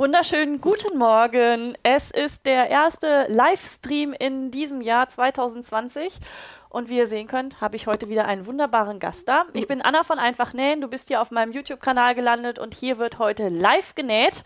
[0.00, 1.76] Wunderschönen guten Morgen.
[1.82, 6.14] Es ist der erste Livestream in diesem Jahr 2020.
[6.70, 9.44] Und wie ihr sehen könnt, habe ich heute wieder einen wunderbaren Gast da.
[9.52, 10.80] Ich bin Anna von Einfach Nähen.
[10.80, 14.42] Du bist hier auf meinem YouTube-Kanal gelandet und hier wird heute live genäht.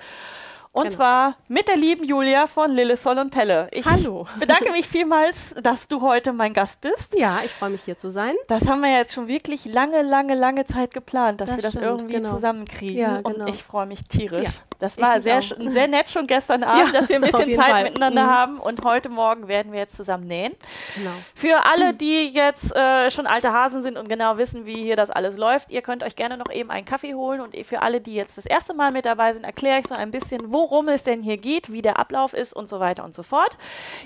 [0.74, 0.96] Und genau.
[0.96, 3.68] zwar mit der lieben Julia von Lillesol und Pelle.
[3.70, 4.27] Ich Hallo.
[4.40, 7.16] bedanke mich vielmals, dass du heute mein Gast bist.
[7.16, 8.34] Ja, ich freue mich hier zu sein.
[8.48, 11.72] Das haben wir jetzt schon wirklich lange, lange, lange Zeit geplant, dass das wir das
[11.75, 12.34] stimmt, irgendwie genau.
[12.34, 13.00] zusammenkriegen.
[13.00, 13.45] Ja, genau.
[13.45, 14.48] Und ich freue mich tierisch.
[14.48, 14.75] Ja.
[14.80, 17.85] Das war sehr, sehr nett schon gestern Abend, ja, dass wir ein bisschen Zeit Fall.
[17.85, 18.30] miteinander mhm.
[18.30, 18.58] haben.
[18.58, 20.54] Und heute Morgen werden wir jetzt zusammen nähen.
[20.94, 21.13] Genau.
[21.35, 25.11] Für alle, die jetzt äh, schon alte Hasen sind und genau wissen, wie hier das
[25.11, 27.41] alles läuft, ihr könnt euch gerne noch eben einen Kaffee holen.
[27.41, 30.11] Und für alle, die jetzt das erste Mal mit dabei sind, erkläre ich so ein
[30.11, 33.22] bisschen, worum es denn hier geht, wie der Ablauf ist und so weiter und so
[33.22, 33.59] fort.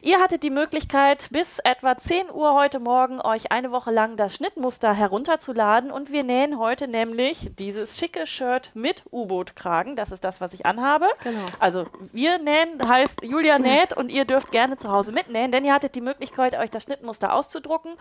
[0.03, 4.35] Ihr hattet die Möglichkeit, bis etwa 10 Uhr heute Morgen euch eine Woche lang das
[4.35, 5.93] Schnittmuster herunterzuladen.
[5.93, 9.95] Und wir nähen heute nämlich dieses schicke Shirt mit U-Boot-Kragen.
[9.95, 11.07] Das ist das, was ich anhabe.
[11.23, 11.47] Genau.
[11.61, 15.73] Also wir nähen, heißt Julia näht und ihr dürft gerne zu Hause mitnähen, denn ihr
[15.73, 17.93] hattet die Möglichkeit, euch das Schnittmuster auszudrucken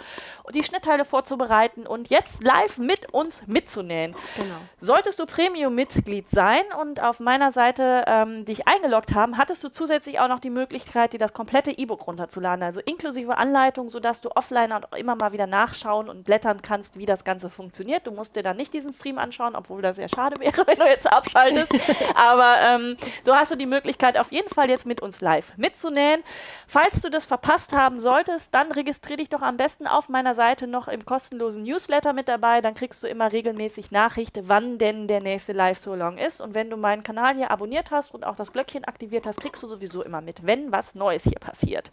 [0.42, 4.16] und die Schnittteile vorzubereiten und jetzt live mit uns mitzunähen.
[4.36, 4.56] Genau.
[4.80, 10.20] Solltest du Premium-Mitglied sein und auf meiner Seite ähm, dich eingeloggt haben, hattest du zusätzlich
[10.20, 14.72] auch noch die Möglichkeit, dir das komplette E-Book runterzuladen, also inklusive Anleitung, sodass du offline
[14.74, 18.08] auch immer mal wieder nachschauen und blättern kannst, wie das Ganze funktioniert.
[18.08, 20.86] Du musst dir dann nicht diesen Stream anschauen, obwohl das sehr schade wäre, wenn du
[20.86, 21.72] jetzt abschaltest.
[22.16, 26.24] Aber ähm, so hast du die Möglichkeit, auf jeden Fall jetzt mit uns live mitzunähen.
[26.68, 30.68] Falls du das verpasst haben solltest, dann registriere dich doch am besten auf meiner Seite
[30.68, 32.62] noch im kostenlosen Newsletter mit dabei.
[32.62, 36.42] Dann kriegst du immer regelmäßig Nachrichten, wann denn der nächste Live-So-Long ist.
[36.42, 39.62] Und wenn du meinen Kanal hier abonniert hast und auch das Glöckchen aktiviert hast, kriegst
[39.64, 41.92] du sowieso immer mit, wenn was Neues hier passiert.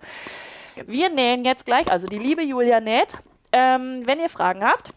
[0.87, 3.19] Wir nähen jetzt gleich, also die liebe Julia näht.
[3.53, 4.93] Ähm, wenn ihr Fragen habt,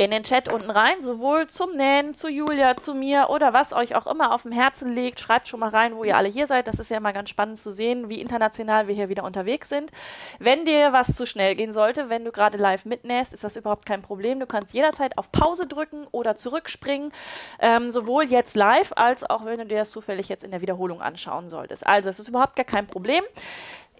[0.00, 3.94] in den Chat unten rein, sowohl zum Nähen, zu Julia, zu mir oder was euch
[3.94, 5.20] auch immer auf dem Herzen liegt.
[5.20, 6.68] Schreibt schon mal rein, wo ihr alle hier seid.
[6.68, 9.90] Das ist ja immer ganz spannend zu sehen, wie international wir hier wieder unterwegs sind.
[10.38, 13.84] Wenn dir was zu schnell gehen sollte, wenn du gerade live mitnähst, ist das überhaupt
[13.84, 14.40] kein Problem.
[14.40, 17.12] Du kannst jederzeit auf Pause drücken oder zurückspringen,
[17.58, 21.02] ähm, sowohl jetzt live als auch wenn du dir das zufällig jetzt in der Wiederholung
[21.02, 21.86] anschauen solltest.
[21.86, 23.22] Also es ist überhaupt gar kein Problem.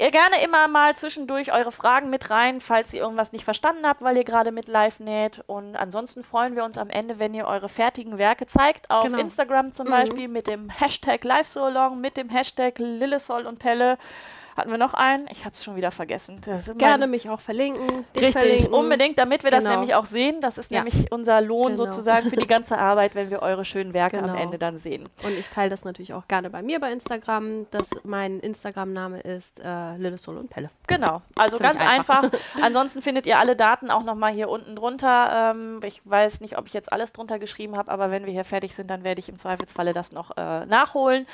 [0.01, 4.01] Ihr gerne immer mal zwischendurch eure Fragen mit rein, falls ihr irgendwas nicht verstanden habt,
[4.01, 5.45] weil ihr gerade mit live näht.
[5.47, 8.91] Und ansonsten freuen wir uns am Ende, wenn ihr eure fertigen Werke zeigt.
[8.91, 9.19] Auf genau.
[9.19, 9.91] Instagram zum mhm.
[9.91, 13.99] Beispiel mit dem Hashtag LiveSoLong, mit dem Hashtag Lillesol und Pelle.
[14.57, 15.29] Hatten wir noch einen?
[15.31, 16.41] Ich habe es schon wieder vergessen.
[16.77, 18.05] Gerne mich auch verlinken.
[18.15, 18.73] Richtig, verlinken.
[18.73, 19.63] unbedingt, damit wir genau.
[19.63, 20.41] das nämlich auch sehen.
[20.41, 20.83] Das ist ja.
[20.83, 21.85] nämlich unser Lohn genau.
[21.85, 24.33] sozusagen für die ganze Arbeit, wenn wir eure schönen Werke genau.
[24.33, 25.09] am Ende dann sehen.
[25.23, 27.67] Und ich teile das natürlich auch gerne bei mir bei Instagram.
[27.71, 30.71] Das, mein Instagram-Name ist äh, Lillesol und Pelle.
[30.87, 32.25] Genau, also ganz einfach.
[32.25, 32.39] einfach.
[32.63, 35.53] Ansonsten findet ihr alle Daten auch nochmal hier unten drunter.
[35.53, 38.45] Ähm, ich weiß nicht, ob ich jetzt alles drunter geschrieben habe, aber wenn wir hier
[38.45, 41.27] fertig sind, dann werde ich im Zweifelsfalle das noch äh, nachholen.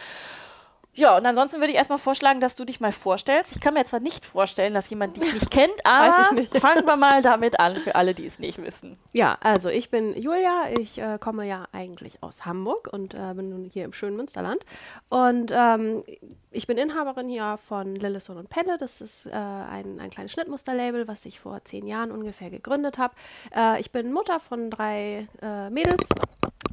[0.97, 3.55] Ja, und ansonsten würde ich erstmal vorschlagen, dass du dich mal vorstellst.
[3.55, 6.57] Ich kann mir zwar nicht vorstellen, dass jemand dich nicht kennt, aber nicht.
[6.59, 8.99] fangen wir mal damit an, für alle, die es nicht wissen.
[9.12, 13.51] Ja, also ich bin Julia, ich äh, komme ja eigentlich aus Hamburg und äh, bin
[13.51, 14.65] nun hier im schönen Münsterland.
[15.11, 16.03] Und ähm,
[16.51, 18.78] ich bin Inhaberin hier von Lillison und Pelle.
[18.78, 23.15] Das ist äh, ein, ein kleines Schnittmusterlabel, was ich vor zehn Jahren ungefähr gegründet habe.
[23.55, 26.09] Äh, ich bin Mutter von drei äh, Mädels,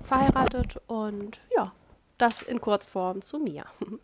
[0.03, 1.73] verheiratet und ja,
[2.23, 3.65] das in Kurzform zu mir.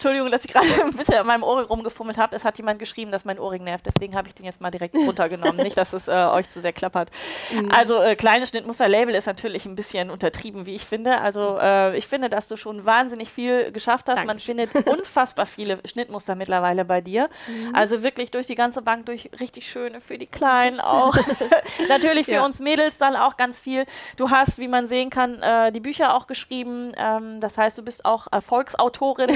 [0.00, 2.34] Entschuldigung, dass ich gerade ein bisschen an meinem Ohrring rumgefummelt habe.
[2.34, 3.84] Es hat jemand geschrieben, dass mein Ohrring nervt.
[3.84, 5.62] Deswegen habe ich den jetzt mal direkt runtergenommen.
[5.62, 7.10] Nicht, dass es äh, euch zu sehr klappert.
[7.52, 7.70] Mhm.
[7.76, 11.20] Also, äh, kleines Schnittmuster-Label ist natürlich ein bisschen untertrieben, wie ich finde.
[11.20, 14.16] Also, äh, ich finde, dass du schon wahnsinnig viel geschafft hast.
[14.16, 14.26] Danke.
[14.26, 17.28] Man findet unfassbar viele Schnittmuster mittlerweile bei dir.
[17.46, 17.74] Mhm.
[17.74, 21.14] Also wirklich durch die ganze Bank, durch richtig schöne für die Kleinen auch.
[21.88, 22.44] natürlich für ja.
[22.46, 23.84] uns Mädels dann auch ganz viel.
[24.16, 26.92] Du hast, wie man sehen kann, äh, die Bücher auch geschrieben.
[26.96, 29.28] Ähm, das heißt, du bist auch Erfolgsautorin.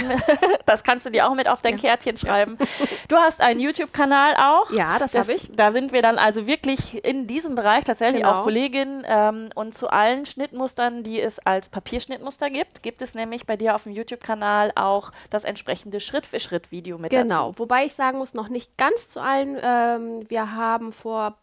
[0.66, 1.80] das kannst du dir auch mit auf dein ja.
[1.80, 2.56] Kärtchen schreiben.
[2.58, 2.66] Ja.
[3.08, 4.70] Du hast einen YouTube-Kanal auch.
[4.70, 5.50] Ja, das, das habe ich.
[5.54, 8.40] Da sind wir dann also wirklich in diesem Bereich tatsächlich genau.
[8.40, 9.04] auch Kollegin.
[9.06, 13.74] Ähm, und zu allen Schnittmustern, die es als Papierschnittmuster gibt, gibt es nämlich bei dir
[13.74, 17.48] auf dem YouTube-Kanal auch das entsprechende Schritt-für-Schritt-Video mit genau.
[17.48, 17.58] dazu.
[17.58, 19.58] Wobei ich sagen muss, noch nicht ganz zu allen.
[19.62, 21.36] Ähm, wir haben vor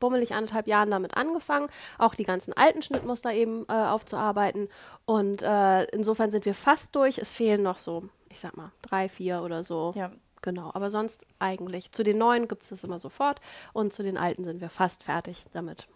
[0.00, 1.68] bummelig anderthalb Jahren damit angefangen,
[1.98, 4.68] auch die ganzen alten Schnittmuster eben äh, aufzuarbeiten.
[5.04, 7.18] Und äh, insofern sind wir fast durch.
[7.18, 8.04] Es fehlen noch so
[8.34, 9.92] ich sag mal, drei, vier oder so.
[9.96, 10.10] Ja.
[10.42, 11.90] Genau, aber sonst eigentlich.
[11.92, 13.40] Zu den neuen gibt es das immer sofort
[13.72, 15.86] und zu den alten sind wir fast fertig damit.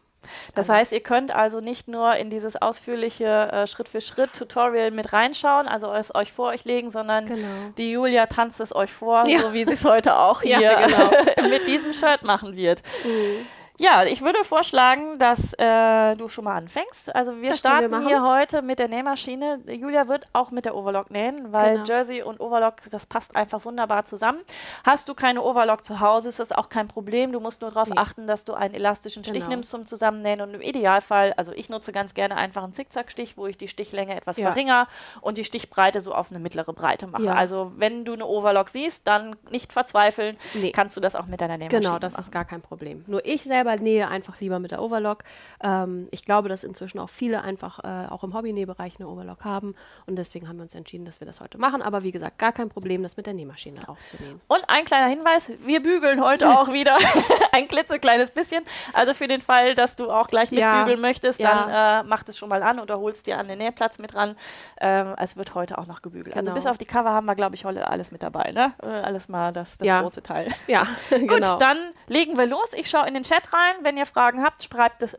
[0.54, 0.72] Das also.
[0.72, 6.14] heißt, ihr könnt also nicht nur in dieses ausführliche äh, Schritt-für-Schritt-Tutorial mit reinschauen, also es
[6.14, 7.48] euch vor euch legen, sondern genau.
[7.76, 9.38] die Julia tanzt es euch vor, ja.
[9.38, 11.10] so wie sie es heute auch hier ja, genau.
[11.50, 12.82] mit diesem Shirt machen wird.
[13.04, 13.46] Mhm.
[13.80, 17.14] Ja, ich würde vorschlagen, dass äh, du schon mal anfängst.
[17.14, 19.60] Also wir das starten wir hier heute mit der Nähmaschine.
[19.66, 21.84] Julia wird auch mit der Overlock nähen, weil genau.
[21.84, 24.40] Jersey und Overlock, das passt einfach wunderbar zusammen.
[24.82, 27.30] Hast du keine Overlock zu Hause, ist das auch kein Problem.
[27.30, 27.96] Du musst nur darauf nee.
[27.96, 29.50] achten, dass du einen elastischen Stich genau.
[29.50, 33.46] nimmst zum Zusammennähen und im Idealfall, also ich nutze ganz gerne einfach einen Zickzackstich, wo
[33.46, 34.46] ich die Stichlänge etwas ja.
[34.46, 34.88] verringere
[35.20, 37.22] und die Stichbreite so auf eine mittlere Breite mache.
[37.24, 37.34] Ja.
[37.34, 40.72] Also wenn du eine Overlock siehst, dann nicht verzweifeln, nee.
[40.72, 42.22] kannst du das auch mit deiner Nähmaschine Genau, das machen.
[42.22, 43.04] ist gar kein Problem.
[43.06, 45.24] Nur ich selber selber nähe einfach lieber mit der Overlock.
[45.62, 49.74] Ähm, ich glaube, dass inzwischen auch viele einfach äh, auch im Hobby-Nähbereich eine Overlock haben
[50.06, 51.82] und deswegen haben wir uns entschieden, dass wir das heute machen.
[51.82, 54.40] Aber wie gesagt, gar kein Problem, das mit der Nähmaschine auch zu nähen.
[54.48, 56.96] Und ein kleiner Hinweis, wir bügeln heute auch wieder
[57.52, 58.64] ein klitzekleines bisschen.
[58.92, 62.00] Also für den Fall, dass du auch gleich mitbügeln ja, möchtest, dann ja.
[62.00, 64.36] äh, mach das schon mal an oder holst dir an den Nähplatz mit ran.
[64.80, 66.36] Ähm, es wird heute auch noch gebügelt.
[66.36, 66.56] Also genau.
[66.56, 68.52] Also bis auf die Cover haben wir, glaube ich, heute alles mit dabei.
[68.52, 68.72] Ne?
[68.82, 70.00] Äh, alles mal das, das ja.
[70.00, 70.52] große Teil.
[70.66, 71.58] Ja, Gut, genau.
[71.58, 72.72] dann legen wir los.
[72.74, 73.57] Ich schaue in den Chat rein.
[73.82, 75.16] Wenn ihr Fragen habt, schreibt es,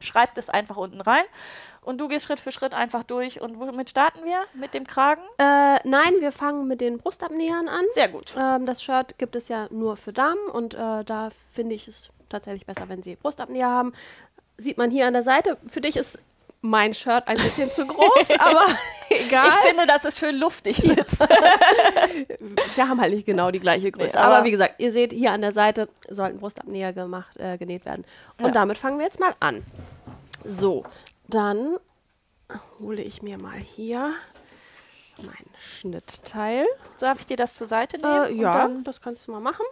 [0.00, 1.24] schreibt es einfach unten rein.
[1.82, 3.40] Und du gehst Schritt für Schritt einfach durch.
[3.40, 4.42] Und womit starten wir?
[4.52, 5.22] Mit dem Kragen?
[5.38, 7.84] Äh, nein, wir fangen mit den Brustabnähern an.
[7.94, 8.34] Sehr gut.
[8.38, 12.10] Ähm, das Shirt gibt es ja nur für Damen und äh, da finde ich es
[12.28, 13.94] tatsächlich besser, wenn sie Brustabnäher haben.
[14.58, 15.56] Sieht man hier an der Seite.
[15.68, 16.18] Für dich ist
[16.60, 18.66] mein Shirt ein bisschen zu groß, aber
[19.10, 19.48] egal.
[19.48, 21.20] Ich finde, dass es schön luftig sitzt.
[22.76, 24.16] Wir haben halt nicht genau die gleiche Größe.
[24.16, 27.58] Nee, aber, aber, wie gesagt, ihr seht, hier an der Seite sollten Brustabnäher gemacht, äh,
[27.58, 28.04] genäht werden.
[28.38, 28.52] Und ja.
[28.52, 29.64] damit fangen wir jetzt mal an.
[30.44, 30.84] So,
[31.28, 31.78] dann
[32.80, 34.12] hole ich mir mal hier
[35.22, 36.66] mein Schnittteil.
[36.98, 38.26] Darf ich dir das zur Seite nehmen?
[38.26, 39.64] Äh, ja, das kannst du mal machen.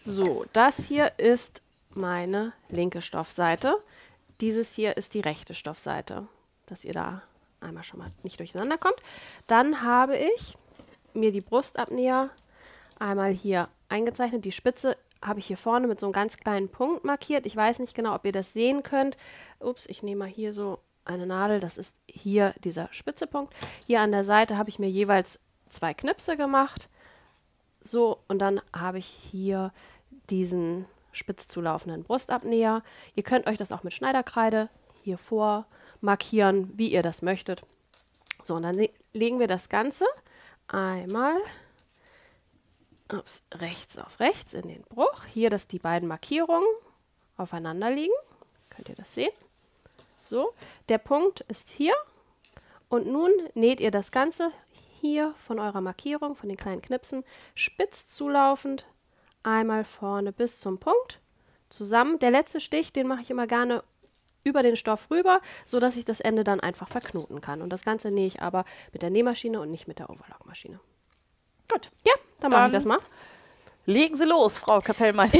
[0.00, 3.76] So, das hier ist meine linke Stoffseite.
[4.40, 6.26] Dieses hier ist die rechte Stoffseite,
[6.66, 7.22] dass ihr da
[7.60, 8.98] einmal schon mal nicht durcheinander kommt.
[9.46, 10.56] Dann habe ich
[11.14, 12.30] mir die Brustabnäher
[12.98, 14.44] einmal hier eingezeichnet.
[14.44, 17.46] Die Spitze habe ich hier vorne mit so einem ganz kleinen Punkt markiert.
[17.46, 19.16] Ich weiß nicht genau, ob ihr das sehen könnt.
[19.58, 21.60] Ups, ich nehme mal hier so eine Nadel.
[21.60, 23.54] Das ist hier dieser Spitzepunkt.
[23.86, 26.88] Hier an der Seite habe ich mir jeweils zwei Knipse gemacht.
[27.80, 29.72] So, und dann habe ich hier
[30.28, 30.86] diesen
[31.16, 32.82] spitz zulaufenden Brustabnäher.
[33.14, 34.68] Ihr könnt euch das auch mit Schneiderkreide
[35.02, 35.66] hier vor
[36.00, 37.62] markieren, wie ihr das möchtet.
[38.42, 40.04] So, und dann legen wir das Ganze
[40.68, 41.36] einmal
[43.12, 45.24] ups, rechts auf rechts in den Bruch.
[45.32, 46.68] Hier, dass die beiden Markierungen
[47.36, 48.14] aufeinander liegen.
[48.70, 49.32] Könnt ihr das sehen?
[50.20, 50.52] So,
[50.88, 51.94] der Punkt ist hier.
[52.88, 54.50] Und nun näht ihr das Ganze
[55.00, 57.24] hier von eurer Markierung, von den kleinen Knipsen,
[57.54, 58.84] spitz zulaufend
[59.46, 61.20] einmal vorne bis zum Punkt
[61.68, 62.18] zusammen.
[62.18, 63.82] Der letzte Stich, den mache ich immer gerne
[64.44, 67.62] über den Stoff rüber, sodass ich das Ende dann einfach verknoten kann.
[67.62, 70.78] Und das Ganze nähe ich aber mit der Nähmaschine und nicht mit der Overlockmaschine.
[71.70, 71.90] Gut.
[72.04, 72.98] Ja, dann, dann mache ich das mal.
[73.86, 75.38] Legen Sie los, Frau Kapellmeister.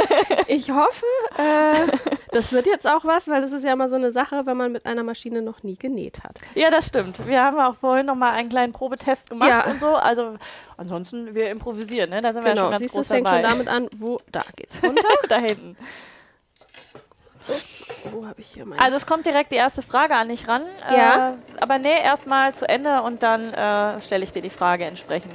[0.46, 1.04] ich hoffe,
[1.36, 1.86] äh,
[2.32, 4.72] das wird jetzt auch was, weil das ist ja immer so eine Sache, wenn man
[4.72, 6.38] mit einer Maschine noch nie genäht hat.
[6.54, 7.26] Ja, das stimmt.
[7.26, 9.70] Wir haben auch vorhin noch mal einen kleinen Probetest gemacht ja.
[9.70, 9.96] und so.
[9.96, 10.34] Also
[10.76, 12.22] ansonsten, wir improvisieren, ne?
[12.22, 12.44] Da sind genau.
[12.44, 12.62] wir ja genau.
[12.62, 15.08] schon ganz Siehst, groß das fängt schon damit an, wo, da geht's runter.
[15.28, 15.76] da hinten.
[17.48, 18.82] Ups, wo habe ich hier meine?
[18.82, 20.62] Also es kommt direkt die erste Frage an dich ran.
[20.90, 21.30] Ja.
[21.30, 25.32] Äh, aber nee, erstmal zu Ende und dann äh, stelle ich dir die Frage entsprechend.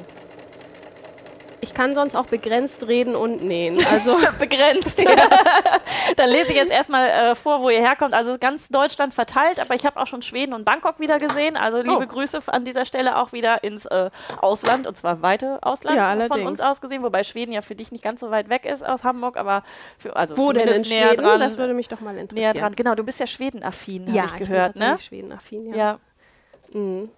[1.64, 3.84] Ich kann sonst auch begrenzt reden und nähen.
[3.86, 5.02] Also begrenzt.
[5.02, 5.12] Ja.
[6.18, 8.14] Dann lese ich jetzt erstmal äh, vor, wo ihr herkommt.
[8.14, 11.56] Also ganz Deutschland verteilt, aber ich habe auch schon Schweden und Bangkok wieder gesehen.
[11.56, 12.06] Also liebe oh.
[12.06, 14.10] Grüße an dieser Stelle auch wieder ins äh,
[14.42, 17.92] Ausland und zwar weite Ausland ja, von uns aus gesehen, wobei Schweden ja für dich
[17.92, 19.64] nicht ganz so weit weg ist aus Hamburg, aber
[19.98, 21.24] für also wo denn in näher Schweden?
[21.24, 22.52] Dran, das würde mich doch mal interessieren.
[22.54, 22.76] Näher dran.
[22.76, 25.00] Genau, du bist ja Schwedenaffin, ja, habe ich gehört, ich bin ne?
[25.00, 25.76] Schwedenaffin, ja.
[25.76, 26.00] ja.
[26.74, 27.10] Mhm.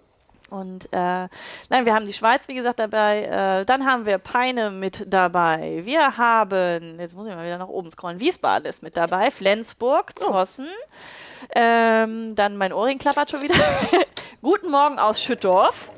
[0.48, 1.28] Und äh,
[1.68, 3.24] nein, wir haben die Schweiz, wie gesagt, dabei.
[3.24, 5.80] Äh, dann haben wir Peine mit dabei.
[5.82, 10.12] Wir haben, jetzt muss ich mal wieder nach oben scrollen, Wiesbaden ist mit dabei, Flensburg,
[10.20, 10.24] oh.
[10.24, 10.68] Zossen.
[10.68, 11.48] Oh.
[11.54, 13.54] Ähm, dann mein Ohrring klappert schon wieder.
[14.42, 15.90] Guten Morgen aus Schüttorf.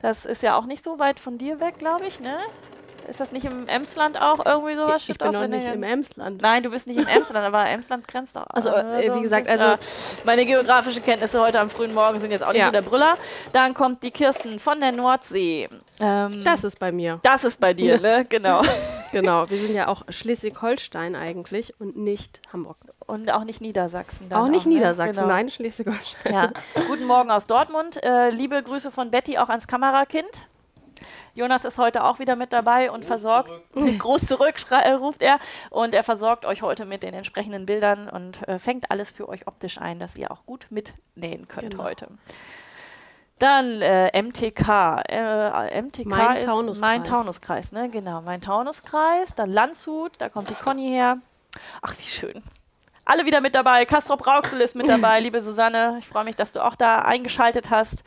[0.00, 2.38] Das ist ja auch nicht so weit von dir weg, glaube ich, ne?
[3.08, 4.96] Ist das nicht im Emsland auch irgendwie sowas?
[5.02, 6.42] Ich, ich bin noch nicht im Emsland.
[6.42, 8.46] Nein, du bist nicht im Emsland, aber Emsland grenzt doch.
[8.50, 9.82] Also, äh, wie gesagt, also
[10.24, 12.66] meine geografischen Kenntnisse heute am frühen Morgen sind jetzt auch nicht ja.
[12.66, 13.16] so der Brüller.
[13.52, 15.68] Dann kommt die Kirsten von der Nordsee.
[16.00, 17.18] Ähm, das ist bei mir.
[17.22, 18.26] Das ist bei dir, ne?
[18.28, 18.62] Genau.
[19.10, 22.76] genau, wir sind ja auch Schleswig-Holstein eigentlich und nicht Hamburg.
[23.06, 24.30] Und auch nicht Niedersachsen.
[24.34, 24.74] Auch nicht auch, ne?
[24.74, 25.28] Niedersachsen, genau.
[25.28, 26.34] nein, Schleswig-Holstein.
[26.34, 26.52] Ja.
[26.88, 28.02] Guten Morgen aus Dortmund.
[28.04, 30.46] Äh, liebe Grüße von Betty auch ans Kamerakind.
[31.38, 33.98] Jonas ist heute auch wieder mit dabei und groß versorgt, zurück.
[34.00, 35.38] groß zurück, äh, ruft er,
[35.70, 39.46] und er versorgt euch heute mit den entsprechenden Bildern und äh, fängt alles für euch
[39.46, 41.84] optisch ein, dass ihr auch gut mitnähen könnt genau.
[41.84, 42.08] heute.
[43.38, 45.02] Dann äh, MTK.
[45.08, 46.80] Äh, MTK mein ist Taunuskreis.
[46.80, 47.88] mein Taunuskreis, ne?
[47.88, 49.36] Genau, mein Taunuskreis.
[49.36, 51.18] Dann Landshut, da kommt die Conny her.
[51.82, 52.42] Ach, wie schön.
[53.04, 53.84] Alle wieder mit dabei.
[53.84, 55.96] Castrop Rauxel ist mit dabei, liebe Susanne.
[56.00, 58.02] Ich freue mich, dass du auch da eingeschaltet hast.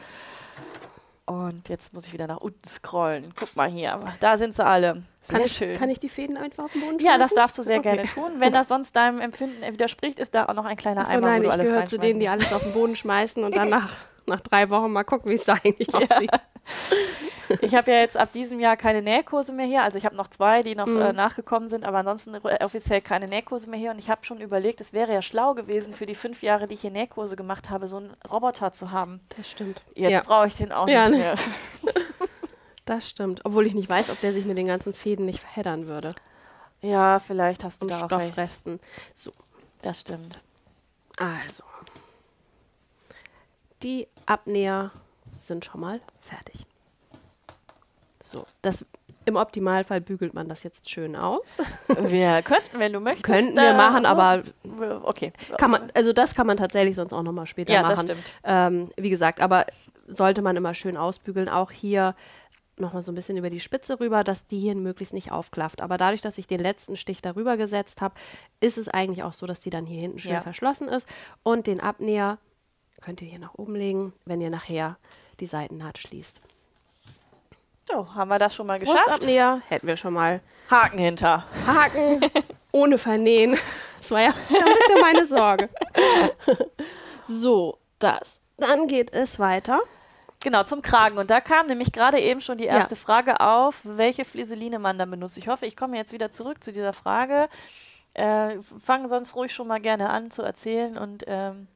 [1.32, 3.34] Und jetzt muss ich wieder nach unten scrollen.
[3.38, 4.00] Guck mal hier.
[4.20, 5.04] Da sind sie alle.
[5.22, 5.72] Sehr kann schön.
[5.72, 7.08] Ich, kann ich die Fäden einfach auf den Boden schmeißen?
[7.08, 7.96] Ja, das darfst du sehr okay.
[7.96, 8.32] gerne tun.
[8.40, 11.44] Wenn das sonst deinem Empfinden widerspricht, ist da auch noch ein kleiner Achso, Eimer, nein,
[11.44, 13.70] wo du ich gehöre zu denen, die alles auf den Boden schmeißen und dann
[14.32, 16.00] nach, drei Wochen mal gucken, wie es da eigentlich ja.
[16.00, 16.32] aussieht.
[17.60, 19.84] Ich habe ja jetzt ab diesem Jahr keine Nähkurse mehr hier.
[19.84, 21.02] Also ich habe noch zwei, die noch mhm.
[21.02, 23.92] äh, nachgekommen sind, aber ansonsten offiziell keine Nähkurse mehr hier.
[23.92, 26.76] Und ich habe schon überlegt, es wäre ja schlau gewesen, für die fünf Jahre, die
[26.76, 29.20] ich hier Nähkurse gemacht habe, so einen Roboter zu haben.
[29.38, 29.84] Das stimmt.
[29.96, 30.22] Jetzt ja.
[30.22, 31.24] brauche ich den auch ja, nicht ne.
[31.24, 31.36] mehr.
[32.86, 33.42] Das stimmt.
[33.46, 36.16] Obwohl ich nicht weiß, ob der sich mit den ganzen Fäden nicht verheddern würde.
[36.82, 38.80] Ja, vielleicht hast du Und da Stoffresten.
[39.14, 39.32] So.
[39.82, 40.40] Das stimmt.
[41.18, 41.64] Also.
[43.84, 44.92] Die Abnäher
[45.40, 46.66] sind schon mal fertig.
[48.22, 48.86] So, das
[49.26, 51.58] im Optimalfall bügelt man das jetzt schön aus.
[51.88, 53.24] Wir könnten, wenn du möchtest.
[53.24, 54.10] Könnten wir machen, so.
[54.10, 54.44] aber
[55.04, 55.32] okay.
[55.58, 57.96] Kann man, also das kann man tatsächlich sonst auch nochmal später ja, machen.
[57.96, 58.24] Das stimmt.
[58.44, 59.68] Ähm, wie gesagt, aber
[60.08, 61.50] sollte man immer schön ausbügeln.
[61.50, 62.16] Auch hier
[62.78, 65.82] nochmal so ein bisschen über die Spitze rüber, dass die hier möglichst nicht aufklafft.
[65.82, 68.16] Aber dadurch, dass ich den letzten Stich darüber gesetzt habe,
[68.60, 70.42] ist es eigentlich auch so, dass die dann hier hinten schön ja.
[70.42, 71.08] verschlossen ist.
[71.44, 72.40] Und den Abnäher
[73.02, 74.98] könnt ihr hier nach oben legen, wenn ihr nachher
[75.40, 76.42] die Seitennaht schließt.
[77.90, 79.06] So, haben wir das schon mal geschafft?
[79.06, 80.40] Brustabnäher hätten wir schon mal.
[80.70, 81.46] Haken hinter.
[81.66, 82.22] Haken
[82.72, 83.58] ohne Vernähen.
[83.98, 85.70] Das war ja, ein bisschen meine Sorge.
[87.28, 88.40] so, das.
[88.58, 89.82] Dann geht es weiter.
[90.44, 91.18] Genau, zum Kragen.
[91.18, 93.02] Und da kam nämlich gerade eben schon die erste ja.
[93.02, 95.38] Frage auf, welche Flieseline man da benutzt.
[95.38, 97.50] Ich hoffe, ich komme jetzt wieder zurück zu dieser Frage.
[98.14, 101.68] Äh, Fangen sonst ruhig schon mal gerne an zu erzählen und ähm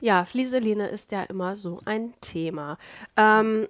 [0.00, 2.78] ja, Flieseline ist ja immer so ein Thema.
[3.16, 3.68] Ähm,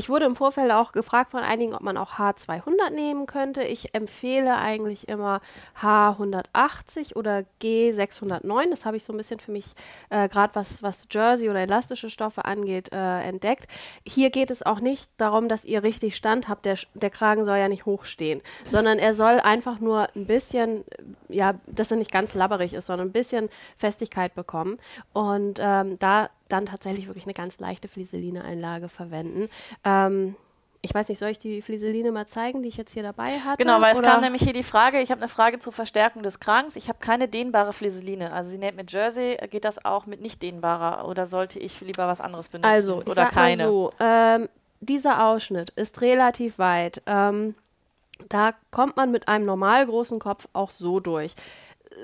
[0.00, 3.62] ich wurde im Vorfeld auch gefragt von einigen, ob man auch H200 nehmen könnte.
[3.62, 5.42] Ich empfehle eigentlich immer
[5.82, 8.70] H180 oder G609.
[8.70, 9.74] Das habe ich so ein bisschen für mich,
[10.08, 13.66] äh, gerade was, was Jersey oder elastische Stoffe angeht, äh, entdeckt.
[14.06, 16.64] Hier geht es auch nicht darum, dass ihr richtig Stand habt.
[16.64, 18.40] Der, der Kragen soll ja nicht hochstehen,
[18.70, 20.82] sondern er soll einfach nur ein bisschen,
[21.28, 24.78] ja, dass er nicht ganz labberig ist, sondern ein bisschen Festigkeit bekommen.
[25.12, 29.48] Und ähm, da dann tatsächlich wirklich eine ganz leichte Flieseline-Einlage verwenden.
[29.84, 30.36] Ähm,
[30.82, 33.62] ich weiß nicht, soll ich die Flieseline mal zeigen, die ich jetzt hier dabei hatte?
[33.62, 36.40] Genau, weil es kam nämlich hier die Frage, ich habe eine Frage zur Verstärkung des
[36.40, 36.74] Kranks.
[36.76, 38.32] Ich habe keine dehnbare Flieseline.
[38.32, 42.08] Also sie nennt mit Jersey, geht das auch mit nicht dehnbarer oder sollte ich lieber
[42.08, 42.70] was anderes benutzen?
[42.70, 43.64] Also, ich oder sag keine?
[43.64, 44.48] Mal so, ähm,
[44.80, 47.02] dieser Ausschnitt ist relativ weit.
[47.04, 47.54] Ähm,
[48.30, 51.34] da kommt man mit einem normal großen Kopf auch so durch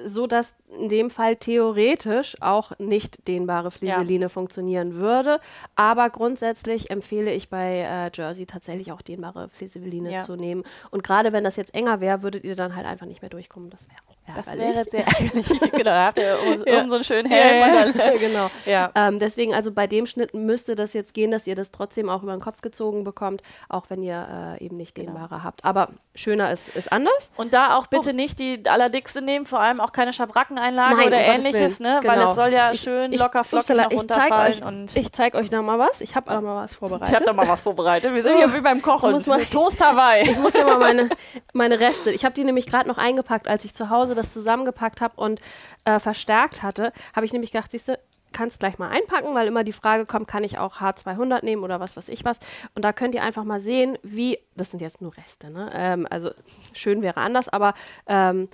[0.05, 4.29] so dass in dem Fall theoretisch auch nicht dehnbare Flieseline ja.
[4.29, 5.41] funktionieren würde.
[5.75, 10.21] Aber grundsätzlich empfehle ich bei äh, Jersey tatsächlich auch dehnbare Flieseline ja.
[10.21, 10.65] zu nehmen.
[10.91, 13.71] Und gerade wenn das jetzt enger wäre, würdet ihr dann halt einfach nicht mehr durchkommen.
[13.71, 15.47] Das wäre auch das wäre sehr ärgerlich.
[15.73, 16.83] genau, da habt ihr um, ja.
[16.83, 17.95] um, so einen schönen Helm.
[17.97, 18.51] Ja, ja, genau.
[18.65, 18.91] Ja.
[18.95, 22.23] Ähm, deswegen, also bei dem Schnitt müsste das jetzt gehen, dass ihr das trotzdem auch
[22.23, 25.45] über den Kopf gezogen bekommt, auch wenn ihr äh, eben nicht dehnbare genau.
[25.45, 25.65] habt.
[25.65, 27.31] Aber schöner ist, ist anders.
[27.37, 28.17] Und da auch bitte Ups.
[28.17, 30.13] nicht die allerdickste nehmen, vor allem auch keine
[30.57, 32.01] Schabrackeneinlage Nein, oder um ähnliches, ne?
[32.01, 32.13] Genau.
[32.13, 34.53] weil es soll ja schön ich, locker flockig noch runterfallen.
[34.53, 36.01] Ich zeige euch, ich zeig euch da mal was.
[36.01, 37.09] Ich habe da mal was vorbereitet.
[37.09, 38.15] Ich habe da mal was vorbereitet.
[38.15, 39.13] Wir sind hier wie beim Kochen.
[39.13, 40.31] Muss mal, Toast Hawaii.
[40.31, 41.09] Ich muss ja mal meine,
[41.53, 45.01] meine Reste, ich habe die nämlich gerade noch eingepackt, als ich zu Hause das zusammengepackt
[45.01, 45.41] habe und
[45.85, 47.99] äh, verstärkt hatte, habe ich nämlich gedacht, siehst du,
[48.33, 51.81] kannst gleich mal einpacken, weil immer die Frage kommt, kann ich auch H200 nehmen oder
[51.81, 52.39] was weiß ich was.
[52.75, 55.71] Und da könnt ihr einfach mal sehen, wie, das sind jetzt nur Reste, ne?
[55.75, 56.31] Ähm, also
[56.75, 57.73] schön wäre anders, aber
[58.07, 58.49] ähm,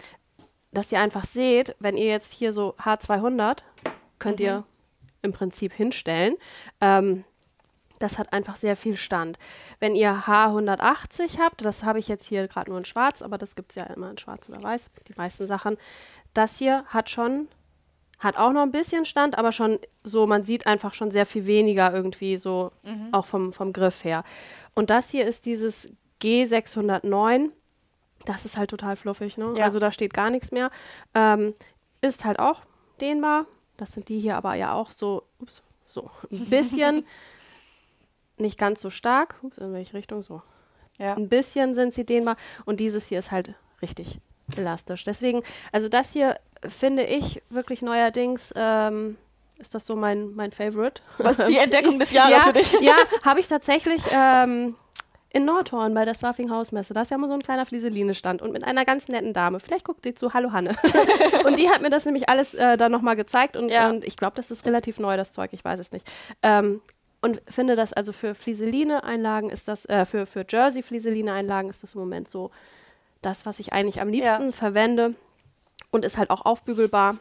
[0.72, 3.58] dass ihr einfach seht, wenn ihr jetzt hier so H200,
[4.18, 4.44] könnt mhm.
[4.44, 4.64] ihr
[5.22, 6.34] im Prinzip hinstellen.
[6.80, 7.24] Ähm,
[7.98, 9.38] das hat einfach sehr viel Stand.
[9.78, 13.54] Wenn ihr H180 habt, das habe ich jetzt hier gerade nur in schwarz, aber das
[13.54, 15.76] gibt es ja immer in schwarz oder weiß, die meisten Sachen.
[16.34, 17.48] Das hier hat schon,
[18.18, 21.46] hat auch noch ein bisschen Stand, aber schon so, man sieht einfach schon sehr viel
[21.46, 23.08] weniger irgendwie so, mhm.
[23.12, 24.24] auch vom, vom Griff her.
[24.74, 27.50] Und das hier ist dieses G609.
[28.24, 29.54] Das ist halt total fluffig, ne?
[29.56, 29.64] Ja.
[29.64, 30.70] Also da steht gar nichts mehr.
[31.14, 31.54] Ähm,
[32.00, 32.62] ist halt auch
[33.00, 33.46] dehnbar.
[33.76, 37.06] Das sind die hier aber ja auch so, ups, so ein bisschen
[38.38, 39.36] nicht ganz so stark.
[39.42, 40.22] Ups, in welche Richtung?
[40.22, 40.42] So.
[40.98, 41.14] Ja.
[41.14, 42.36] Ein bisschen sind sie dehnbar.
[42.64, 44.18] Und dieses hier ist halt richtig
[44.56, 45.04] elastisch.
[45.04, 46.38] Deswegen, also das hier
[46.68, 48.52] finde ich wirklich neuerdings.
[48.56, 49.16] Ähm,
[49.58, 51.02] ist das so mein, mein Favorite?
[51.18, 52.72] Was die Entdeckung des Jahres ja, für dich?
[52.80, 54.74] Ja, habe ich tatsächlich ähm,
[55.32, 56.92] in Nordhorn bei der Swaffing Hausmesse.
[56.92, 59.60] Da ist ja immer so ein kleiner Flieseline-Stand und mit einer ganz netten Dame.
[59.60, 60.76] Vielleicht guckt sie zu, hallo Hanne.
[61.44, 63.88] und die hat mir das nämlich alles äh, dann nochmal gezeigt und, ja.
[63.88, 66.06] und ich glaube, das ist relativ neu, das Zeug, ich weiß es nicht.
[66.42, 66.82] Ähm,
[67.22, 72.00] und finde das also für Flieseline-Einlagen ist das, äh, für, für Jersey-Flieseline-Einlagen ist das im
[72.00, 72.50] Moment so
[73.22, 74.52] das, was ich eigentlich am liebsten ja.
[74.52, 75.14] verwende
[75.90, 77.16] und ist halt auch aufbügelbar.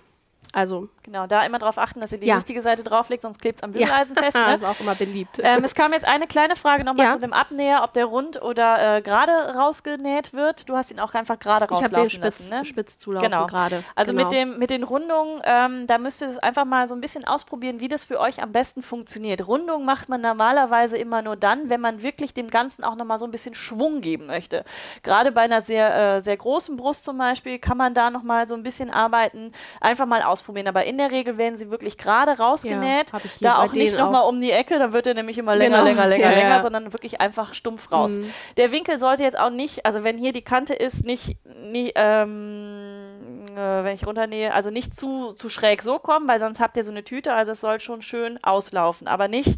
[0.54, 2.36] Also genau, da immer darauf achten, dass ihr die ja.
[2.36, 4.22] richtige Seite drauflegt, sonst klebt es am Bügeleisen ja.
[4.24, 4.36] fest.
[4.36, 4.44] Ne?
[4.46, 5.40] das ist auch immer beliebt.
[5.42, 7.14] Ähm, es kam jetzt eine kleine Frage nochmal ja.
[7.14, 10.68] zu dem Abnäher, ob der rund oder äh, gerade rausgenäht wird.
[10.68, 12.50] Du hast ihn auch einfach gerade rauslaufen ich den spitz, lassen.
[12.50, 12.66] Ne?
[12.66, 13.48] spitz zulaufen genau.
[13.48, 13.84] gerade.
[13.96, 14.26] Also genau.
[14.26, 17.26] mit, dem, mit den Rundungen, ähm, da müsst ihr es einfach mal so ein bisschen
[17.26, 19.48] ausprobieren, wie das für euch am besten funktioniert.
[19.48, 23.26] Rundungen macht man normalerweise immer nur dann, wenn man wirklich dem Ganzen auch nochmal so
[23.26, 24.66] ein bisschen Schwung geben möchte.
[25.04, 28.56] Gerade bei einer sehr, äh, sehr großen Brust zum Beispiel kann man da nochmal so
[28.56, 30.68] ein bisschen arbeiten, einfach mal ausprobieren.
[30.68, 33.12] Aber in der Regel werden sie wirklich gerade rausgenäht.
[33.12, 35.90] Ja, da auch nicht nochmal um die Ecke, dann wird er nämlich immer länger, genau.
[35.90, 36.62] länger, länger, ja, länger, ja.
[36.62, 38.18] sondern wirklich einfach stumpf raus.
[38.18, 38.34] Mhm.
[38.58, 43.46] Der Winkel sollte jetzt auch nicht, also wenn hier die Kante ist, nicht, nicht ähm,
[43.54, 46.84] äh, wenn ich runternähe, also nicht zu, zu schräg so kommen, weil sonst habt ihr
[46.84, 49.58] so eine Tüte, also es soll schon schön auslaufen, aber nicht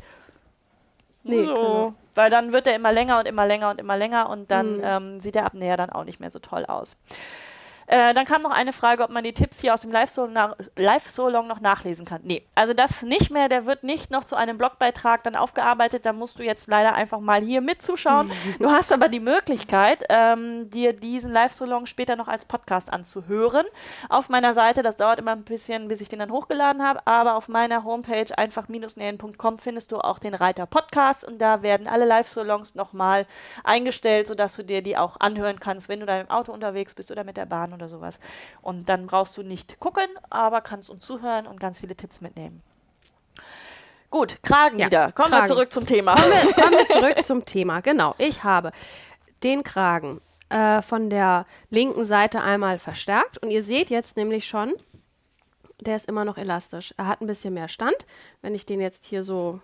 [1.23, 1.53] nee, so.
[1.53, 1.93] Genau.
[2.15, 4.83] Weil dann wird er immer länger und immer länger und immer länger und dann mhm.
[4.83, 6.95] ähm, sieht der Abnäher dann auch nicht mehr so toll aus.
[7.87, 11.17] Äh, dann kam noch eine Frage, ob man die Tipps hier aus dem Live-Solong Live
[11.17, 12.21] noch nachlesen kann.
[12.23, 13.49] Nee, also das nicht mehr.
[13.49, 16.05] Der wird nicht noch zu einem Blogbeitrag dann aufgearbeitet.
[16.05, 18.31] Da musst du jetzt leider einfach mal hier mitzuschauen.
[18.59, 23.65] du hast aber die Möglichkeit, ähm, dir diesen Live-Solong später noch als Podcast anzuhören.
[24.09, 27.35] Auf meiner Seite, das dauert immer ein bisschen, bis ich den dann hochgeladen habe, aber
[27.35, 32.75] auf meiner Homepage einfach-nähen.com findest du auch den Reiter Podcast und da werden alle Live-Solongs
[32.75, 33.25] nochmal
[33.63, 37.11] eingestellt, sodass du dir die auch anhören kannst, wenn du da im Auto unterwegs bist
[37.11, 38.19] oder mit der Bahn oder sowas.
[38.61, 42.61] Und dann brauchst du nicht gucken, aber kannst uns zuhören und ganz viele Tipps mitnehmen.
[44.09, 45.11] Gut, Kragen ja, wieder.
[45.11, 45.43] Kommen Kragen.
[45.43, 46.15] wir zurück zum Thema.
[46.15, 47.81] Kommen wir, kommen wir zurück zum Thema.
[47.81, 48.13] Genau.
[48.19, 48.71] Ich habe
[49.43, 54.73] den Kragen äh, von der linken Seite einmal verstärkt und ihr seht jetzt nämlich schon,
[55.81, 56.93] der ist immer noch elastisch.
[56.95, 58.05] Er hat ein bisschen mehr Stand.
[58.43, 59.59] Wenn ich den jetzt hier so,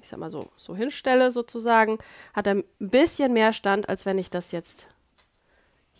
[0.00, 1.98] ich sag mal so, so hinstelle sozusagen,
[2.34, 4.86] hat er ein bisschen mehr Stand, als wenn ich das jetzt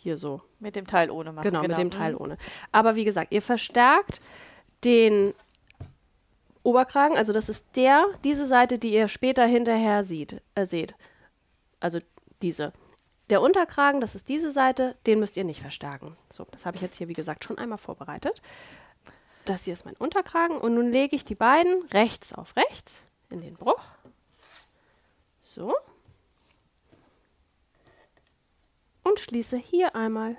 [0.01, 0.41] hier so.
[0.59, 1.43] Mit dem Teil ohne machen.
[1.43, 1.69] Genau, genau.
[1.69, 2.21] mit dem Teil mhm.
[2.21, 2.37] ohne.
[2.71, 4.21] Aber wie gesagt, ihr verstärkt
[4.83, 5.33] den
[6.63, 10.93] Oberkragen, also das ist der, diese Seite, die ihr später hinterher sieht, äh, seht.
[11.79, 11.99] Also
[12.41, 12.73] diese.
[13.29, 16.17] Der Unterkragen, das ist diese Seite, den müsst ihr nicht verstärken.
[16.31, 18.41] So, das habe ich jetzt hier, wie gesagt, schon einmal vorbereitet.
[19.45, 23.41] Das hier ist mein Unterkragen und nun lege ich die beiden rechts auf rechts in
[23.41, 23.83] den Bruch.
[25.41, 25.75] So.
[29.03, 30.37] Und schließe hier einmal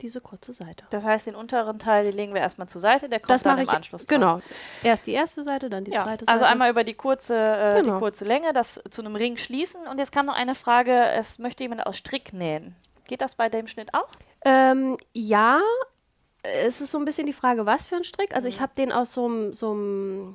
[0.00, 0.84] diese kurze Seite.
[0.90, 3.58] Das heißt, den unteren Teil, den legen wir erstmal zur Seite, der kommt das dann
[3.58, 4.20] im Anschluss dran.
[4.20, 4.40] Genau.
[4.82, 6.04] Erst die erste Seite, dann die ja.
[6.04, 6.32] zweite also Seite.
[6.32, 7.94] Also einmal über die kurze, äh, genau.
[7.94, 9.86] die kurze Länge, das zu einem Ring schließen.
[9.86, 12.76] Und jetzt kam noch eine Frage, es möchte jemand aus Strick nähen.
[13.06, 14.08] Geht das bei dem Schnitt auch?
[14.44, 15.60] Ähm, ja,
[16.42, 18.34] es ist so ein bisschen die Frage, was für ein Strick.
[18.34, 18.54] Also mhm.
[18.54, 20.34] ich habe den aus so einem,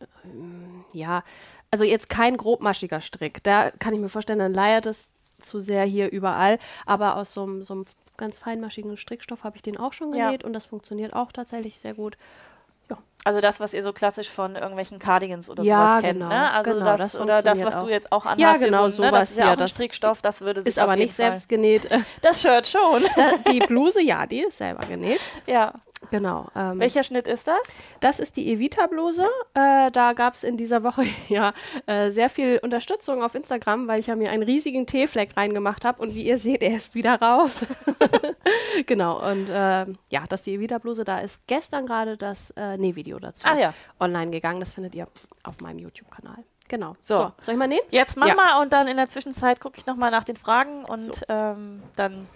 [0.00, 1.22] äh, ja,
[1.70, 3.42] also jetzt kein grobmaschiger Strick.
[3.44, 6.58] Da kann ich mir vorstellen, dann leiert es zu sehr hier überall.
[6.86, 10.46] Aber aus so einem ganz feinmaschigen Strickstoff habe ich den auch schon genäht ja.
[10.46, 12.18] und das funktioniert auch tatsächlich sehr gut.
[12.90, 12.98] Ja.
[13.24, 16.50] Also das, was ihr so klassisch von irgendwelchen Cardigans oder ja, sowas kennt, genau, ne?
[16.50, 17.84] Also genau, das, das oder das, was auch.
[17.84, 18.40] du jetzt auch anhast.
[18.40, 19.12] Ja, genau, so, ne?
[19.12, 21.88] Das ist ja auch ein Strickstoff, das würde sich Ist aber nicht Fall selbst genäht.
[22.22, 23.04] Das Shirt schon.
[23.52, 25.20] die Bluse, ja, die ist selber genäht.
[25.46, 25.72] Ja.
[26.10, 26.46] Genau.
[26.56, 27.60] Ähm, Welcher Schnitt ist das?
[28.00, 29.26] Das ist die Evita-Bluse.
[29.54, 31.52] Äh, da gab es in dieser Woche ja
[31.86, 36.02] äh, sehr viel Unterstützung auf Instagram, weil ich ja mir einen riesigen T-Fleck reingemacht habe
[36.02, 37.66] und wie ihr seht, er ist wieder raus.
[38.86, 39.18] genau.
[39.30, 41.04] Und äh, ja, das ist die Evita-Bluse.
[41.04, 43.74] Da ist gestern gerade das äh, Nähvideo dazu ah, ja.
[44.00, 44.60] online gegangen.
[44.60, 45.06] Das findet ihr
[45.42, 46.44] auf meinem YouTube-Kanal.
[46.68, 46.96] Genau.
[47.00, 47.14] So.
[47.14, 47.32] so.
[47.40, 47.80] soll ich mal nähen?
[47.90, 48.34] Jetzt mach ja.
[48.34, 51.12] mal und dann in der Zwischenzeit gucke ich nochmal nach den Fragen und so.
[51.28, 52.28] ähm, dann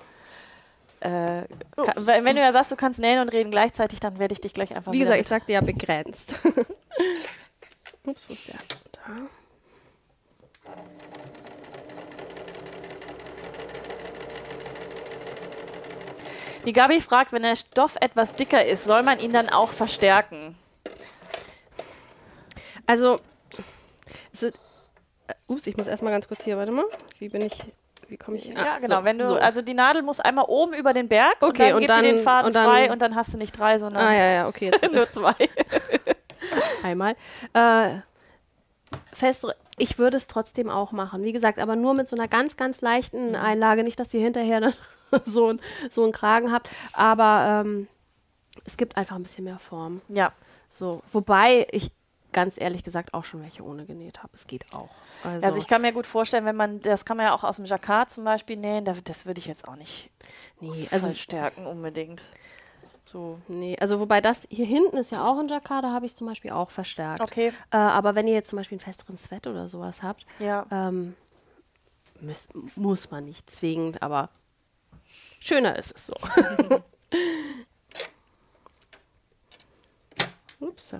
[1.03, 4.41] äh, kann, wenn du ja sagst, du kannst nähen und reden gleichzeitig, dann werde ich
[4.41, 4.93] dich gleich einfach.
[4.93, 6.35] Wie gesagt, ich sagte ja begrenzt.
[8.07, 8.59] Ups, wo ist der?
[8.93, 9.29] Da.
[16.65, 20.57] Die Gabi fragt, wenn der Stoff etwas dicker ist, soll man ihn dann auch verstärken?
[22.87, 23.19] Also,
[24.33, 24.53] ist, äh,
[25.49, 26.85] ups, ich muss erstmal ganz kurz hier, warte mal.
[27.19, 27.65] Wie bin ich
[28.13, 28.45] wie komme ich?
[28.45, 29.01] Ja, ah, genau.
[29.01, 29.35] So, wenn du, so.
[29.37, 32.05] also die Nadel muss einmal oben über den Berg okay, und dann und gibt dann,
[32.05, 34.31] dir den Faden und dann, frei und dann hast du nicht drei, sondern ah, ja,
[34.33, 35.35] ja, okay, jetzt nur zwei.
[36.83, 37.17] Einmal.
[37.55, 38.01] Äh,
[39.13, 41.25] festere, ich würde es trotzdem auch machen.
[41.25, 43.37] Wie gesagt, aber nur mit so einer ganz, ganz leichten mhm.
[43.37, 43.83] Einlage.
[43.83, 44.73] Nicht, dass ihr hinterher
[45.25, 46.69] so, ein, so einen Kragen habt.
[46.93, 47.89] Aber ähm,
[48.65, 50.03] es gibt einfach ein bisschen mehr Form.
[50.09, 50.33] Ja.
[50.69, 51.91] So, wobei ich
[52.33, 54.31] ganz ehrlich gesagt auch schon welche ohne genäht habe.
[54.35, 54.91] Es geht auch.
[55.23, 57.57] Also, also, ich kann mir gut vorstellen, wenn man, das kann man ja auch aus
[57.57, 60.11] dem Jacquard zum Beispiel nähen, das, das würde ich jetzt auch nicht
[60.61, 62.23] nee, also stärken unbedingt.
[63.05, 63.39] So.
[63.47, 66.19] Nee, also wobei das hier hinten ist ja auch ein Jacquard, da habe ich es
[66.19, 67.21] zum Beispiel auch verstärkt.
[67.21, 67.53] Okay.
[67.71, 70.67] Äh, aber wenn ihr jetzt zum Beispiel einen festeren Sweat oder sowas habt, ja.
[70.71, 71.15] ähm,
[72.21, 74.31] müsst, muss man nicht zwingend, aber
[75.41, 76.15] schöner ist es so.
[80.61, 80.95] Ups.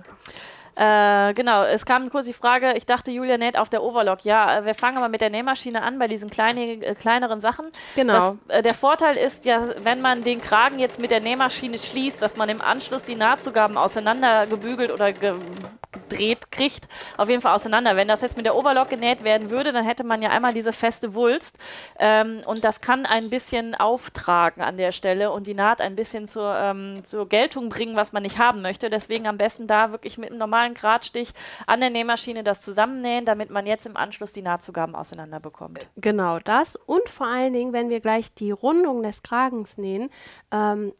[0.75, 4.25] Äh, genau, es kam kurz die Frage, ich dachte, Julia näht auf der Overlock.
[4.25, 7.67] Ja, äh, wir fangen aber mit der Nähmaschine an bei diesen kleine, äh, kleineren Sachen.
[7.95, 8.37] Genau.
[8.47, 12.21] Das, äh, der Vorteil ist ja, wenn man den Kragen jetzt mit der Nähmaschine schließt,
[12.21, 17.95] dass man im Anschluss die Nahtzugaben auseinandergebügelt oder gedreht kriegt, auf jeden Fall auseinander.
[17.95, 20.73] Wenn das jetzt mit der Overlock genäht werden würde, dann hätte man ja einmal diese
[20.73, 21.57] feste Wulst
[21.99, 26.27] ähm, und das kann ein bisschen auftragen an der Stelle und die Naht ein bisschen
[26.27, 28.89] zur, ähm, zur Geltung bringen, was man nicht haben möchte.
[28.89, 31.33] Deswegen am besten da wirklich mit einem normalen normalen Gradstich
[31.67, 35.87] an der Nähmaschine das zusammennähen, damit man jetzt im Anschluss die Nahtzugaben auseinander bekommt.
[35.97, 40.09] Genau das und vor allen Dingen, wenn wir gleich die Rundung des Kragens nähen,
[40.51, 40.93] ähm,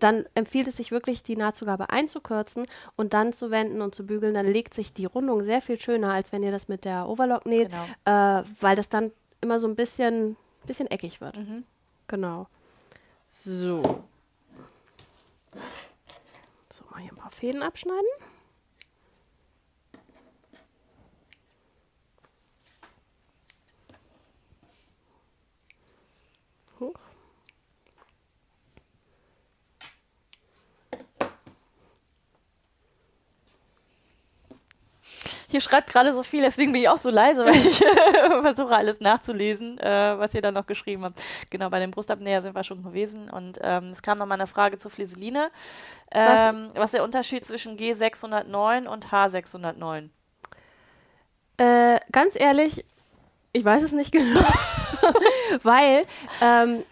[0.00, 4.34] dann empfiehlt es sich wirklich, die Nahtzugabe einzukürzen und dann zu wenden und zu bügeln.
[4.34, 7.46] Dann legt sich die Rundung sehr viel schöner, als wenn ihr das mit der Overlock
[7.46, 8.40] näht, genau.
[8.40, 11.36] äh, weil das dann immer so ein bisschen, bisschen eckig wird.
[11.36, 11.64] Mhm.
[12.08, 12.48] Genau.
[13.26, 13.82] So.
[16.70, 18.10] So, mal hier ein paar Fäden abschneiden.
[26.80, 26.94] Hoch.
[35.54, 37.76] Hier schreibt gerade so viel, deswegen bin ich auch so leise, weil ich
[38.42, 41.20] versuche alles nachzulesen, äh, was ihr da noch geschrieben habt.
[41.48, 44.48] Genau, bei dem Brustabnäher sind wir schon gewesen und ähm, es kam noch mal eine
[44.48, 45.52] Frage zur Flieseline.
[46.10, 46.80] Ähm, was?
[46.80, 50.08] was ist der Unterschied zwischen G609 und H609?
[51.58, 52.84] Äh, ganz ehrlich,
[53.52, 54.44] ich weiß es nicht genau.
[55.62, 56.06] Weil
[56.40, 56.84] ähm,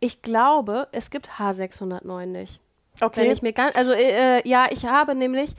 [0.00, 2.60] ich glaube, es gibt H609 nicht.
[3.00, 3.22] Okay.
[3.22, 5.52] Wenn ich mir ganz, also äh, ja, ich habe nämlich,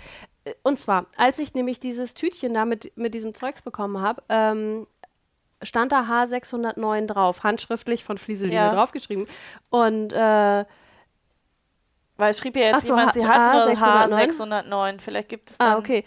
[0.46, 4.22] äh, und zwar, als ich nämlich dieses Tütchen da mit, mit diesem Zeugs bekommen habe,
[4.30, 4.86] ähm,
[5.62, 8.70] stand da H609 drauf, handschriftlich von Flieseline ja.
[8.70, 9.28] draufgeschrieben.
[9.70, 10.66] Und äh,
[12.18, 15.74] weil es schrieb ja jetzt so, jemand, sie hat nur H609, vielleicht gibt es dann...
[15.74, 16.04] Ah, okay.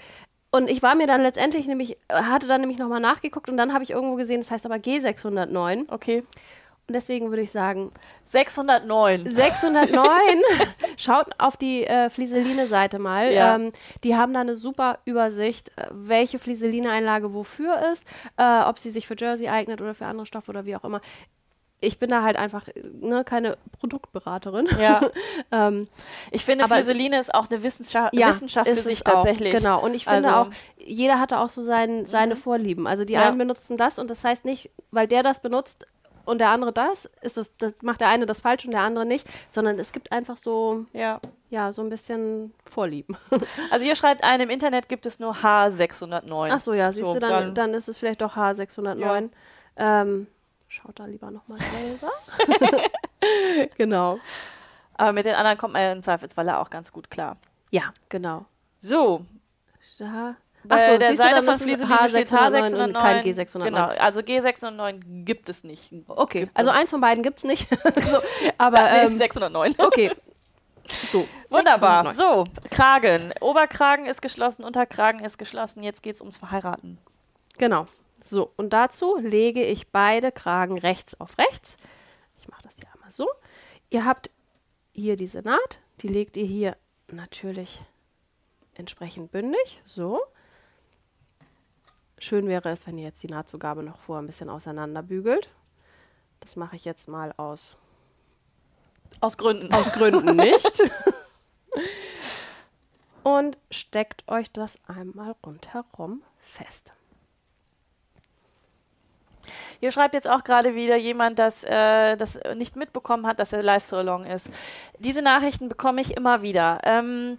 [0.51, 3.85] Und ich war mir dann letztendlich nämlich, hatte dann nämlich nochmal nachgeguckt und dann habe
[3.85, 5.93] ich irgendwo gesehen, das heißt aber G609.
[5.93, 6.25] Okay.
[6.89, 7.91] Und deswegen würde ich sagen
[8.27, 9.29] 609.
[9.29, 10.09] 609.
[10.97, 13.33] Schaut auf die äh, Flieseline-Seite mal.
[13.33, 13.57] Ja.
[13.57, 13.73] Ähm,
[14.05, 18.05] die haben da eine super Übersicht, äh, welche Flieseline-Einlage wofür ist,
[18.37, 21.01] äh, ob sie sich für Jersey eignet oder für andere Stoffe oder wie auch immer
[21.81, 22.69] ich bin da halt einfach
[23.01, 24.69] ne, keine Produktberaterin.
[24.81, 25.01] Ja.
[25.53, 25.87] ähm,
[26.31, 29.53] ich finde, aber Flieseline ist auch eine Wissenschaft, ja, Wissenschaft für sich tatsächlich.
[29.53, 29.85] Genau.
[29.85, 32.39] Und ich finde also, auch, jeder hatte auch so sein, seine mhm.
[32.39, 32.87] Vorlieben.
[32.87, 33.29] Also die ja.
[33.29, 35.87] einen benutzen das und das heißt nicht, weil der das benutzt
[36.25, 39.07] und der andere das, ist das, das macht der eine das falsch und der andere
[39.07, 43.17] nicht, sondern es gibt einfach so, ja, ja so ein bisschen Vorlieben.
[43.71, 46.49] Also ihr schreibt ein, im Internet gibt es nur H609.
[46.51, 48.99] Ach so, ja, siehst so, du, dann, dann, dann, ist es vielleicht doch H609.
[48.99, 50.03] Ja.
[50.03, 50.27] Ähm,
[50.77, 52.13] Schaut da lieber nochmal selber.
[53.79, 54.21] genau.
[54.93, 57.39] Aber mit den anderen kommt man im Zweifelsfall auch ganz gut klar.
[57.71, 58.45] Ja, genau.
[58.79, 59.25] So.
[59.99, 60.37] Da.
[60.69, 63.65] Achso, der Seite von Flieseline steht H609 und kein G609.
[63.65, 65.93] Genau, also G609 gibt es nicht.
[66.09, 67.69] Okay, gibt also eins von beiden gibt es nicht.
[68.11, 68.19] so,
[68.59, 69.75] aber ja, nee, ähm, 609.
[69.79, 70.11] Okay.
[71.11, 72.13] So, Wunderbar.
[72.13, 72.15] 609.
[72.15, 73.33] So, Kragen.
[73.41, 75.83] Oberkragen ist geschlossen, Unterkragen ist geschlossen.
[75.83, 76.99] Jetzt geht es ums Verheiraten.
[77.57, 77.87] Genau.
[78.27, 81.77] So, und dazu lege ich beide Kragen rechts auf rechts.
[82.39, 83.29] Ich mache das hier einmal so.
[83.89, 84.31] Ihr habt
[84.93, 86.77] hier diese Naht, die legt ihr hier
[87.09, 87.81] natürlich
[88.75, 90.21] entsprechend bündig, so.
[92.19, 95.51] Schön wäre es, wenn ihr jetzt die Nahtzugabe noch vor ein bisschen auseinander bügelt.
[96.41, 97.77] Das mache ich jetzt mal aus
[99.21, 99.73] aus Gründen.
[99.73, 100.83] Aus Gründen nicht.
[103.23, 106.96] Und steckt euch das einmal rundherum fest.
[109.81, 113.63] Hier schreibt jetzt auch gerade wieder jemand, dass äh, das nicht mitbekommen hat, dass er
[113.63, 114.49] live so long ist.
[114.99, 116.81] Diese Nachrichten bekomme ich immer wieder.
[116.85, 117.39] Ähm,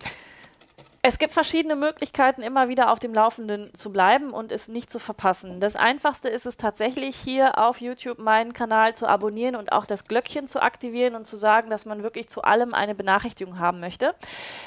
[1.07, 4.99] es gibt verschiedene Möglichkeiten, immer wieder auf dem Laufenden zu bleiben und es nicht zu
[4.99, 5.61] verpassen.
[5.61, 10.03] Das Einfachste ist es tatsächlich, hier auf YouTube meinen Kanal zu abonnieren und auch das
[10.03, 14.15] Glöckchen zu aktivieren und zu sagen, dass man wirklich zu allem eine Benachrichtigung haben möchte.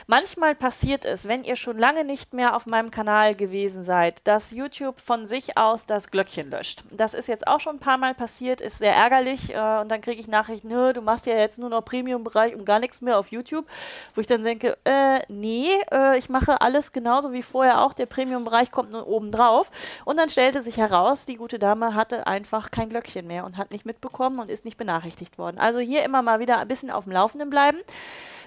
[0.06, 4.50] Manchmal passiert es, wenn ihr schon lange nicht mehr auf meinem Kanal gewesen seid, dass
[4.50, 6.84] YouTube von sich aus das Glöckchen löscht.
[6.90, 10.00] Das ist jetzt auch schon ein paar Mal passiert, ist sehr ärgerlich äh, und dann
[10.00, 13.30] kriege ich Nachrichten, du machst ja jetzt nur noch Premium-Bereich und gar nichts mehr auf
[13.30, 13.66] YouTube,
[14.14, 17.92] wo ich dann denke, äh, nee, äh, ich mache alles genauso wie vorher auch.
[17.92, 19.70] Der Premium-Bereich kommt nur oben drauf.
[20.04, 23.70] Und dann stellte sich heraus, die gute Dame hatte einfach kein Glöckchen mehr und hat
[23.70, 25.58] nicht mitbekommen und ist nicht benachrichtigt worden.
[25.58, 27.78] Also hier immer mal wieder ein bisschen auf dem Laufenden bleiben.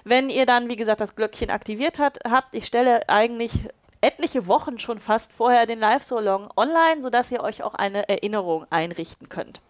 [0.02, 3.52] Wenn ihr dann, wie gesagt, das Glöckchen aktiviert hat, habt, ich stelle eigentlich
[4.00, 9.28] etliche Wochen schon fast vorher den Live-So-Long online, sodass ihr euch auch eine Erinnerung einrichten
[9.30, 9.60] könnt.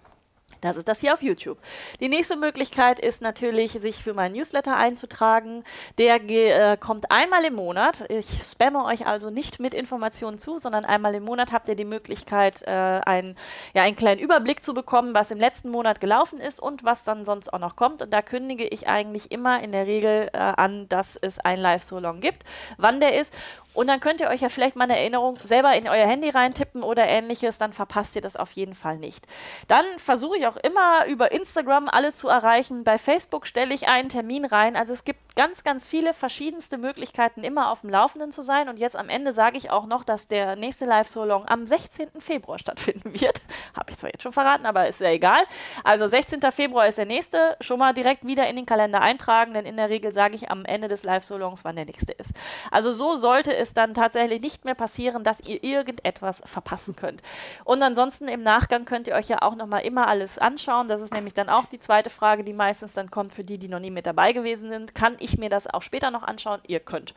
[0.65, 1.59] Das ist das hier auf YouTube.
[2.01, 5.63] Die nächste Möglichkeit ist natürlich, sich für meinen Newsletter einzutragen.
[5.99, 8.07] Der äh, kommt einmal im Monat.
[8.09, 11.85] Ich spamme euch also nicht mit Informationen zu, sondern einmal im Monat habt ihr die
[11.85, 13.37] Möglichkeit, äh, ein,
[13.75, 17.27] ja, einen kleinen Überblick zu bekommen, was im letzten Monat gelaufen ist und was dann
[17.27, 18.01] sonst auch noch kommt.
[18.01, 22.21] Und da kündige ich eigentlich immer in der Regel äh, an, dass es ein Live-So-Long
[22.21, 22.43] gibt,
[22.79, 23.35] wann der ist
[23.75, 26.83] und dann könnt ihr euch ja vielleicht mal eine Erinnerung selber in euer Handy reintippen
[26.83, 29.27] oder ähnliches, dann verpasst ihr das auf jeden Fall nicht.
[29.69, 32.85] Dann versuche ich auch immer über Instagram alle zu erreichen.
[32.85, 34.77] Bei Facebook stelle ich einen Termin rein.
[34.77, 38.69] Also es gibt ganz, ganz viele verschiedenste Möglichkeiten, immer auf dem Laufenden zu sein.
[38.69, 42.21] Und jetzt am Ende sage ich auch noch, dass der nächste Live-So-Long am 16.
[42.21, 43.41] Februar stattfinden wird.
[43.77, 45.43] Habe ich zwar jetzt schon verraten, aber ist ja egal.
[45.83, 46.41] Also 16.
[46.53, 47.57] Februar ist der nächste.
[47.61, 50.65] Schon mal direkt wieder in den Kalender eintragen, denn in der Regel sage ich am
[50.65, 52.31] Ende des Live-So-Longs, wann der nächste ist.
[52.71, 57.23] Also so sollte es dann tatsächlich nicht mehr passieren, dass ihr irgendetwas verpassen könnt.
[57.65, 60.87] Und ansonsten im Nachgang könnt ihr euch ja auch nochmal immer alles anschauen.
[60.89, 63.69] Das ist nämlich dann auch die zweite Frage, die meistens dann kommt für die, die
[63.69, 64.95] noch nie mit dabei gewesen sind.
[64.95, 66.61] Kann ich mir das auch später noch anschauen?
[66.67, 67.15] Ihr könnt.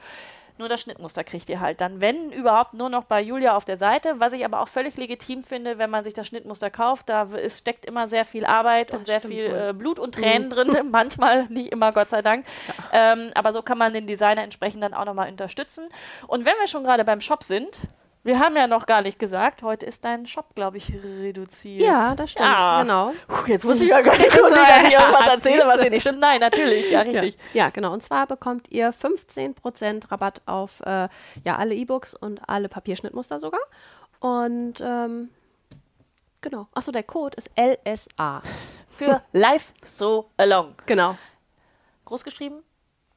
[0.59, 3.77] Nur das Schnittmuster kriegt ihr halt dann, wenn überhaupt, nur noch bei Julia auf der
[3.77, 4.15] Seite.
[4.17, 7.09] Was ich aber auch völlig legitim finde, wenn man sich das Schnittmuster kauft.
[7.09, 10.47] Da ist, steckt immer sehr viel Arbeit das und sehr viel äh, Blut und Tränen
[10.47, 10.53] mhm.
[10.53, 10.77] drin.
[10.91, 12.45] Manchmal, nicht immer, Gott sei Dank.
[12.91, 13.13] Ja.
[13.13, 15.89] Ähm, aber so kann man den Designer entsprechend dann auch nochmal unterstützen.
[16.25, 17.87] Und wenn wir schon gerade beim Shop sind,
[18.27, 21.81] wir haben ja noch gar nicht gesagt, heute ist dein Shop, glaube ich, reduziert.
[21.81, 22.81] Ja, das stimmt, ah.
[22.81, 23.13] genau.
[23.27, 26.01] Puh, jetzt muss ich ja gar nicht gucken, dass ich irgendwas erzähle, was hier nicht
[26.01, 26.19] stimmt.
[26.19, 27.37] Nein, natürlich, ja, richtig.
[27.53, 27.93] Ja, ja genau.
[27.93, 31.07] Und zwar bekommt ihr 15% Rabatt auf äh,
[31.45, 33.61] ja, alle E-Books und alle Papierschnittmuster sogar.
[34.19, 35.29] Und ähm,
[36.41, 36.67] genau.
[36.73, 38.43] Achso, der Code ist LSA.
[38.89, 40.75] Für Live So Along.
[40.85, 41.17] Genau.
[42.03, 42.61] Groß geschrieben?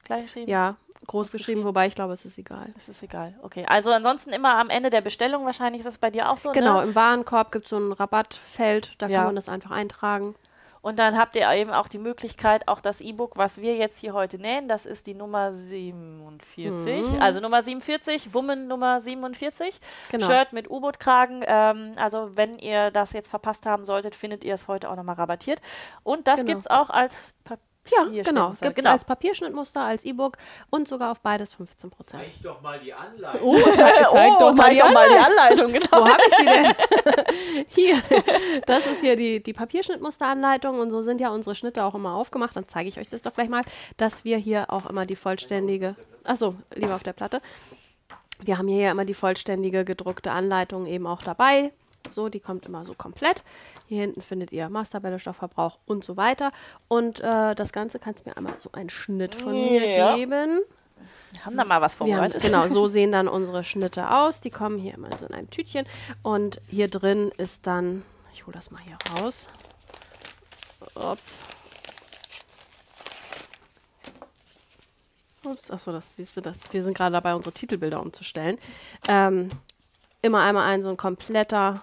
[0.04, 0.48] Klein geschrieben?
[0.48, 0.76] Ja,
[1.10, 2.72] groß geschrieben, wobei ich glaube, es ist egal.
[2.76, 3.66] Es ist egal, okay.
[3.68, 6.76] Also ansonsten immer am Ende der Bestellung, wahrscheinlich ist das bei dir auch so, Genau,
[6.78, 6.84] ne?
[6.84, 9.18] im Warenkorb gibt es so ein Rabattfeld, da ja.
[9.18, 10.36] kann man das einfach eintragen.
[10.82, 14.14] Und dann habt ihr eben auch die Möglichkeit, auch das E-Book, was wir jetzt hier
[14.14, 17.20] heute nähen, das ist die Nummer 47, mhm.
[17.20, 19.78] also Nummer 47, Woman Nummer 47,
[20.10, 20.26] genau.
[20.26, 21.42] Shirt mit U-Boot-Kragen.
[21.44, 25.16] Ähm, also wenn ihr das jetzt verpasst haben solltet, findet ihr es heute auch nochmal
[25.16, 25.60] rabattiert.
[26.02, 26.46] Und das genau.
[26.46, 27.69] gibt es auch als Papier.
[27.90, 28.50] Ja, genau.
[28.50, 28.90] Gibt es genau.
[28.90, 30.36] als Papierschnittmuster, als E-Book
[30.70, 32.22] und sogar auf beides 15 Prozent.
[32.22, 33.40] Zeig doch mal die Anleitung.
[33.42, 35.72] Oh, zeig, zeig oh, doch, mal, zeig die doch mal die Anleitung.
[35.72, 35.90] Genau.
[35.92, 37.64] Wo habe ich sie denn?
[37.68, 38.02] hier.
[38.66, 42.56] Das ist hier die, die Papierschnittmusteranleitung und so sind ja unsere Schnitte auch immer aufgemacht.
[42.56, 43.64] Dann zeige ich euch das doch gleich mal,
[43.96, 47.40] dass wir hier auch immer die vollständige, achso, lieber auf der Platte.
[48.42, 51.72] Wir haben hier ja immer die vollständige gedruckte Anleitung eben auch dabei.
[52.08, 53.42] So, die kommt immer so komplett.
[53.90, 56.52] Hier hinten findet ihr Masterbälle, Stoffverbrauch und so weiter.
[56.86, 60.14] Und äh, das Ganze kannst du mir einmal so einen Schnitt von mir ja.
[60.14, 60.60] geben.
[61.32, 62.36] Wir haben da mal was vorbereitet.
[62.40, 64.40] Haben, genau, so sehen dann unsere Schnitte aus.
[64.40, 65.86] Die kommen hier immer so in einem Tütchen.
[66.22, 69.48] Und hier drin ist dann, ich hole das mal hier raus.
[70.94, 71.40] Ups.
[75.42, 76.60] Ups, achso, das siehst du, das.
[76.70, 78.56] wir sind gerade dabei, unsere Titelbilder umzustellen.
[79.08, 79.48] Ähm,
[80.22, 81.82] immer einmal ein so ein kompletter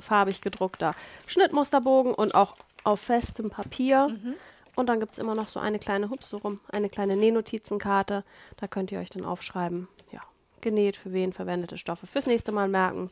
[0.00, 0.94] farbig gedruckter
[1.26, 4.08] Schnittmusterbogen und auch auf festem Papier.
[4.08, 4.34] Mhm.
[4.74, 8.24] Und dann gibt es immer noch so eine kleine, hups, so rum, eine kleine Nähnotizenkarte.
[8.56, 10.20] Da könnt ihr euch dann aufschreiben, ja,
[10.60, 13.10] genäht, für wen verwendete Stoffe fürs nächste Mal merken.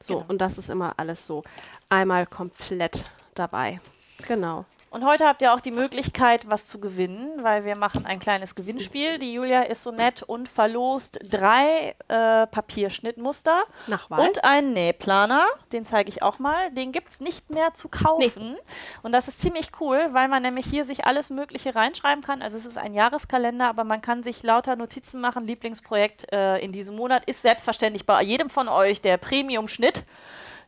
[0.00, 0.26] So, genau.
[0.28, 1.44] und das ist immer alles so
[1.88, 3.80] einmal komplett dabei.
[4.26, 4.64] Genau.
[4.96, 8.54] Und heute habt ihr auch die Möglichkeit, was zu gewinnen, weil wir machen ein kleines
[8.54, 9.18] Gewinnspiel.
[9.18, 13.64] Die Julia ist so nett und verlost drei äh, Papierschnittmuster
[14.08, 15.44] und einen Nähplaner.
[15.70, 16.70] Den zeige ich auch mal.
[16.70, 18.52] Den gibt es nicht mehr zu kaufen.
[18.52, 18.58] Nee.
[19.02, 22.40] Und das ist ziemlich cool, weil man nämlich hier sich alles Mögliche reinschreiben kann.
[22.40, 25.46] Also es ist ein Jahreskalender, aber man kann sich lauter Notizen machen.
[25.46, 30.06] Lieblingsprojekt äh, in diesem Monat ist selbstverständlich bei jedem von euch der Premium-Schnitt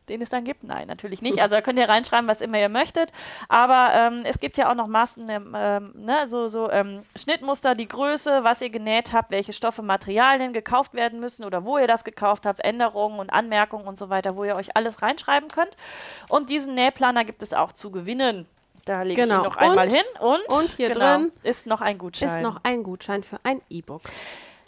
[0.09, 0.63] den es dann gibt?
[0.63, 1.39] Nein, natürlich nicht.
[1.49, 3.11] Also da könnt ihr reinschreiben, was immer ihr möchtet.
[3.47, 7.75] Aber ähm, es gibt ja auch noch Maßen, ähm, ähm, ne, so, so ähm, Schnittmuster,
[7.75, 11.87] die Größe, was ihr genäht habt, welche Stoffe, Materialien gekauft werden müssen oder wo ihr
[11.87, 15.71] das gekauft habt, Änderungen und Anmerkungen und so weiter, wo ihr euch alles reinschreiben könnt.
[16.27, 18.45] Und diesen Nähplaner gibt es auch zu gewinnen.
[18.85, 19.35] Da lege genau.
[19.35, 20.03] ich ihn noch einmal hin.
[20.19, 22.27] Und, und hier genau, drin ist noch ein Gutschein.
[22.27, 24.01] Ist noch ein Gutschein für ein E-Book.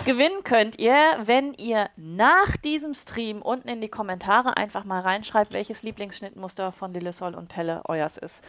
[0.06, 5.54] Gewinnen könnt ihr, wenn ihr nach diesem Stream unten in die Kommentare einfach mal reinschreibt,
[5.54, 8.42] welches Lieblingsschnittmuster von Lillesol und Pelle euers ist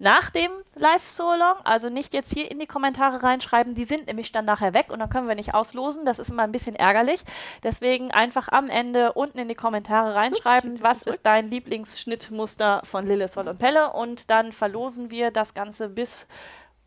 [0.00, 4.46] nach dem Live-Solong, also nicht jetzt hier in die Kommentare reinschreiben, die sind nämlich dann
[4.46, 6.06] nachher weg und dann können wir nicht auslosen.
[6.06, 7.20] Das ist immer ein bisschen ärgerlich.
[7.62, 13.28] Deswegen einfach am Ende unten in die Kommentare reinschreiben, was ist dein Lieblingsschnittmuster von Lille,
[13.28, 16.26] Sol und Pelle und dann verlosen wir das Ganze bis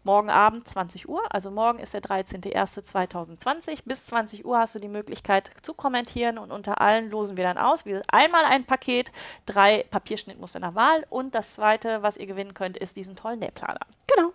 [0.04, 1.22] morgen Abend 20 Uhr.
[1.30, 3.80] Also morgen ist der 13.01.2020.
[3.86, 7.58] Bis 20 Uhr hast du die Möglichkeit zu kommentieren und unter allen losen wir dann
[7.58, 7.86] aus.
[7.86, 9.12] Wir einmal ein Paket,
[9.46, 13.82] drei Papierschnittmuster nach Wahl und das zweite, was ihr gewinnen könnt, ist diesen tollen Nähplaner.
[14.08, 14.32] Genau.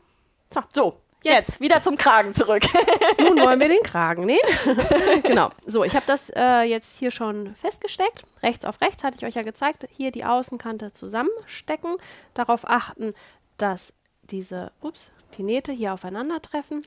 [0.51, 1.49] So, so Jetzt.
[1.49, 1.61] Jetzt.
[1.61, 2.63] wieder zum Kragen zurück.
[3.19, 4.39] Nun wollen wir den Kragen nähen.
[5.25, 5.51] genau.
[5.67, 8.23] So, ich habe das äh, jetzt hier schon festgesteckt.
[8.43, 9.89] Rechts auf rechts hatte ich euch ja gezeigt.
[9.97, 11.97] Hier die Außenkante zusammenstecken.
[12.35, 13.15] Darauf achten,
[13.57, 13.93] dass
[14.31, 16.87] diese, ups, die Nähte hier aufeinandertreffen.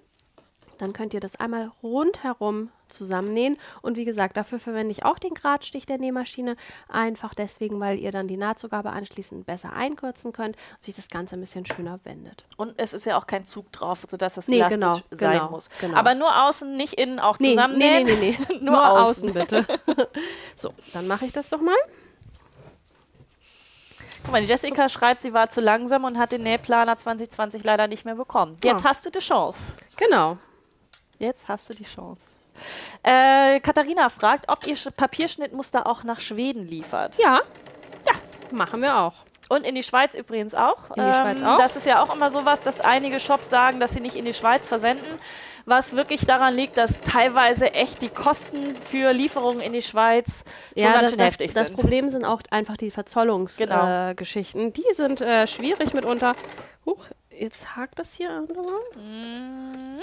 [0.77, 3.57] Dann könnt ihr das einmal rundherum zusammennähen.
[3.83, 6.55] Und wie gesagt, dafür verwende ich auch den Gradstich der Nähmaschine.
[6.89, 11.35] Einfach deswegen, weil ihr dann die Nahtzugabe anschließend besser einkürzen könnt und sich das Ganze
[11.35, 12.45] ein bisschen schöner wendet.
[12.57, 15.51] Und es ist ja auch kein Zug drauf, sodass das nee, elastisch genau, sein genau,
[15.51, 15.69] muss.
[15.79, 15.97] Genau.
[15.97, 18.05] Aber nur außen, nicht innen auch zusammennähen.
[18.05, 18.55] Nee, nee, nee, nee.
[18.59, 19.29] nur, nur außen.
[19.29, 19.65] außen bitte.
[20.55, 21.77] so, dann mache ich das doch mal.
[24.23, 27.87] Guck mal, die Jessica schreibt, sie war zu langsam und hat den Nähplaner 2020 leider
[27.87, 28.57] nicht mehr bekommen.
[28.63, 28.87] Jetzt oh.
[28.87, 29.75] hast du die Chance.
[29.97, 30.37] Genau.
[31.17, 32.21] Jetzt hast du die Chance.
[33.03, 37.17] Äh, Katharina fragt, ob ihr Papierschnittmuster auch nach Schweden liefert.
[37.17, 37.41] Ja.
[38.05, 38.13] Ja,
[38.51, 39.13] machen wir auch.
[39.49, 40.89] Und in die Schweiz übrigens auch.
[40.95, 41.57] In die ähm, Schweiz auch.
[41.57, 44.33] Das ist ja auch immer sowas, dass einige Shops sagen, dass sie nicht in die
[44.33, 45.19] Schweiz versenden
[45.65, 50.43] was wirklich daran liegt, dass teilweise echt die Kosten für Lieferungen in die Schweiz
[50.75, 51.77] ja, schon ganz schön das, heftig das sind.
[51.77, 54.61] Das Problem sind auch einfach die Verzollungsgeschichten.
[54.61, 54.67] Genau.
[54.67, 56.33] Äh, die sind äh, schwierig mitunter.
[56.85, 58.41] Huch, jetzt hakt das hier.
[58.41, 59.99] Mm.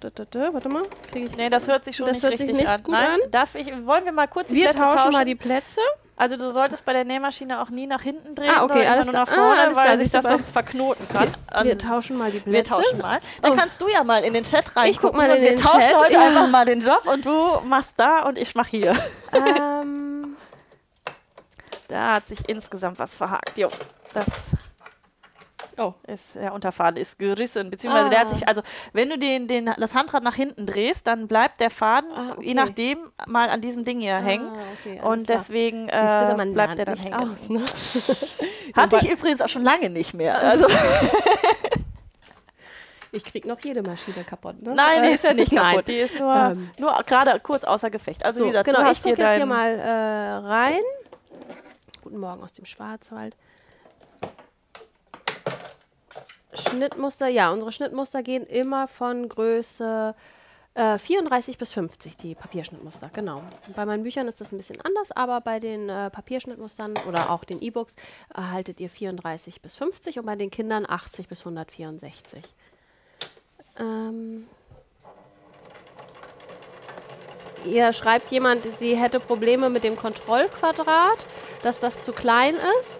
[0.00, 0.82] Da, da, da, warte mal.
[1.14, 2.82] ich nee, das hört sich schon das nicht hört sich nicht an.
[2.82, 3.30] gut Nein, an.
[3.30, 4.92] Darf ich, wollen wir mal kurz die wir Plätze tauschen?
[4.92, 5.80] Wir tauschen mal die Plätze.
[6.16, 9.14] Also du solltest bei der Nähmaschine auch nie nach hinten drehen, ah, okay, alles nur
[9.14, 11.36] nach vorne, ah, weil sich das sonst verknoten kann.
[11.50, 12.52] Wir, wir, tauschen mal die Plätze.
[12.52, 13.20] Wir tauschen mal.
[13.42, 13.56] Dann oh.
[13.56, 14.90] kannst du ja mal in den Chat rein.
[14.90, 15.64] Ich guck mal in den Chat.
[15.64, 16.26] Wir tauschen heute ja.
[16.26, 18.96] einfach mal den Job und du machst da und ich mach hier.
[19.32, 20.36] Ähm.
[21.88, 23.58] da hat sich insgesamt was verhakt.
[23.58, 23.68] Jo,
[24.12, 24.26] das
[25.76, 25.94] Oh.
[26.06, 28.10] Ist der Unterfaden ist gerissen, beziehungsweise ah.
[28.10, 31.60] der hat sich, also wenn du den, den, das Handrad nach hinten drehst, dann bleibt
[31.60, 32.46] der Faden, ah, okay.
[32.46, 34.50] je nachdem, mal an diesem Ding hier ah, hängen.
[34.80, 37.14] Okay, und deswegen äh, du, bleibt der dann hängen.
[37.14, 37.64] Aus, ne?
[38.74, 40.38] Hatte ich übrigens auch schon lange nicht mehr.
[40.38, 40.66] Also
[43.14, 44.74] Ich krieg noch jede Maschine kaputt, ne?
[44.74, 45.86] Nein, die ist ja nicht kaputt.
[45.86, 46.70] Die ist nur, ähm.
[46.78, 48.24] nur gerade kurz außer Gefecht.
[48.24, 50.80] Also so, wie gesagt, genau, ich gucke jetzt hier mal äh, rein.
[52.02, 53.36] Guten Morgen aus dem Schwarzwald.
[56.74, 60.14] Schnittmuster, ja, unsere Schnittmuster gehen immer von Größe
[60.74, 63.42] äh, 34 bis 50, die Papierschnittmuster, genau.
[63.76, 67.44] Bei meinen Büchern ist das ein bisschen anders, aber bei den äh, Papierschnittmustern oder auch
[67.44, 67.94] den E-Books
[68.34, 72.42] erhaltet ihr 34 bis 50 und bei den Kindern 80 bis 164.
[73.78, 74.46] Ähm
[77.64, 81.24] Hier schreibt jemand, sie hätte Probleme mit dem Kontrollquadrat,
[81.62, 82.98] dass das zu klein ist.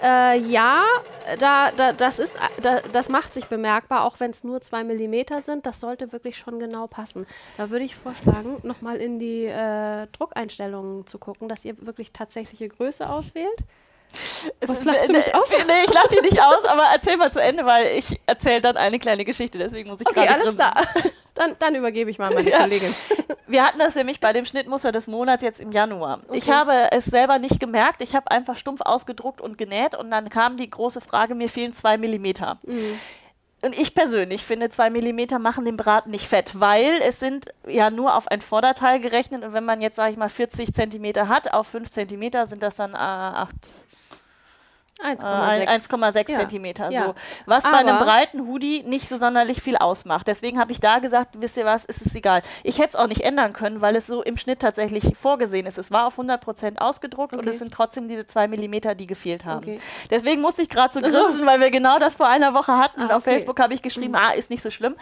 [0.00, 0.84] Äh, ja,
[1.38, 5.40] da, da, das, ist, da, das macht sich bemerkbar, auch wenn es nur zwei Millimeter
[5.40, 5.66] sind.
[5.66, 7.26] Das sollte wirklich schon genau passen.
[7.56, 12.68] Da würde ich vorschlagen, nochmal in die äh, Druckeinstellungen zu gucken, dass ihr wirklich tatsächliche
[12.68, 13.64] Größe auswählt.
[14.66, 15.50] Was lachst du mich aus?
[15.66, 18.76] Nee, ich lach dich nicht aus, aber erzähl mal zu Ende, weil ich erzähle dann
[18.76, 20.72] eine kleine Geschichte, deswegen muss ich okay, gerade alles da.
[21.34, 22.60] Dann, dann, übergebe ich mal meine ja.
[22.60, 22.94] Kollegin.
[23.46, 26.20] Wir hatten das nämlich bei dem Schnittmuster des Monats jetzt im Januar.
[26.28, 26.38] Okay.
[26.38, 28.02] Ich habe es selber nicht gemerkt.
[28.02, 31.74] Ich habe einfach stumpf ausgedruckt und genäht und dann kam die große Frage, mir fehlen
[31.74, 32.58] zwei Millimeter.
[32.62, 32.98] Mhm.
[33.64, 37.88] Und ich persönlich finde, zwei Millimeter machen den Braten nicht fett, weil es sind ja
[37.88, 41.54] nur auf ein Vorderteil gerechnet und wenn man jetzt, sage ich mal, 40 Zentimeter hat,
[41.54, 43.54] auf 5 Zentimeter sind das dann äh, 8
[45.04, 46.38] 1,6 äh, ja.
[46.38, 46.90] Zentimeter.
[46.90, 47.06] Ja.
[47.06, 47.14] So.
[47.46, 50.26] Was Aber bei einem breiten Hoodie nicht so sonderlich viel ausmacht.
[50.26, 52.42] Deswegen habe ich da gesagt, wisst ihr was, ist es egal.
[52.62, 55.78] Ich hätte es auch nicht ändern können, weil es so im Schnitt tatsächlich vorgesehen ist.
[55.78, 57.42] Es war auf 100% ausgedruckt okay.
[57.42, 59.58] und es sind trotzdem diese zwei Millimeter, die gefehlt haben.
[59.58, 59.80] Okay.
[60.10, 63.02] Deswegen musste ich gerade so grinsen, weil wir genau das vor einer Woche hatten.
[63.02, 63.14] Ah, okay.
[63.14, 64.18] Auf Facebook habe ich geschrieben, mhm.
[64.18, 64.96] ah, ist nicht so schlimm.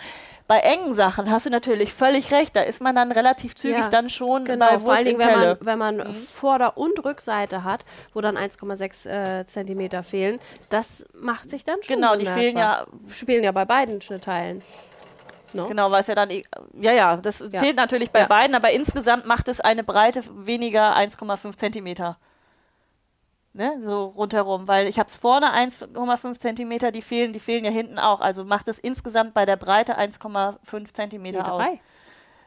[0.46, 2.54] Bei engen Sachen hast du natürlich völlig recht.
[2.56, 5.40] Da ist man dann relativ zügig ja, dann schon genau, bei vor allen Dingen, wenn
[5.40, 6.14] man, wenn man mhm.
[6.14, 10.40] Vorder- und Rückseite hat, wo dann 1,6 äh, Zentimeter fehlen.
[10.68, 14.62] Das macht sich dann schon Genau, die fehlen ja, spielen ja bei beiden Schnittteilen.
[15.54, 15.68] No?
[15.68, 17.60] Genau, weil es ja dann, ja, ja, das ja.
[17.60, 18.26] fehlt natürlich bei ja.
[18.26, 22.16] beiden, aber insgesamt macht es eine Breite weniger 1,5 Zentimeter.
[23.54, 27.70] Ne, so rundherum, weil ich habe es vorne 1,5 Zentimeter, die fehlen, die fehlen ja
[27.70, 28.20] hinten auch.
[28.20, 31.66] Also macht es insgesamt bei der Breite 1,5 Zentimeter nee, aus.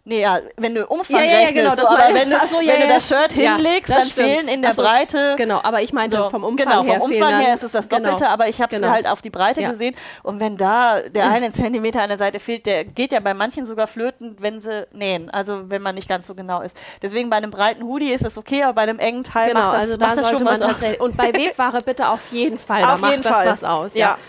[0.08, 2.82] Nee, ja, wenn du Umfang ja, ja, ja, genau, so, aber wenn, du, so, wenn
[2.82, 4.28] du das Shirt hinlegst, das dann stimmt.
[4.28, 5.34] fehlen in der so, Breite.
[5.36, 6.94] Genau, aber ich meinte so, vom Umfang genau, her.
[6.94, 8.30] Genau, vom Umfang her ist es das Doppelte, genau.
[8.30, 8.94] aber ich habe es genau.
[8.94, 9.96] halt auf die Breite gesehen.
[10.22, 13.66] Und wenn da der eine Zentimeter an der Seite fehlt, der geht ja bei manchen
[13.66, 15.32] sogar flöten, wenn sie nähen.
[15.32, 16.78] Also wenn man nicht ganz so genau ist.
[17.02, 19.74] Deswegen bei einem breiten Hoodie ist es okay, aber bei einem engen Teil genau, macht
[19.74, 21.02] das, also da sollte man tatsächlich.
[21.02, 22.84] Und bei Webware bitte auf jeden Fall.
[22.84, 23.46] Auf da jeden macht Fall.
[23.46, 23.96] das was aus.
[23.96, 24.20] ja.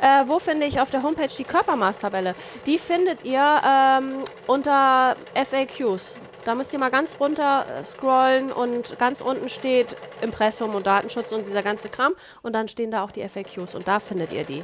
[0.00, 2.34] Äh, wo finde ich auf der Homepage die Körpermaßtabelle?
[2.66, 6.16] Die findet ihr ähm, unter FAQs.
[6.44, 11.32] Da müsst ihr mal ganz runter äh, scrollen und ganz unten steht Impressum und Datenschutz
[11.32, 12.14] und dieser ganze Kram.
[12.42, 14.62] Und dann stehen da auch die FAQs und da findet ihr die.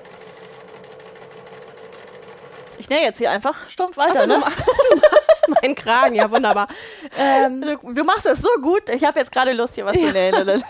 [2.78, 4.22] Ich nähe jetzt hier einfach stumpf weiter.
[4.22, 4.42] Achso, ne?
[4.90, 6.68] du, machst meinen Kragen, ja wunderbar.
[7.18, 8.88] Ähm, du machst es so gut.
[8.88, 10.34] Ich habe jetzt gerade Lust, hier was zu nähen.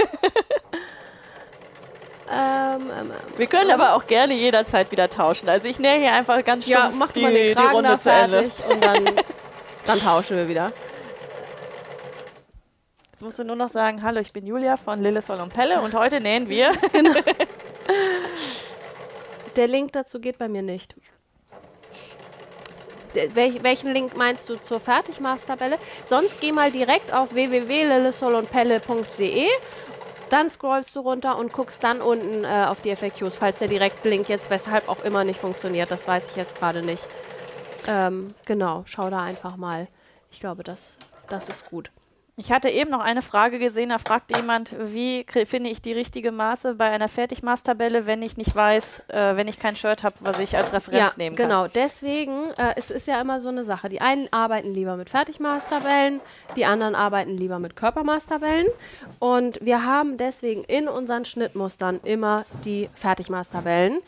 [2.33, 5.49] Ähm, ähm, Wir können ähm, aber auch gerne jederzeit wieder tauschen.
[5.49, 8.53] Also ich nähe hier einfach ganz stumpf Ja, mach die, mal den Kragen da fertig
[8.68, 9.05] und dann,
[9.87, 10.70] dann tauschen wir wieder.
[13.12, 15.93] Jetzt musst du nur noch sagen, hallo, ich bin Julia von Lillesol und Pelle und
[15.95, 16.72] heute nähen wir.
[16.93, 17.14] Genau.
[19.57, 20.95] Der Link dazu geht bei mir nicht.
[23.35, 25.76] Welch, welchen Link meinst du zur Fertigmaßtabelle?
[26.05, 29.49] Sonst geh mal direkt auf www.lillesolundpelle.de
[30.33, 34.28] dann scrollst du runter und guckst dann unten äh, auf die FAQs, falls der Direktlink
[34.28, 35.91] jetzt weshalb auch immer nicht funktioniert.
[35.91, 37.07] Das weiß ich jetzt gerade nicht.
[37.87, 39.89] Ähm, genau, schau da einfach mal.
[40.31, 40.97] Ich glaube, das,
[41.28, 41.91] das ist gut.
[42.41, 46.32] Ich hatte eben noch eine Frage gesehen, da fragt jemand, wie finde ich die richtige
[46.32, 50.38] Maße bei einer Fertigmaßtabelle, wenn ich nicht weiß, äh, wenn ich kein Shirt habe, was
[50.38, 51.51] ich als Referenz ja, nehmen kann.
[51.51, 53.91] Genau, deswegen, äh, es ist ja immer so eine Sache.
[53.91, 56.22] Die einen arbeiten lieber mit Fertigmaßtabellen,
[56.57, 58.68] die anderen arbeiten lieber mit Körpermaßtabellen.
[59.18, 63.99] Und wir haben deswegen in unseren Schnittmustern immer die Fertigmaßtabellen.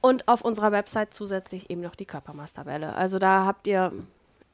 [0.00, 2.94] Und auf unserer Website zusätzlich eben noch die Körpermaßtabelle.
[2.94, 3.92] Also da habt ihr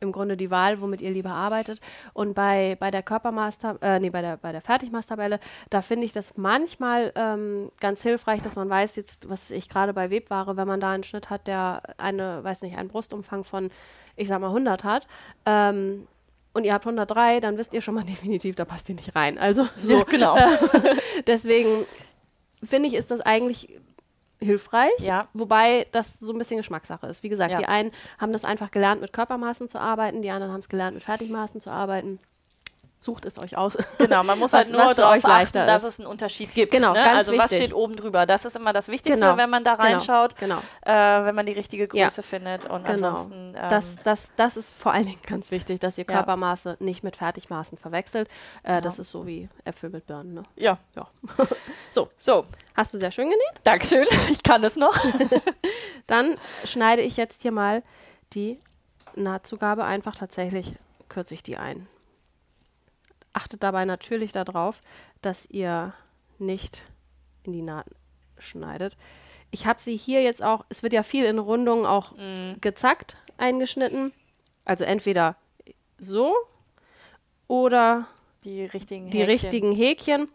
[0.05, 1.81] im Grunde die Wahl, womit ihr lieber arbeitet.
[2.13, 5.41] Und bei, bei der Körpermaster, äh, nee, bei der, bei der Fertigmaßtabelle,
[5.71, 9.93] da finde ich das manchmal ähm, ganz hilfreich, dass man weiß jetzt, was ich gerade
[9.93, 13.71] bei Webware, wenn man da einen Schnitt hat, der eine, weiß nicht, einen Brustumfang von,
[14.15, 15.09] ich sag mal, 100 hat,
[15.47, 16.07] ähm,
[16.55, 19.37] und ihr habt 103, dann wisst ihr schon mal definitiv, da passt ihr nicht rein.
[19.39, 20.37] Also so, ja, genau.
[21.27, 21.85] deswegen
[22.63, 23.81] finde ich, ist das eigentlich
[24.41, 25.29] hilfreich, ja.
[25.33, 27.23] wobei das so ein bisschen Geschmackssache ist.
[27.23, 27.59] Wie gesagt, ja.
[27.59, 30.95] die einen haben das einfach gelernt, mit Körpermaßen zu arbeiten, die anderen haben es gelernt,
[30.95, 32.19] mit Fertigmaßen zu arbeiten.
[33.05, 33.77] Sucht es euch aus.
[33.99, 36.73] Genau, man muss was, halt nur darauf achten, dass es einen Unterschied gibt.
[36.73, 37.07] Genau, ne?
[37.07, 37.45] Also wichtig.
[37.45, 38.25] was steht oben drüber?
[38.25, 39.37] Das ist immer das Wichtigste, genau.
[39.37, 39.89] wenn man da genau.
[39.89, 40.59] reinschaut, genau.
[40.83, 42.23] Äh, wenn man die richtige Größe ja.
[42.23, 42.65] findet.
[42.65, 43.09] Und genau.
[43.09, 43.55] ansonsten.
[43.57, 47.17] Ähm, das, das, das ist vor allen Dingen ganz wichtig, dass ihr Körpermaße nicht mit
[47.17, 48.29] Fertigmaßen verwechselt.
[48.63, 50.35] Äh, das ist so wie Äpfel mit Birnen.
[50.35, 50.43] Ne?
[50.57, 50.79] Ja.
[50.97, 51.07] ja.
[51.91, 52.09] so.
[52.17, 52.45] so.
[52.75, 53.61] Hast du sehr schön genäht?
[53.65, 54.07] Dankeschön.
[54.31, 54.99] Ich kann es noch.
[56.07, 57.83] Dann schneide ich jetzt hier mal
[58.33, 58.59] die
[59.15, 60.73] Nahtzugabe einfach tatsächlich,
[61.09, 61.87] kürze ich die ein.
[63.35, 64.81] Achtet dabei natürlich darauf,
[65.21, 65.93] dass ihr
[66.39, 66.85] nicht
[67.43, 67.87] in die Naht
[68.39, 68.97] schneidet.
[69.51, 72.61] Ich habe sie hier jetzt auch, es wird ja viel in Rundungen auch mm.
[72.61, 74.13] gezackt eingeschnitten.
[74.65, 75.37] Also entweder
[75.99, 76.35] so
[77.47, 78.07] oder
[78.45, 79.31] die richtigen die Häkchen.
[79.31, 80.29] richtigen Häkchen.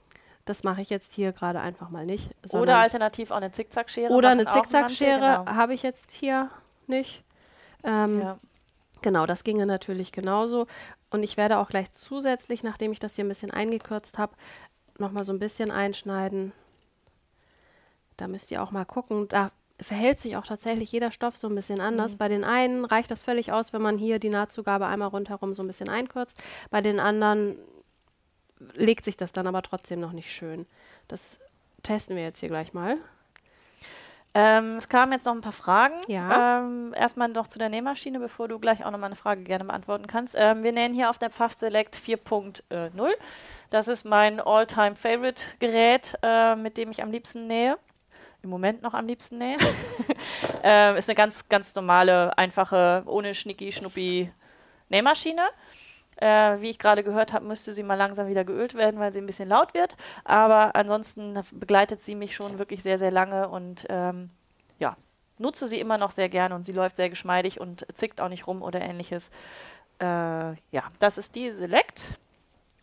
[0.45, 2.30] Das mache ich jetzt hier gerade einfach mal nicht.
[2.52, 4.12] Oder alternativ auch eine Zickzackschere.
[4.12, 5.45] Oder eine Zickzackschere genau.
[5.45, 6.50] habe ich jetzt hier
[6.88, 7.24] nicht.
[7.84, 8.38] Ähm, ja.
[9.02, 10.68] Genau, das ginge natürlich genauso.
[11.10, 14.36] Und ich werde auch gleich zusätzlich, nachdem ich das hier ein bisschen eingekürzt habe,
[14.97, 16.51] nochmal so ein bisschen einschneiden.
[18.18, 19.28] Da müsst ihr auch mal gucken.
[19.28, 19.51] Da
[19.82, 22.14] verhält sich auch tatsächlich jeder Stoff so ein bisschen anders.
[22.14, 22.18] Mhm.
[22.18, 25.64] Bei den einen reicht das völlig aus, wenn man hier die Nahtzugabe einmal rundherum so
[25.64, 26.38] ein bisschen einkürzt.
[26.70, 27.57] Bei den anderen
[28.74, 30.66] legt sich das dann aber trotzdem noch nicht schön.
[31.07, 31.39] Das
[31.82, 32.97] testen wir jetzt hier gleich mal.
[34.36, 35.96] Ähm, es kamen jetzt noch ein paar Fragen.
[36.08, 36.60] Ja.
[36.60, 39.64] Ähm, erstmal noch zu der Nähmaschine, bevor du gleich auch noch mal eine Frage gerne
[39.64, 40.36] beantworten kannst.
[40.38, 43.10] Ähm, wir nähen hier auf der Pfaff Select 4.0.
[43.70, 47.78] Das ist mein All-Time-Favorite-Gerät, äh, mit dem ich am liebsten nähe.
[48.42, 49.58] Im Moment noch am liebsten nähe.
[50.64, 54.32] ähm, ist eine ganz, ganz normale, einfache, ohne Schnicki-Schnuppi
[54.90, 55.44] Nähmaschine.
[56.22, 59.20] Äh, wie ich gerade gehört habe, müsste sie mal langsam wieder geölt werden, weil sie
[59.20, 59.96] ein bisschen laut wird.
[60.26, 64.30] Aber ansonsten begleitet sie mich schon wirklich sehr, sehr lange und ähm,
[64.80, 64.98] ja,
[65.38, 68.48] nutze sie immer noch sehr gerne und sie läuft sehr geschmeidig und zickt auch nicht
[68.48, 69.30] rum oder ähnliches.
[70.02, 70.06] Äh,
[70.72, 72.20] ja, das ist die Select.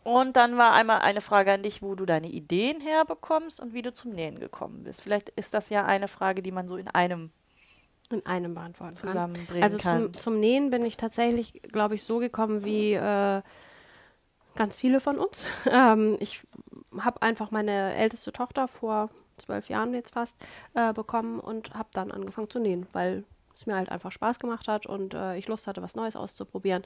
[0.03, 3.81] Und dann war einmal eine Frage an dich, wo du deine Ideen herbekommst und wie
[3.81, 5.01] du zum Nähen gekommen bist.
[5.01, 7.29] Vielleicht ist das ja eine Frage, die man so in einem
[8.09, 9.63] in einem beantworten zusammenbringen kann.
[9.63, 10.03] Also kann.
[10.03, 13.41] Zum, zum Nähen bin ich tatsächlich, glaube ich, so gekommen wie äh,
[14.55, 15.45] ganz viele von uns.
[15.71, 16.43] ähm, ich
[16.99, 20.35] habe einfach meine älteste Tochter vor zwölf Jahren jetzt fast
[20.73, 23.23] äh, bekommen und habe dann angefangen zu nähen, weil
[23.55, 26.83] es mir halt einfach Spaß gemacht hat und äh, ich Lust hatte, was Neues auszuprobieren.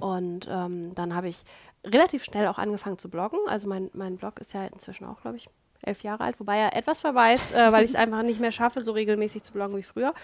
[0.00, 1.44] Und ähm, dann habe ich
[1.84, 3.40] relativ schnell auch angefangen zu bloggen.
[3.46, 5.48] Also mein, mein Blog ist ja inzwischen auch, glaube ich,
[5.82, 8.80] elf Jahre alt, wobei er etwas verweist, äh, weil ich es einfach nicht mehr schaffe,
[8.80, 10.14] so regelmäßig zu bloggen wie früher.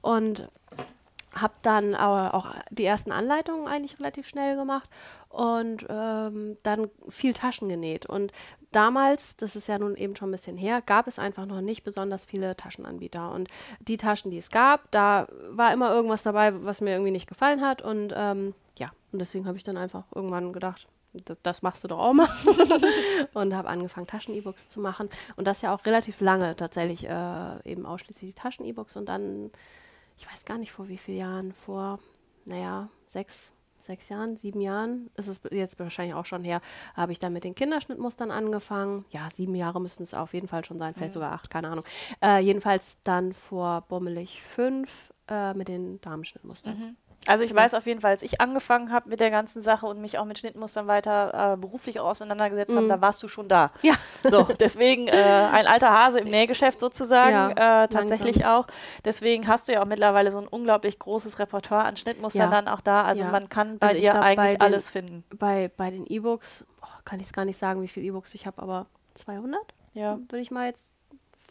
[0.00, 0.48] Und
[1.34, 4.88] habe dann auch die ersten Anleitungen eigentlich relativ schnell gemacht
[5.28, 8.06] und ähm, dann viel Taschen genäht.
[8.06, 8.32] Und
[8.70, 11.82] damals, das ist ja nun eben schon ein bisschen her, gab es einfach noch nicht
[11.84, 13.32] besonders viele Taschenanbieter.
[13.32, 13.48] Und
[13.80, 17.60] die Taschen, die es gab, da war immer irgendwas dabei, was mir irgendwie nicht gefallen
[17.60, 17.82] hat.
[17.82, 20.86] Und ähm, ja, und deswegen habe ich dann einfach irgendwann gedacht,
[21.42, 22.28] das, machst du doch auch mal.
[23.34, 25.08] und habe angefangen, Taschen-E-Books zu machen.
[25.36, 28.96] Und das ja auch relativ lange tatsächlich äh, eben ausschließlich Taschen-E-Books.
[28.96, 29.50] Und dann,
[30.16, 31.98] ich weiß gar nicht vor wie vielen Jahren, vor,
[32.44, 36.60] naja, sechs, sechs Jahren, sieben Jahren, ist es jetzt wahrscheinlich auch schon her,
[36.94, 39.04] habe ich dann mit den Kinderschnittmustern angefangen.
[39.10, 41.14] Ja, sieben Jahre müssten es auf jeden Fall schon sein, vielleicht mhm.
[41.14, 41.84] sogar acht, keine Ahnung.
[42.22, 46.78] Äh, jedenfalls dann vor bummelig fünf äh, mit den Damenschnittmustern.
[46.78, 46.96] Mhm.
[47.26, 50.00] Also ich weiß auf jeden Fall, als ich angefangen habe mit der ganzen Sache und
[50.00, 52.76] mich auch mit Schnittmustern weiter äh, beruflich auch auseinandergesetzt mhm.
[52.76, 53.70] habe, da warst du schon da.
[53.82, 53.94] Ja.
[54.22, 58.64] So, deswegen äh, ein alter Hase im Nähgeschäft sozusagen, ja, äh, tatsächlich langsam.
[58.64, 58.66] auch.
[59.04, 62.50] Deswegen hast du ja auch mittlerweile so ein unglaublich großes Repertoire an Schnittmustern ja.
[62.50, 63.04] dann auch da.
[63.04, 63.30] Also ja.
[63.30, 65.24] man kann bei also dir glaub, eigentlich bei den, alles finden.
[65.36, 68.46] Bei, bei den E-Books, oh, kann ich es gar nicht sagen, wie viele E-Books ich
[68.46, 69.60] habe, aber 200?
[69.92, 70.18] Ja.
[70.28, 70.93] Würde ich mal jetzt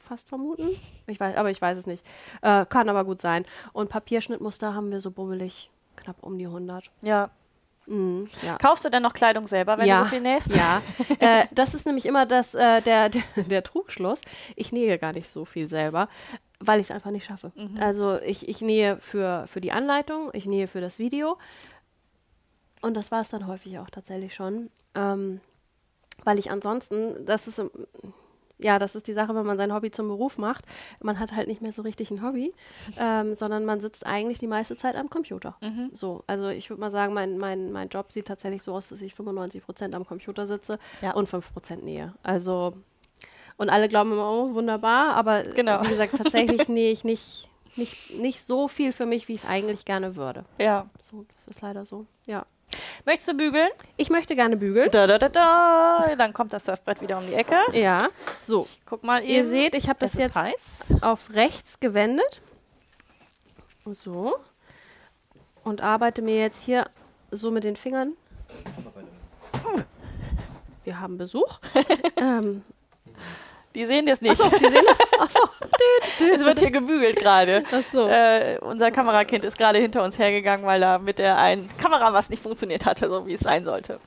[0.03, 0.69] fast vermuten.
[1.07, 2.05] Ich weiß, aber ich weiß es nicht.
[2.41, 3.45] Äh, kann aber gut sein.
[3.71, 6.91] Und Papierschnittmuster haben wir so bummelig knapp um die 100.
[7.01, 7.29] Ja.
[7.85, 8.57] Mhm, ja.
[8.57, 10.55] Kaufst du denn noch Kleidung selber, wenn ja, du so viel nähst?
[10.55, 10.81] Ja,
[11.19, 14.21] äh, das ist nämlich immer das, äh, der, der, der, Trugschluss.
[14.55, 16.07] Ich nähe gar nicht so viel selber,
[16.59, 17.51] weil ich es einfach nicht schaffe.
[17.55, 17.77] Mhm.
[17.79, 21.37] Also ich, ich nähe für, für die Anleitung, ich nähe für das Video.
[22.81, 24.69] Und das war es dann häufig auch tatsächlich schon.
[24.95, 25.41] Ähm,
[26.23, 27.61] weil ich ansonsten, das ist
[28.63, 30.65] ja, das ist die Sache, wenn man sein Hobby zum Beruf macht.
[31.01, 32.53] Man hat halt nicht mehr so richtig ein Hobby,
[32.97, 35.55] ähm, sondern man sitzt eigentlich die meiste Zeit am Computer.
[35.61, 35.91] Mhm.
[35.93, 39.01] So, also ich würde mal sagen, mein, mein, mein Job sieht tatsächlich so aus, dass
[39.01, 41.11] ich 95 Prozent am Computer sitze ja.
[41.11, 42.13] und 5 Prozent nähe.
[42.23, 42.73] Also,
[43.57, 45.83] und alle glauben immer, oh, wunderbar, aber genau.
[45.83, 49.49] wie gesagt, tatsächlich nähe ich nicht, nicht, nicht so viel für mich, wie ich es
[49.49, 50.45] eigentlich gerne würde.
[50.57, 50.89] Ja.
[51.01, 52.45] So, das ist leider so, ja.
[53.05, 53.69] Möchtest du bügeln?
[53.97, 54.89] Ich möchte gerne bügeln.
[54.91, 56.15] Da, da, da, da.
[56.17, 57.55] Dann kommt das Surfbrett wieder um die Ecke.
[57.73, 58.09] Ja.
[58.41, 58.67] So.
[58.85, 59.31] Guck mal eben.
[59.31, 61.01] Ihr seht, ich habe das, das jetzt heiß.
[61.01, 62.41] auf rechts gewendet.
[63.85, 64.35] So.
[65.63, 66.89] Und arbeite mir jetzt hier
[67.31, 68.13] so mit den Fingern.
[70.83, 71.59] Wir haben Besuch.
[72.17, 72.63] ähm,
[73.75, 74.31] die sehen das nicht.
[74.31, 74.85] Achso, die sehen
[75.19, 75.39] Achso.
[76.33, 77.63] Es wird hier gebügelt gerade.
[77.71, 78.07] Achso.
[78.07, 82.29] Äh, unser Kamerakind ist gerade hinter uns hergegangen, weil da mit der einen Kamera was
[82.29, 83.99] nicht funktioniert hatte, so wie es sein sollte.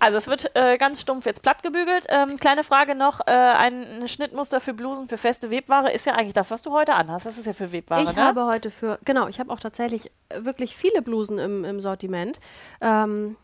[0.00, 2.06] Also es wird äh, ganz stumpf jetzt platt gebügelt.
[2.08, 6.32] Ähm, kleine Frage noch, äh, ein Schnittmuster für Blusen für feste Webware ist ja eigentlich
[6.32, 7.26] das, was du heute anhast.
[7.26, 8.24] Das ist ja für Webware, Ich ne?
[8.24, 12.40] habe heute für, genau, ich habe auch tatsächlich wirklich viele Blusen im, im Sortiment.
[12.80, 13.36] Ähm,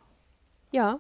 [0.73, 0.99] ja,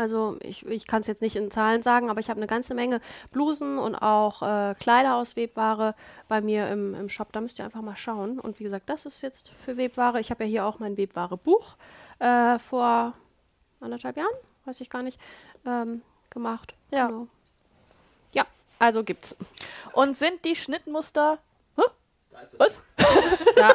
[0.00, 2.74] also ich, ich kann es jetzt nicht in Zahlen sagen, aber ich habe eine ganze
[2.74, 3.00] Menge
[3.32, 5.94] Blusen und auch äh, Kleider aus Webware
[6.26, 7.32] bei mir im, im Shop.
[7.32, 8.40] Da müsst ihr einfach mal schauen.
[8.40, 10.18] Und wie gesagt, das ist jetzt für Webware.
[10.18, 11.76] Ich habe ja hier auch mein Webware-Buch
[12.18, 13.12] äh, vor
[13.80, 14.34] anderthalb Jahren,
[14.64, 15.20] weiß ich gar nicht,
[15.66, 16.74] ähm, gemacht.
[16.90, 17.08] Ja.
[17.08, 17.26] Genau.
[18.32, 18.46] Ja,
[18.78, 19.36] also gibt's.
[19.92, 21.38] Und sind die Schnittmuster.
[21.76, 21.90] Huh?
[22.56, 22.82] Was?
[23.54, 23.74] Da.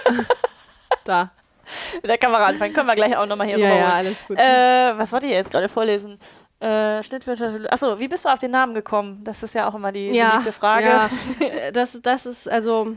[1.03, 1.31] da.
[1.95, 2.73] mit der Kamera anfangen.
[2.73, 4.37] Können wir gleich auch nochmal hier ja, Ja, alles gut.
[4.37, 6.19] Äh, was wollte ich jetzt gerade vorlesen?
[6.59, 7.71] Äh, Schnittwörter.
[7.71, 9.21] Achso, wie bist du auf den Namen gekommen?
[9.23, 10.85] Das ist ja auch immer die ja, beliebte Frage.
[10.87, 11.09] Ja.
[11.73, 12.95] das, das ist also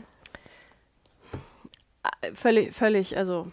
[2.21, 3.47] äh, völlig, völlig, also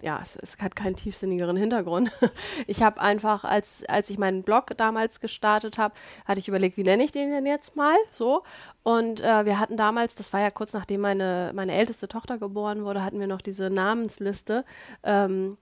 [0.00, 2.10] ja, es, es, hat keinen tiefsinnigeren Hintergrund.
[2.66, 5.94] Ich habe einfach, als, als ich meinen Blog damals gestartet habe,
[6.26, 8.42] hatte ich überlegt, wie nenne ich den denn jetzt mal so.
[8.82, 12.84] Und äh, wir hatten damals, das war ja kurz nachdem meine, meine älteste Tochter geboren
[12.84, 14.64] wurde, hatten wir noch diese Namensliste.
[15.02, 15.56] Ähm,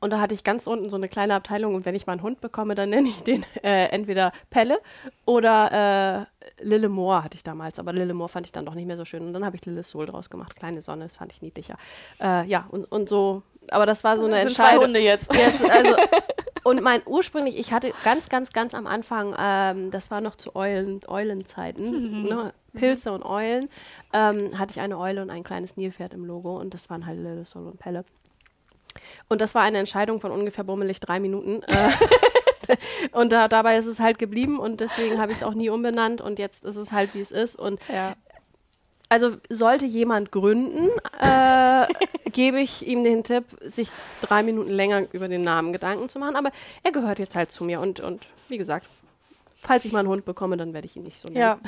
[0.00, 2.22] und da hatte ich ganz unten so eine kleine Abteilung und wenn ich mal einen
[2.22, 4.80] Hund bekomme, dann nenne ich den äh, entweder Pelle
[5.26, 6.26] oder
[6.58, 7.78] äh, Lille Moor hatte ich damals.
[7.78, 9.26] Aber Lille Moor fand ich dann doch nicht mehr so schön.
[9.26, 10.56] Und dann habe ich Lille Sol draus gemacht.
[10.56, 11.76] Kleine Sonne, das fand ich niedlicher.
[12.20, 14.78] Äh, ja, und, und so aber das war so eine das Entscheidung.
[14.78, 15.34] Zwei Hunde jetzt.
[15.34, 15.96] Yes, also,
[16.64, 20.54] und mein ursprünglich, ich hatte ganz, ganz, ganz am Anfang, ähm, das war noch zu
[20.56, 22.22] Eulen, Eulenzeiten, mhm.
[22.28, 22.52] ne?
[22.72, 23.68] Pilze und Eulen,
[24.12, 27.18] ähm, hatte ich eine Eule und ein kleines Nilpferd im Logo und das waren halt
[27.18, 28.04] Lille, Sol und Pelle.
[29.28, 31.62] Und das war eine Entscheidung von ungefähr bummelig drei Minuten.
[31.62, 31.90] Äh,
[33.12, 36.20] und da, dabei ist es halt geblieben und deswegen habe ich es auch nie umbenannt
[36.20, 37.58] und jetzt ist es halt, wie es ist.
[37.58, 38.14] Und ja
[39.10, 40.88] also sollte jemand gründen,
[41.20, 41.86] äh,
[42.30, 43.90] gebe ich ihm den Tipp, sich
[44.22, 46.36] drei Minuten länger über den Namen Gedanken zu machen.
[46.36, 46.52] Aber
[46.84, 48.88] er gehört jetzt halt zu mir und, und wie gesagt,
[49.56, 51.40] falls ich mal einen Hund bekomme, dann werde ich ihn nicht so nennen.
[51.40, 51.58] Ja.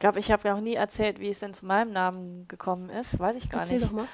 [0.00, 3.18] glaube, ich habe noch nie erzählt, wie es denn zu meinem Namen gekommen ist.
[3.18, 3.84] Weiß ich gar Erzähl nicht.
[3.84, 4.08] Erzähl doch mal.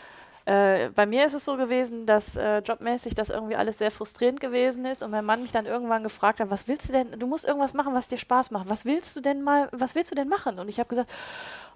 [0.51, 4.41] Äh, bei mir ist es so gewesen, dass äh, jobmäßig das irgendwie alles sehr frustrierend
[4.41, 7.29] gewesen ist und mein Mann mich dann irgendwann gefragt hat, was willst du denn, du
[7.29, 8.69] musst irgendwas machen, was dir Spaß macht.
[8.69, 10.59] Was willst du denn mal, was willst du denn machen?
[10.59, 11.09] Und ich habe gesagt,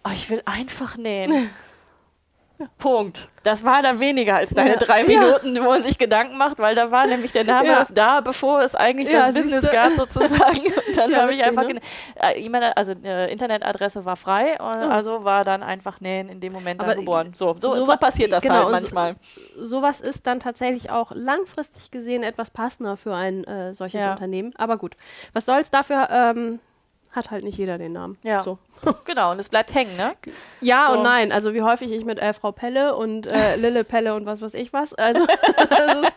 [0.03, 1.51] oh, ich will einfach nähen.
[2.79, 3.29] Punkt.
[3.43, 4.77] Das war dann weniger als deine ja.
[4.77, 5.63] drei Minuten, ja.
[5.63, 7.87] wo man sich Gedanken macht, weil da war nämlich der Name ja.
[7.93, 10.59] da, bevor es eigentlich das Business gab sozusagen.
[10.89, 11.81] Und dann habe ich einfach ne?
[12.37, 14.63] E-Mail, also äh, Internetadresse war frei, oh.
[14.63, 17.33] also war dann einfach Nähen in dem Moment dann geboren.
[17.35, 19.17] So, so, so, so passiert das genau, halt manchmal.
[19.57, 24.53] So, sowas ist dann tatsächlich auch langfristig gesehen etwas passender für ein äh, solches Unternehmen.
[24.57, 24.97] Aber gut,
[25.33, 26.09] was soll es dafür?
[26.11, 26.61] Ähm,
[27.17, 28.19] hat halt nicht jeder den Namen.
[28.23, 28.41] Ja.
[28.41, 28.59] So.
[29.05, 30.15] Genau, und es bleibt hängen, ne?
[30.61, 30.99] Ja so.
[30.99, 31.33] und nein.
[31.33, 34.55] Also wie häufig ich mit äh, Frau Pelle und äh, Lille Pelle und was weiß
[34.55, 34.95] ich was.
[34.95, 36.13] Also ist,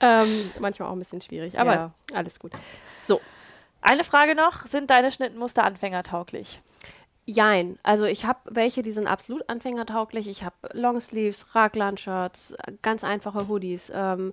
[0.00, 1.90] ähm, manchmal auch ein bisschen schwierig, aber ja.
[2.14, 2.52] alles gut.
[3.02, 3.20] So.
[3.80, 6.60] Eine Frage noch: Sind deine Schnittmuster anfängertauglich?
[7.26, 7.78] Jein.
[7.82, 10.28] Also ich habe welche, die sind absolut anfängertauglich.
[10.28, 13.90] Ich habe Longsleeves, Raglan-Shirts, ganz einfache Hoodies.
[13.92, 14.32] Ähm,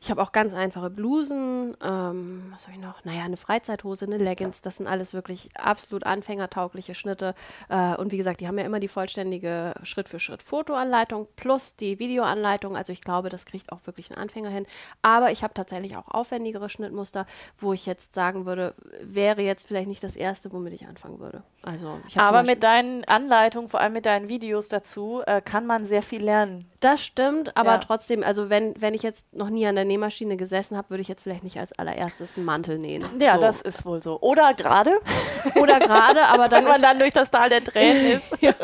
[0.00, 1.76] ich habe auch ganz einfache Blusen.
[1.82, 3.04] Ähm, was habe ich noch?
[3.04, 4.62] Naja, eine Freizeithose, eine Leggings.
[4.62, 7.34] Das sind alles wirklich absolut anfängertaugliche Schnitte.
[7.68, 12.76] Äh, und wie gesagt, die haben ja immer die vollständige Schritt-für-Schritt-Fotoanleitung plus die Videoanleitung.
[12.76, 14.66] Also ich glaube, das kriegt auch wirklich ein Anfänger hin.
[15.02, 17.26] Aber ich habe tatsächlich auch aufwendigere Schnittmuster,
[17.58, 21.42] wo ich jetzt sagen würde, wäre jetzt vielleicht nicht das erste, womit ich anfangen würde.
[21.66, 26.00] Also Aber mit deinen Anleitungen, vor allem mit deinen Videos dazu, äh, kann man sehr
[26.00, 26.70] viel lernen.
[26.78, 27.78] Das stimmt, aber ja.
[27.78, 31.08] trotzdem, also wenn, wenn ich jetzt noch nie an der Nähmaschine gesessen habe, würde ich
[31.08, 33.04] jetzt vielleicht nicht als allererstes einen Mantel nähen.
[33.18, 33.40] Ja, so.
[33.40, 34.20] das ist wohl so.
[34.20, 34.92] Oder gerade.
[35.56, 36.64] Oder gerade, aber dann.
[36.64, 38.40] wenn man dann durch das Tal der Tränen ist.
[38.40, 38.54] ja,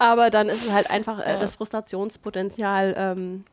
[0.00, 2.94] aber dann ist es halt einfach äh, das Frustrationspotenzial.
[2.98, 3.44] Ähm,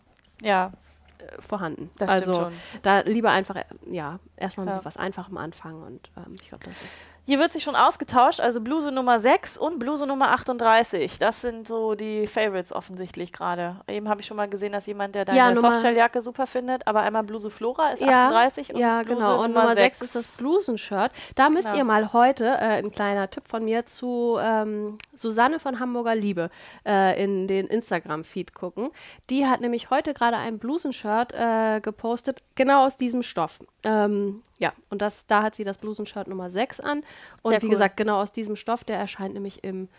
[0.42, 0.72] ja
[1.20, 1.92] äh, vorhanden.
[1.98, 2.52] Das also
[2.82, 3.56] da lieber einfach
[3.90, 4.76] ja erstmal ja.
[4.78, 8.40] mit was Einfachem anfangen und ähm, ich glaube, das ist hier wird sich schon ausgetauscht,
[8.40, 11.18] also Bluse Nummer 6 und Bluse Nummer 38.
[11.18, 13.78] Das sind so die Favorites offensichtlich gerade.
[13.88, 17.02] Eben habe ich schon mal gesehen, dass jemand, der deine ja, Softshelljacke super findet, aber
[17.02, 19.44] einmal Bluse Flora ist ja, 38 und ja, Bluse genau.
[19.44, 21.12] Und Nummer, 6 ist das Blusenshirt.
[21.34, 21.80] Da müsst genau.
[21.80, 26.52] ihr mal heute, äh, ein kleiner Tipp von mir, zu ähm, Susanne von Hamburger Liebe
[26.86, 28.92] äh, in den Instagram-Feed gucken.
[29.32, 33.60] Die hat nämlich heute gerade ein Blusenshirt äh, gepostet, genau aus diesem Stoff.
[33.84, 37.04] Ähm, ja, und das, da hat sie das Blusenshirt Nummer 6 an.
[37.42, 37.72] Und Sehr wie cool.
[37.72, 39.90] gesagt, genau aus diesem Stoff, der erscheint nämlich im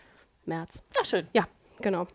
[0.45, 0.83] März.
[1.01, 1.27] Ach, schön.
[1.33, 1.47] Ja,
[1.81, 2.07] genau.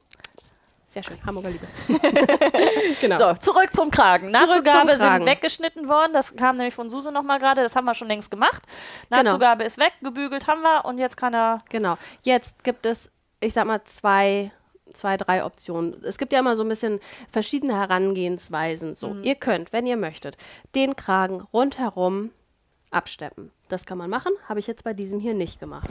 [0.88, 1.68] Sehr schön, Hamburger Liebe.
[3.02, 3.18] genau.
[3.18, 4.30] So, zurück zum Kragen.
[4.30, 6.12] Nahtzugabe sind weggeschnitten worden.
[6.12, 7.64] Das kam nämlich von Suse nochmal gerade.
[7.64, 8.62] Das haben wir schon längst gemacht.
[9.10, 9.68] Nahtzugabe genau.
[9.68, 11.60] ist weg, gebügelt haben wir und jetzt kann er.
[11.70, 11.98] Genau.
[12.24, 14.52] Jetzt gibt es, ich sag mal, zwei
[14.94, 16.04] zwei, drei Optionen.
[16.04, 17.00] Es gibt ja immer so ein bisschen
[17.30, 18.96] verschiedene Herangehensweisen.
[18.96, 19.24] So, mhm.
[19.24, 20.38] ihr könnt, wenn ihr möchtet,
[20.76, 22.32] den Kragen rundherum
[22.92, 23.52] absteppen.
[23.72, 25.90] Das kann man machen, habe ich jetzt bei diesem hier nicht gemacht.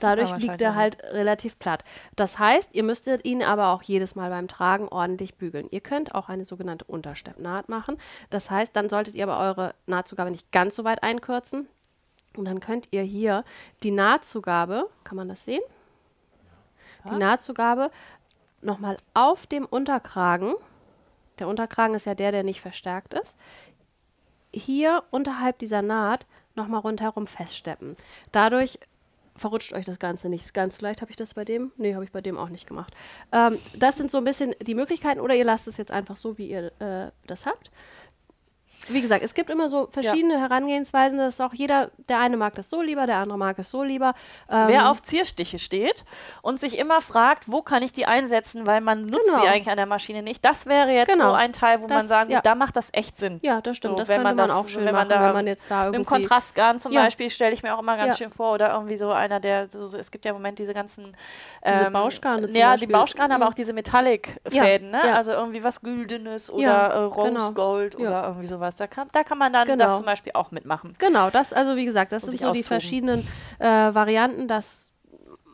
[0.00, 1.84] Dadurch liegt er halt relativ platt.
[2.16, 5.68] Das heißt, ihr müsstet ihn aber auch jedes Mal beim Tragen ordentlich bügeln.
[5.70, 7.96] Ihr könnt auch eine sogenannte Untersteppnaht machen.
[8.28, 11.68] Das heißt, dann solltet ihr aber eure Nahtzugabe nicht ganz so weit einkürzen.
[12.36, 13.44] Und dann könnt ihr hier
[13.84, 15.62] die Nahtzugabe, kann man das sehen?
[17.04, 17.90] die Nahtzugabe
[18.62, 20.54] nochmal auf dem Unterkragen,
[21.38, 23.36] der Unterkragen ist ja der, der nicht verstärkt ist,
[24.54, 27.96] hier unterhalb dieser Naht nochmal rundherum feststeppen.
[28.32, 28.78] Dadurch
[29.36, 30.76] verrutscht euch das Ganze nicht ganz.
[30.76, 32.94] Vielleicht habe ich das bei dem, nee, habe ich bei dem auch nicht gemacht.
[33.32, 36.38] Ähm, das sind so ein bisschen die Möglichkeiten oder ihr lasst es jetzt einfach so,
[36.38, 37.70] wie ihr äh, das habt
[38.88, 40.40] wie gesagt, es gibt immer so verschiedene ja.
[40.40, 41.18] Herangehensweisen.
[41.18, 43.82] Das ist auch jeder, der eine mag das so lieber, der andere mag es so
[43.82, 44.14] lieber.
[44.50, 46.04] Ähm Wer auf Zierstiche steht
[46.42, 49.42] und sich immer fragt, wo kann ich die einsetzen, weil man nutzt genau.
[49.42, 51.30] sie eigentlich an der Maschine nicht, das wäre jetzt genau.
[51.30, 52.40] so ein Teil, wo das, man sagen, ja.
[52.40, 53.40] da macht das echt Sinn.
[53.42, 53.94] Ja, das stimmt.
[53.94, 55.86] So, das wenn man, das, auch schön wenn man machen, da, wenn man jetzt da
[55.86, 56.00] irgendwie...
[56.00, 57.02] Im Kontrastgarn zum ja.
[57.02, 59.96] Beispiel stelle ich mir auch immer ganz schön vor oder irgendwie so einer, der, so,
[59.96, 61.16] es gibt ja im Moment diese ganzen...
[61.66, 62.88] Diese ähm, Bauschgarne Ja, Beispiel.
[62.88, 63.42] die Bauschgarne, mhm.
[63.42, 65.02] aber auch diese Metallic-Fäden, ne?
[65.14, 67.50] Also irgendwie was Güldenes oder äh, Rose genau.
[67.52, 68.73] Gold oder irgendwie sowas.
[68.76, 69.84] Da kann, da kann man dann genau.
[69.86, 70.94] das zum Beispiel auch mitmachen.
[70.98, 72.54] Genau, das, also wie gesagt, das sind so austoben.
[72.54, 74.48] die verschiedenen äh, Varianten.
[74.48, 74.92] Das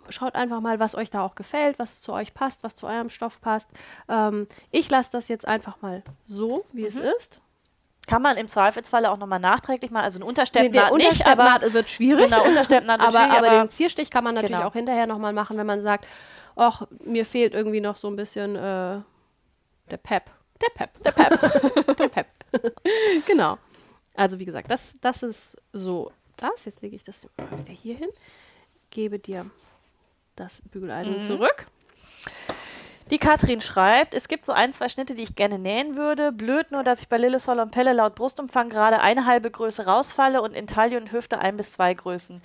[0.09, 3.09] schaut einfach mal, was euch da auch gefällt, was zu euch passt, was zu eurem
[3.09, 3.68] Stoff passt.
[4.09, 6.89] Ähm, ich lasse das jetzt einfach mal so, wie mhm.
[6.89, 7.41] es ist.
[8.07, 11.91] Kann man im Zweifelsfalle auch nochmal nachträglich mal, also eine Untersteppnaht nee, nicht, aber wird
[11.91, 12.25] schwierig.
[12.25, 14.68] Genau, Untersteppnaht wird aber, schwierig, aber, aber den Zierstich kann man natürlich genau.
[14.68, 16.07] auch hinterher nochmal machen, wenn man sagt,
[16.57, 19.01] ach, mir fehlt irgendwie noch so ein bisschen äh,
[19.91, 20.25] der Pep.
[20.61, 21.03] Der Pep.
[21.03, 21.97] Der Pep.
[21.99, 22.27] der Pep.
[23.27, 23.59] genau.
[24.15, 26.65] Also wie gesagt, das, das ist so das.
[26.65, 28.11] Jetzt lege ich das wieder hier hin,
[28.91, 29.51] gebe dir
[30.37, 31.23] das Bügeleisen mhm.
[31.23, 31.67] zurück.
[33.11, 36.31] Die Katrin schreibt, es gibt so ein, zwei Schnitte, die ich gerne nähen würde.
[36.31, 40.41] Blöd nur, dass ich bei Lillesol und Pelle laut Brustumfang gerade eine halbe Größe rausfalle
[40.41, 42.41] und in Taille und Hüfte ein bis zwei Größen.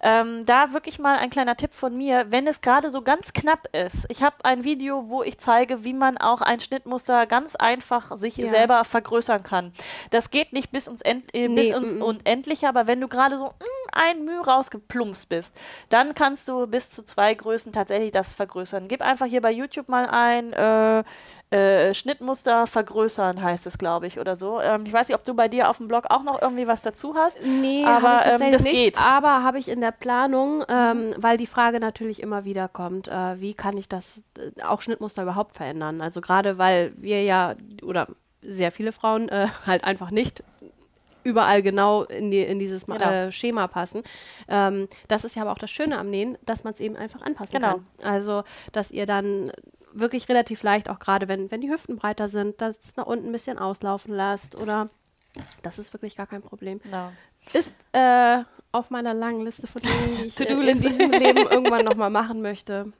[0.00, 3.68] Ähm, da wirklich mal ein kleiner Tipp von mir, wenn es gerade so ganz knapp
[3.72, 4.06] ist.
[4.08, 8.36] Ich habe ein Video, wo ich zeige, wie man auch ein Schnittmuster ganz einfach sich
[8.36, 8.48] ja.
[8.48, 9.72] selber vergrößern kann.
[10.10, 11.92] Das geht nicht bis ins, End, äh, nee, bis ins.
[11.96, 15.54] Unendliche, aber wenn du gerade so mm, ein Mühe rausgeplumpst bist,
[15.88, 18.88] dann kannst du bis zu zwei Größen tatsächlich das vergrößern.
[18.88, 21.04] Gib einfach hier bei YouTube mal ein, äh,
[21.50, 24.60] äh, Schnittmuster vergrößern, heißt es, glaube ich, oder so.
[24.60, 26.82] Ähm, ich weiß nicht, ob du bei dir auf dem Blog auch noch irgendwie was
[26.82, 27.40] dazu hast.
[27.44, 29.00] Nee, aber ähm, das nicht, geht.
[29.00, 31.14] Aber habe ich in der Planung, ähm, mhm.
[31.18, 35.22] weil die Frage natürlich immer wieder kommt, äh, wie kann ich das äh, auch Schnittmuster
[35.22, 36.00] überhaupt verändern?
[36.00, 38.08] Also gerade weil wir ja oder
[38.42, 40.42] sehr viele Frauen äh, halt einfach nicht
[41.22, 43.08] überall genau in, die, in dieses genau.
[43.10, 44.02] äh, Schema passen.
[44.48, 47.20] Ähm, das ist ja aber auch das Schöne am Nähen, dass man es eben einfach
[47.22, 47.74] anpassen genau.
[47.74, 47.84] kann.
[48.02, 49.50] Also, dass ihr dann
[49.98, 53.26] wirklich relativ leicht, auch gerade wenn, wenn die Hüften breiter sind, dass es nach unten
[53.26, 54.88] ein bisschen auslaufen lässt oder
[55.62, 56.80] das ist wirklich gar kein Problem.
[56.90, 57.12] No.
[57.52, 58.42] Ist äh,
[58.72, 62.42] auf meiner langen Liste von Dingen, die ich in, in diesem Leben irgendwann nochmal machen
[62.42, 62.92] möchte.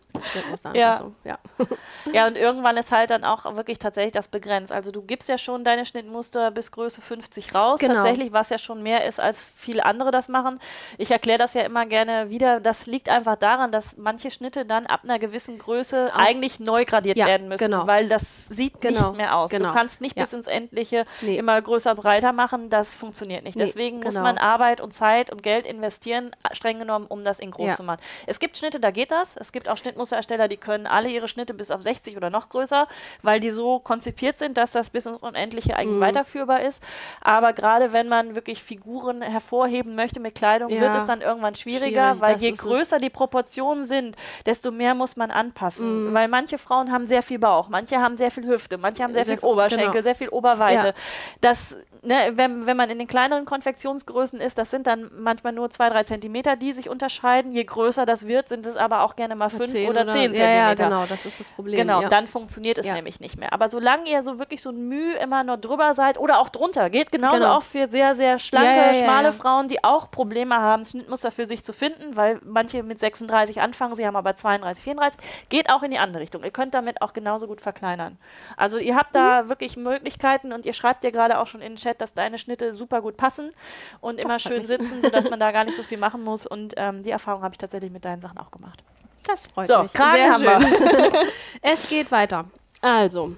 [0.74, 1.10] Ja.
[1.24, 1.38] ja.
[2.12, 4.72] ja, und irgendwann ist halt dann auch wirklich tatsächlich das begrenzt.
[4.72, 7.94] Also du gibst ja schon deine Schnittmuster bis Größe 50 raus, genau.
[7.94, 10.60] tatsächlich, was ja schon mehr ist, als viele andere das machen.
[10.98, 12.60] Ich erkläre das ja immer gerne wieder.
[12.60, 16.18] Das liegt einfach daran, dass manche Schnitte dann ab einer gewissen Größe auch.
[16.18, 17.86] eigentlich neu gradiert ja, werden müssen, genau.
[17.86, 19.08] weil das sieht genau.
[19.08, 19.50] nicht mehr aus.
[19.50, 19.72] Du genau.
[19.72, 20.24] kannst nicht ja.
[20.24, 21.36] bis ins Endliche nee.
[21.36, 22.70] immer größer, breiter machen.
[22.70, 23.56] Das funktioniert nicht.
[23.56, 24.26] Nee, Deswegen muss genau.
[24.26, 28.00] man Arbeit und Zeit und Geld investieren, streng genommen, um das in groß zu machen.
[28.26, 29.36] Es gibt Schnitte, da geht das.
[29.36, 32.48] Es gibt auch Schnittmuster, Musterersteller, die können alle ihre Schnitte bis auf 60 oder noch
[32.48, 32.86] größer,
[33.22, 36.00] weil die so konzipiert sind, dass das bis ins Unendliche eigentlich mhm.
[36.00, 36.80] weiterführbar ist.
[37.20, 40.80] Aber gerade wenn man wirklich Figuren hervorheben möchte mit Kleidung, ja.
[40.80, 45.16] wird es dann irgendwann schwieriger, Schwierig, weil je größer die Proportionen sind, desto mehr muss
[45.16, 46.10] man anpassen.
[46.10, 46.14] Mhm.
[46.14, 49.24] Weil manche Frauen haben sehr viel Bauch, manche haben sehr viel Hüfte, manche haben sehr,
[49.24, 50.02] sehr viel Oberschenkel, genau.
[50.02, 50.86] sehr viel Oberweite.
[50.86, 50.94] Ja.
[51.40, 55.70] Das, ne, wenn, wenn man in den kleineren Konfektionsgrößen ist, das sind dann manchmal nur
[55.70, 57.52] zwei, drei Zentimeter, die sich unterscheiden.
[57.52, 60.54] Je größer das wird, sind es aber auch gerne mal fünf oder, oder 10 Zentimeter.
[60.54, 61.76] Ja, genau, das ist das Problem.
[61.76, 62.08] Genau, ja.
[62.08, 62.94] dann funktioniert es ja.
[62.94, 63.52] nämlich nicht mehr.
[63.52, 66.90] Aber solange ihr so wirklich so ein Mühe immer nur drüber seid oder auch drunter,
[66.90, 67.56] geht genauso genau.
[67.56, 71.72] auch für sehr, sehr schlanke, schmale Frauen, die auch Probleme haben, Schnittmuster für sich zu
[71.72, 75.98] finden, weil manche mit 36 anfangen, sie haben aber 32, 34, geht auch in die
[75.98, 76.42] andere Richtung.
[76.44, 78.18] Ihr könnt damit auch genauso gut verkleinern.
[78.56, 79.48] Also ihr habt da mhm.
[79.48, 82.74] wirklich Möglichkeiten und ihr schreibt ja gerade auch schon in den Chat, dass deine Schnitte
[82.74, 83.52] super gut passen
[84.00, 86.46] und das immer schön sitzen, sodass man da gar nicht so viel machen muss.
[86.46, 88.82] Und ähm, die Erfahrung habe ich tatsächlich mit deinen Sachen auch gemacht.
[89.26, 89.92] Das freut so, mich.
[89.92, 91.28] Kragen Sehr haben wir.
[91.62, 92.48] es geht weiter.
[92.80, 93.34] Also,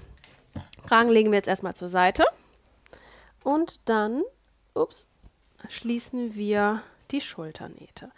[0.86, 2.24] Kragen legen wir jetzt erstmal zur Seite.
[3.42, 4.22] Und dann,
[4.74, 5.06] ups,
[5.68, 8.10] schließen wir die Schulternähte.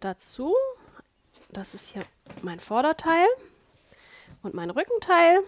[0.00, 0.54] Dazu,
[1.48, 2.04] das ist hier
[2.42, 3.26] mein Vorderteil
[4.42, 5.40] und mein Rückenteil.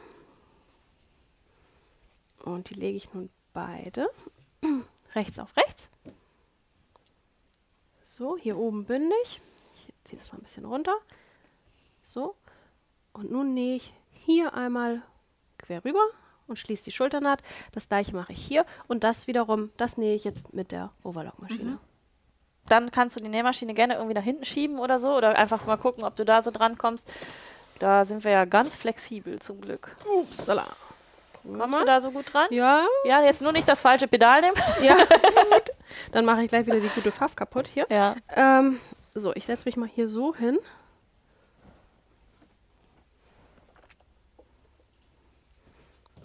[2.42, 4.08] Und die lege ich nun beide
[5.14, 5.90] rechts auf rechts.
[8.02, 9.42] So, hier oben bündig.
[9.74, 10.96] Ich ziehe das mal ein bisschen runter.
[12.06, 12.36] So.
[13.12, 15.02] Und nun nähe ich hier einmal
[15.58, 16.04] quer rüber
[16.46, 17.42] und schließe die Schulternaht.
[17.72, 18.64] Das gleiche mache ich hier.
[18.86, 21.70] Und das wiederum, das nähe ich jetzt mit der Overlock-Maschine.
[21.72, 21.78] Mhm.
[22.68, 25.16] Dann kannst du die Nähmaschine gerne irgendwie nach hinten schieben oder so.
[25.16, 27.10] Oder einfach mal gucken, ob du da so dran kommst.
[27.80, 29.96] Da sind wir ja ganz flexibel zum Glück.
[30.06, 30.66] Upsala.
[31.42, 32.46] Kommst du da so gut dran?
[32.50, 32.86] Ja.
[33.04, 34.56] Ja, jetzt nur nicht das falsche Pedal nehmen.
[34.80, 35.72] Ja, gut.
[36.12, 37.86] Dann mache ich gleich wieder die gute Pfaff kaputt hier.
[37.90, 38.14] Ja.
[38.30, 38.78] Ähm,
[39.14, 40.58] so, ich setze mich mal hier so hin.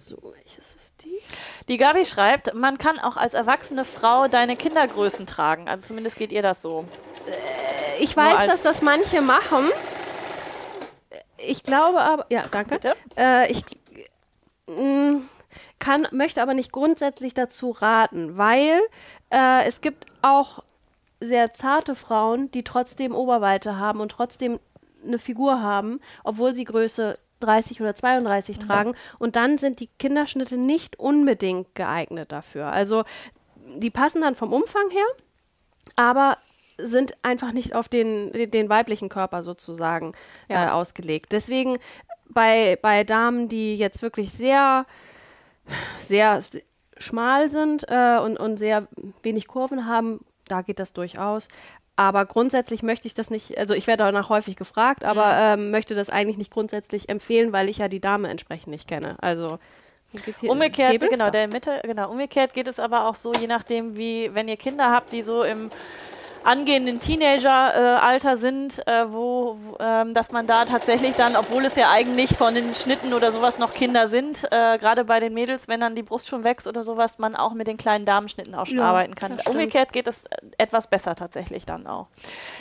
[0.04, 1.20] So, welches ist die?
[1.68, 5.70] Die Gabi schreibt, man kann auch als erwachsene Frau deine Kindergrößen tragen.
[5.70, 6.86] Also zumindest geht ihr das so.
[7.28, 9.70] Äh, ich weiß, dass das manche machen.
[11.38, 12.80] Ich glaube aber, ja, danke.
[13.16, 13.64] Äh, ich
[14.68, 15.18] mm,
[15.78, 18.82] kann, möchte aber nicht grundsätzlich dazu raten, weil
[19.30, 20.64] äh, es gibt auch
[21.20, 24.60] sehr zarte Frauen, die trotzdem Oberweite haben und trotzdem
[25.06, 28.62] eine Figur haben, obwohl sie Größe 30 oder 32 mhm.
[28.62, 28.96] tragen.
[29.20, 32.68] Und dann sind die Kinderschnitte nicht unbedingt geeignet dafür.
[32.68, 33.04] Also
[33.78, 35.06] die passen dann vom Umfang her,
[35.96, 36.38] aber
[36.78, 40.14] sind einfach nicht auf den, den, den weiblichen Körper sozusagen
[40.50, 40.68] ja.
[40.68, 41.32] äh, ausgelegt.
[41.32, 41.78] Deswegen
[42.30, 44.86] bei, bei Damen, die jetzt wirklich sehr,
[46.00, 46.42] sehr
[46.98, 48.88] schmal sind äh, und, und sehr
[49.24, 51.48] wenig Kurven haben, da geht das durchaus.
[51.96, 55.64] Aber grundsätzlich möchte ich das nicht, also ich werde danach häufig gefragt, aber mhm.
[55.64, 59.18] ähm, möchte das eigentlich nicht grundsätzlich empfehlen, weil ich ja die Dame entsprechend nicht kenne.
[59.22, 59.60] Also
[60.42, 64.48] umgekehrt, genau, der Mitte, genau, umgekehrt geht es aber auch so, je nachdem, wie, wenn
[64.48, 65.70] ihr Kinder habt, die so im
[66.44, 71.92] angehenden Teenager-Alter äh, sind, äh, wo, ähm, dass man da tatsächlich dann, obwohl es ja
[71.92, 75.80] eigentlich von den Schnitten oder sowas noch Kinder sind, äh, gerade bei den Mädels, wenn
[75.80, 78.78] dann die Brust schon wächst oder sowas, man auch mit den kleinen Damenschnitten auch schon
[78.78, 79.38] ja, arbeiten kann.
[79.48, 80.26] Umgekehrt geht es
[80.58, 82.08] etwas besser tatsächlich dann auch.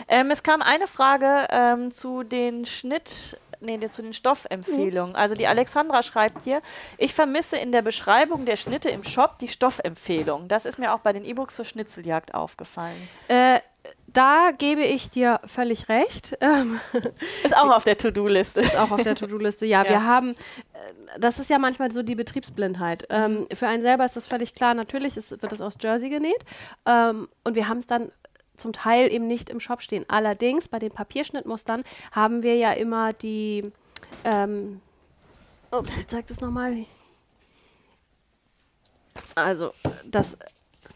[0.09, 5.15] Ähm, es kam eine Frage ähm, zu den Schnitt nee, zu den Stoffempfehlungen.
[5.15, 6.63] Also die Alexandra schreibt hier,
[6.99, 10.49] ich vermisse in der Beschreibung der Schnitte im Shop die Stoffempfehlung.
[10.49, 13.09] Das ist mir auch bei den E-Books zur Schnitzeljagd aufgefallen.
[13.29, 13.61] Äh,
[14.13, 16.33] da gebe ich dir völlig recht.
[17.45, 18.61] ist auch auf der To-Do-Liste.
[18.61, 20.39] Ist auch auf der To-Do-Liste, ja, ja, Wir haben, äh,
[21.19, 23.07] das ist ja manchmal so die Betriebsblindheit.
[23.11, 26.45] Ähm, für einen selber ist das völlig klar, natürlich ist, wird das aus Jersey genäht.
[26.87, 28.11] Ähm, und wir haben es dann
[28.57, 30.05] zum Teil eben nicht im Shop stehen.
[30.09, 31.83] Allerdings bei den Papierschnittmustern
[32.13, 33.73] haben wir ja immer die,
[34.25, 34.81] ähm,
[35.71, 36.85] ups, ich zeige das nochmal.
[39.35, 39.73] Also,
[40.05, 40.37] das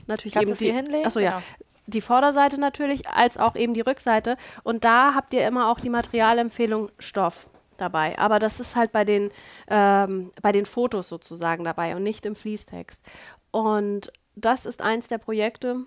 [0.06, 1.06] natürlich Kannst eben die, hinlegen?
[1.06, 1.38] Achso, ja.
[1.38, 1.42] ja.
[1.86, 4.36] Die Vorderseite natürlich, als auch eben die Rückseite.
[4.62, 8.18] Und da habt ihr immer auch die Materialempfehlung Stoff dabei.
[8.18, 9.30] Aber das ist halt bei den,
[9.68, 13.02] ähm, bei den Fotos sozusagen dabei und nicht im Fließtext.
[13.50, 15.84] Und das ist eins der Projekte,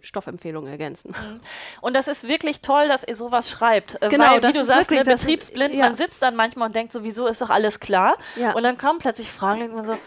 [0.00, 1.10] Stoffempfehlungen ergänzen.
[1.10, 1.40] Mhm.
[1.80, 4.00] Und das ist wirklich toll, dass ihr sowas schreibt.
[4.02, 5.86] Äh, genau, Weil, wie du sagst, ne, betriebsblind, ja.
[5.86, 8.16] man sitzt dann manchmal und denkt, sowieso ist doch alles klar.
[8.36, 8.52] Ja.
[8.52, 9.98] Und dann kommen plötzlich Fragen und man so,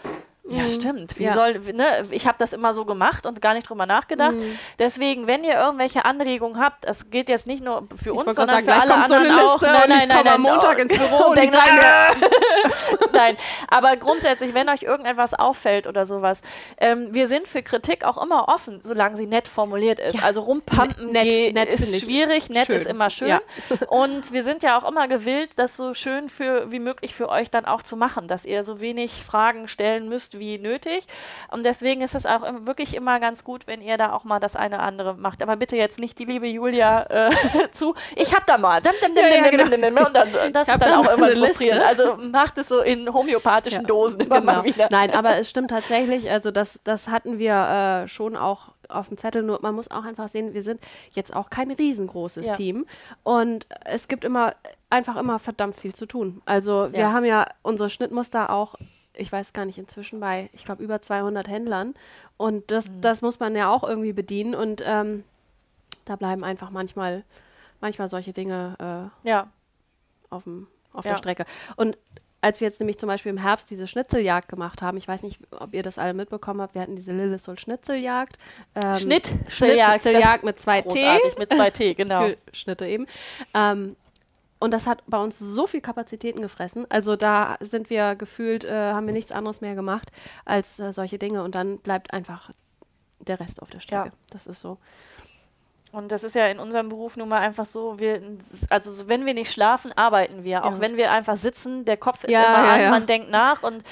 [0.48, 0.68] ja, mhm.
[0.68, 1.18] stimmt.
[1.18, 1.34] Wie ja.
[1.34, 2.06] soll, ne?
[2.10, 4.34] Ich habe das immer so gemacht und gar nicht drüber nachgedacht.
[4.34, 4.58] Mhm.
[4.78, 8.66] Deswegen, wenn ihr irgendwelche Anregungen habt, das geht jetzt nicht nur für uns, sondern sagen,
[8.66, 9.60] für alle anderen so auch.
[9.60, 11.80] Nein, nein, nein, nein, am Montag ins Büro und, und sage,
[13.12, 13.36] nein,
[13.68, 16.42] aber grundsätzlich, wenn euch irgendetwas auffällt oder sowas,
[16.78, 20.16] ähm, wir sind für Kritik auch immer offen, solange sie nett formuliert ist.
[20.16, 20.22] Ja.
[20.22, 22.76] Also rumpampen nett, nett ist schwierig, nett schön.
[22.76, 23.28] ist immer schön.
[23.28, 23.40] Ja.
[23.88, 27.50] und wir sind ja auch immer gewillt, das so schön für, wie möglich für euch
[27.50, 31.06] dann auch zu machen, dass ihr so wenig Fragen stellen müsst, wie nötig.
[31.50, 34.56] Und deswegen ist es auch wirklich immer ganz gut, wenn ihr da auch mal das
[34.56, 35.42] eine oder andere macht.
[35.42, 37.30] Aber bitte jetzt nicht die liebe Julia äh,
[37.72, 37.94] zu.
[38.14, 38.78] Ich hab da mal.
[38.78, 41.82] Und dann, das ist dann auch immer frustrierend.
[41.82, 44.52] Also macht es so in homöopathischen ja, Dosen immer genau.
[44.52, 44.88] mal wieder.
[44.90, 46.30] Nein, aber es stimmt tatsächlich.
[46.30, 50.04] Also das, das hatten wir äh, schon auch auf dem Zettel, nur man muss auch
[50.04, 50.80] einfach sehen, wir sind
[51.14, 52.52] jetzt auch kein riesengroßes ja.
[52.52, 52.86] Team
[53.22, 54.54] und es gibt immer
[54.90, 56.42] einfach immer verdammt viel zu tun.
[56.44, 57.12] Also wir ja.
[57.12, 58.76] haben ja unsere Schnittmuster auch
[59.16, 61.94] ich weiß gar nicht, inzwischen bei, ich glaube, über 200 Händlern.
[62.36, 63.00] Und das, mhm.
[63.00, 64.54] das muss man ja auch irgendwie bedienen.
[64.54, 65.24] Und ähm,
[66.04, 67.24] da bleiben einfach manchmal,
[67.80, 69.48] manchmal solche Dinge äh, ja.
[70.30, 71.12] auf, dem, auf ja.
[71.12, 71.44] der Strecke.
[71.76, 71.96] Und
[72.40, 75.40] als wir jetzt nämlich zum Beispiel im Herbst diese Schnitzeljagd gemacht haben, ich weiß nicht,
[75.50, 78.38] ob ihr das alle mitbekommen habt, wir hatten diese Lillesol Schnitzeljagd.
[78.74, 80.02] Ähm, Schnitzeljagd.
[80.02, 81.18] Schnitzeljagd mit zwei T.
[81.38, 82.28] Mit zwei T, genau.
[82.28, 83.06] Für Schnitte eben.
[83.52, 83.96] Ähm,
[84.58, 86.86] und das hat bei uns so viel Kapazitäten gefressen.
[86.88, 90.10] Also da sind wir gefühlt, äh, haben wir nichts anderes mehr gemacht
[90.44, 91.42] als äh, solche Dinge.
[91.42, 92.50] Und dann bleibt einfach
[93.20, 94.08] der Rest auf der Strecke.
[94.08, 94.12] Ja.
[94.30, 94.78] Das ist so.
[95.96, 98.20] Und das ist ja in unserem Beruf nun mal einfach so, wir,
[98.68, 100.56] also wenn wir nicht schlafen, arbeiten wir.
[100.56, 100.64] Ja.
[100.64, 103.62] Auch wenn wir einfach sitzen, der Kopf ist ja, immer ja, an, man denkt nach
[103.62, 103.82] und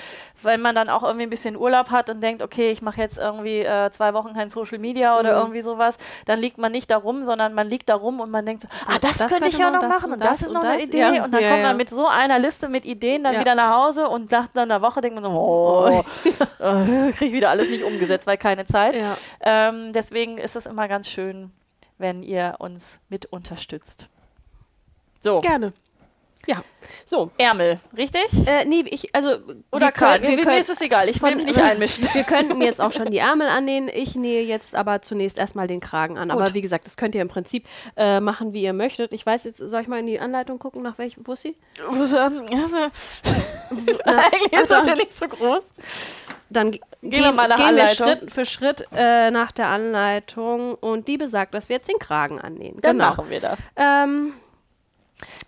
[0.43, 3.17] wenn man dann auch irgendwie ein bisschen Urlaub hat und denkt, okay, ich mache jetzt
[3.17, 5.39] irgendwie äh, zwei Wochen kein Social Media oder mhm.
[5.39, 5.97] irgendwie sowas,
[6.27, 8.99] dann liegt man nicht da rum, sondern man liegt da rum und man denkt, ah,
[9.01, 11.23] das, das könnte ich ja noch machen und das, das ist noch eine Idee.
[11.23, 14.31] Und dann kommt man mit so einer Liste mit Ideen dann wieder nach Hause und
[14.31, 16.63] nach einer Woche denkt man so, oh, oh.
[16.63, 18.95] äh, kriege ich wieder alles nicht umgesetzt, weil keine Zeit.
[19.41, 21.51] Ähm, deswegen ist es immer ganz schön,
[21.99, 24.09] wenn ihr uns mit unterstützt.
[25.21, 25.39] So.
[25.39, 25.73] Gerne.
[26.47, 26.63] Ja,
[27.07, 27.31] so.
[27.39, 28.27] Ärmel, richtig?
[28.47, 29.39] Äh, nee, ich, also.
[29.71, 32.09] Oder Karl, mir, mir ist es egal, ich will mich nicht einmischen.
[32.15, 33.91] Wir könnten jetzt auch schon die Ärmel annähen.
[33.93, 36.29] Ich nähe jetzt aber zunächst erstmal den Kragen an.
[36.29, 36.41] Gut.
[36.41, 37.67] Aber wie gesagt, das könnt ihr im Prinzip
[37.97, 39.13] äh, machen, wie ihr möchtet.
[39.13, 41.57] Ich weiß jetzt, soll ich mal in die Anleitung gucken, nach welchem, wo ist sie?
[44.05, 45.65] Eigentlich ist das ja nicht so groß.
[46.51, 50.75] Dann gehen, gehen, wir, mal nach gehen wir Schritt für Schritt äh, nach der Anleitung
[50.75, 52.81] und die besagt, dass wir jetzt den Kragen annähen.
[52.81, 53.11] Dann genau.
[53.11, 53.59] machen wir das.
[53.77, 54.35] Ähm,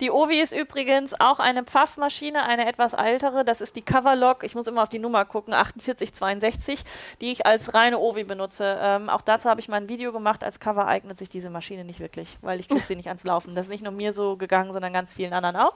[0.00, 3.44] die Ovi ist übrigens auch eine Pfaffmaschine, eine etwas ältere.
[3.44, 4.44] Das ist die Coverlock.
[4.44, 6.84] Ich muss immer auf die Nummer gucken, 4862,
[7.20, 8.78] die ich als reine Ovi benutze.
[8.80, 10.44] Ähm, auch dazu habe ich mal ein Video gemacht.
[10.44, 13.54] Als Cover eignet sich diese Maschine nicht wirklich, weil ich kriege sie nicht ans Laufen.
[13.54, 15.74] Das ist nicht nur mir so gegangen, sondern ganz vielen anderen auch.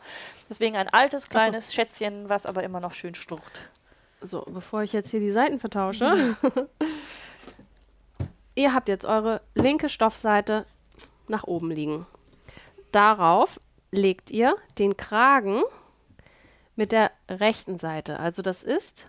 [0.49, 1.75] Deswegen ein altes, kleines so.
[1.75, 3.69] Schätzchen, was aber immer noch schön strucht.
[4.21, 6.15] So, bevor ich jetzt hier die Seiten vertausche.
[6.15, 6.37] Mhm.
[8.55, 10.67] Ihr habt jetzt eure linke Stoffseite
[11.29, 12.07] nach oben liegen.
[12.93, 13.61] Darauf
[13.91, 15.63] legt ihr den Kragen
[16.77, 18.19] mit der rechten Seite.
[18.19, 19.07] Also das ist,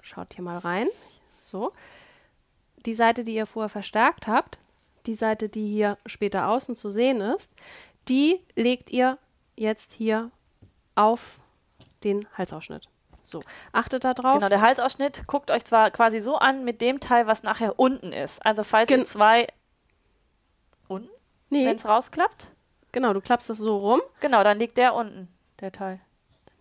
[0.00, 0.88] schaut hier mal rein,
[1.38, 1.72] so,
[2.84, 4.58] die Seite, die ihr vorher verstärkt habt,
[5.06, 7.52] die Seite, die hier später außen zu sehen ist,
[8.08, 9.18] die legt ihr
[9.56, 10.30] jetzt hier
[10.94, 11.38] auf
[12.04, 12.88] den Halsausschnitt.
[13.22, 13.42] So,
[13.72, 14.34] achtet da drauf.
[14.34, 18.12] Genau, der Halsausschnitt guckt euch zwar quasi so an mit dem Teil, was nachher unten
[18.12, 18.44] ist.
[18.46, 19.46] Also falls Gen ihr zwei
[20.88, 21.10] Unten?
[21.50, 21.66] Nee.
[21.66, 22.48] Wenn es rausklappt?
[22.96, 24.00] Genau, du klappst das so rum.
[24.20, 25.28] Genau, dann liegt der unten,
[25.60, 26.00] der Teil.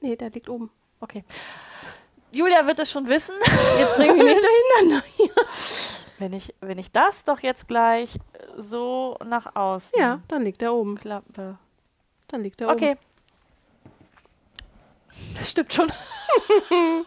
[0.01, 0.69] Nee, der liegt oben.
[0.99, 1.23] Okay.
[2.29, 3.35] Julia wird es schon wissen.
[3.79, 5.07] Jetzt bringen wir nicht durcheinander.
[6.19, 8.19] wenn, ich, wenn ich das doch jetzt gleich
[8.57, 9.91] so nach außen.
[9.97, 10.99] Ja, dann liegt der oben.
[10.99, 11.57] Klappe.
[12.27, 12.97] Dann liegt der okay.
[12.97, 12.99] oben.
[13.85, 13.95] Okay.
[15.39, 15.89] Das stimmt schon.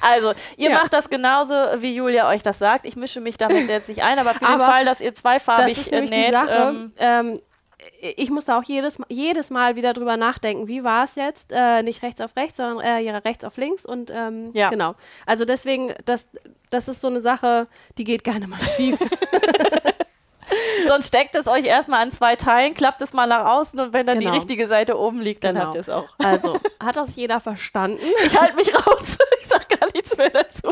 [0.00, 0.78] Also, ihr ja.
[0.78, 2.86] macht das genauso, wie Julia euch das sagt.
[2.86, 5.74] Ich mische mich damit jetzt nicht ein, aber für aber den Fall, dass ihr zweifarbig
[5.74, 6.28] das ist näht.
[6.28, 7.40] Die Sache, ähm, ähm,
[8.00, 11.52] ich musste auch jedes, jedes Mal wieder drüber nachdenken, wie war es jetzt?
[11.52, 13.86] Äh, nicht rechts auf rechts, sondern äh, rechts auf links.
[13.86, 14.68] Und ähm, ja.
[14.68, 14.94] genau.
[15.26, 16.28] Also deswegen, das,
[16.70, 17.68] das ist so eine Sache,
[17.98, 18.98] die geht gerne mal schief.
[20.86, 24.06] Sonst steckt es euch erstmal an zwei Teilen, klappt es mal nach außen und wenn
[24.06, 24.30] dann genau.
[24.30, 25.66] die richtige Seite oben liegt, dann genau.
[25.66, 26.14] habt ihr es auch.
[26.18, 27.98] Also, hat das jeder verstanden?
[28.26, 29.18] Ich halte mich raus.
[29.40, 30.70] Ich sag gar nichts mehr dazu.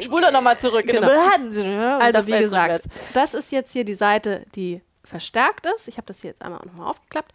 [0.00, 0.84] Spule nochmal zurück.
[0.86, 1.08] Genau.
[1.08, 2.82] Also, wie gesagt,
[3.14, 5.88] das ist jetzt hier die Seite, die verstärkt ist.
[5.88, 7.32] Ich habe das hier jetzt einmal nochmal aufgeklappt.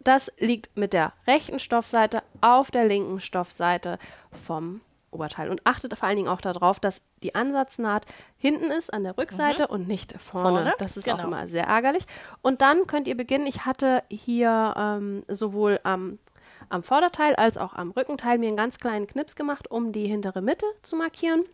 [0.00, 3.98] Das liegt mit der rechten Stoffseite auf der linken Stoffseite
[4.32, 4.80] vom
[5.12, 5.50] Oberteil.
[5.50, 8.06] Und achtet vor allen Dingen auch darauf, dass die Ansatznaht
[8.38, 9.74] hinten ist an der Rückseite mhm.
[9.74, 10.48] und nicht vorne.
[10.48, 10.74] vorne.
[10.78, 11.18] Das ist genau.
[11.18, 12.04] auch immer sehr ärgerlich.
[12.40, 13.46] Und dann könnt ihr beginnen.
[13.46, 16.18] Ich hatte hier ähm, sowohl am,
[16.68, 20.40] am Vorderteil als auch am Rückenteil mir einen ganz kleinen Knips gemacht, um die hintere
[20.40, 21.44] Mitte zu markieren.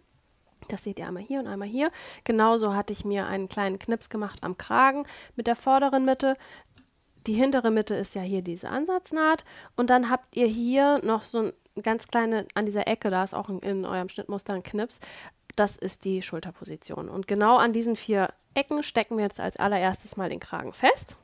[0.69, 1.91] Das seht ihr einmal hier und einmal hier.
[2.25, 5.07] Genauso hatte ich mir einen kleinen Knips gemacht am Kragen
[5.37, 6.37] mit der vorderen Mitte.
[7.27, 9.45] Die hintere Mitte ist ja hier diese Ansatznaht.
[9.77, 13.35] Und dann habt ihr hier noch so ein ganz kleine, an dieser Ecke, da ist
[13.35, 15.01] auch in, in eurem Schnittmuster ein Knips.
[15.57, 17.09] Das ist die Schulterposition.
[17.09, 21.17] Und genau an diesen vier Ecken stecken wir jetzt als allererstes mal den Kragen fest.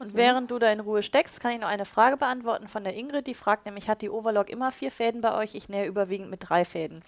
[0.00, 0.14] Und so.
[0.14, 3.26] während du da in Ruhe steckst, kann ich noch eine Frage beantworten von der Ingrid.
[3.26, 5.54] Die fragt nämlich, hat die Overlock immer vier Fäden bei euch?
[5.54, 7.02] Ich nähe überwiegend mit drei Fäden.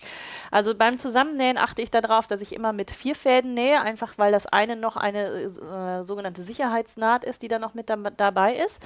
[0.50, 4.30] Also beim Zusammennähen achte ich darauf, dass ich immer mit vier Fäden nähe, einfach weil
[4.30, 8.78] das eine noch eine äh, sogenannte Sicherheitsnaht ist, die da noch mit da dabei ist.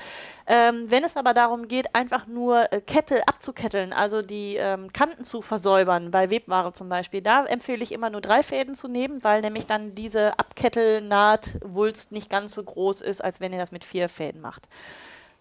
[0.46, 5.24] Ähm, wenn es aber darum geht, einfach nur äh, Kette abzuketteln, also die ähm, Kanten
[5.24, 9.24] zu versäubern, bei Webware zum Beispiel, da empfehle ich immer nur drei Fäden zu nehmen,
[9.24, 13.84] weil nämlich dann diese Abkettelnaht-Wulst nicht ganz so groß ist, als wenn ihr das mit
[13.84, 14.68] vier vier Fäden macht.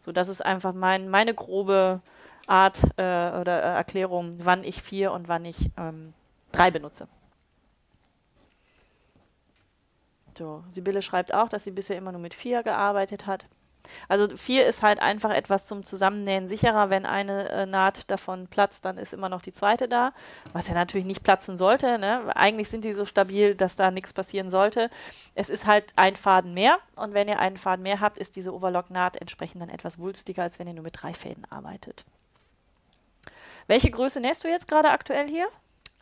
[0.06, 2.00] So, das ist einfach mein, meine grobe
[2.48, 3.02] Art äh,
[3.42, 6.14] oder äh, Erklärung, wann ich vier und wann ich ähm,
[6.54, 7.10] drei benutze.
[10.38, 13.46] So, Sibylle schreibt auch, dass sie bisher immer nur mit vier gearbeitet hat.
[14.08, 16.90] Also vier ist halt einfach etwas zum Zusammennähen sicherer.
[16.90, 20.14] Wenn eine äh, Naht davon platzt, dann ist immer noch die zweite da,
[20.54, 21.98] was ja natürlich nicht platzen sollte.
[21.98, 22.36] Ne?
[22.36, 24.90] Eigentlich sind die so stabil, dass da nichts passieren sollte.
[25.34, 28.54] Es ist halt ein Faden mehr und wenn ihr einen Faden mehr habt, ist diese
[28.54, 32.06] Overlock-Naht entsprechend dann etwas wulstiger, als wenn ihr nur mit drei Fäden arbeitet.
[33.68, 35.48] Welche Größe nähst du jetzt gerade aktuell hier?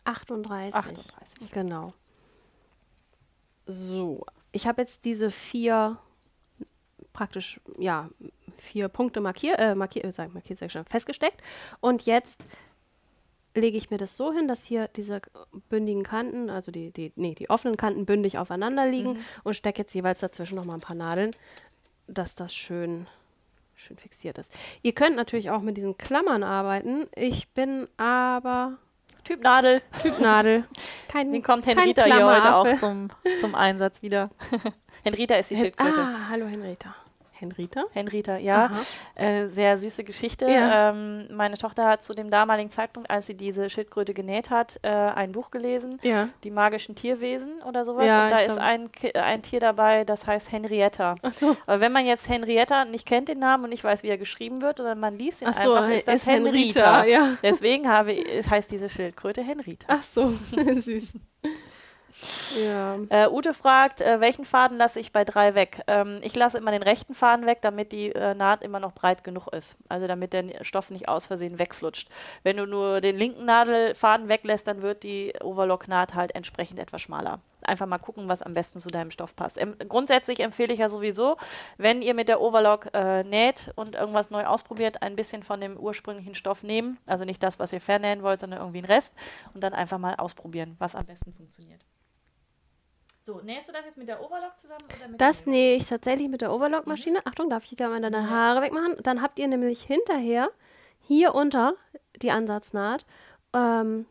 [0.04, 0.74] 38.
[0.74, 1.50] 38.
[1.50, 1.92] Genau.
[3.66, 5.98] So, ich habe jetzt diese vier
[7.14, 8.10] praktisch ja
[8.58, 11.40] vier Punkte markiert, äh, markiert, äh, markiert sag ich schon, festgesteckt.
[11.80, 12.46] Und jetzt
[13.54, 15.22] lege ich mir das so hin, dass hier diese
[15.70, 19.24] bündigen Kanten, also die, die, nee, die offenen Kanten bündig aufeinander liegen mhm.
[19.44, 21.30] und stecke jetzt jeweils dazwischen nochmal ein paar Nadeln,
[22.08, 23.06] dass das schön,
[23.74, 24.52] schön fixiert ist.
[24.82, 27.06] Ihr könnt natürlich auch mit diesen Klammern arbeiten.
[27.14, 28.76] Ich bin aber
[29.22, 29.80] Typ Nadel.
[30.02, 30.64] Typ Nadel.
[31.08, 33.08] Kein, Den kommt Henrita hier heute auch zum,
[33.40, 34.30] zum Einsatz wieder.
[35.04, 36.00] Henrita ist die Schildkröte.
[36.00, 36.94] Ah, hallo Henrita.
[37.36, 37.84] Henrita?
[37.92, 38.70] Henrita, ja.
[39.14, 40.46] Äh, sehr süße Geschichte.
[40.48, 40.90] Ja.
[40.90, 44.88] Ähm, meine Tochter hat zu dem damaligen Zeitpunkt, als sie diese Schildkröte genäht hat, äh,
[44.88, 46.28] ein Buch gelesen, ja.
[46.44, 48.06] Die magischen Tierwesen oder sowas.
[48.06, 51.16] Ja, Und da ist ein, ein Tier dabei, das heißt Henrietta.
[51.22, 51.56] Ach so.
[51.66, 54.62] Aber wenn man jetzt Henrietta nicht kennt den Namen und nicht weiß, wie er geschrieben
[54.62, 57.02] wird, oder man liest ihn Ach so, einfach, ist das ist Henrita.
[57.02, 57.36] Henrita ja.
[57.42, 59.86] Deswegen habe, heißt diese Schildkröte Henrita.
[59.88, 60.32] Ach so,
[60.76, 61.14] süß.
[62.58, 62.96] Ja.
[63.08, 65.82] Äh, Ute fragt, äh, welchen Faden lasse ich bei drei weg?
[65.86, 69.24] Ähm, ich lasse immer den rechten Faden weg, damit die äh, Naht immer noch breit
[69.24, 69.76] genug ist.
[69.88, 72.08] Also damit der Stoff nicht aus Versehen wegflutscht.
[72.42, 77.40] Wenn du nur den linken Nadelfaden weglässt, dann wird die Overlock-Naht halt entsprechend etwas schmaler.
[77.62, 79.60] Einfach mal gucken, was am besten zu deinem Stoff passt.
[79.60, 81.36] Ähm, grundsätzlich empfehle ich ja sowieso,
[81.78, 85.76] wenn ihr mit der Overlock äh, näht und irgendwas neu ausprobiert, ein bisschen von dem
[85.76, 86.98] ursprünglichen Stoff nehmen.
[87.06, 89.14] Also nicht das, was ihr vernähen wollt, sondern irgendwie einen Rest.
[89.54, 91.80] Und dann einfach mal ausprobieren, was am besten funktioniert.
[93.24, 94.84] So, nähst du das jetzt mit der Overlock zusammen?
[94.84, 97.20] Oder mit das nähe ich tatsächlich mit der Overlock-Maschine.
[97.20, 97.24] Mhm.
[97.24, 98.28] Achtung, darf ich da mal deine.
[98.28, 98.98] Haare wegmachen?
[99.02, 100.50] Dann habt ihr nämlich hinterher
[101.00, 101.72] hier unter
[102.20, 103.06] die Ansatznaht.
[103.54, 104.04] Ähm,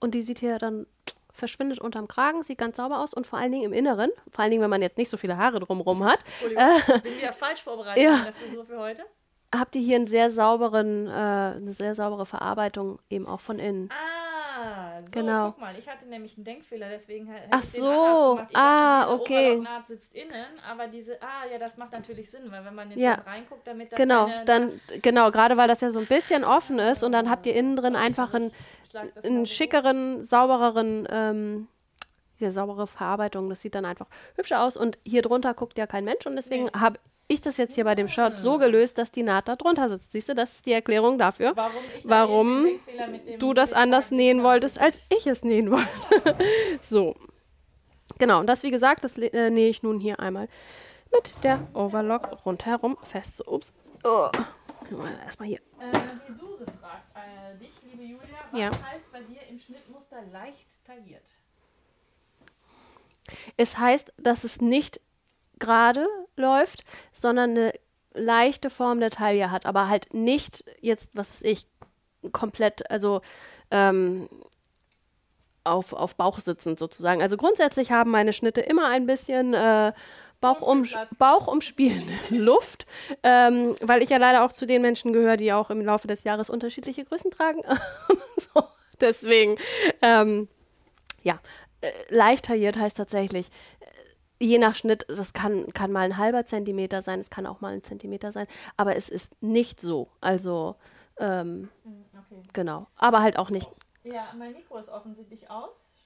[0.00, 0.86] und die sieht hier dann,
[1.32, 4.50] verschwindet unterm Kragen, sieht ganz sauber aus und vor allen Dingen im Inneren, vor allen
[4.50, 6.18] Dingen, wenn man jetzt nicht so viele Haare drumherum hat.
[6.44, 9.02] Äh, bin wieder falsch vorbereitet ja, der Frisur für heute.
[9.54, 13.88] Habt ihr hier einen sehr sauberen, äh, eine sehr saubere Verarbeitung eben auch von innen.
[13.90, 14.21] Ah,
[15.10, 15.50] genau.
[15.50, 19.52] guck mal, ich hatte nämlich einen Denkfehler, deswegen hätte Ach so, ah, dachte, okay.
[19.56, 23.00] Overlock sitzt innen, aber diese, ah, ja, das macht natürlich Sinn, weil wenn man jetzt
[23.00, 23.14] ja.
[23.14, 27.02] reinguckt, damit da Genau, dann, genau, gerade weil das ja so ein bisschen offen ist
[27.02, 28.52] und dann habt ihr innen drin einfach einen,
[29.22, 31.68] einen schickeren, saubereren, ähm,
[32.36, 34.06] hier saubere Verarbeitung, das sieht dann einfach
[34.36, 36.70] hübscher aus und hier drunter guckt ja kein Mensch und deswegen nee.
[36.78, 39.88] habe ich das jetzt hier bei dem Shirt so gelöst, dass die Naht da drunter
[39.88, 40.12] sitzt.
[40.12, 42.80] Siehst du, das ist die Erklärung dafür, warum, warum
[43.38, 46.36] du das anders nähen wolltest, als ich es nähen wollte.
[46.80, 47.14] so.
[48.18, 50.48] Genau, und das, wie gesagt, das äh, nähe ich nun hier einmal
[51.12, 53.36] mit der Overlock rundherum fest.
[53.36, 53.72] So, ups.
[54.04, 54.28] Oh.
[55.24, 55.58] Erstmal hier.
[55.80, 58.70] Äh, die Suse fragt äh, dich, liebe Julia, was ja.
[58.70, 61.24] heißt bei dir im Schnittmuster leicht tailliert?
[63.56, 65.00] Es heißt, dass es nicht
[65.58, 66.06] gerade
[66.36, 67.72] läuft, sondern eine
[68.14, 71.66] leichte Form der Taille hat, aber halt nicht jetzt, was weiß ich,
[72.32, 73.20] komplett, also
[73.70, 74.28] ähm,
[75.64, 77.22] auf, auf Bauch sitzend sozusagen.
[77.22, 79.92] Also grundsätzlich haben meine Schnitte immer ein bisschen äh,
[80.40, 80.86] Bauchum,
[81.18, 82.86] Bauchumspielende Luft,
[83.22, 86.24] ähm, weil ich ja leider auch zu den Menschen gehöre, die auch im Laufe des
[86.24, 87.62] Jahres unterschiedliche Größen tragen.
[88.36, 88.64] so,
[89.00, 89.56] deswegen,
[90.02, 90.48] ähm,
[91.22, 91.38] ja,
[92.08, 93.50] leicht tailliert heißt tatsächlich,
[94.38, 97.72] je nach Schnitt, das kann, kann mal ein halber Zentimeter sein, es kann auch mal
[97.72, 100.08] ein Zentimeter sein, aber es ist nicht so.
[100.20, 100.76] Also,
[101.18, 102.42] ähm, hm, okay.
[102.52, 102.86] genau.
[102.96, 103.70] Aber halt auch nicht.
[104.04, 106.02] Ja, mein Mikro ist offensichtlich aus,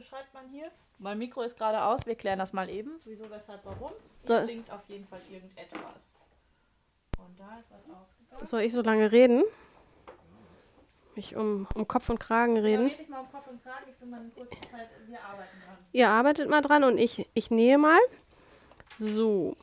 [0.00, 0.70] schreibt man hier.
[0.98, 3.00] Mein Mikro ist gerade aus, wir klären das mal eben.
[3.04, 3.92] Wieso, weshalb, warum?
[4.26, 4.44] Hier so.
[4.44, 6.26] klingt auf jeden Fall irgendetwas.
[7.18, 8.46] Und da ist was ausgegangen.
[8.46, 9.44] Soll ich so lange reden?
[11.16, 12.88] Mich um, um Kopf und Kragen reden.
[12.88, 13.86] Ja, red ich mal um Kopf und Kragen.
[13.88, 15.76] Ich bin mal eine kurze Zeit, wir arbeiten dran.
[15.92, 17.98] Ihr arbeitet mal dran und ich, ich nähe mal.
[18.98, 19.56] So.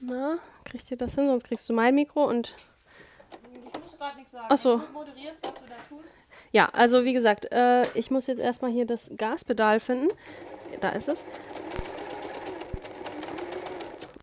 [0.00, 1.26] Na, kriegt ihr das hin?
[1.26, 2.56] Sonst kriegst du mein Mikro und.
[3.52, 4.46] Ich muss gerade nichts sagen.
[4.48, 4.78] Achso.
[4.78, 6.16] Du moderierst, was du da tust.
[6.52, 10.08] Ja, also wie gesagt, äh, ich muss jetzt erstmal hier das Gaspedal finden.
[10.80, 11.26] Da ist es.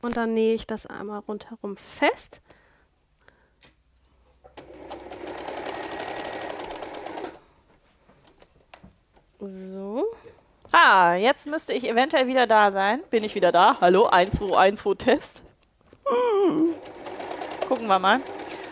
[0.02, 2.42] Und dann nähe ich das einmal rundherum fest.
[9.42, 10.06] So.
[10.72, 13.02] Ah, jetzt müsste ich eventuell wieder da sein.
[13.10, 13.78] Bin ich wieder da?
[13.82, 15.42] Hallo, 1, 2, 1, 2, Test.
[17.68, 18.20] Gucken wir mal.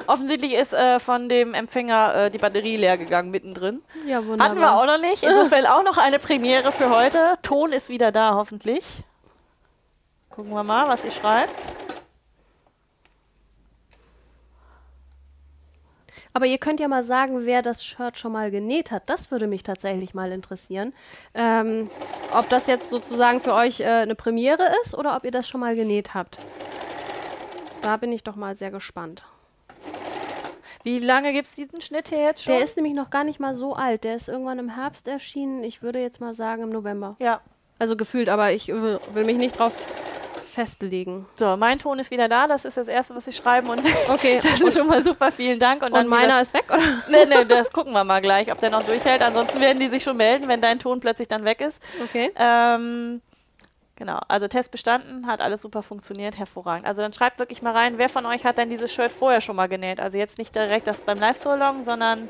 [0.05, 3.81] Offensichtlich ist äh, von dem Empfänger äh, die Batterie leer gegangen mittendrin.
[4.05, 4.49] Ja, wunderbar.
[4.49, 5.23] Hatten wir auch noch nicht.
[5.23, 7.35] Insofern auch noch eine Premiere für heute.
[7.41, 8.85] Ton ist wieder da, hoffentlich.
[10.29, 11.78] Gucken wir mal, was sie schreibt.
[16.33, 19.03] Aber ihr könnt ja mal sagen, wer das Shirt schon mal genäht hat.
[19.07, 20.93] Das würde mich tatsächlich mal interessieren.
[21.33, 21.89] Ähm,
[22.33, 25.59] ob das jetzt sozusagen für euch äh, eine Premiere ist oder ob ihr das schon
[25.59, 26.37] mal genäht habt.
[27.81, 29.23] Da bin ich doch mal sehr gespannt.
[30.83, 32.53] Wie lange gibt es diesen Schnitt hier jetzt schon?
[32.53, 34.03] Der ist nämlich noch gar nicht mal so alt.
[34.03, 35.63] Der ist irgendwann im Herbst erschienen.
[35.63, 37.15] Ich würde jetzt mal sagen im November.
[37.19, 37.41] Ja.
[37.79, 39.73] Also gefühlt, aber ich will mich nicht drauf
[40.59, 41.25] festlegen.
[41.35, 42.45] So, mein Ton ist wieder da.
[42.45, 43.69] Das ist das Erste, was Sie schreiben.
[43.69, 44.41] Und okay.
[44.43, 45.31] das ist schon mal super.
[45.31, 45.81] Vielen Dank.
[45.81, 46.81] Und, und meiner wieder, ist weg, oder?
[47.09, 49.21] Nee, nee, das gucken wir mal gleich, ob der noch durchhält.
[49.21, 51.81] Ansonsten werden die sich schon melden, wenn dein Ton plötzlich dann weg ist.
[52.03, 52.31] Okay.
[52.35, 53.21] Ähm,
[53.95, 54.19] genau.
[54.27, 56.37] Also Test bestanden, hat alles super funktioniert.
[56.37, 56.85] Hervorragend.
[56.85, 59.55] Also dann schreibt wirklich mal rein, wer von euch hat denn dieses Shirt vorher schon
[59.55, 60.01] mal genäht?
[60.01, 62.27] Also jetzt nicht direkt das beim Live-Solong, sondern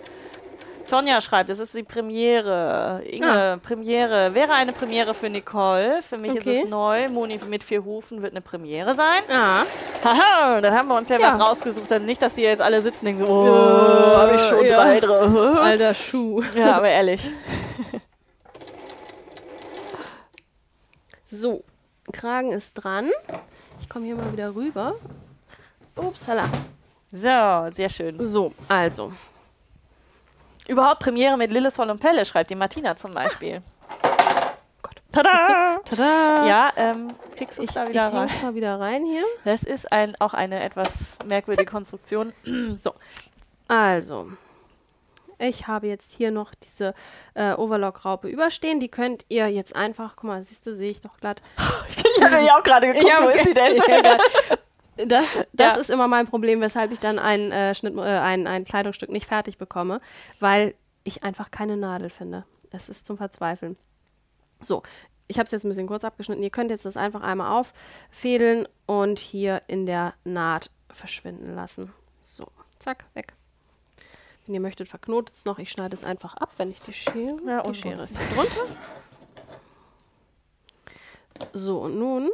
[0.89, 3.03] Tonja schreibt, es ist die Premiere.
[3.05, 3.57] Inge, ah.
[3.57, 4.33] Premiere.
[4.33, 6.01] Wäre eine Premiere für Nicole.
[6.01, 6.39] Für mich okay.
[6.39, 7.07] ist es neu.
[7.09, 9.21] Moni mit vier Hufen wird eine Premiere sein.
[9.29, 9.63] Ja.
[10.03, 11.33] Haha, dann haben wir uns ja, ja.
[11.33, 11.91] was rausgesucht.
[11.91, 14.75] Also nicht, dass die jetzt alle sitzen und denken, oh, ja, habe ich schon ja.
[14.75, 15.37] drei drin.
[15.37, 16.41] Alter Schuh.
[16.55, 17.29] Ja, aber ehrlich.
[21.23, 21.63] so,
[22.11, 23.11] Kragen ist dran.
[23.79, 24.95] Ich komme hier mal wieder rüber.
[25.95, 26.45] Upsala.
[27.11, 28.25] So, sehr schön.
[28.25, 29.13] So, also.
[30.69, 33.63] Überhaupt Premiere mit Lilleshall und Pelle, schreibt die Martina zum Beispiel.
[34.83, 34.95] Gott.
[35.11, 35.79] Tada!
[35.83, 36.45] Tada!
[36.47, 38.29] Ja, ähm, kriegst du es da wieder ich rein?
[38.43, 39.23] mal wieder rein hier.
[39.45, 40.89] Das ist ein, auch eine etwas
[41.25, 41.73] merkwürdige Zack.
[41.73, 42.33] Konstruktion.
[42.77, 42.93] so,
[43.67, 44.27] also.
[45.39, 46.93] Ich habe jetzt hier noch diese
[47.33, 48.79] äh, Overlock-Raupe überstehen.
[48.79, 51.41] Die könnt ihr jetzt einfach, guck mal, siehst du, sehe ich doch glatt.
[51.89, 53.25] ich habe ja auch gerade geguckt, ja, okay.
[53.25, 53.81] wo ist sie denn?
[55.07, 55.79] Das, das ja.
[55.79, 59.27] ist immer mein Problem, weshalb ich dann ein, äh, Schnitt, äh, ein, ein Kleidungsstück nicht
[59.27, 60.01] fertig bekomme,
[60.39, 62.45] weil ich einfach keine Nadel finde.
[62.71, 63.77] Es ist zum Verzweifeln.
[64.61, 64.83] So,
[65.27, 66.43] ich habe es jetzt ein bisschen kurz abgeschnitten.
[66.43, 71.93] Ihr könnt jetzt das einfach einmal auffädeln und hier in der Naht verschwinden lassen.
[72.21, 72.47] So,
[72.77, 73.33] zack, weg.
[74.45, 75.59] Wenn ihr möchtet, verknotet es noch.
[75.59, 77.37] Ich schneide es einfach ab, wenn ich die Schere.
[77.45, 78.65] Ja, die Schere ist hier drunter.
[81.53, 82.31] So, und nun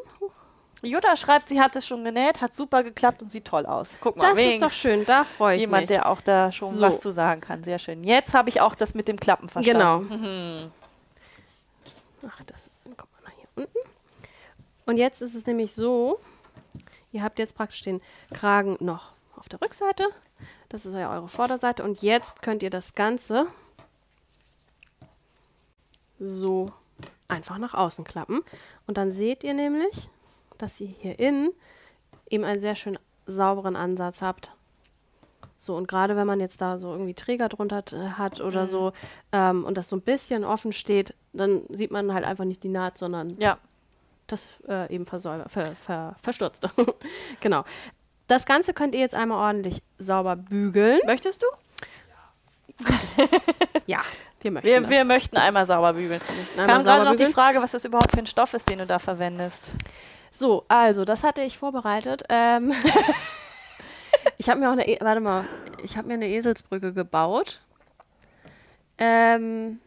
[0.86, 3.98] Jutta schreibt, sie hat es schon genäht, hat super geklappt und sieht toll aus.
[4.00, 5.90] Guck mal, das ist doch schön, da freue ich jemand, mich.
[5.92, 6.82] Jemand, der auch da schon so.
[6.82, 7.64] was zu sagen kann.
[7.64, 8.04] Sehr schön.
[8.04, 10.10] Jetzt habe ich auch das mit dem Klappen verstanden.
[10.10, 10.26] Genau.
[10.26, 10.72] Mhm.
[12.28, 13.78] Ach, das kommt mal hier unten.
[14.86, 16.20] Und jetzt ist es nämlich so,
[17.12, 18.02] ihr habt jetzt praktisch den
[18.34, 20.08] Kragen noch auf der Rückseite.
[20.70, 21.84] Das ist ja eure Vorderseite.
[21.84, 23.48] Und jetzt könnt ihr das Ganze
[26.20, 26.72] so
[27.28, 28.44] einfach nach außen klappen.
[28.88, 30.10] Und dann seht ihr nämlich,
[30.58, 31.52] dass ihr hier innen
[32.30, 34.52] eben einen sehr schön sauberen Ansatz habt.
[35.58, 37.84] So, und gerade wenn man jetzt da so irgendwie Träger drunter
[38.18, 38.70] hat oder mhm.
[38.70, 38.94] so
[39.32, 42.70] ähm, und das so ein bisschen offen steht, dann sieht man halt einfach nicht die
[42.70, 43.58] Naht, sondern ja.
[44.28, 46.68] das äh, eben ver, ver, verstürzt.
[47.40, 47.64] genau.
[48.28, 51.00] Das Ganze könnt ihr jetzt einmal ordentlich sauber bügeln.
[51.06, 51.48] Möchtest du?
[53.86, 54.02] ja,
[54.42, 54.68] wir möchten.
[54.68, 56.22] Wir, wir möchten einmal sauber bügeln.
[56.58, 57.30] Einmal Kam gerade noch bügeln.
[57.30, 59.72] die Frage, was das überhaupt für ein Stoff ist, den du da verwendest.
[60.36, 62.24] So, also, das hatte ich vorbereitet.
[62.28, 62.74] Ähm
[64.38, 65.46] ich habe mir auch eine, e warte mal,
[65.82, 67.62] ich habe mir eine Eselsbrücke gebaut.
[68.98, 69.80] Ähm,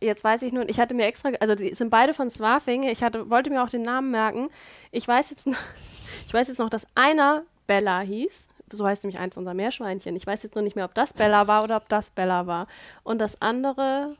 [0.00, 2.84] jetzt weiß ich nur, ich hatte mir extra, also die sind beide von Swarfing.
[2.84, 4.48] Ich hatte, wollte mir auch den Namen merken.
[4.92, 5.58] Ich weiß jetzt noch,
[6.26, 8.48] ich weiß jetzt noch, dass einer Bella hieß.
[8.72, 10.16] So heißt nämlich eins unserer Meerschweinchen.
[10.16, 12.66] Ich weiß jetzt nur nicht mehr, ob das Bella war oder ob das Bella war.
[13.02, 14.16] Und das andere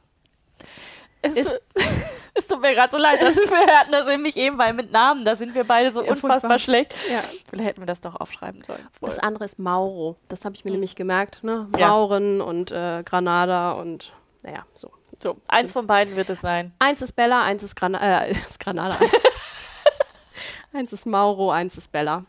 [1.22, 1.60] es, ist,
[2.34, 5.24] es tut mir gerade so leid, dass wir hatten das nämlich eben, weil mit Namen,
[5.24, 6.58] da sind wir beide so ja, unfassbar furchtbar.
[6.58, 6.94] schlecht.
[7.10, 7.20] Ja.
[7.48, 8.86] Vielleicht hätten wir das doch aufschreiben sollen.
[9.00, 9.08] Wohl.
[9.08, 10.16] Das andere ist Mauro.
[10.28, 10.76] Das habe ich mir mhm.
[10.76, 11.42] nämlich gemerkt.
[11.42, 11.68] Ne?
[11.70, 12.44] Mauren ja.
[12.44, 14.12] und äh, Granada und
[14.42, 14.90] naja, so.
[15.22, 16.72] So, eins von beiden wird es sein.
[16.80, 18.98] Eins ist Bella, eins ist, Gran äh, ist Granada.
[20.72, 22.24] eins ist Mauro, eins ist Bella.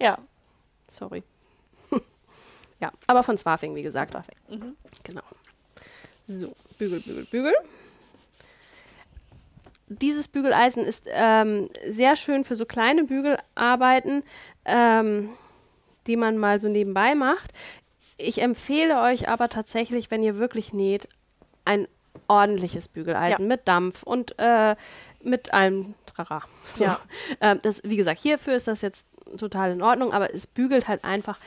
[0.00, 0.16] Ja.
[0.88, 1.22] Sorry.
[2.80, 4.12] ja, aber von Swafing, wie gesagt.
[4.12, 4.36] Swafing.
[4.48, 4.76] Mhm.
[5.04, 5.22] Genau.
[6.22, 7.54] So, Bügel, Bügel, Bügel
[9.90, 14.22] dieses Bügeleisen ist ähm, sehr schön für so kleine Bügelarbeiten,
[14.64, 15.30] ähm,
[16.06, 17.50] die man mal so nebenbei macht.
[18.16, 21.08] Ich empfehle euch aber tatsächlich, wenn ihr wirklich näht,
[21.64, 21.88] ein
[22.28, 23.48] ordentliches Bügeleisen ja.
[23.48, 24.76] mit Dampf und äh,
[25.22, 26.42] mit allem Trara.
[26.74, 26.84] So.
[26.84, 27.00] Ja.
[27.40, 29.08] Ähm, das, wie gesagt, hierfür ist das jetzt
[29.38, 31.38] total in Ordnung, aber es bügelt halt einfach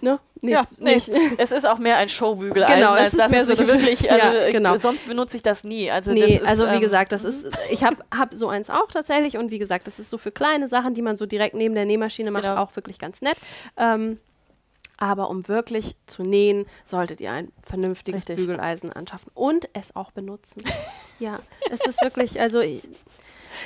[0.00, 0.18] Ne?
[0.42, 1.10] Nicht, ja, nicht.
[1.38, 2.66] es ist auch mehr ein Showbügel.
[2.66, 4.10] Genau, als, es ist mehr so wirklich.
[4.16, 4.78] Also, ja, genau.
[4.78, 5.90] Sonst benutze ich das nie.
[5.90, 7.48] Also, nee, ist, also wie ähm, gesagt, das ist.
[7.70, 10.68] Ich habe hab so eins auch tatsächlich und wie gesagt, das ist so für kleine
[10.68, 12.56] Sachen, die man so direkt neben der Nähmaschine macht, genau.
[12.56, 13.36] auch wirklich ganz nett.
[13.76, 14.18] Ähm,
[14.98, 18.36] aber um wirklich zu nähen, solltet ihr ein vernünftiges Richtig.
[18.36, 20.62] Bügeleisen anschaffen und es auch benutzen.
[21.18, 21.40] ja,
[21.70, 22.62] es ist wirklich, also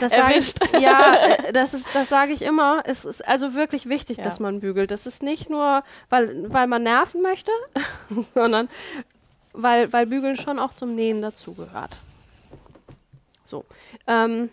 [0.02, 0.58] das erwischt.
[0.72, 2.82] Ich, ja, äh, das ist, das sage ich immer.
[2.84, 4.24] Es ist also wirklich wichtig, ja.
[4.24, 4.90] dass man bügelt.
[4.90, 7.52] Das ist nicht nur, weil, weil man nerven möchte,
[8.10, 8.68] sondern
[9.52, 11.98] weil, weil Bügeln schon auch zum Nähen dazugehört.
[13.44, 13.64] So.
[14.06, 14.50] Ähm,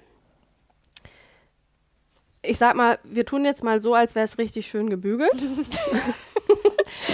[2.41, 5.31] ich sag mal, wir tun jetzt mal so, als wäre es richtig schön gebügelt.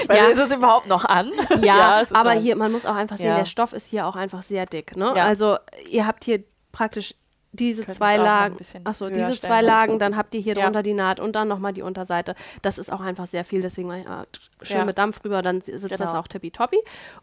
[0.07, 0.27] Weil ja.
[0.27, 1.31] ist es überhaupt noch an?
[1.61, 3.38] Ja, ja aber hier, man muss auch einfach sehen, ja.
[3.38, 4.95] der Stoff ist hier auch einfach sehr dick.
[4.95, 5.11] Ne?
[5.14, 5.57] Also
[5.89, 7.15] ihr habt hier praktisch
[7.54, 10.64] diese zwei Lagen, achso, diese zwei Lagen, dann habt ihr hier ja.
[10.64, 12.36] drunter die Naht und dann nochmal die Unterseite.
[12.64, 14.26] Das ist auch einfach sehr viel, deswegen ja,
[14.64, 14.86] schön ja.
[14.86, 15.98] mit Dampf rüber, dann sitzt genau.
[15.98, 16.80] das auch tippitoppi.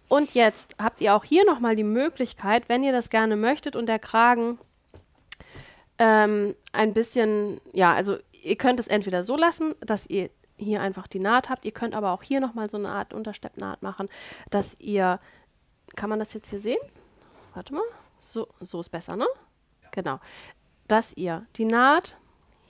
[0.09, 3.86] Und jetzt habt ihr auch hier nochmal die Möglichkeit, wenn ihr das gerne möchtet und
[3.86, 4.59] der Kragen
[5.98, 11.09] ähm, ein bisschen, ja, also ihr könnt es entweder so lassen, dass ihr hier einfach
[11.09, 14.09] die Naht habt, ihr könnt aber auch hier nochmal so eine Art Untersteppnaht machen,
[14.51, 15.19] dass ihr,
[15.97, 16.81] kann man das jetzt hier sehen?
[17.55, 17.82] Warte mal,
[18.20, 19.27] so, so ist besser, ne?
[19.92, 20.20] Genau.
[20.88, 22.16] Dass ihr die Naht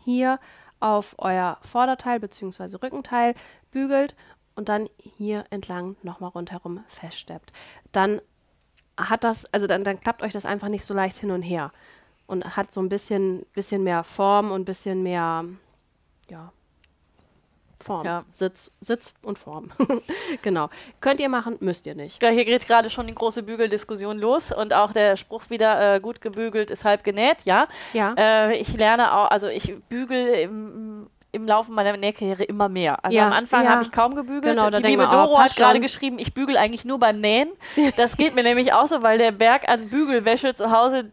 [0.05, 0.38] hier
[0.80, 2.76] auf euer Vorderteil bzw.
[2.82, 3.34] Rückenteil
[3.70, 4.14] bügelt
[4.55, 7.52] und dann hier entlang nochmal rundherum feststeppt.
[7.92, 8.20] Dann
[8.97, 11.72] hat das, also dann, dann klappt euch das einfach nicht so leicht hin und her
[12.26, 15.44] und hat so ein bisschen, bisschen mehr Form und ein bisschen mehr,
[16.28, 16.52] ja,
[17.85, 18.07] Form.
[18.07, 18.24] Ja.
[18.31, 19.70] Sitz, Sitz und Form.
[20.43, 20.69] genau.
[21.01, 22.23] Könnt ihr machen, müsst ihr nicht.
[22.23, 26.01] Ja, hier geht gerade schon die große Bügeldiskussion los und auch der Spruch wieder, äh,
[26.01, 27.69] gut gebügelt ist halb genäht, ja.
[27.93, 28.15] Ja.
[28.16, 33.05] Äh, ich lerne auch, also ich bügel im im Laufe meiner Nähkarriere immer mehr.
[33.05, 33.70] Also ja, am Anfang ja.
[33.70, 34.57] habe ich kaum gebügelt.
[34.57, 37.51] Genau, die liebe Doro hat gerade geschrieben, ich bügel eigentlich nur beim Nähen.
[37.97, 41.11] Das geht mir nämlich auch so, weil der Berg an Bügelwäsche zu Hause,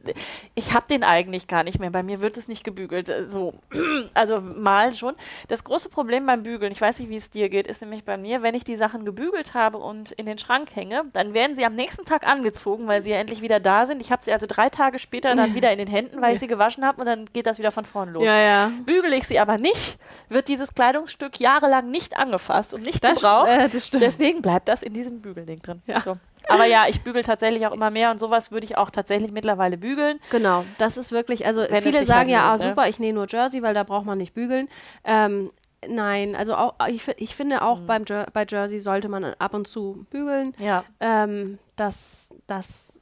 [0.56, 1.90] ich habe den eigentlich gar nicht mehr.
[1.90, 3.12] Bei mir wird es nicht gebügelt.
[3.30, 3.54] So,
[4.14, 5.16] also mal schon.
[5.48, 8.16] Das große Problem beim Bügeln, ich weiß nicht, wie es dir geht, ist nämlich bei
[8.18, 11.66] mir, wenn ich die Sachen gebügelt habe und in den Schrank hänge, dann werden sie
[11.66, 14.02] am nächsten Tag angezogen, weil sie ja endlich wieder da sind.
[14.02, 16.48] Ich habe sie also drei Tage später dann wieder in den Händen, weil ich sie
[16.48, 18.26] gewaschen habe und dann geht das wieder von vorn los.
[18.26, 18.72] Ja, ja.
[18.86, 19.98] Bügele ich sie aber nicht,
[20.30, 23.50] wird dieses Kleidungsstück jahrelang nicht angefasst und nicht das gebraucht.
[23.50, 23.70] Äh,
[24.00, 25.82] Deswegen bleibt das in diesem Bügelding drin.
[25.86, 26.02] Ja.
[26.02, 26.18] So.
[26.50, 29.78] Aber ja, ich bügel tatsächlich auch immer mehr und sowas würde ich auch tatsächlich mittlerweile
[29.78, 30.20] bügeln.
[30.32, 32.90] Genau, das ist wirklich, also Wenn viele sagen ja, ah, super, ne?
[32.90, 34.70] ich nähe nur Jersey, weil da braucht man nicht bügeln.
[35.04, 35.52] Ähm,
[35.88, 37.88] Nein, also auch, ich, ich finde auch mhm.
[37.88, 40.54] beim Jer bei Jersey sollte man ab und zu bügeln.
[40.60, 40.84] Ja.
[41.00, 43.00] Ähm, das, das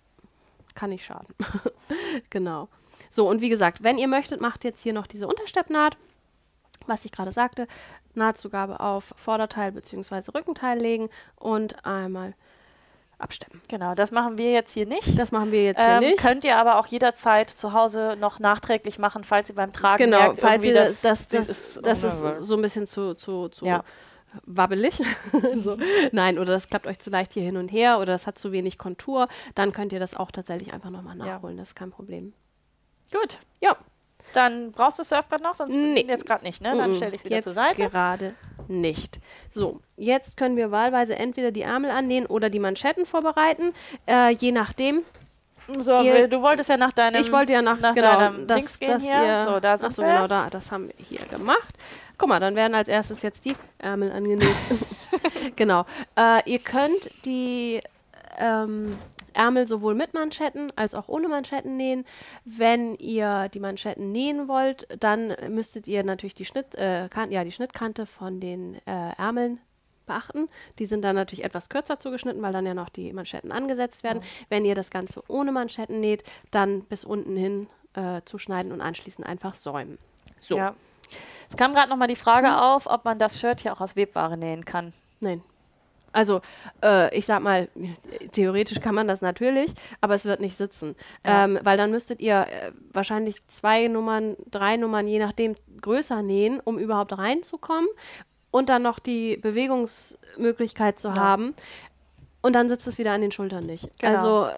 [0.73, 1.33] kann nicht schaden.
[2.29, 2.67] genau.
[3.09, 5.95] So, und wie gesagt, wenn ihr möchtet, macht jetzt hier noch diese Untersteppnaht,
[6.87, 7.67] was ich gerade sagte.
[8.13, 10.31] Nahtzugabe auf Vorderteil bzw.
[10.33, 12.33] Rückenteil legen und einmal
[13.17, 13.61] abstemmen.
[13.69, 15.17] Genau, das machen wir jetzt hier nicht.
[15.17, 16.17] Das machen wir jetzt hier ähm, nicht.
[16.17, 20.19] Könnt ihr aber auch jederzeit zu Hause noch nachträglich machen, falls ihr beim Tragen genau,
[20.19, 21.47] merkt, falls ihr das, das, das,
[21.81, 23.83] das, das ist so ein bisschen zu, zu, zu ja.
[24.45, 25.01] wabbelig.
[25.63, 25.77] so.
[26.11, 28.51] Nein, oder das klappt euch zu leicht hier hin und her oder das hat zu
[28.51, 31.55] wenig Kontur, dann könnt ihr das auch tatsächlich einfach nochmal nachholen.
[31.55, 31.61] Ja.
[31.61, 32.33] Das ist kein Problem.
[33.11, 33.39] Gut.
[33.61, 33.77] Ja.
[34.35, 36.05] Dann brauchst du Surfbrett noch, sonst nee.
[36.05, 36.75] jetzt gerade nicht, ne?
[36.75, 37.89] Dann stelle ich es wieder jetzt zur Seite.
[37.89, 38.33] gerade
[38.67, 39.19] nicht.
[39.49, 43.73] So, jetzt können wir wahlweise entweder die Ärmel annähen oder die Manschetten vorbereiten,
[44.07, 45.03] äh, je nachdem.
[45.79, 48.57] So, ihr, du wolltest ja nach deinem Ich wollte ja nach, nach genau, deinem das,
[48.57, 49.13] Dings gehen das hier.
[49.13, 50.13] Ihr, so, da sind achso, wir.
[50.13, 51.73] genau, da, das haben wir hier gemacht.
[52.17, 54.55] Guck mal, dann werden als erstes jetzt die Ärmel angenäht.
[55.55, 55.85] genau.
[56.17, 57.81] Äh, ihr könnt die
[58.37, 58.97] ähm,
[59.35, 62.05] Ärmel sowohl mit Manschetten als auch ohne Manschetten nähen.
[62.43, 67.43] Wenn ihr die Manschetten nähen wollt, dann müsstet ihr natürlich die, Schnitt, äh, kan ja,
[67.43, 69.59] die Schnittkante von den äh, Ärmeln
[70.05, 70.49] beachten.
[70.79, 74.21] Die sind dann natürlich etwas kürzer zugeschnitten, weil dann ja noch die Manschetten angesetzt werden.
[74.21, 74.45] Ja.
[74.49, 79.27] Wenn ihr das Ganze ohne Manschetten näht, dann bis unten hin äh, zuschneiden und anschließend
[79.27, 79.97] einfach säumen.
[80.39, 80.57] So.
[80.57, 80.75] Ja.
[81.49, 82.55] Es kam gerade nochmal die Frage hm.
[82.55, 84.93] auf, ob man das Shirt hier auch aus Webware nähen kann.
[85.19, 85.43] Nein.
[86.15, 86.41] Also
[86.81, 87.67] äh, ich sag mal,
[88.31, 90.95] theoretisch kann man das natürlich, aber es wird nicht sitzen.
[91.25, 91.43] Ja.
[91.43, 96.61] Ähm, weil dann müsstet ihr äh, wahrscheinlich zwei Nummern, drei Nummern, je nachdem, größer nähen,
[96.63, 97.89] um überhaupt reinzukommen
[98.49, 101.15] und dann noch die Bewegungsmöglichkeit zu ja.
[101.15, 101.53] haben.
[102.41, 103.89] Und dann sitzt es wieder an den Schultern nicht.
[103.99, 104.17] Genau.
[104.17, 104.49] Also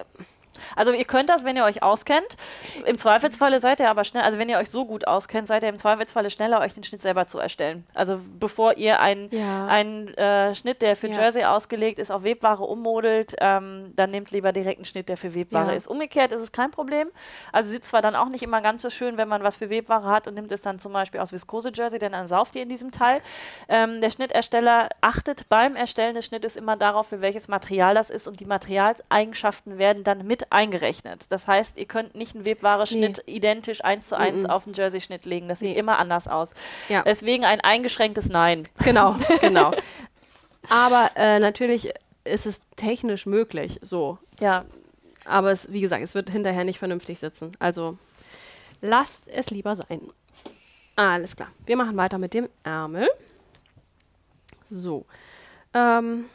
[0.75, 2.37] also ihr könnt das, wenn ihr euch auskennt.
[2.85, 5.69] Im Zweifelsfalle seid ihr aber schnell, also wenn ihr euch so gut auskennt, seid ihr
[5.69, 7.85] im Zweifelsfalle schneller, euch den Schnitt selber zu erstellen.
[7.93, 9.65] Also bevor ihr einen, ja.
[9.67, 11.21] einen äh, Schnitt, der für ja.
[11.21, 15.35] Jersey ausgelegt ist, auf Webware ummodelt, ähm, dann nehmt lieber direkt einen Schnitt, der für
[15.35, 15.77] Webware ja.
[15.77, 15.87] ist.
[15.87, 17.09] Umgekehrt ist es kein Problem.
[17.51, 20.05] Also sieht zwar dann auch nicht immer ganz so schön, wenn man was für Webware
[20.05, 22.91] hat und nimmt es dann zum Beispiel aus Viskose-Jersey, denn dann sauft ihr in diesem
[22.91, 23.21] Teil.
[23.69, 28.27] Ähm, der Schnittersteller achtet beim Erstellen des Schnittes immer darauf, für welches Material das ist
[28.27, 31.25] und die Materialseigenschaften werden dann mit eingerechnet.
[31.29, 33.35] Das heißt, ihr könnt nicht einen Webware-Schnitt nee.
[33.35, 34.49] identisch eins zu eins mm -mm.
[34.49, 35.47] auf einen Jersey-Schnitt legen.
[35.47, 35.69] Das nee.
[35.69, 36.51] sieht immer anders aus.
[36.89, 37.03] Ja.
[37.03, 38.67] Deswegen ein eingeschränktes Nein.
[38.83, 39.71] Genau, genau.
[40.69, 41.93] Aber äh, natürlich
[42.23, 44.17] ist es technisch möglich, so.
[44.39, 44.65] Ja.
[45.25, 47.51] Aber es, wie gesagt, es wird hinterher nicht vernünftig sitzen.
[47.59, 47.97] Also
[48.81, 50.01] lasst es lieber sein.
[50.95, 51.49] Alles klar.
[51.65, 53.07] Wir machen weiter mit dem Ärmel.
[54.61, 55.05] So.
[55.73, 56.25] Ähm,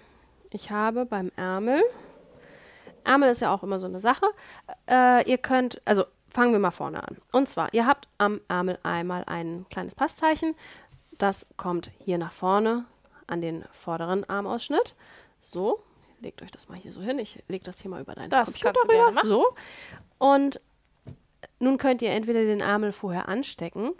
[0.50, 1.82] ich habe beim Ärmel
[3.04, 4.26] Ärmel ist ja auch immer so eine Sache.
[4.88, 7.18] Äh, ihr könnt, also fangen wir mal vorne an.
[7.32, 10.54] Und zwar, ihr habt am Ärmel einmal ein kleines Passzeichen.
[11.18, 12.84] Das kommt hier nach vorne
[13.26, 14.94] an den vorderen Armausschnitt.
[15.40, 15.82] So,
[16.20, 17.18] legt euch das mal hier so hin.
[17.18, 19.12] Ich lege das hier mal über deinen das Computer rüber.
[19.22, 19.54] So.
[20.18, 20.60] Und
[21.58, 23.92] nun könnt ihr entweder den Ärmel vorher anstecken.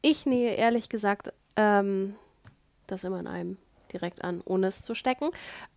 [0.00, 2.16] Ich nähe ehrlich gesagt ähm,
[2.86, 3.58] das immer in einem
[3.92, 5.30] direkt an, ohne es zu stecken.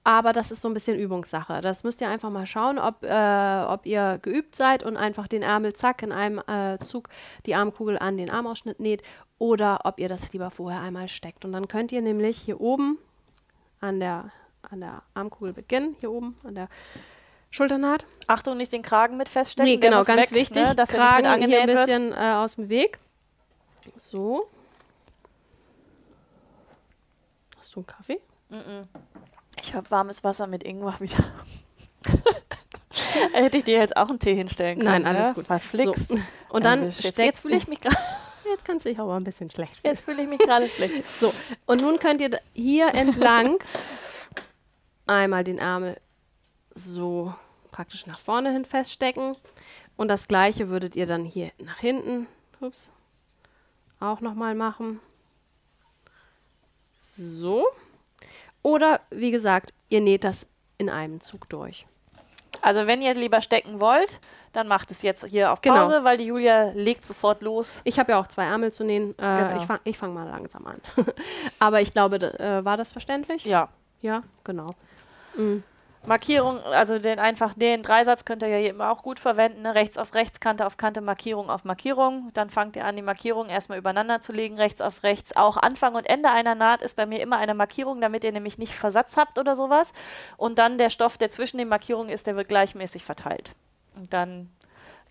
[0.04, 1.62] Aber das ist so ein bisschen Übungssache.
[1.62, 5.42] Das müsst ihr einfach mal schauen, ob, äh, ob ihr geübt seid und einfach den
[5.42, 7.10] Ärmel zack in einem äh, Zug
[7.46, 9.04] die Armkugel an den Armausschnitt näht
[9.38, 11.46] oder ob ihr das lieber vorher einmal steckt.
[11.46, 12.98] Und dann könnt ihr nämlich hier oben
[13.80, 14.32] an der,
[14.70, 16.70] an der Armkugel beginnen, hier oben an der
[17.52, 18.06] Schulternaht.
[18.28, 19.72] Achtung, nicht den Kragen mit feststecken.
[19.72, 20.64] Nee, genau, ganz weg, wichtig.
[20.64, 23.00] Ne, dass Kragen hier ein bisschen äh, aus dem Weg.
[23.98, 24.46] So.
[27.66, 28.22] Hast du einen Kaffee?
[28.50, 28.88] Mm -mm.
[29.60, 31.18] Ich habe warmes Wasser mit Ingwer wieder.
[33.34, 35.02] Hätte ich dir jetzt auch einen Tee hinstellen können.
[35.02, 35.34] Nein, alles ne?
[35.34, 35.48] gut.
[35.48, 36.10] Verflixt.
[36.10, 36.20] So.
[36.50, 37.98] Und dann also, jetzt, jetzt fühle ich mich gerade.
[38.46, 39.96] Jetzt kannst du dich aber ein bisschen schlecht fühlen.
[39.96, 41.10] Jetzt fühle ich mich gerade schlecht.
[41.10, 41.34] So,
[41.66, 43.58] und nun könnt ihr hier entlang
[45.08, 46.00] einmal den Ärmel
[46.70, 47.34] so
[47.72, 49.36] praktisch nach vorne hin feststecken.
[49.98, 52.28] Und das gleiche würdet ihr dann hier nach hinten
[52.62, 52.92] ups,
[54.00, 55.00] auch nochmal machen.
[57.06, 57.66] So.
[58.62, 61.86] Oder wie gesagt, ihr näht das in einem Zug durch.
[62.62, 64.20] Also wenn ihr lieber stecken wollt,
[64.54, 65.76] dann macht es jetzt hier auf genau.
[65.76, 66.04] Pause, genau.
[66.04, 67.82] weil die Julia legt sofort los.
[67.84, 69.12] Ich habe ja auch zwei Ärmel zu nähen.
[69.12, 69.58] Äh, genau.
[69.58, 70.82] Ich fange fang mal langsam an.
[71.60, 73.46] Aber ich glaube, äh, war das verständlich?
[73.46, 73.70] Ja.
[74.02, 74.72] Ja, genau.
[75.36, 75.64] Mhm.
[76.08, 79.64] Markierung, also den einfach den Dreisatz könnt ihr ja immer auch gut verwenden.
[79.64, 79.76] Ne?
[79.76, 82.32] Rechts auf rechts, Kante auf Kante, Markierung auf Markierung.
[82.34, 85.36] Dann fangt ihr an, die Markierung erstmal übereinander zu legen, rechts auf rechts.
[85.36, 88.58] Auch Anfang und Ende einer Naht ist bei mir immer eine Markierung, damit ihr nämlich
[88.58, 89.92] nicht Versatz habt oder sowas.
[90.38, 93.52] Und dann der Stoff, der zwischen den Markierungen ist, der wird gleichmäßig verteilt.
[93.96, 94.50] Und dann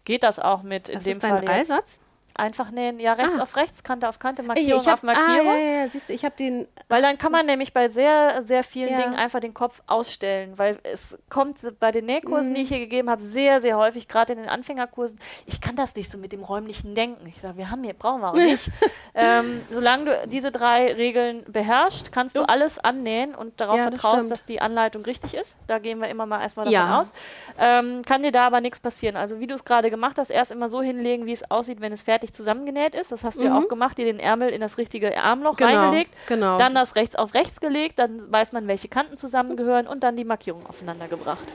[0.05, 1.45] geht das auch mit das in dem ist Fall.
[1.45, 2.01] Dreisatz?
[2.35, 3.43] Einfach nähen, ja, rechts ah.
[3.43, 5.53] auf rechts, Kante auf Kante, Markierung ich, ich hab, auf Markierung.
[5.53, 6.67] Ah, ja, ja, siehst du, ich habe den.
[6.89, 9.03] Weil dann kann man nämlich bei sehr, sehr vielen ja.
[9.03, 12.55] Dingen einfach den Kopf ausstellen, weil es kommt bei den Nähkursen, mhm.
[12.55, 15.95] die ich hier gegeben habe, sehr, sehr häufig, gerade in den Anfängerkursen, ich kann das
[15.95, 17.27] nicht so mit dem räumlichen Denken.
[17.27, 18.71] Ich sage, wir haben hier, brauchen wir auch nicht.
[19.15, 22.47] ähm, solange du diese drei Regeln beherrschst, kannst Ups.
[22.47, 25.57] du alles annähen und darauf ja, vertraust, das dass die Anleitung richtig ist.
[25.67, 27.13] Da gehen wir immer mal erstmal davon aus.
[27.59, 29.17] Ähm, kann dir da aber nichts passieren.
[29.17, 31.93] Also wie du es gerade gemacht hast, erst immer so hinlegen, wie es aussieht, wenn
[31.93, 33.13] es fertig fertig zusammengenäht ist.
[33.13, 33.47] Das hast du mhm.
[33.47, 36.59] ja auch gemacht, dir den Ärmel in das richtige Armloch genau, reingelegt, genau.
[36.59, 40.25] dann das rechts auf rechts gelegt, dann weiß man, welche Kanten zusammengehören und dann die
[40.25, 41.47] Markierung aufeinander gebracht.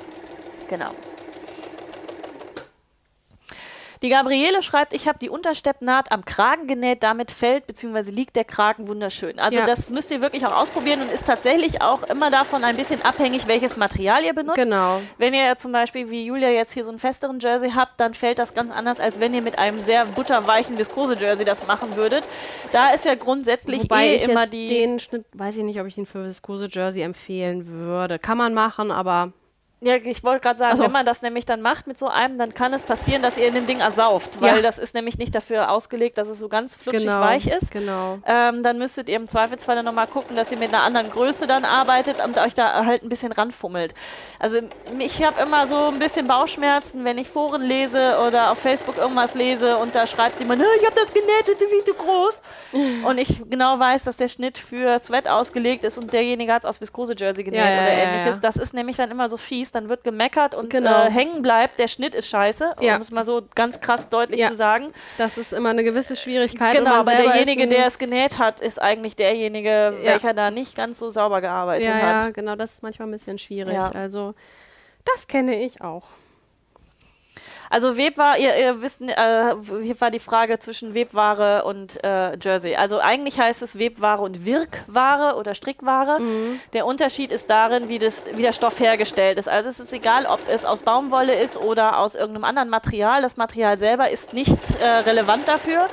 [0.69, 0.91] Genau.
[4.01, 8.11] Die Gabriele schreibt, ich habe die Untersteppnaht am Kragen genäht, damit fällt bzw.
[8.11, 9.39] liegt der Kragen wunderschön.
[9.39, 9.65] Also ja.
[9.65, 13.47] das müsst ihr wirklich auch ausprobieren und ist tatsächlich auch immer davon ein bisschen abhängig,
[13.47, 14.55] welches Material ihr benutzt.
[14.55, 15.01] Genau.
[15.17, 18.13] Wenn ihr ja zum Beispiel wie Julia jetzt hier so einen festeren Jersey habt, dann
[18.13, 22.23] fällt das ganz anders, als wenn ihr mit einem sehr butterweichen Viskose-Jersey das machen würdet.
[22.71, 24.69] Da ist ja grundsätzlich Wobei eh ich immer die...
[24.69, 28.17] den Schnitt, weiß ich nicht, ob ich ihn für Viskose-Jersey empfehlen würde.
[28.17, 29.33] Kann man machen, aber
[29.81, 30.83] ja, ich wollte gerade sagen, so.
[30.83, 33.47] wenn man das nämlich dann macht mit so einem, dann kann es passieren, dass ihr
[33.47, 34.61] in dem Ding ersauft, weil ja.
[34.61, 37.21] das ist nämlich nicht dafür ausgelegt, dass es so ganz flutschig genau.
[37.21, 37.71] weich ist.
[37.71, 38.19] Genau.
[38.25, 41.63] Ähm, dann müsstet ihr im Zweifelsfall nochmal gucken, dass ihr mit einer anderen Größe dann
[41.63, 43.93] arbeitet und euch da halt ein bisschen ranfummelt.
[44.37, 44.59] Also
[44.99, 49.33] ich habe immer so ein bisschen Bauchschmerzen, wenn ich Foren lese oder auf Facebook irgendwas
[49.33, 52.41] lese und da schreibt jemand, ich habe das genäht, das ist viel zu groß.
[53.05, 56.69] und ich genau weiß, dass der Schnitt für Sweat ausgelegt ist und derjenige hat es
[56.69, 58.39] aus Viskose-Jersey genäht ja, oder ja, ähnliches.
[58.41, 61.05] Das ist nämlich dann immer so fies ist, dann wird gemeckert und genau.
[61.05, 62.95] äh, hängen bleibt, der Schnitt ist scheiße, ja.
[62.95, 64.49] um es mal so ganz krass deutlich ja.
[64.49, 64.93] zu sagen.
[65.17, 66.75] Das ist immer eine gewisse Schwierigkeit.
[66.75, 69.93] Genau, aber derjenige, der es genäht hat, ist eigentlich derjenige, ja.
[70.03, 72.01] welcher da nicht ganz so sauber gearbeitet hat.
[72.01, 73.77] Ja, genau, das ist manchmal ein bisschen schwierig.
[73.77, 74.33] Also
[75.05, 76.03] das kenne ich auch.
[77.69, 82.75] Also Webware, ihr, ihr wisst, äh, hier war die Frage zwischen Webware und äh, Jersey.
[82.75, 86.19] Also eigentlich heißt es Webware und Wirkware oder Strickware.
[86.19, 86.59] Mhm.
[86.73, 89.47] Der Unterschied ist darin, wie, das, wie der Stoff hergestellt ist.
[89.47, 93.21] Also es ist egal, ob es aus Baumwolle ist oder aus irgendeinem anderen Material.
[93.21, 95.87] Das Material selber ist nicht äh, relevant dafür.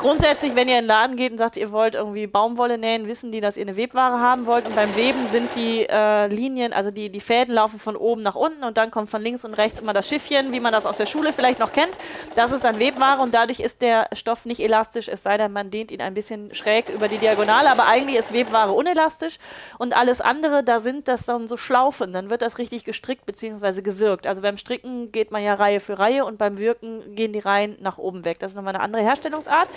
[0.00, 3.32] Grundsätzlich, wenn ihr in den Laden geht und sagt, ihr wollt irgendwie Baumwolle nähen, wissen
[3.32, 4.66] die, dass ihr eine Webware haben wollt.
[4.66, 8.34] Und beim Weben sind die äh, Linien, also die, die Fäden laufen von oben nach
[8.34, 10.96] unten und dann kommt von links und rechts immer das Schiffchen, wie man das aus
[10.96, 11.90] der Schule vielleicht noch kennt.
[12.34, 15.70] Das ist dann Webware und dadurch ist der Stoff nicht elastisch, es sei denn, man
[15.70, 17.70] dehnt ihn ein bisschen schräg über die Diagonale.
[17.70, 19.36] Aber eigentlich ist Webware unelastisch
[19.76, 22.14] und alles andere, da sind das dann so Schlaufen.
[22.14, 23.82] Dann wird das richtig gestrickt bzw.
[23.82, 24.26] gewirkt.
[24.26, 27.76] Also beim Stricken geht man ja Reihe für Reihe und beim Wirken gehen die Reihen
[27.82, 28.38] nach oben weg.
[28.38, 29.68] Das ist nochmal eine andere Herstellungsart.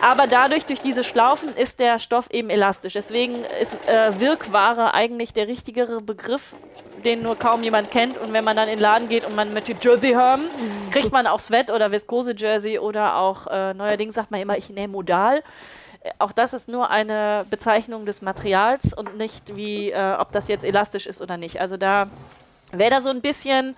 [0.00, 2.92] Aber dadurch, durch diese Schlaufen, ist der Stoff eben elastisch.
[2.92, 6.54] Deswegen ist äh, Wirkware eigentlich der richtigere Begriff,
[7.04, 8.18] den nur kaum jemand kennt.
[8.18, 10.90] Und wenn man dann in den Laden geht und man möchte Jersey haben, mhm.
[10.90, 14.92] kriegt man auch Sweat oder Viskose-Jersey oder auch äh, neuerdings sagt man immer, ich nehme
[14.92, 15.42] Modal.
[16.00, 20.48] Äh, auch das ist nur eine Bezeichnung des Materials und nicht wie, äh, ob das
[20.48, 21.60] jetzt elastisch ist oder nicht.
[21.60, 22.08] Also da,
[22.70, 23.76] wer da so ein bisschen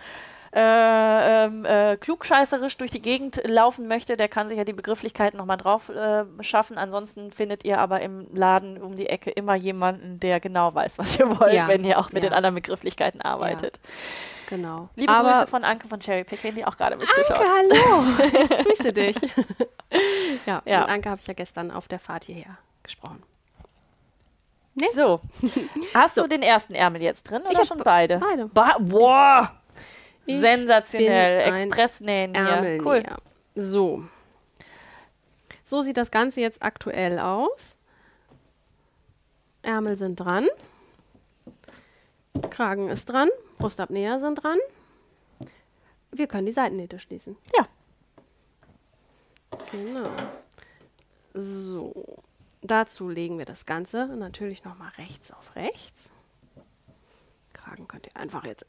[0.54, 5.36] äh, ähm, äh, klugscheißerisch durch die Gegend laufen möchte, der kann sich ja die Begrifflichkeiten
[5.36, 6.78] nochmal drauf äh, schaffen.
[6.78, 11.18] Ansonsten findet ihr aber im Laden um die Ecke immer jemanden, der genau weiß, was
[11.18, 11.68] ihr wollt, ja.
[11.68, 12.30] wenn ihr auch mit ja.
[12.30, 13.78] den anderen Begrifflichkeiten arbeitet.
[13.82, 13.90] Ja.
[14.48, 14.88] Genau.
[14.96, 17.38] Liebe aber Grüße von Anke von Cherry Picking, die auch gerade mit zuschaut.
[17.38, 18.62] Anke, hallo!
[18.64, 19.16] Grüße dich.
[20.46, 20.80] ja, ja.
[20.80, 23.22] mit Anke habe ich ja gestern auf der Fahrt hierher gesprochen.
[24.74, 24.86] Nee?
[24.94, 25.20] So.
[25.92, 26.22] Hast so.
[26.22, 28.18] du den ersten Ärmel jetzt drin oder schon beide?
[28.18, 28.46] Beide.
[28.46, 29.57] Ba boah!
[30.28, 31.54] Ich Sensationell.
[31.54, 32.84] Expressnähen hier.
[32.84, 33.02] Cool.
[33.54, 34.04] So.
[35.64, 37.78] So sieht das Ganze jetzt aktuell aus.
[39.62, 40.46] Ärmel sind dran.
[42.50, 43.30] Kragen ist dran.
[43.56, 44.58] Brustabnäher sind dran.
[46.10, 47.38] Wir können die Seitennähte schließen.
[47.56, 47.66] Ja.
[49.72, 50.10] Genau.
[51.32, 52.18] So.
[52.60, 56.10] Dazu legen wir das Ganze natürlich nochmal rechts auf rechts.
[57.54, 58.66] Kragen könnt ihr einfach jetzt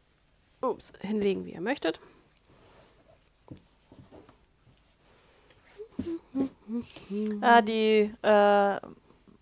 [0.61, 1.99] ups, hinlegen, wie ihr möchtet.
[7.41, 8.79] Ah, die äh,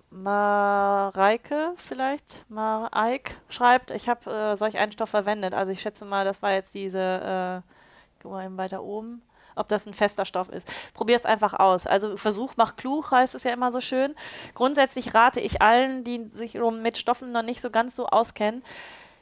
[0.09, 5.53] Mareike vielleicht, Mareik schreibt, ich habe äh, solch einen Stoff verwendet.
[5.53, 9.21] Also ich schätze mal, das war jetzt diese, äh, guck mal eben weiter oben,
[9.55, 10.71] ob das ein fester Stoff ist.
[10.93, 11.85] Probier es einfach aus.
[11.85, 14.15] Also Versuch macht klug, heißt es ja immer so schön.
[14.55, 18.63] Grundsätzlich rate ich allen, die sich mit Stoffen noch nicht so ganz so auskennen,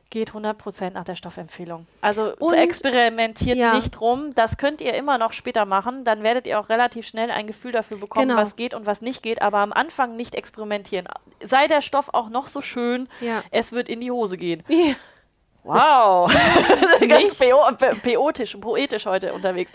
[0.10, 1.88] geht 100% nach der Stoffempfehlung.
[2.02, 3.76] Also und, experimentiert ja.
[3.76, 4.34] nicht rum.
[4.36, 6.03] Das könnt ihr immer noch später machen.
[6.03, 8.40] Dann werdet ihr auch relativ schnell ein Gefühl dafür bekommen, genau.
[8.40, 9.41] was geht und was nicht geht.
[9.41, 11.07] Aber am Anfang nicht experimentieren.
[11.44, 13.44] Sei der Stoff auch noch so schön, ja.
[13.52, 14.64] es wird in die Hose gehen.
[14.68, 14.95] Ja.
[15.64, 16.32] Wow,
[17.07, 19.72] ganz poetisch, poetisch heute unterwegs.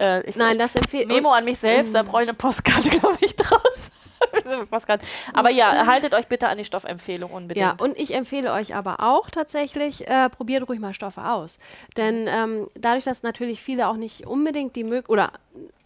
[0.00, 3.36] Äh, Nein, das empfehle Memo an mich selbst, da brauche ich eine Postkarte, glaube ich,
[3.36, 3.90] draus.
[5.32, 7.64] aber ja, haltet euch bitte an die Stoffempfehlung unbedingt.
[7.64, 11.58] Ja, und ich empfehle euch aber auch tatsächlich, äh, probiert ruhig mal Stoffe aus.
[11.96, 15.32] Denn ähm, dadurch, dass natürlich viele auch nicht unbedingt die Möglichkeit, oder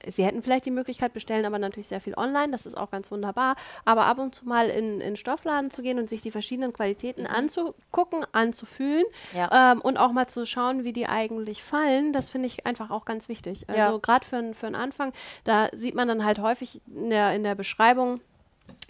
[0.08, 3.10] sie hätten vielleicht die Möglichkeit bestellen, aber natürlich sehr viel online, das ist auch ganz
[3.10, 3.56] wunderbar.
[3.84, 7.22] Aber ab und zu mal in, in Stoffladen zu gehen und sich die verschiedenen Qualitäten
[7.22, 7.28] mhm.
[7.28, 9.04] anzugucken, anzufühlen
[9.34, 9.72] ja.
[9.72, 13.04] ähm, und auch mal zu schauen, wie die eigentlich fallen, das finde ich einfach auch
[13.04, 13.68] ganz wichtig.
[13.68, 13.98] Also ja.
[13.98, 15.12] gerade für, für einen Anfang,
[15.44, 18.20] da sieht man dann halt häufig in der, in der Beschreibung,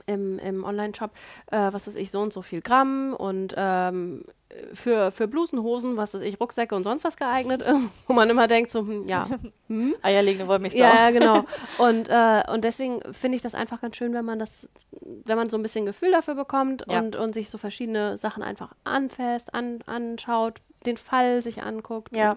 [0.07, 1.11] im, im Online-Shop,
[1.51, 4.25] äh, was weiß ich, so und so viel Gramm und ähm,
[4.73, 7.65] für, für Blusenhosen, was weiß ich, Rucksäcke und sonst was geeignet,
[8.07, 9.29] wo man immer denkt, so, hm, ja.
[9.69, 9.95] Hm?
[10.03, 10.79] Eierlegende Wollmilchsau.
[10.79, 11.47] Ja, ja, genau.
[11.79, 14.69] Und, äh, und deswegen finde ich das einfach ganz schön, wenn man das,
[15.25, 16.99] wenn man so ein bisschen Gefühl dafür bekommt ja.
[16.99, 22.15] und, und sich so verschiedene Sachen einfach anfasst, an, anschaut, den Fall sich anguckt.
[22.15, 22.37] Ja.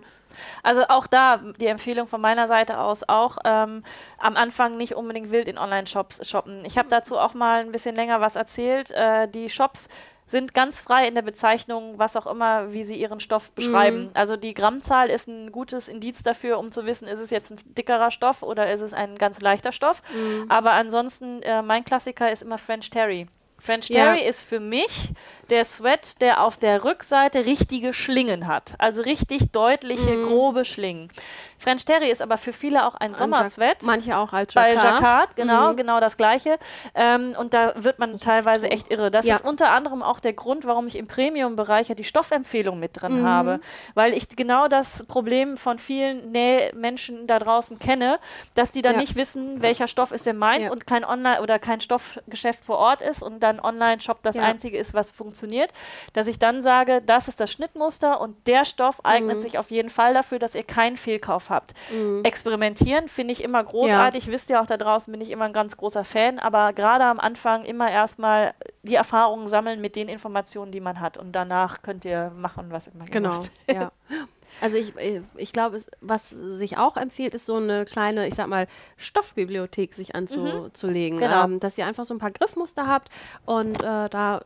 [0.64, 3.84] Also auch da die Empfehlung von meiner Seite aus auch ähm,
[4.18, 6.64] am Anfang nicht unbedingt wild in Online-Shops shoppen.
[6.66, 8.92] Ich habe dazu auch mal ein bisschen länger was erzählt.
[8.92, 9.90] Äh, die Shops
[10.28, 14.06] sind ganz frei in der Bezeichnung, was auch immer, wie sie ihren Stoff beschreiben.
[14.06, 14.12] Mhm.
[14.14, 17.58] Also die Grammzahl ist ein gutes Indiz dafür, um zu wissen, ist es jetzt ein
[17.78, 20.02] dickerer Stoff oder ist es ein ganz leichter Stoff.
[20.14, 20.46] Mhm.
[20.50, 23.28] Aber ansonsten, äh, mein Klassiker ist immer French Terry.
[23.60, 24.30] French Terry ja.
[24.30, 25.10] ist für mich
[25.50, 28.76] der Sweat, der auf der Rückseite richtige Schlingen hat.
[28.78, 30.28] Also richtig deutliche, mm.
[30.28, 31.10] grobe Schlingen.
[31.58, 33.82] French Terry ist aber für viele auch ein Sommersweat.
[33.84, 34.76] Manche auch als Jacquard.
[34.76, 35.78] Bei Jacquard, genau, mhm.
[35.78, 36.60] genau das Gleiche.
[36.94, 39.10] Ähm, und da wird man teilweise echt irre.
[39.10, 39.38] Das ja.
[39.38, 43.22] ist unter anderem auch der Grund, warum ich im Premium-Bereich ja die Stoffempfehlung mit drin
[43.22, 43.26] mhm.
[43.26, 43.60] habe.
[43.96, 48.20] Weil ich genau das Problem von vielen Nähmenschen da draußen kenne,
[48.54, 49.02] dass die dann ja.
[49.02, 50.72] nicht wissen, welcher Stoff ist denn meins ja.
[50.72, 54.94] und kein Online- oder kein Stoffgeschäft vor Ort ist und dann Online-Shop das einzige ist,
[54.94, 55.72] was funktioniert.
[56.14, 59.42] Dass ich dann sage, das ist das Schnittmuster und der Stoff eignet mhm.
[59.42, 61.74] sich auf jeden Fall dafür, dass ihr keinen Fehlkauf habt.
[61.92, 62.24] Mhm.
[62.24, 64.26] Experimentieren finde ich immer großartig.
[64.26, 64.32] Ja.
[64.32, 67.20] Wisst ihr auch da draußen bin ich immer ein ganz großer Fan, aber gerade am
[67.20, 68.54] Anfang immer erstmal
[68.84, 72.88] die Erfahrungen sammeln mit den Informationen, die man hat und danach könnt ihr machen, was
[72.88, 73.92] immer Genau, ja.
[74.60, 74.94] Also ich,
[75.36, 78.68] ich glaube, was sich auch empfiehlt, ist so eine kleine, ich sag mal,
[78.98, 81.20] Stoffbibliothek sich anzulegen.
[81.20, 81.22] Mhm.
[81.22, 81.44] Genau.
[81.44, 83.10] Ähm, dass ihr einfach so ein paar Griffmuster habt
[83.46, 84.42] und äh, da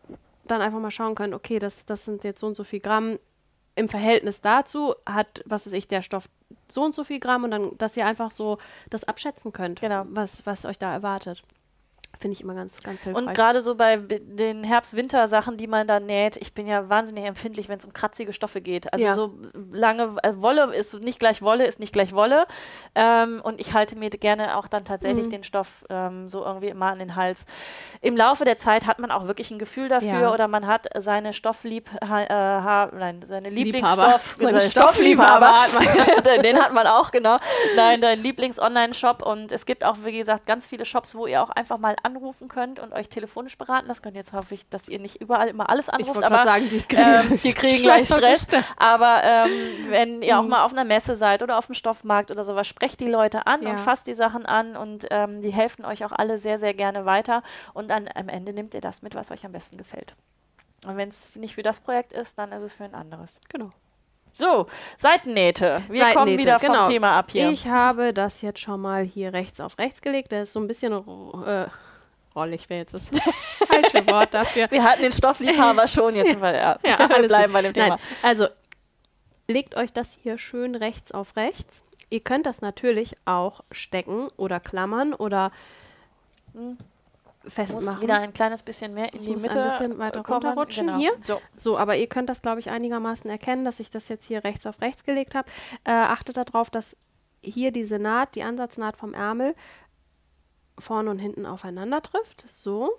[0.48, 3.20] dann einfach mal schauen könnt, okay, das, das sind jetzt so und so viel Gramm.
[3.76, 6.28] Im Verhältnis dazu hat, was weiß ich, der Stoff
[6.68, 8.58] so und so viel Gramm und dann, dass ihr einfach so
[8.90, 10.06] das abschätzen könnt, genau.
[10.10, 11.44] was, was euch da erwartet.
[12.20, 13.28] Finde ich immer ganz, ganz hilfreich.
[13.28, 17.68] Und gerade so bei den Herbst-Winter-Sachen, die man da näht, ich bin ja wahnsinnig empfindlich,
[17.68, 18.94] wenn es um kratzige Stoffe geht.
[18.94, 19.16] Also ja.
[19.16, 19.34] so
[19.72, 22.46] lange, also Wolle ist nicht gleich Wolle, ist nicht gleich Wolle.
[22.94, 25.32] Ähm, und ich halte mir gerne auch dann tatsächlich mhm.
[25.32, 27.46] den Stoff ähm, so irgendwie immer an den Hals.
[28.02, 30.34] Im Laufe der Zeit hat man auch wirklich ein Gefühl dafür ja.
[30.34, 36.42] oder man hat seine Stofflieb, äh, nein, seine Lieblingsstoff, seine Stoffliebhaber, man.
[36.44, 37.38] den hat man auch, genau.
[37.76, 41.50] Nein, dein Lieblings-Online-Shop und es gibt auch, wie gesagt, ganz viele Shops, wo ihr auch
[41.50, 44.16] einfach mal anrufen könnt und euch telefonisch beraten lassen könnt.
[44.16, 47.36] Jetzt hoffe ich, dass ihr nicht überall immer alles anruft, aber sagen, die kriegen, ähm,
[47.36, 48.46] die kriegen gleich Stress.
[48.78, 49.52] Aber ähm,
[49.90, 50.50] wenn ihr auch mhm.
[50.50, 53.64] mal auf einer Messe seid oder auf dem Stoffmarkt oder sowas, sprecht die Leute an
[53.64, 53.72] ja.
[53.72, 57.06] und fasst die Sachen an und ähm, die helfen euch auch alle sehr, sehr gerne
[57.06, 57.44] weiter.
[57.74, 60.16] Und dann am Ende nehmt ihr das mit, was euch am besten gefällt.
[60.86, 63.40] Und wenn es nicht für das Projekt ist, dann ist es für ein anderes.
[63.50, 63.72] Genau.
[64.34, 64.68] So,
[64.98, 65.84] Seitennähte.
[65.90, 66.88] Wir Seitennähte, kommen wieder vom genau.
[66.88, 67.50] Thema ab hier.
[67.50, 70.32] Ich habe das jetzt schon mal hier rechts auf rechts gelegt.
[70.32, 71.68] Der ist so ein bisschen äh,
[72.36, 73.10] rollig wäre jetzt das
[73.68, 74.70] falsche Wort dafür.
[74.70, 77.90] Wir hatten den Stoffliebhaber schon jetzt, weil ja, ja alles bleiben bei dem Thema.
[77.90, 78.48] Nein, also
[79.48, 81.84] legt euch das hier schön rechts auf rechts.
[82.10, 85.52] Ihr könnt das natürlich auch stecken oder klammern oder
[86.54, 86.78] hm.
[87.46, 87.86] festmachen.
[87.86, 91.00] Muss wieder ein kleines bisschen mehr in die Mitte ein bisschen weiter runterrutschen genau.
[91.00, 91.12] hier.
[91.22, 91.42] So.
[91.56, 94.66] so, aber ihr könnt das, glaube ich, einigermaßen erkennen, dass ich das jetzt hier rechts
[94.66, 95.50] auf rechts gelegt habe.
[95.86, 96.98] Äh, achtet darauf, dass
[97.42, 99.56] hier diese Naht, die Ansatznaht vom Ärmel,
[100.82, 102.50] vorne und hinten aufeinander trifft.
[102.50, 102.92] So,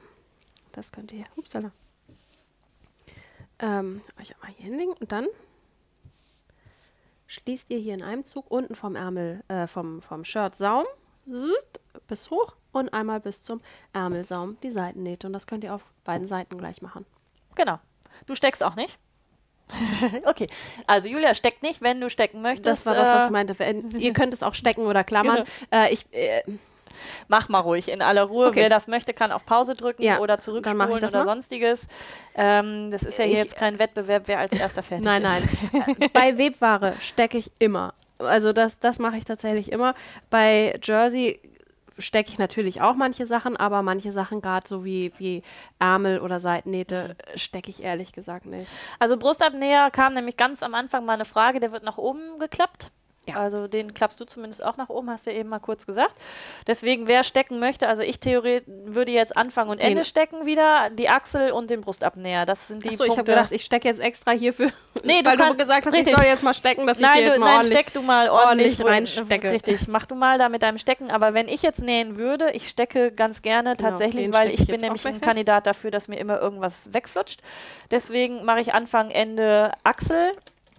[0.73, 1.73] das könnt ihr, upsala,
[3.59, 5.27] ähm, euch einmal hier hinlegen und dann
[7.27, 10.85] schließt ihr hier in einem Zug unten vom Ärmel, äh, vom, vom Shirt Saum
[12.09, 13.61] bis hoch und einmal bis zum
[13.93, 15.27] Ärmelsaum die Seitennähte.
[15.27, 17.07] Und das könnt ihr auf beiden Seiten gleich machen.
[17.55, 17.79] Genau.
[18.27, 18.99] Du steckst auch nicht?
[20.25, 20.49] okay,
[20.87, 22.85] also Julia steckt nicht, wenn du stecken möchtest.
[22.85, 23.99] Das war das, was ich äh, meinte.
[23.99, 25.45] ihr könnt es auch stecken oder klammern.
[25.71, 25.85] Genau.
[25.85, 26.43] Äh, ich, äh,
[27.29, 28.49] Mach mal ruhig, in aller Ruhe.
[28.49, 28.61] Okay.
[28.61, 31.25] Wer das möchte, kann auf Pause drücken ja, oder zurückspulen oder mal.
[31.25, 31.87] sonstiges.
[32.35, 35.73] Ähm, das ist ja hier ich, jetzt kein Wettbewerb, wer als erster fertig nein, ist.
[35.73, 36.11] Nein, nein.
[36.13, 37.95] Bei Webware stecke ich immer.
[38.19, 39.95] Also das, das mache ich tatsächlich immer.
[40.31, 41.41] Bei Jersey
[41.99, 45.43] stecke ich natürlich auch manche Sachen, aber manche Sachen, gerade so wie, wie
[45.79, 47.39] Ärmel oder Seitennähte, mhm.
[47.39, 48.67] stecke ich ehrlich gesagt nicht.
[48.99, 52.91] Also Brustabnäher kam nämlich ganz am Anfang mal eine Frage, der wird nach oben geklappt.
[53.29, 53.37] Ja.
[53.37, 56.17] Also den klappst du zumindest auch nach oben, hast du ja eben mal kurz gesagt.
[56.67, 60.05] Deswegen, wer stecken möchte, also ich theoretisch würde jetzt Anfang und Ende nee.
[60.05, 62.47] stecken wieder, die Achsel und den Brustabnäher.
[62.47, 64.71] Das sind die Achso, ich habe gedacht, ich stecke jetzt extra hierfür,
[65.05, 66.13] nee, weil du, du gesagt hast, richtig.
[66.13, 67.93] ich soll jetzt mal stecken, dass nein, ich hier du, jetzt mal nein, ordentlich, steck
[67.93, 69.53] du mal ordentlich, ordentlich reinstecke.
[69.53, 71.11] Richtig, mach du mal da mit deinem Stecken.
[71.13, 74.81] Aber wenn ich jetzt nähen würde, ich stecke ganz gerne genau, tatsächlich, weil ich bin
[74.81, 75.25] nämlich ein fest.
[75.25, 77.41] Kandidat dafür, dass mir immer irgendwas wegflutscht.
[77.93, 80.33] Deswegen mache ich Anfang, Ende Achsel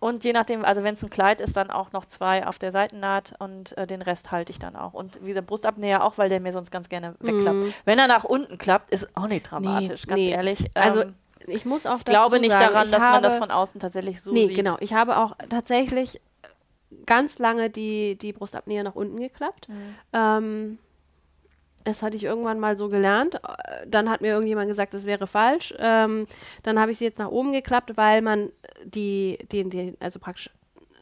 [0.04, 2.74] und je nachdem, also wenn es ein Kleid ist, dann auch noch zwei auf der
[2.74, 4.94] Seitennaht und äh, den Rest halte ich dann auch.
[4.94, 7.58] Und wie der Brustabnäher auch, weil der mir sonst ganz gerne wegklappt.
[7.58, 7.74] Mm.
[7.86, 10.30] Wenn er nach unten klappt, ist auch nicht dramatisch, nee, ganz nee.
[10.32, 10.72] ehrlich.
[10.74, 11.16] Also ähm,
[11.48, 14.34] ich muss auch ich glaube nicht sagen, daran, dass man das von außen tatsächlich so
[14.34, 14.58] nee, sieht.
[14.58, 14.76] genau.
[14.82, 16.20] Ich habe auch tatsächlich
[17.06, 19.70] ganz lange die, die Brustabnäher nach unten geklappt.
[19.70, 19.96] Mhm.
[20.12, 20.78] Ähm,
[21.84, 23.40] das hatte ich irgendwann mal so gelernt.
[23.88, 25.74] Dann hat mir irgendjemand gesagt, das wäre falsch.
[25.78, 26.28] Ähm,
[26.64, 28.52] dann habe ich sie jetzt nach oben geklappt, weil man
[28.84, 30.50] die, die, die, also praktisch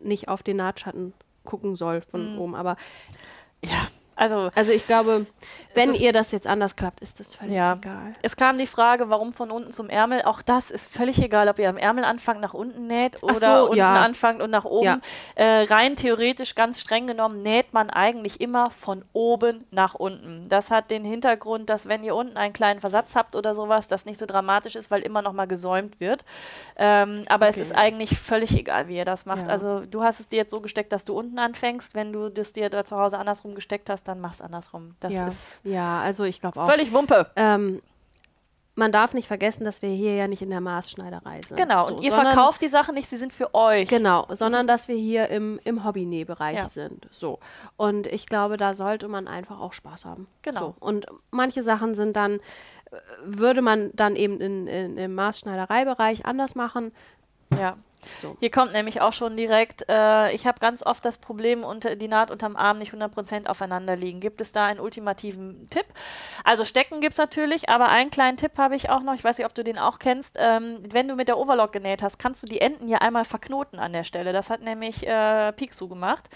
[0.02, 1.14] nicht auf den Nahtschatten
[1.44, 2.40] gucken soll von mhm.
[2.40, 2.56] oben.
[2.56, 2.78] Aber
[3.64, 3.88] ja,
[4.22, 5.26] also, also ich glaube,
[5.74, 7.74] wenn ihr das jetzt anders klappt, ist das völlig ja.
[7.74, 8.14] egal.
[8.22, 10.22] Es kam die Frage, warum von unten zum Ärmel.
[10.24, 13.64] Auch das ist völlig egal, ob ihr am Ärmel anfangt, nach unten näht oder so,
[13.64, 13.96] unten ja.
[13.96, 14.86] anfangt und nach oben.
[14.86, 15.00] Ja.
[15.34, 20.48] Äh, rein theoretisch, ganz streng genommen, näht man eigentlich immer von oben nach unten.
[20.50, 24.06] Das hat den Hintergrund, dass wenn ihr unten einen kleinen Versatz habt oder sowas, das
[24.06, 26.26] nicht so dramatisch ist, weil immer noch mal gesäumt wird.
[26.76, 27.60] Ähm, aber okay.
[27.60, 29.50] es ist eigentlich völlig egal, wie ihr das macht.
[29.50, 31.96] Also du hast es dir jetzt so gesteckt, dass du unten anfängst.
[31.96, 34.96] Wenn du das dir da zu Hause andersrum gesteckt hast, dann mach's andersrum.
[35.00, 35.28] Das ja.
[35.28, 36.68] ist ja, also ich glaube auch.
[36.68, 37.32] Völlig Wumpe.
[37.36, 37.82] Ähm,
[38.76, 41.58] man darf nicht vergessen, dass wir hier ja nicht in der Maßschneiderei sind.
[41.58, 43.88] Genau, so, und ihr verkauft die Sachen nicht, sie sind für euch.
[43.88, 46.66] Genau, sondern dass wir hier im, im Hobby-Nähbereich ja.
[46.68, 47.08] sind.
[47.12, 47.40] So.
[47.76, 50.28] Und ich glaube, da sollte man einfach auch Spaß haben.
[50.42, 50.60] Genau.
[50.60, 50.76] So.
[50.80, 56.56] Und manche Sachen sind dann, äh, würde man dann eben in, in, im Maßschneidereibereich anders
[56.56, 56.94] machen.
[57.58, 57.76] Ja.
[58.22, 58.36] So.
[58.40, 62.08] Hier kommt nämlich auch schon direkt, äh, ich habe ganz oft das Problem, unter, die
[62.08, 64.20] Naht unterm Arm nicht 100% aufeinander liegen.
[64.20, 65.86] Gibt es da einen ultimativen Tipp?
[66.44, 69.38] Also Stecken gibt es natürlich, aber einen kleinen Tipp habe ich auch noch, ich weiß
[69.38, 70.38] nicht, ob du den auch kennst.
[70.40, 73.80] Ähm, wenn du mit der Overlock genäht hast, kannst du die Enden hier einmal verknoten
[73.80, 74.34] an der Stelle.
[74.34, 76.30] Das hat nämlich äh, Pixu gemacht.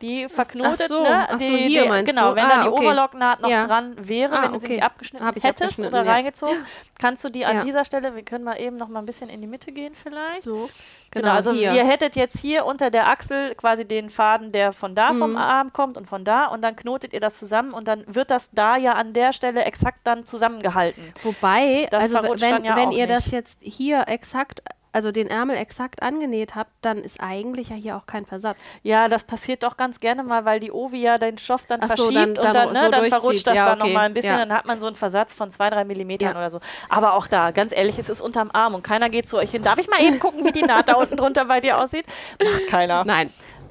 [0.00, 1.26] Die verknotet, ach so, ne?
[1.28, 2.36] Ach so, die, hier die, genau, du?
[2.36, 2.84] wenn ah, da die okay.
[2.84, 3.66] Overlock-Naht noch ja.
[3.66, 4.66] dran wäre, ah, wenn du okay.
[4.66, 6.12] sie nicht abgeschnitten hättest abgeschnitten, oder ja.
[6.12, 6.66] reingezogen,
[6.98, 7.64] kannst du die an ja.
[7.64, 10.42] dieser Stelle, wir können mal eben noch mal ein bisschen in die Mitte gehen vielleicht.
[10.42, 10.68] So.
[11.12, 11.72] Genau, genau also hier.
[11.72, 15.18] ihr hättet jetzt hier unter der Achsel quasi den Faden, der von da mhm.
[15.18, 18.30] vom Arm kommt und von da und dann knotet ihr das zusammen und dann wird
[18.30, 21.12] das da ja an der Stelle exakt dann zusammengehalten.
[21.22, 23.10] Wobei, das also wenn, ja wenn ihr nicht.
[23.10, 27.96] das jetzt hier exakt also den Ärmel exakt angenäht habt, dann ist eigentlich ja hier
[27.96, 28.76] auch kein Versatz.
[28.82, 31.86] Ja, das passiert doch ganz gerne mal, weil die Ovi ja den Stoff dann Ach
[31.86, 33.88] verschiebt so, dann, und dann, ne, so dann verrutscht das ja, dann okay.
[33.88, 34.38] nochmal ein bisschen, ja.
[34.38, 36.36] dann hat man so einen Versatz von zwei, drei Millimetern ja.
[36.36, 36.60] oder so.
[36.88, 39.62] Aber auch da, ganz ehrlich, es ist unterm Arm und keiner geht zu euch hin.
[39.62, 42.04] Darf ich mal eben gucken, wie die Naht da unten drunter bei dir aussieht?
[42.42, 43.04] Macht keiner.
[43.04, 43.30] Nein.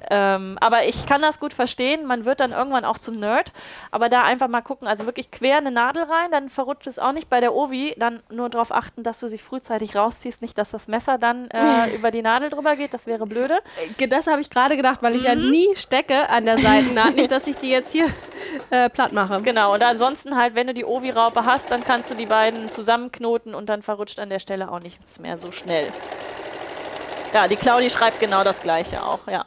[0.10, 2.06] Ähm, aber ich kann das gut verstehen.
[2.06, 3.52] Man wird dann irgendwann auch zum Nerd.
[3.92, 7.12] Aber da einfach mal gucken, also wirklich quer eine Nadel rein, dann verrutscht es auch
[7.12, 7.30] nicht.
[7.30, 10.88] Bei der Ovi dann nur darauf achten, dass du sie frühzeitig rausziehst, nicht, dass das
[10.88, 12.94] Messer dann äh, über die Nadel drüber geht.
[12.94, 13.60] Das wäre blöde.
[13.98, 15.28] Äh, das habe ich gerade gedacht, weil ich mhm.
[15.28, 17.16] ja nie stecke an der Seitennaht.
[17.16, 18.08] nicht, dass ich die jetzt hier
[18.70, 19.42] äh, platt mache.
[19.42, 19.74] Genau.
[19.74, 23.70] Und ansonsten halt, wenn du die Ovi-Raupe hast, dann kannst du die beiden zusammenknoten und
[23.70, 25.92] dann verrutscht an der Stelle auch nichts mehr so schnell.
[27.34, 29.46] Ja, die Claudi schreibt genau das Gleiche auch, ja.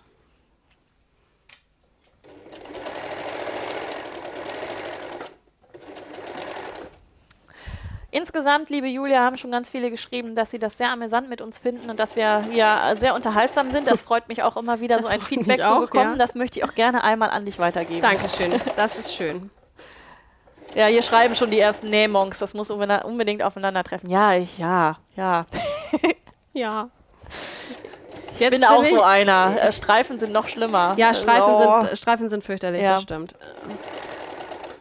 [8.14, 11.58] Insgesamt, liebe Julia, haben schon ganz viele geschrieben, dass sie das sehr amüsant mit uns
[11.58, 13.90] finden und dass wir hier sehr unterhaltsam sind.
[13.90, 16.12] Das freut mich auch immer wieder, das so ein Feedback zu bekommen.
[16.12, 16.16] Ja.
[16.16, 18.02] Das möchte ich auch gerne einmal an dich weitergeben.
[18.02, 19.50] Dankeschön, das ist schön.
[20.76, 24.08] Ja, hier schreiben schon die ersten Nähmonks, das muss unbedingt aufeinandertreffen.
[24.08, 25.46] Ja, ich, ja, ja.
[26.52, 26.90] ja.
[28.32, 29.56] Ich Jetzt bin, bin auch so einer.
[29.60, 30.94] Äh, Streifen sind noch schlimmer.
[30.98, 31.80] Ja, Streifen, oh.
[31.80, 32.92] sind, Streifen sind fürchterlich, ja.
[32.92, 33.34] das stimmt.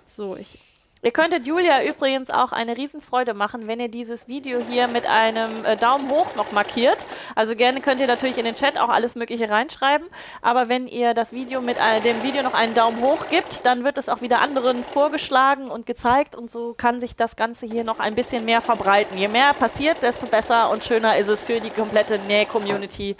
[0.08, 0.63] So, ich
[1.04, 5.66] Ihr könntet Julia übrigens auch eine Riesenfreude machen, wenn ihr dieses Video hier mit einem
[5.66, 6.98] äh, Daumen hoch noch markiert.
[7.36, 10.08] Also gerne könnt ihr natürlich in den Chat auch alles Mögliche reinschreiben.
[10.42, 13.84] Aber wenn ihr das Video mit äh, dem Video noch einen Daumen hoch gibt, dann
[13.84, 16.38] wird es auch wieder anderen vorgeschlagen und gezeigt.
[16.38, 19.18] Und so kann sich das Ganze hier noch ein bisschen mehr verbreiten.
[19.18, 23.18] Je mehr passiert, desto besser und schöner ist es für die komplette Näh-Community.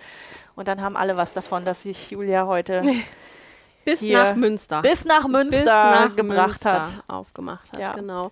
[0.56, 2.82] Und dann haben alle was davon, dass sich Julia heute
[3.86, 4.82] bis nach Münster.
[4.82, 7.04] Bis nach Münster bis nach gebracht Münster hat.
[7.08, 7.94] Aufgemacht hat, ja.
[7.94, 8.32] genau.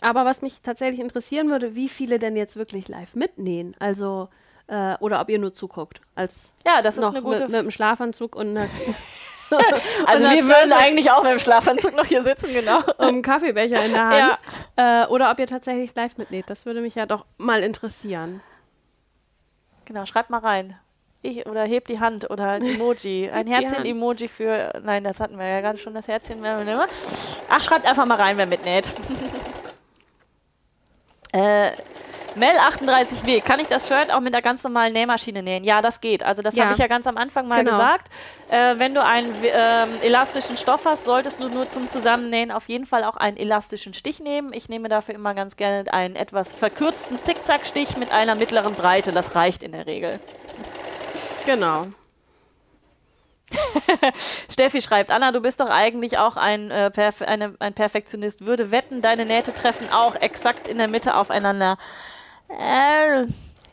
[0.00, 3.74] Aber was mich tatsächlich interessieren würde, wie viele denn jetzt wirklich live mitnähen?
[3.78, 4.28] Also,
[4.66, 6.00] äh, oder ob ihr nur zuguckt.
[6.14, 8.68] Als ja, das ist eine gute mit, mit einem Schlafanzug und eine
[10.06, 12.78] also wir würden eigentlich auch mit dem Schlafanzug noch hier sitzen, genau.
[12.98, 14.38] Und einen Kaffeebecher in der Hand.
[14.76, 15.04] Ja.
[15.04, 16.48] Äh, oder ob ihr tatsächlich live mitnäht.
[16.48, 18.40] Das würde mich ja doch mal interessieren.
[19.84, 20.78] Genau, schreibt mal rein.
[21.24, 23.30] Ich, oder hebt die Hand oder ein Emoji.
[23.30, 24.78] Ein Herzchen-Emoji für.
[24.84, 26.44] Nein, das hatten wir ja gerade schon, das Herzchen.
[27.48, 28.90] Ach, schreibt einfach mal rein, wer mitnäht.
[31.32, 31.70] äh,
[32.36, 35.64] Mel38W, kann ich das Shirt auch mit der ganz normalen Nähmaschine nähen?
[35.64, 36.22] Ja, das geht.
[36.22, 36.64] Also das ja.
[36.64, 37.70] habe ich ja ganz am Anfang mal genau.
[37.70, 38.10] gesagt.
[38.50, 42.84] Äh, wenn du einen äh, elastischen Stoff hast, solltest du nur zum Zusammennähen auf jeden
[42.84, 44.52] Fall auch einen elastischen Stich nehmen.
[44.52, 49.12] Ich nehme dafür immer ganz gerne einen etwas verkürzten Zickzackstich mit einer mittleren Breite.
[49.12, 50.20] Das reicht in der Regel.
[51.46, 51.86] Genau.
[54.50, 58.44] Steffi schreibt, Anna, du bist doch eigentlich auch ein, äh, Perf eine, ein Perfektionist.
[58.44, 61.78] Würde wetten, deine Nähte treffen auch exakt in der Mitte aufeinander.
[62.48, 63.22] Äh,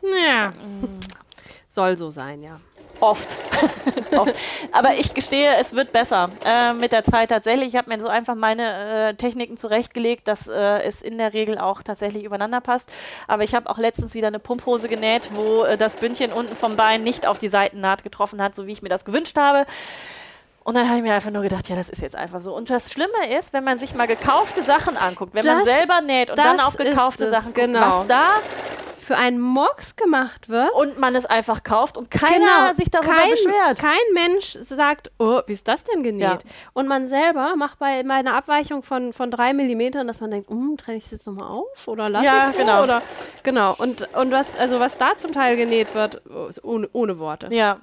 [0.04, 0.54] ja.
[1.68, 2.60] Soll so sein, ja.
[3.02, 3.28] Oft.
[4.16, 4.36] Oft.
[4.72, 7.70] Aber ich gestehe, es wird besser äh, mit der Zeit tatsächlich.
[7.70, 11.58] Ich habe mir so einfach meine äh, Techniken zurechtgelegt, dass äh, es in der Regel
[11.58, 12.90] auch tatsächlich übereinander passt.
[13.28, 16.76] Aber ich habe auch letztens wieder eine Pumphose genäht, wo äh, das Bündchen unten vom
[16.76, 19.66] Bein nicht auf die Seitennaht getroffen hat, so wie ich mir das gewünscht habe.
[20.64, 22.56] Und dann habe ich mir einfach nur gedacht, ja, das ist jetzt einfach so.
[22.56, 26.02] Und das Schlimme ist, wenn man sich mal gekaufte Sachen anguckt, wenn das, man selber
[26.02, 28.02] näht und dann auch gekaufte Sachen guckt, genau.
[28.02, 28.28] was da
[29.02, 30.72] für einen Murks gemacht wird.
[30.74, 33.80] Und man es einfach kauft und keiner genau, sich darüber kein, beschwert.
[33.80, 36.22] Kein Mensch sagt, oh, wie ist das denn genäht?
[36.22, 36.38] Ja.
[36.74, 40.78] Und man selber macht bei meiner Abweichung von, von drei Millimetern, dass man denkt, hm,
[40.78, 42.60] trenne ich es jetzt nochmal auf oder lasse ja, ich es so?
[42.60, 42.84] Genau.
[42.84, 43.02] Oder,
[43.44, 43.76] genau.
[43.78, 46.22] Und, und was, also was da zum Teil genäht wird,
[46.64, 47.54] ohne, ohne Worte.
[47.54, 47.80] Ja.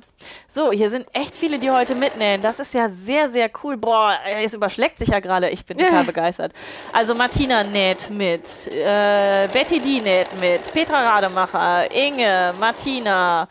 [0.48, 2.42] So, hier sind echt viele, die heute mitnähen.
[2.42, 3.76] Das ist ja sehr, sehr cool.
[3.76, 5.48] Boah, es überschlägt sich ja gerade.
[5.50, 6.52] Ich bin total begeistert.
[6.92, 13.48] Also Martina näht mit, äh, Betty D näht mit, Petra Rademacher, Inge, Martina,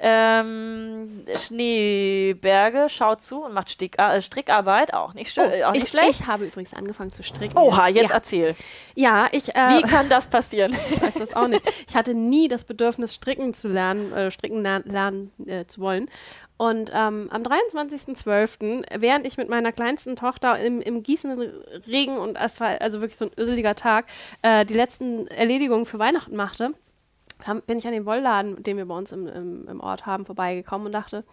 [0.00, 5.88] ähm, Schneeberge schaut zu und macht Stick, äh, Strickarbeit, auch nicht, oh, auch nicht ich,
[5.90, 6.10] schlecht.
[6.10, 7.58] Ich habe übrigens angefangen zu stricken.
[7.58, 8.14] Oha, jetzt, jetzt ja.
[8.14, 8.56] erzähl.
[8.94, 9.54] Ja, ich.
[9.54, 10.76] Äh, Wie kann das passieren?
[10.90, 11.62] ich weiß das auch nicht.
[11.88, 16.08] Ich hatte nie das Bedürfnis, stricken zu lernen, äh, stricken lernen äh, zu wollen.
[16.58, 21.52] Und ähm, am 23.12., während ich mit meiner kleinsten Tochter im, im gießenden
[21.86, 24.06] Regen und es war also wirklich so ein öseliger Tag,
[24.42, 26.74] äh, die letzten Erledigungen für Weihnachten machte,
[27.66, 30.86] bin ich an den Wollladen, den wir bei uns im, im, im Ort haben, vorbeigekommen
[30.86, 31.24] und dachte,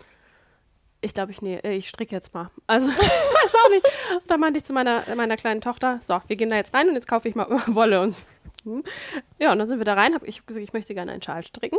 [1.01, 2.49] ich glaube, ich, nee, ich stricke jetzt mal.
[2.67, 3.85] Also, weiß auch nicht.
[4.11, 6.87] Und dann meinte ich zu meiner, meiner kleinen Tochter, so, wir gehen da jetzt rein
[6.87, 8.01] und jetzt kaufe ich mal Wolle.
[8.01, 8.15] Und
[8.63, 8.83] hm.
[9.39, 11.43] ja, und dann sind wir da rein, habe ich gesagt, ich möchte gerne einen Schal
[11.43, 11.77] stricken,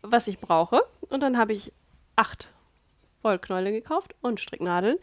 [0.00, 0.82] was ich brauche.
[1.10, 1.72] Und dann habe ich
[2.16, 2.48] acht
[3.22, 4.96] Wollknäule gekauft und Stricknadeln.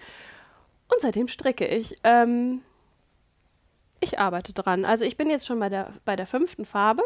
[0.91, 1.99] Und seitdem stricke ich.
[2.03, 2.61] Ähm,
[3.99, 4.85] ich arbeite dran.
[4.85, 7.03] Also ich bin jetzt schon bei der, bei der fünften Farbe.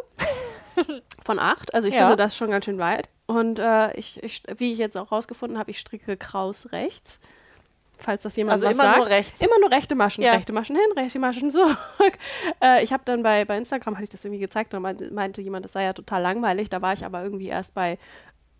[1.23, 1.73] Von acht.
[1.73, 2.01] Also ich ja.
[2.01, 3.09] finde das schon ganz schön weit.
[3.25, 7.19] Und äh, ich, ich, wie ich jetzt auch rausgefunden habe, ich stricke Kraus rechts.
[7.97, 8.97] Falls das jemand also was immer sagt.
[8.97, 9.41] Nur rechts.
[9.41, 10.23] Immer nur rechte Maschen.
[10.23, 10.33] Ja.
[10.33, 11.77] Rechte Maschen hin, rechte Maschen zurück.
[12.61, 15.41] äh, ich habe dann bei, bei Instagram, hatte ich das irgendwie gezeigt und meinte, meinte
[15.41, 16.69] jemand, das sei ja total langweilig.
[16.69, 17.97] Da war ich aber irgendwie erst bei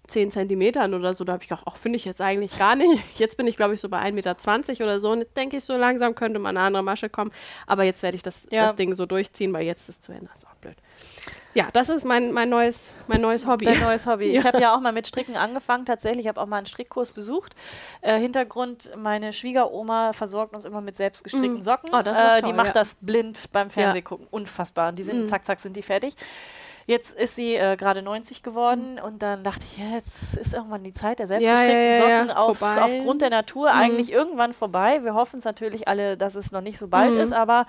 [0.08, 1.24] 10 Zentimetern oder so.
[1.24, 3.02] Da habe ich gedacht, ach, finde ich jetzt eigentlich gar nicht.
[3.20, 5.12] Jetzt bin ich, glaube ich, so bei 1,20 Meter oder so.
[5.12, 7.32] Und jetzt denke ich, so langsam könnte mal eine andere Masche kommen.
[7.68, 8.64] Aber jetzt werde ich das, ja.
[8.64, 10.28] das Ding so durchziehen, weil jetzt ist es zu Ende.
[10.28, 10.78] Das ist auch blöd.
[11.54, 13.66] Ja, das ist mein, mein, neues, mein neues Hobby.
[13.66, 14.24] Dein neues Hobby.
[14.34, 14.40] Ja.
[14.40, 16.26] Ich habe ja auch mal mit Stricken angefangen, tatsächlich.
[16.26, 17.54] Ich habe auch mal einen Strickkurs besucht.
[18.02, 21.64] Äh, Hintergrund, meine Schwiegeroma versorgt uns immer mit selbstgestrickten mm.
[21.64, 21.90] Socken.
[21.94, 22.74] Oh, äh, toll, die macht ja.
[22.74, 24.28] das blind beim Fernsehgucken.
[24.32, 24.90] Unfassbar.
[24.90, 25.28] Und die sind, mm.
[25.28, 26.16] zack, zack, sind die fertig.
[26.86, 30.84] Jetzt ist sie äh, gerade 90 geworden und dann dachte ich, ja, jetzt ist irgendwann
[30.84, 33.80] die Zeit der selbstgestrickten ja, ja, Socken auf, aufgrund der Natur mhm.
[33.80, 35.04] eigentlich irgendwann vorbei.
[35.04, 37.22] Wir hoffen es natürlich alle, dass es noch nicht so bald mhm.
[37.22, 37.66] ist, aber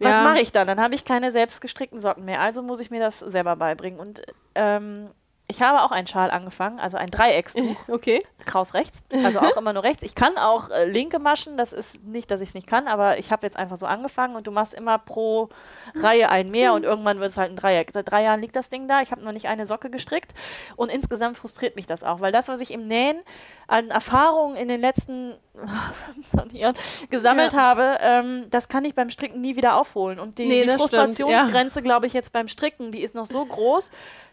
[0.00, 0.66] was mache ich dann?
[0.66, 2.40] Dann habe ich keine selbstgestrickten Socken mehr.
[2.40, 3.98] Also muss ich mir das selber beibringen.
[3.98, 4.22] Und
[4.54, 5.10] ähm,
[5.50, 7.76] ich habe auch einen Schal angefangen, also ein Dreieckstuch.
[7.88, 8.24] Okay.
[8.44, 10.02] Kraus rechts, also auch immer nur rechts.
[10.02, 13.18] Ich kann auch äh, linke Maschen, das ist nicht, dass ich es nicht kann, aber
[13.18, 15.48] ich habe jetzt einfach so angefangen und du machst immer pro
[15.94, 17.90] Reihe ein mehr und irgendwann wird es halt ein Dreieck.
[17.92, 20.34] Seit drei Jahren liegt das Ding da, ich habe noch nicht eine Socke gestrickt
[20.76, 23.18] und insgesamt frustriert mich das auch, weil das, was ich im Nähen
[23.66, 25.34] an Erfahrungen in den letzten
[26.24, 26.76] 25 Jahren
[27.10, 27.58] gesammelt ja.
[27.58, 30.18] habe, ähm, das kann ich beim Stricken nie wieder aufholen.
[30.18, 31.82] Und die, nee, die Frustrationsgrenze, ja.
[31.82, 33.90] glaube ich, jetzt beim Stricken, die ist noch so groß,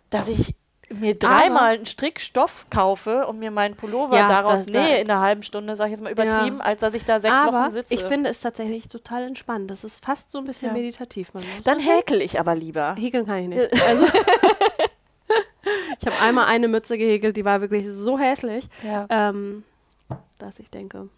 [0.09, 0.55] dass ich
[0.90, 5.44] mir dreimal einen Strickstoff kaufe und mir meinen Pullover ja, daraus nähe in einer halben
[5.44, 6.64] Stunde, sage ich jetzt mal übertrieben, ja.
[6.64, 7.94] als dass ich da sechs aber Wochen sitze.
[7.94, 9.72] Ich finde es tatsächlich total entspannt.
[9.72, 10.74] Das ist fast so ein bisschen ja.
[10.74, 11.32] meditativ.
[11.64, 12.95] Dann häkel ich aber lieber.
[12.98, 13.72] Häkeln kann ich nicht.
[13.86, 14.06] Also
[15.99, 18.68] ich habe einmal eine Mütze gehäkelt, die war wirklich so hässlich,
[19.10, 19.64] ähm,
[20.40, 21.10] dass ich denke.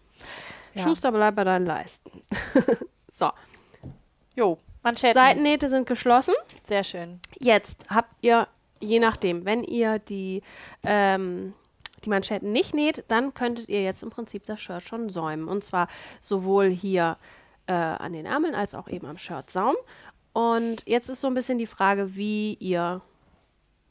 [0.76, 2.22] Schuster, bleib bei deinen Leisten.
[3.10, 3.30] so.
[4.36, 5.14] Jo, Manschetten.
[5.14, 6.34] Seitennähte sind geschlossen.
[6.66, 7.20] Sehr schön.
[7.40, 8.46] Jetzt habt ihr,
[8.80, 10.42] je nachdem, wenn ihr die,
[10.82, 11.54] ähm,
[12.04, 15.48] die Manschetten nicht näht, dann könntet ihr jetzt im Prinzip das Shirt schon säumen.
[15.48, 15.88] Und zwar
[16.20, 17.16] sowohl hier
[17.66, 19.74] äh, an den Ärmeln als auch eben am Shirtsaum.
[20.32, 23.02] Und jetzt ist so ein bisschen die Frage, wie ihr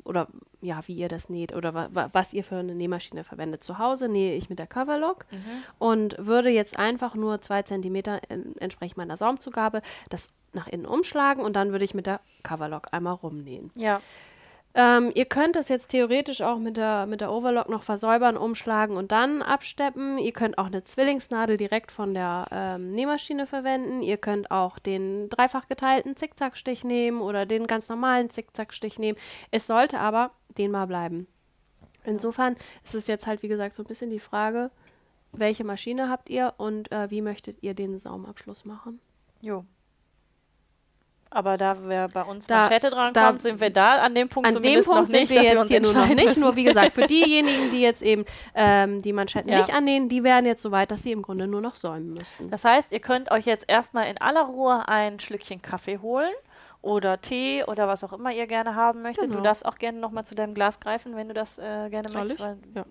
[0.03, 0.27] oder
[0.61, 3.63] ja, wie ihr das näht oder wa was ihr für eine Nähmaschine verwendet.
[3.63, 5.63] Zu Hause nähe ich mit der Coverlock mhm.
[5.77, 8.21] und würde jetzt einfach nur zwei Zentimeter
[8.59, 13.13] entsprechend meiner Saumzugabe das nach innen umschlagen und dann würde ich mit der Coverlock einmal
[13.13, 13.71] rumnähen.
[13.75, 14.01] Ja.
[14.79, 18.95] Ähm, ihr könnt das jetzt theoretisch auch mit der, mit der Overlock noch versäubern, umschlagen
[18.95, 20.19] und dann absteppen.
[20.19, 24.03] Ihr könnt auch eine Zwillingsnadel direkt von der ähm, Nähmaschine verwenden.
[24.03, 29.17] Ihr könnt auch den dreifach geteilten Zickzackstich nehmen oder den ganz normalen Zickzackstich nehmen.
[29.49, 30.29] Es sollte aber
[30.59, 31.25] dehnbar bleiben.
[32.03, 34.69] Insofern ist es jetzt halt, wie gesagt, so ein bisschen die Frage,
[35.31, 38.99] welche Maschine habt ihr und äh, wie möchtet ihr den Saumabschluss machen?
[39.41, 39.65] Jo,
[41.29, 44.61] aber da wir bei uns da, Machete drankommt, sind wir da an dem Punkt an
[44.61, 46.37] dem Punkt noch nicht, sind wir jetzt hier nur noch nicht.
[46.37, 48.25] Nur wie gesagt, für diejenigen, die jetzt eben
[48.55, 49.59] ähm, die Manschetten ja.
[49.59, 52.49] nicht annehmen, die wären jetzt so weit, dass sie im Grunde nur noch säumen müssten.
[52.49, 56.33] Das heißt, ihr könnt euch jetzt erstmal in aller Ruhe ein Schlückchen Kaffee holen
[56.81, 59.25] oder Tee oder was auch immer ihr gerne haben möchtet.
[59.25, 59.37] Genau.
[59.37, 62.23] Du darfst auch gerne nochmal zu deinem Glas greifen, wenn du das äh, gerne Soll
[62.23, 62.41] möchtest.
[62.75, 62.85] Ja.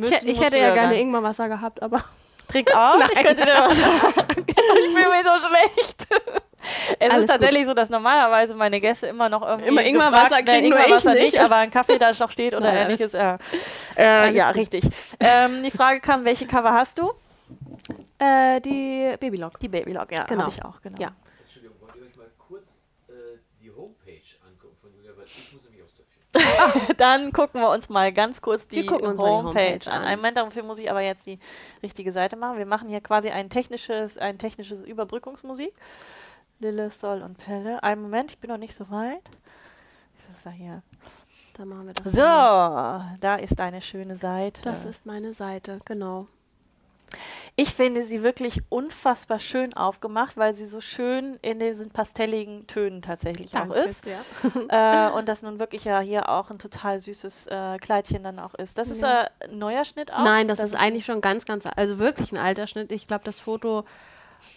[0.00, 2.04] ich, ich hätte ja gerne irgendwann Wasser gehabt, aber...
[2.48, 4.44] Trink auch, ich könnte dir was sagen.
[4.46, 6.06] ich fühle mich so schlecht.
[6.98, 7.68] Es Alles ist tatsächlich gut.
[7.68, 9.68] so, dass normalerweise meine Gäste immer noch irgendwie.
[9.68, 13.12] Immer Ingwer Wasser kriegen, Ingwer Wasser nicht, aber ein Kaffee da noch steht oder ähnliches.
[13.12, 13.38] Ja,
[13.96, 14.84] äh, ja richtig.
[15.20, 17.12] Ähm, die Frage kam, welche Cover hast du?
[18.18, 19.58] Äh, die Babylog.
[19.60, 20.44] Die Babylog, ja, genau.
[20.44, 21.00] habe ich auch, genau.
[21.00, 21.12] Ja.
[21.42, 22.78] Entschuldigung, wollt ihr euch mal kurz
[23.08, 23.12] äh,
[23.60, 26.94] die Homepage angucken von Julia, weil ich muss nämlich aufs Töpfchen.
[26.96, 30.02] Dann gucken wir uns mal ganz kurz die, Homepage, die Homepage, an.
[30.04, 31.38] Einen Moment, dafür muss ich aber jetzt die
[31.82, 32.58] richtige Seite machen.
[32.58, 35.74] Wir machen hier quasi ein technisches, ein technisches Überbrückungsmusik.
[36.60, 37.82] Lille, Sol und Pelle.
[37.82, 39.22] Einen Moment, ich bin noch nicht so weit.
[40.16, 40.82] Das ist da hier.
[41.56, 42.12] Da machen wir das.
[42.12, 43.16] So, mal.
[43.20, 44.62] da ist eine schöne Seite.
[44.62, 46.26] Das ist meine Seite, genau.
[47.56, 53.02] Ich finde sie wirklich unfassbar schön aufgemacht, weil sie so schön in diesen pastelligen Tönen
[53.02, 54.06] tatsächlich Danke, auch ist.
[54.06, 55.10] Ja.
[55.10, 58.54] äh, und das nun wirklich ja hier auch ein total süßes äh, Kleidchen dann auch
[58.54, 58.76] ist.
[58.76, 59.24] Das ist ja.
[59.24, 60.24] äh, ein neuer Schnitt auch?
[60.24, 62.90] Nein, das, das ist, ist eigentlich schon ganz, ganz, also wirklich ein alter Schnitt.
[62.90, 63.84] Ich glaube, das Foto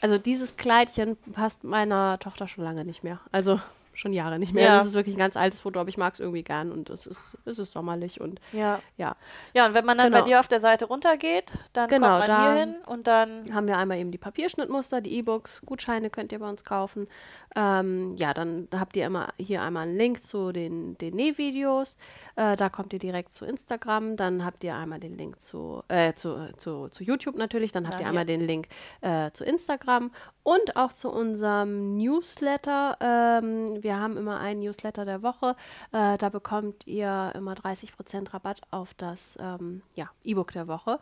[0.02, 3.20] also dieses Kleidchen passt meiner Tochter schon lange nicht mehr.
[3.32, 3.60] Also
[3.98, 4.66] schon Jahre nicht mehr.
[4.66, 4.78] Ja.
[4.78, 7.08] Das ist wirklich ein ganz altes Foto, aber ich mag es irgendwie gern und es
[7.08, 8.80] ist, es ist sommerlich und ja.
[8.98, 9.16] ja.
[9.54, 10.20] Ja, und wenn man dann genau.
[10.22, 13.68] bei dir auf der Seite runtergeht, dann genau, kommt man hier hin und dann haben
[13.68, 17.08] wir einmal eben die Papierschnittmuster, die E-Books, Gutscheine könnt ihr bei uns kaufen.
[17.56, 21.98] Ähm, ja, dann habt ihr immer hier einmal einen Link zu den, den Nähvideos.
[22.36, 24.18] Äh, da kommt ihr direkt zu Instagram.
[24.18, 27.72] Dann habt ihr einmal den Link zu, äh, zu, zu, zu YouTube natürlich.
[27.72, 28.38] Dann habt ja, ihr einmal ja.
[28.38, 28.68] den Link
[29.02, 30.12] äh, zu Instagram
[30.44, 32.98] und auch zu unserem Newsletter.
[33.00, 35.56] Ähm, wir haben immer einen Newsletter der Woche.
[35.92, 41.00] Äh, da bekommt ihr immer 30% Rabatt auf das ähm, ja, E-Book der Woche.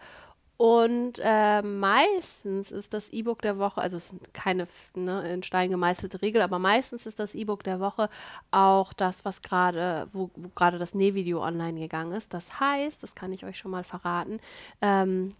[0.57, 5.69] Und äh, meistens ist das E-Book der Woche, also es ist keine ne, in Stein
[5.69, 8.09] gemeißelte Regel, aber meistens ist das E-Book der Woche
[8.51, 12.33] auch das, was gerade, wo, wo gerade das Nähvideo online gegangen ist.
[12.33, 14.39] Das heißt, das kann ich euch schon mal verraten,
[14.81, 15.35] ähm,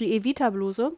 [0.00, 0.92] die Evita-Bluse,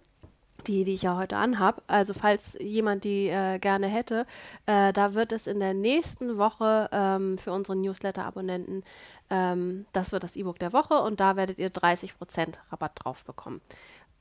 [0.66, 1.82] die, die ich ja heute anhab.
[1.86, 4.26] Also falls jemand die äh, gerne hätte,
[4.66, 8.82] äh, da wird es in der nächsten Woche ähm, für unsere Newsletter-Abonnenten
[9.30, 13.60] ähm, das wird das E-Book der Woche und da werdet ihr 30% Rabatt drauf bekommen.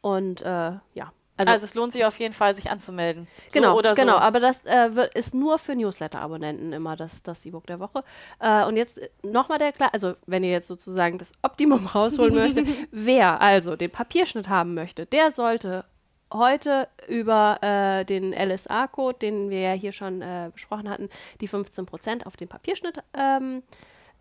[0.02, 1.12] Und äh, ja.
[1.40, 3.28] Also, also, es lohnt sich auf jeden Fall, sich anzumelden.
[3.52, 4.14] Genau, so genau.
[4.14, 4.20] So.
[4.20, 8.04] Aber das äh, wird, ist nur für Newsletter-Abonnenten immer das, das E-Book der Woche.
[8.40, 12.34] Äh, und jetzt äh, nochmal der klar, also wenn ihr jetzt sozusagen das Optimum rausholen
[12.34, 15.86] möchtet, wer also den Papierschnitt haben möchte, der sollte
[16.34, 21.10] heute über äh, den LSA-Code, den wir ja hier schon äh, besprochen hatten,
[21.42, 23.64] die 15% auf den Papierschnitt ähm,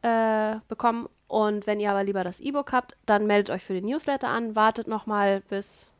[0.02, 1.08] äh, bekommen.
[1.28, 4.54] Und wenn ihr aber lieber das E-Book habt, dann meldet euch für den Newsletter an,
[4.54, 5.90] wartet nochmal bis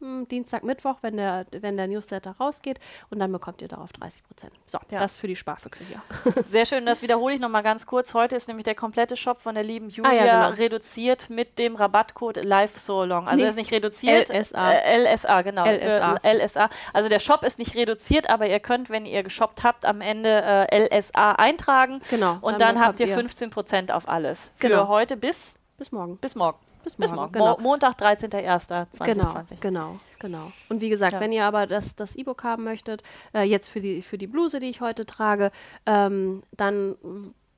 [0.00, 2.78] Dienstag, Mittwoch, wenn der, wenn der Newsletter rausgeht
[3.08, 4.52] und dann bekommt ihr darauf 30 Prozent.
[4.66, 4.98] So, ja.
[4.98, 6.02] das für die Sparfüchse hier.
[6.48, 8.12] Sehr schön, das wiederhole ich nochmal ganz kurz.
[8.12, 10.60] Heute ist nämlich der komplette Shop von der lieben Julia ah, ja, genau.
[10.60, 13.26] reduziert mit dem Rabattcode Live So Long.
[13.26, 13.44] Also nee.
[13.44, 14.28] er ist nicht reduziert.
[14.28, 14.72] LSA.
[14.72, 15.64] Äh, LSA, genau.
[15.64, 16.18] LSA.
[16.22, 16.70] LSA.
[16.92, 20.42] Also der Shop ist nicht reduziert, aber ihr könnt, wenn ihr geshoppt habt, am Ende
[20.70, 22.02] äh, LSA eintragen.
[22.10, 22.38] Genau.
[22.42, 24.38] Und dann, dann habt ihr 15 Prozent auf alles.
[24.56, 24.88] Für genau.
[24.88, 25.58] heute bis?
[25.78, 26.18] Bis morgen.
[26.18, 26.65] Bis morgen.
[26.86, 27.10] Bis morgen.
[27.10, 27.32] Bis morgen.
[27.32, 27.56] Genau.
[27.56, 29.04] Mo Montag, 13.01.2020.
[29.04, 30.52] Genau, genau, genau.
[30.68, 31.20] Und wie gesagt, ja.
[31.20, 33.02] wenn ihr aber das, das E-Book haben möchtet,
[33.34, 35.50] äh, jetzt für die, für die Bluse, die ich heute trage,
[35.84, 36.94] ähm, dann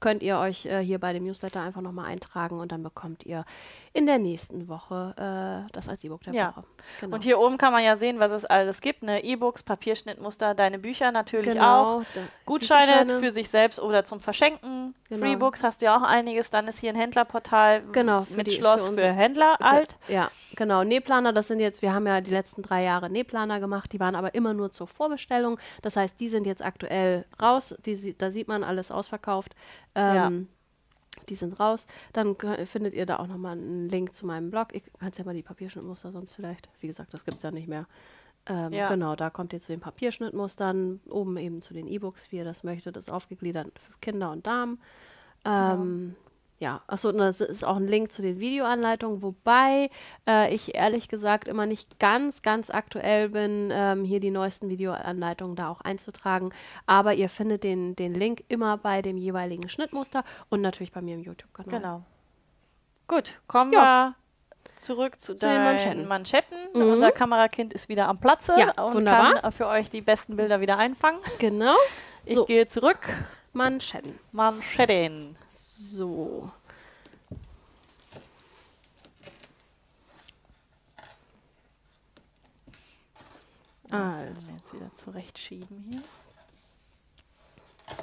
[0.01, 3.45] könnt ihr euch äh, hier bei dem Newsletter einfach nochmal eintragen und dann bekommt ihr
[3.93, 6.49] in der nächsten Woche äh, das als E-Book der ja.
[6.51, 6.65] Woche.
[7.01, 7.15] Genau.
[7.15, 9.03] Und hier oben kann man ja sehen, was es alles gibt.
[9.03, 9.23] Ne?
[9.25, 12.03] E-Books, Papierschnittmuster, deine Bücher natürlich genau, auch.
[12.47, 14.95] Gutscheine, Gutscheine, für sich selbst oder zum Verschenken.
[15.09, 15.25] Genau.
[15.25, 16.51] Freebooks hast du ja auch einiges.
[16.51, 19.97] Dann ist hier ein Händlerportal genau, mit die, Schloss für, für Händler für, alt.
[20.07, 20.85] Ja, genau.
[20.85, 23.91] Nähplaner, das sind jetzt, wir haben ja die letzten drei Jahre Nähplaner gemacht.
[23.93, 25.59] Die waren aber immer nur zur Vorbestellung.
[25.81, 27.75] Das heißt, die sind jetzt aktuell raus.
[27.87, 29.55] Die, da sieht man alles ausverkauft.
[29.95, 30.31] Ähm, ja
[31.29, 31.87] die sind raus.
[32.13, 34.69] Dann findet ihr da auch nochmal einen Link zu meinem Blog.
[34.73, 36.69] Ich kann ja mal die Papierschnittmuster sonst vielleicht.
[36.81, 37.87] Wie gesagt, das gibt es ja nicht mehr.
[38.47, 38.89] Ähm, ja.
[38.89, 42.65] Genau, da kommt ihr zu den Papierschnittmustern, oben eben zu den E-Books, wie ihr das
[42.65, 42.97] möchtet.
[42.97, 44.81] Das ist aufgegliedert für Kinder und Damen.
[45.45, 46.28] Ähm, genau.
[46.61, 49.91] Ja, achso, das ist auch ein Link zu den Videoanleitungen, wobei
[50.29, 55.55] äh, ich ehrlich gesagt immer nicht ganz, ganz aktuell bin, ähm, hier die neuesten Videoanleitungen
[55.55, 56.53] da auch einzutragen.
[56.87, 61.15] Aber ihr findet den, den Link immer bei dem jeweiligen Schnittmuster und natürlich bei mir
[61.15, 61.81] im YouTube-Kanal.
[61.81, 62.03] Genau.
[63.07, 63.81] Gut, kommen ja.
[63.81, 64.15] wir
[64.81, 66.09] zurück zu, zu den Manschetten.
[66.09, 66.59] Manschetten.
[66.75, 66.93] Mhm.
[66.93, 69.41] Unser Kamerakind ist wieder am Platze ja, und wunderbar.
[69.41, 71.21] kann für euch die besten Bilder wieder einfangen.
[71.39, 71.77] Genau.
[72.25, 72.45] Ich so.
[72.47, 72.99] gehe zurück.
[73.53, 74.19] Manschetten.
[74.33, 75.37] Manschetten.
[75.79, 76.51] So.
[83.91, 84.25] Also.
[84.25, 86.03] Das jetzt wieder zurechtschieben hier.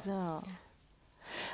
[0.05, 0.41] So.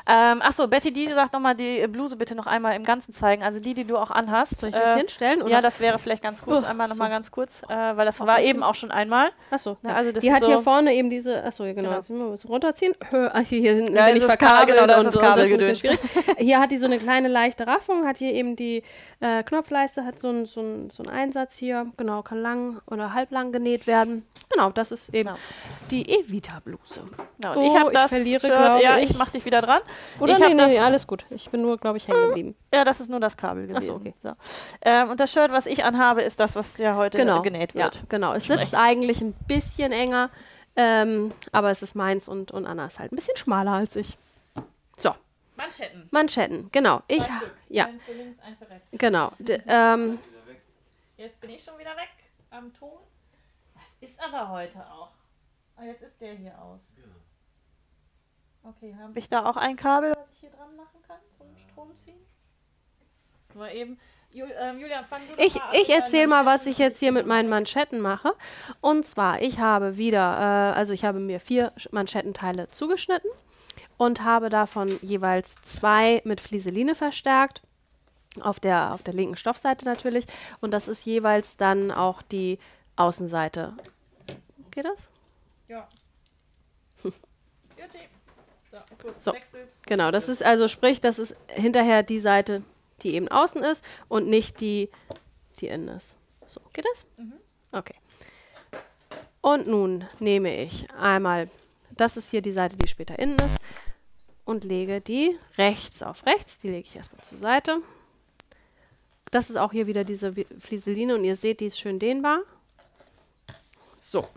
[0.08, 3.44] Ähm, achso, Betty, die sagt nochmal die Bluse bitte noch einmal im Ganzen zeigen.
[3.44, 4.58] Also die, die du auch anhast.
[4.58, 5.42] Soll ich mich äh, hinstellen?
[5.42, 5.52] Oder?
[5.52, 6.64] Ja, das wäre vielleicht ganz gut.
[6.64, 7.14] Oh, einmal nochmal so.
[7.14, 9.32] ganz kurz, äh, weil das war eben auch schon einmal.
[9.50, 9.78] Achso.
[9.84, 11.44] Ja, also die hat so hier vorne eben diese.
[11.44, 11.82] Achso, genau.
[11.82, 11.92] genau.
[11.96, 12.96] Jetzt müssen wir ein bisschen runterziehen.
[13.12, 15.76] Ach, hier sind ja, bin ich verkabelt genau, und, und, und, das ist ein bisschen
[15.76, 16.00] schwierig.
[16.38, 18.84] hier hat die so eine kleine leichte Raffung, hat hier eben die
[19.20, 20.62] äh, Knopfleiste, hat so einen so
[20.92, 21.88] so ein Einsatz hier.
[21.98, 24.26] Genau, kann lang oder halblang genäht werden.
[24.50, 25.40] Genau, das ist eben genau.
[25.90, 27.02] die Evita-Bluse.
[27.02, 28.10] Und oh, ich habe das.
[28.10, 29.82] Verliere, Shirt, ja, ich, ich mach dich wieder dran.
[30.20, 31.26] Oder ich nee, nee, nee, alles gut.
[31.30, 32.56] Ich bin nur, glaube ich, hängen geblieben.
[32.74, 33.78] Ja, das ist nur das Kabel gewesen.
[33.78, 34.14] Achso, okay.
[34.22, 34.34] So.
[34.82, 37.42] Ähm, und das Shirt, was ich anhabe, ist das, was ja heute genau.
[37.42, 37.96] genäht wird.
[37.96, 38.34] Ja, genau.
[38.34, 40.30] Es sitzt eigentlich ein bisschen enger,
[40.76, 44.18] ähm, aber es ist meins und, und Anna ist halt ein bisschen schmaler als ich.
[44.98, 45.14] So.
[45.58, 46.08] Manschetten.
[46.12, 47.02] Manschetten, genau.
[47.08, 47.24] Ich,
[47.70, 47.86] ja.
[47.86, 48.88] Eins für links, ein für rechts.
[48.92, 49.32] Genau.
[49.40, 50.18] D ähm,
[51.18, 52.10] Jetzt bin ich schon wieder weg
[52.50, 52.98] am Ton.
[53.76, 55.12] Das ist aber heute auch.
[55.78, 56.80] Oh, jetzt ist der hier aus.
[58.64, 61.96] Okay, habe ich da auch ein Kabel, was ich hier dran machen kann zum Strom
[61.96, 62.20] ziehen?
[63.54, 64.00] Nur eben.
[64.34, 67.50] Jul, ähm, Julia, fang du Ich, ich erzähle mal, was ich jetzt hier mit meinen
[67.50, 68.34] Manschetten mache.
[68.80, 73.30] Und zwar, ich habe wieder, äh, also ich habe mir vier Manschettenteile zugeschnitten
[73.98, 77.62] und habe davon jeweils zwei mit Flieseline verstärkt.
[78.40, 80.26] Auf der, auf der linken Stoffseite natürlich.
[80.62, 82.60] Und das ist jeweils dann auch die
[82.96, 83.74] Außenseite.
[84.72, 85.10] Geht das?
[85.68, 85.90] Ja.
[89.20, 89.34] So,
[89.86, 92.64] genau, das ist also, sprich, das ist hinterher die Seite,
[93.02, 94.90] die eben außen ist und nicht die,
[95.60, 96.16] die innen ist.
[96.46, 97.06] So, geht das?
[97.18, 97.34] Mhm.
[97.72, 97.96] Okay.
[99.42, 101.50] Und nun nehme ich einmal,
[101.98, 103.58] das ist hier die Seite, die später innen ist,
[104.46, 106.58] und lege die rechts auf rechts.
[106.60, 107.82] Die lege ich erstmal zur Seite.
[109.32, 112.42] Das ist auch hier wieder diese Flieseline und ihr seht, die ist schön dehnbar.
[113.98, 114.28] So,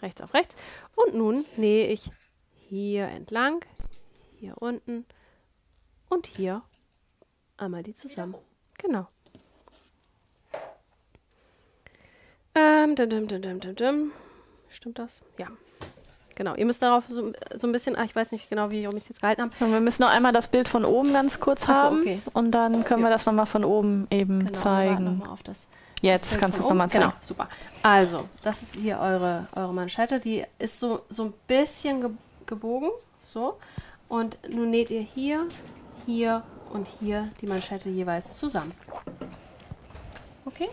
[0.00, 0.54] rechts auf rechts.
[0.94, 2.10] Und nun nähe ich
[2.68, 3.64] hier entlang,
[4.38, 5.06] hier unten
[6.08, 6.62] und hier
[7.56, 8.34] einmal die zusammen.
[8.78, 9.08] Genau.
[12.54, 14.12] Ähm, dim, dim, dim, dim, dim.
[14.68, 15.22] Stimmt das?
[15.38, 15.48] Ja.
[16.34, 18.94] Genau, ihr müsst darauf so, so ein bisschen, ach, ich weiß nicht genau, wie ich
[18.94, 19.72] es jetzt gehalten habe.
[19.72, 22.20] Wir müssen noch einmal das Bild von oben ganz kurz so, haben okay.
[22.32, 23.08] und dann können ja.
[23.08, 25.18] wir das nochmal von oben eben genau, zeigen.
[25.18, 25.66] Noch auf das,
[26.00, 27.06] Jetzt das kannst du es nochmal zeigen.
[27.06, 27.48] Genau, super.
[27.82, 30.20] Also, das ist hier eure, eure Manschette.
[30.20, 32.18] Die ist so, so ein bisschen
[32.48, 32.90] gebogen.
[33.20, 33.58] So.
[34.08, 35.46] Und nun näht ihr hier,
[36.06, 36.42] hier
[36.72, 38.72] und hier die Manschette jeweils zusammen.
[40.44, 40.68] Okay?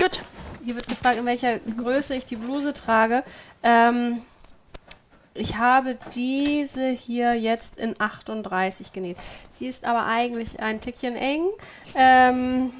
[0.00, 0.20] Gut.
[0.64, 3.24] Hier wird gefragt, in welcher Größe ich die Bluse trage.
[3.62, 4.22] Ähm,
[5.34, 9.16] ich habe diese hier jetzt in 38 genäht.
[9.50, 11.46] Sie ist aber eigentlich ein Tickchen eng.
[11.94, 12.70] Ähm,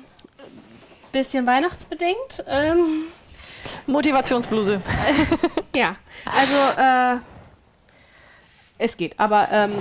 [1.13, 2.45] bisschen weihnachtsbedingt.
[2.47, 3.05] Ähm,
[3.87, 4.81] Motivationsbluse.
[5.75, 7.21] ja, also äh,
[8.83, 9.73] es geht, aber ähm,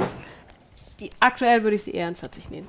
[1.20, 2.68] aktuell würde ich sie eher in 40 nähen.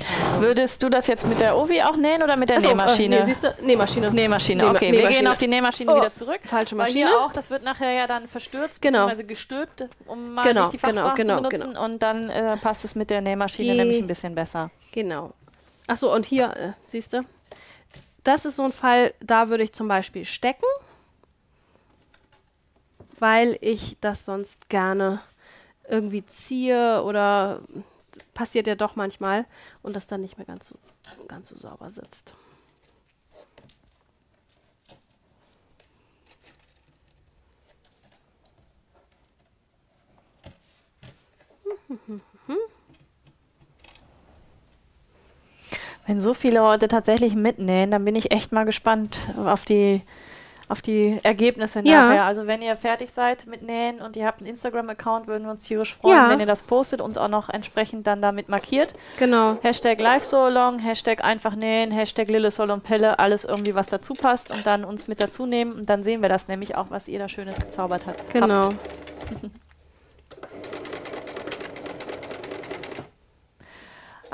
[0.00, 3.16] Also Würdest du das jetzt mit der Ovi auch nähen oder mit der Achso, Nähmaschine?
[3.16, 3.54] Äh, nee, siehst du?
[3.62, 4.10] Nähmaschine.
[4.10, 4.90] Nähmaschine, okay.
[4.90, 5.08] Nähmaschine.
[5.08, 6.40] Wir gehen auf die Nähmaschine oh, wieder zurück.
[6.44, 7.06] Falsche Maschine.
[7.06, 9.06] Weil hier auch, das wird nachher ja dann verstürzt, genau.
[9.06, 9.22] bzw.
[9.22, 11.68] gestülpt, um mal genau, die genau, genau, zu benutzen.
[11.68, 11.84] Genau.
[11.84, 14.70] Und dann äh, passt es mit der Nähmaschine die, nämlich ein bisschen besser.
[14.90, 15.32] Genau.
[15.86, 17.24] Achso, und hier, äh, siehst du?
[18.24, 20.64] Das ist so ein Fall, da würde ich zum Beispiel stecken,
[23.18, 25.20] weil ich das sonst gerne
[25.88, 27.60] irgendwie ziehe oder
[28.32, 29.44] passiert ja doch manchmal
[29.82, 30.76] und das dann nicht mehr ganz so,
[31.28, 32.34] ganz so sauber sitzt.
[46.06, 50.02] Wenn so viele heute tatsächlich mitnähen, dann bin ich echt mal gespannt auf die
[50.68, 52.08] auf die Ergebnisse ja.
[52.08, 52.24] nachher.
[52.24, 55.64] Also wenn ihr fertig seid mit Nähen und ihr habt einen Instagram-Account, würden wir uns
[55.64, 56.30] tierisch freuen, ja.
[56.30, 58.94] wenn ihr das postet, uns auch noch entsprechend dann damit markiert.
[59.18, 59.58] Genau.
[59.62, 63.88] Hashtag live so long, Hashtag einfach nähen, Hashtag Lille Sol und Pelle, alles irgendwie, was
[63.88, 66.86] dazu passt und dann uns mit dazu nehmen und dann sehen wir das nämlich auch,
[66.88, 68.30] was ihr da Schönes gezaubert habt.
[68.32, 68.70] Genau.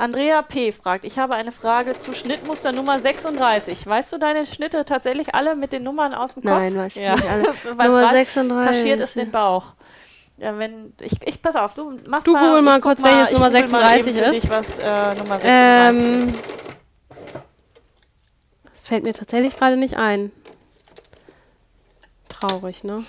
[0.01, 0.71] Andrea P.
[0.71, 3.85] fragt, ich habe eine Frage zu Schnittmuster Nummer 36.
[3.85, 6.53] Weißt du deine Schnitte tatsächlich alle mit den Nummern aus dem Kopf?
[6.53, 7.15] Nein, weiß ich ja.
[7.15, 7.43] nicht alle.
[7.63, 8.67] Nummer 36.
[8.67, 9.73] Kaschiert ist den Bauch.
[10.37, 12.47] Ja, wenn, ich, ich, pass auf, du machst du mal.
[12.47, 14.49] google mal kurz, welches Nummer 36 ist.
[14.49, 16.33] was, äh, Nummer 36 ähm,
[18.73, 20.31] das fällt mir tatsächlich gerade nicht ein.
[22.27, 23.03] Traurig, ne?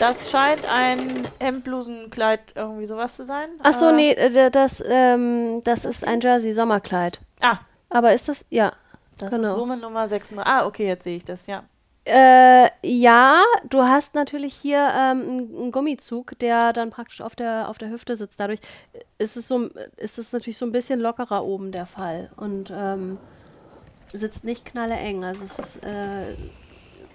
[0.00, 3.50] Das scheint ein Hemdblusenkleid irgendwie sowas zu sein.
[3.62, 7.20] Ach so, nee, äh, das, ähm, das ist ein Jersey-Sommerkleid.
[7.42, 7.58] Ah.
[7.90, 8.72] Aber ist das, ja.
[9.18, 9.52] Das genau.
[9.52, 10.30] ist Woman Nummer 6.
[10.38, 11.64] Ah, okay, jetzt sehe ich das, ja.
[12.06, 17.76] Äh, ja, du hast natürlich hier ähm, einen Gummizug, der dann praktisch auf der, auf
[17.76, 18.40] der Hüfte sitzt.
[18.40, 18.60] Dadurch
[19.18, 19.68] ist es, so,
[19.98, 23.18] ist es natürlich so ein bisschen lockerer oben der Fall und ähm,
[24.14, 25.24] sitzt nicht knalle eng.
[25.24, 26.36] Also es ist äh,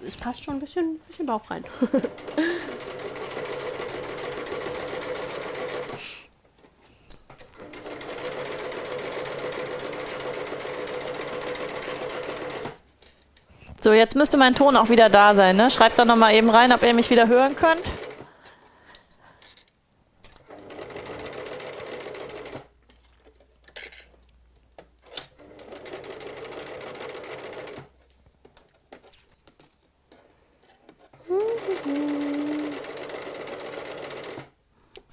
[0.06, 1.64] es passt schon ein bisschen, bisschen Bauch rein.
[13.78, 15.54] So, jetzt müsste mein Ton auch wieder da sein.
[15.54, 15.70] Ne?
[15.70, 17.82] Schreibt doch noch mal eben rein, ob ihr mich wieder hören könnt.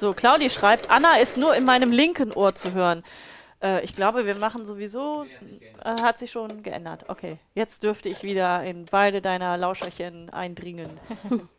[0.04, 3.06] So, Claudi schreibt, Anna ist nur in meinem linken Ohr zu hören.
[3.62, 5.26] Äh, ich glaube, wir machen sowieso,
[5.82, 7.06] äh, hat sich schon geändert.
[7.08, 10.90] Okay, jetzt dürfte ich wieder in beide deiner Lauscherchen eindringen.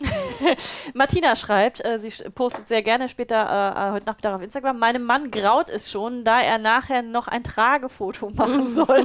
[0.94, 5.04] Martina schreibt, äh, sie postet sehr gerne später äh, äh, heute Nachmittag auf Instagram, meinem
[5.04, 9.04] Mann graut es schon, da er nachher noch ein Tragefoto machen soll.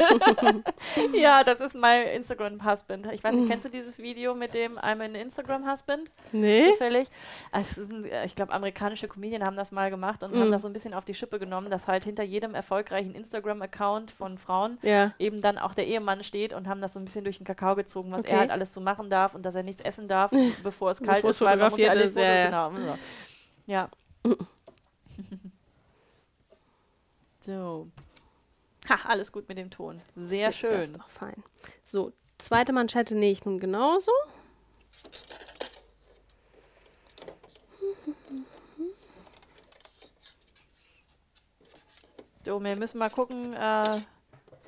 [1.14, 3.08] ja, das ist mein Instagram-Husband.
[3.12, 6.10] Ich weiß nicht, kennst du dieses Video mit dem I'm an Instagram-Husband?
[6.32, 6.72] Nee.
[6.72, 7.08] Zufällig.
[7.52, 7.82] Also,
[8.26, 10.40] ich glaube, amerikanische Comedien haben das mal gemacht und mm.
[10.40, 14.12] haben das so ein bisschen auf die Schippe genommen, dass halt hinter jedem erfolgreichen Instagram-Account
[14.12, 15.14] von Frauen ja.
[15.20, 17.76] eben dann auch der Ehemann steht und haben das so ein bisschen durch den Kakao
[17.76, 18.32] gezogen, was okay.
[18.32, 20.32] er halt alles so machen darf und dass er nichts essen darf,
[20.64, 22.72] bevor es kalt ist, weil man muss ja alles Foto, ja, genau.
[22.72, 22.98] So.
[23.66, 23.90] Ja.
[27.46, 27.88] so.
[28.88, 30.02] Ha, alles gut mit dem Ton.
[30.16, 30.72] Sehr schön.
[30.72, 31.44] Das ist doch fein.
[31.84, 34.12] So, zweite Manschette nähe ich nun genauso.
[42.46, 44.00] So, wir müssen mal gucken, äh,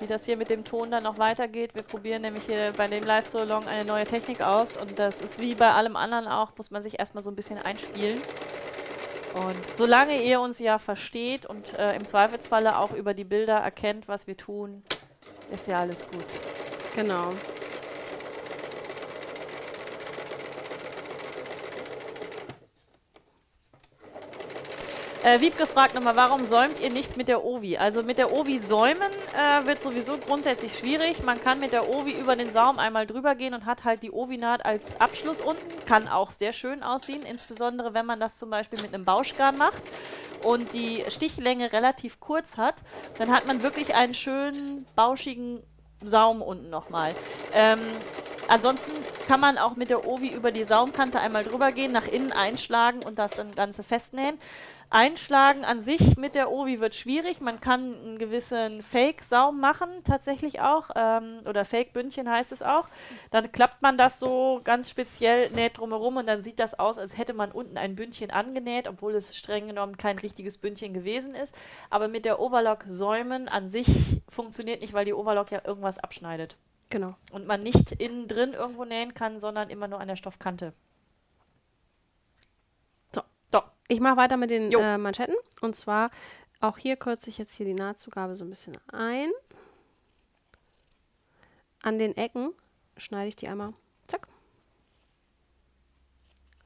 [0.02, 1.74] wie das hier mit dem Ton dann noch weitergeht.
[1.74, 5.54] Wir probieren nämlich hier bei dem Live-So-Long eine neue Technik aus und das ist wie
[5.54, 8.20] bei allem anderen auch, muss man sich erstmal so ein bisschen einspielen.
[9.34, 14.08] Und solange ihr uns ja versteht und äh, im Zweifelsfalle auch über die Bilder erkennt,
[14.08, 14.82] was wir tun,
[15.52, 16.26] ist ja alles gut.
[16.96, 17.28] Genau.
[25.24, 27.76] Äh, Wiebke fragt nochmal, warum säumt ihr nicht mit der Ovi?
[27.76, 31.22] Also mit der Ovi säumen äh, wird sowieso grundsätzlich schwierig.
[31.22, 34.10] Man kann mit der Ovi über den Saum einmal drüber gehen und hat halt die
[34.10, 35.62] Ovi-Naht als Abschluss unten.
[35.86, 39.82] Kann auch sehr schön aussehen, insbesondere wenn man das zum Beispiel mit einem Bauschgarn macht
[40.42, 42.82] und die Stichlänge relativ kurz hat.
[43.18, 45.62] Dann hat man wirklich einen schönen, bauschigen
[46.00, 47.14] Saum unten nochmal.
[47.54, 47.78] Ähm,
[48.48, 48.90] ansonsten
[49.28, 53.04] kann man auch mit der Ovi über die Saumkante einmal drüber gehen, nach innen einschlagen
[53.04, 54.40] und das dann Ganze festnähen.
[54.92, 57.40] Einschlagen an sich mit der Ovi wird schwierig.
[57.40, 60.90] Man kann einen gewissen Fake-Saum machen, tatsächlich auch.
[60.94, 62.86] Ähm, oder Fake-Bündchen heißt es auch.
[63.30, 67.16] Dann klappt man das so ganz speziell, näht drumherum und dann sieht das aus, als
[67.16, 71.54] hätte man unten ein Bündchen angenäht, obwohl es streng genommen kein richtiges Bündchen gewesen ist.
[71.88, 73.88] Aber mit der Overlock säumen an sich
[74.28, 76.56] funktioniert nicht, weil die Overlock ja irgendwas abschneidet.
[76.90, 77.14] Genau.
[77.30, 80.74] Und man nicht innen drin irgendwo nähen kann, sondern immer nur an der Stoffkante.
[83.88, 85.36] Ich mache weiter mit den äh, Manschetten.
[85.60, 86.10] Und zwar
[86.60, 89.30] auch hier kürze ich jetzt hier die Nahtzugabe so ein bisschen ein.
[91.82, 92.52] An den Ecken
[92.96, 93.74] schneide ich die einmal,
[94.06, 94.28] zack,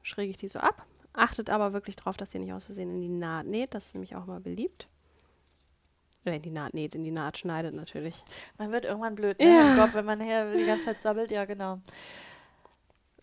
[0.03, 0.85] schräge ich die so ab.
[1.13, 3.73] Achtet aber wirklich darauf, dass ihr nicht aus Versehen in die Naht näht.
[3.73, 4.87] Das ist nämlich auch mal beliebt.
[6.23, 8.23] Oder in die Naht näht, in die Naht schneidet natürlich.
[8.59, 9.47] Man wird irgendwann blöd, ne?
[9.47, 9.75] Ja.
[9.75, 11.31] Gott, wenn man hier die ganze Zeit sabbelt.
[11.31, 11.79] Ja, genau.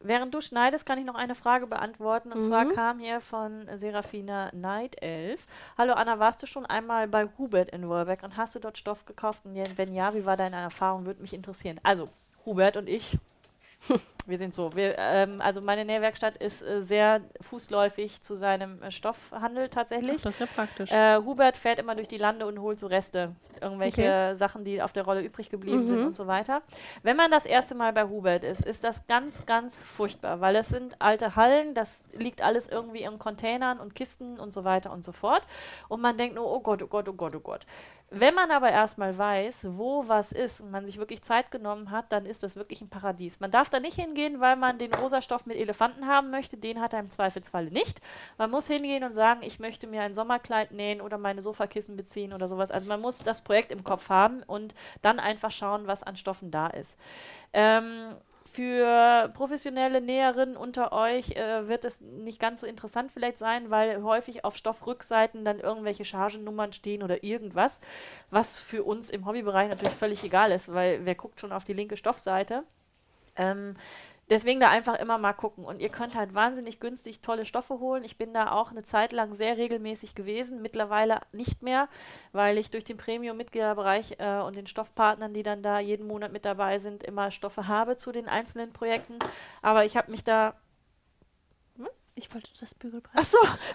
[0.06, 2.30] Während du schneidest, kann ich noch eine Frage beantworten.
[2.30, 2.48] Und mhm.
[2.48, 5.46] zwar kam hier von Serafina Night 11.
[5.78, 9.06] Hallo Anna, warst du schon einmal bei Hubert in Wolbeck und hast du dort Stoff
[9.06, 9.40] gekauft?
[9.44, 11.06] Und wenn ja, wie war deine Erfahrung?
[11.06, 11.80] Würde mich interessieren.
[11.82, 12.10] Also,
[12.44, 13.18] Hubert und ich
[14.26, 14.74] wir sind so.
[14.74, 20.16] Wir, ähm, also meine Nähwerkstatt ist äh, sehr fußläufig zu seinem äh, Stoffhandel tatsächlich.
[20.18, 20.92] Ach, das ist ja praktisch.
[20.92, 23.34] Äh, Hubert fährt immer durch die Lande und holt so Reste.
[23.60, 24.36] Irgendwelche okay.
[24.36, 25.88] Sachen, die auf der Rolle übrig geblieben mhm.
[25.88, 26.62] sind und so weiter.
[27.02, 30.68] Wenn man das erste Mal bei Hubert ist, ist das ganz, ganz furchtbar, weil es
[30.68, 35.04] sind alte Hallen, das liegt alles irgendwie in Containern und Kisten und so weiter und
[35.04, 35.42] so fort.
[35.88, 37.66] Und man denkt nur, oh Gott, oh Gott, oh Gott, oh Gott.
[38.16, 42.12] Wenn man aber erstmal weiß, wo was ist und man sich wirklich Zeit genommen hat,
[42.12, 43.40] dann ist das wirklich ein Paradies.
[43.40, 46.56] Man darf da nicht hingehen, weil man den rosa Stoff mit Elefanten haben möchte.
[46.56, 48.00] Den hat er im Zweifelsfalle nicht.
[48.38, 52.32] Man muss hingehen und sagen, ich möchte mir ein Sommerkleid nähen oder meine Sofakissen beziehen
[52.32, 52.70] oder sowas.
[52.70, 56.52] Also man muss das Projekt im Kopf haben und dann einfach schauen, was an Stoffen
[56.52, 56.96] da ist.
[57.52, 58.14] Ähm,
[58.54, 64.00] für professionelle Näherinnen unter euch äh, wird es nicht ganz so interessant vielleicht sein, weil
[64.04, 67.80] häufig auf Stoffrückseiten dann irgendwelche Chargennummern stehen oder irgendwas,
[68.30, 71.72] was für uns im Hobbybereich natürlich völlig egal ist, weil wer guckt schon auf die
[71.72, 72.62] linke Stoffseite.
[73.34, 73.74] Ähm,
[74.30, 75.64] Deswegen da einfach immer mal gucken.
[75.64, 78.04] Und ihr könnt halt wahnsinnig günstig tolle Stoffe holen.
[78.04, 81.88] Ich bin da auch eine Zeit lang sehr regelmäßig gewesen, mittlerweile nicht mehr,
[82.32, 86.44] weil ich durch den Premium-Mitgliederbereich äh, und den Stoffpartnern, die dann da jeden Monat mit
[86.44, 89.18] dabei sind, immer Stoffe habe zu den einzelnen Projekten.
[89.60, 90.54] Aber ich habe mich da
[91.76, 91.88] hm?
[92.14, 93.12] ich wollte das Bügelbrett.
[93.14, 93.38] Ach so,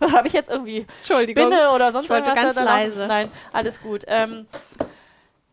[0.00, 1.46] das habe ich jetzt irgendwie Entschuldigung.
[1.46, 3.06] Spinne oder sonst ich wollte ganz leise.
[3.08, 4.04] Nein, alles gut.
[4.06, 4.46] Ähm,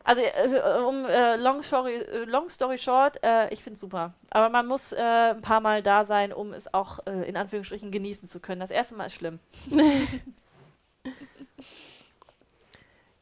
[0.06, 4.14] also äh, um äh, long, story, äh, long story short, äh, ich finde es super.
[4.30, 7.90] Aber man muss äh, ein paar Mal da sein, um es auch äh, in Anführungsstrichen
[7.90, 8.62] genießen zu können.
[8.62, 9.40] Das erste Mal ist schlimm.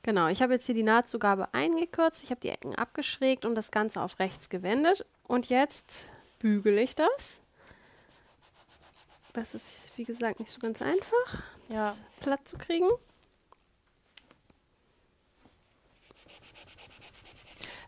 [0.03, 3.71] genau, ich habe jetzt hier die Nahtzugabe eingekürzt, ich habe die Ecken abgeschrägt und das
[3.71, 5.05] Ganze auf rechts gewendet.
[5.25, 7.41] Und jetzt bügele ich das.
[9.31, 11.95] Das ist, wie gesagt, nicht so ganz einfach, ja.
[12.19, 12.89] platt zu kriegen.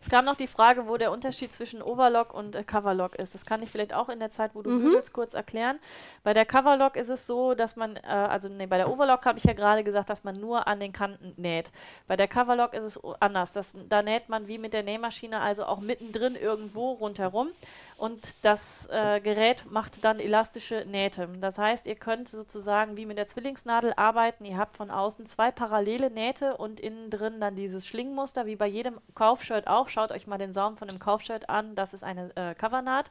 [0.06, 3.34] Es gab noch die Frage, wo der Unterschied zwischen Overlock und äh, Coverlock ist.
[3.34, 4.84] Das kann ich vielleicht auch in der Zeit, wo du mhm.
[4.84, 5.80] bügelst, kurz erklären.
[6.22, 9.38] Bei der Coverlock ist es so, dass man, äh, also nee, bei der Overlock habe
[9.38, 11.72] ich ja gerade gesagt, dass man nur an den Kanten näht.
[12.06, 13.50] Bei der Coverlock ist es anders.
[13.50, 17.48] Das, da näht man wie mit der Nähmaschine, also auch mittendrin irgendwo rundherum
[17.96, 21.28] und das äh, Gerät macht dann elastische Nähte.
[21.40, 24.44] Das heißt, ihr könnt sozusagen wie mit der Zwillingsnadel arbeiten.
[24.44, 28.66] Ihr habt von außen zwei parallele Nähte und innen drin dann dieses Schlingmuster, wie bei
[28.66, 29.88] jedem Kaufshirt auch.
[29.88, 31.74] Schaut euch mal den Saum von dem Kaufshirt an.
[31.74, 33.10] Das ist eine äh, Covernaht.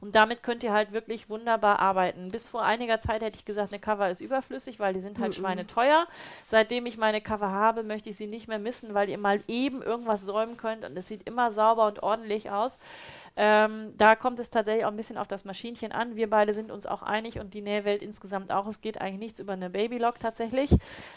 [0.00, 2.30] Und damit könnt ihr halt wirklich wunderbar arbeiten.
[2.30, 5.32] Bis vor einiger Zeit hätte ich gesagt, eine Cover ist überflüssig, weil die sind halt
[5.32, 5.40] mm -mm.
[5.40, 6.06] schweineteuer.
[6.50, 9.82] Seitdem ich meine Cover habe, möchte ich sie nicht mehr missen, weil ihr mal eben
[9.82, 12.78] irgendwas säumen könnt und es sieht immer sauber und ordentlich aus.
[13.38, 16.16] Ähm, da kommt es tatsächlich auch ein bisschen auf das Maschinchen an.
[16.16, 18.66] Wir beide sind uns auch einig und die Nähwelt insgesamt auch.
[18.66, 20.70] Es geht eigentlich nichts über eine Babylock tatsächlich.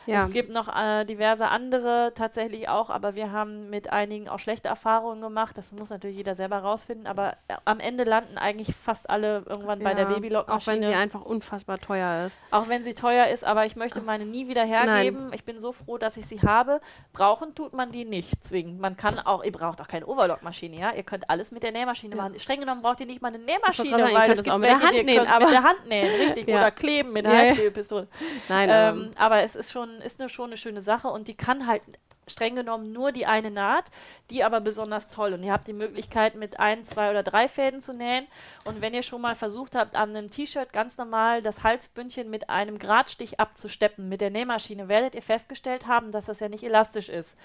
[0.06, 0.26] Ja.
[0.26, 4.68] Es gibt noch äh, diverse andere tatsächlich auch, aber wir haben mit einigen auch schlechte
[4.68, 5.58] Erfahrungen gemacht.
[5.58, 9.80] Das muss natürlich jeder selber rausfinden, aber äh, am Ende landen eigentlich fast alle irgendwann
[9.80, 10.50] ja, bei der Babylock.
[10.50, 12.42] Auch wenn sie einfach unfassbar teuer ist.
[12.52, 15.28] Auch wenn sie teuer ist, aber ich möchte meine nie wieder hergeben.
[15.28, 15.34] Nein.
[15.34, 16.82] Ich bin so froh, dass ich sie habe.
[17.14, 18.82] Brauchen tut man die nicht zwingend.
[18.82, 20.92] Man kann auch, ihr braucht auch keine Overlock-Maschine, ja.
[20.92, 22.30] Ihr könnt alles mit der Nähmaschine Nähmaschine ja.
[22.30, 22.40] machen.
[22.40, 24.80] Streng genommen braucht ihr nicht mal eine Nähmaschine, sagen, weil es gibt auch mit welche,
[24.80, 26.58] der Hand nähen, aber mit der Hand nähen, richtig, ja.
[26.58, 28.08] oder kleben mit einer Heißklebepistole.
[28.48, 31.68] Nein, ähm, aber es ist schon, ist eine, schon eine schöne Sache und die kann
[31.68, 31.82] halt
[32.30, 33.86] streng genommen nur die eine Naht,
[34.30, 35.34] die aber besonders toll.
[35.34, 38.28] Und ihr habt die Möglichkeit, mit ein, zwei oder drei Fäden zu nähen.
[38.66, 42.50] Und wenn ihr schon mal versucht habt, an einem T-Shirt ganz normal das Halsbündchen mit
[42.50, 47.10] einem Gradstich abzusteppen mit der Nähmaschine, werdet ihr festgestellt haben, dass das ja nicht elastisch
[47.10, 47.36] ist.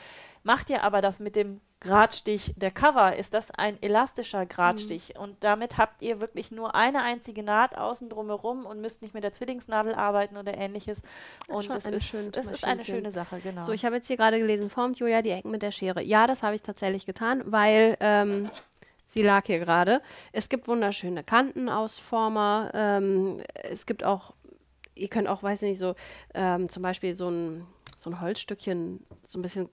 [0.44, 5.14] Macht ihr aber das mit dem Gradstich der Cover, ist das ein elastischer Gradstich.
[5.14, 5.22] Mhm.
[5.22, 9.24] Und damit habt ihr wirklich nur eine einzige Naht außen drumherum und müsst nicht mit
[9.24, 10.98] der Zwillingsnadel arbeiten oder ähnliches.
[11.46, 13.62] Das und es, ist, es ist eine schöne Sache, genau.
[13.62, 16.02] So, ich habe jetzt hier gerade gelesen, formt Julia die Ecken mit der Schere.
[16.02, 18.50] Ja, das habe ich tatsächlich getan, weil ähm,
[19.06, 20.02] sie lag hier gerade.
[20.32, 22.70] Es gibt wunderschöne Kantenausformer.
[22.74, 24.34] Ähm, es gibt auch,
[24.94, 25.94] ihr könnt auch, weiß ich nicht, so
[26.34, 27.66] ähm, zum Beispiel so ein
[28.04, 29.68] so ein Holzstückchen, so ein bisschen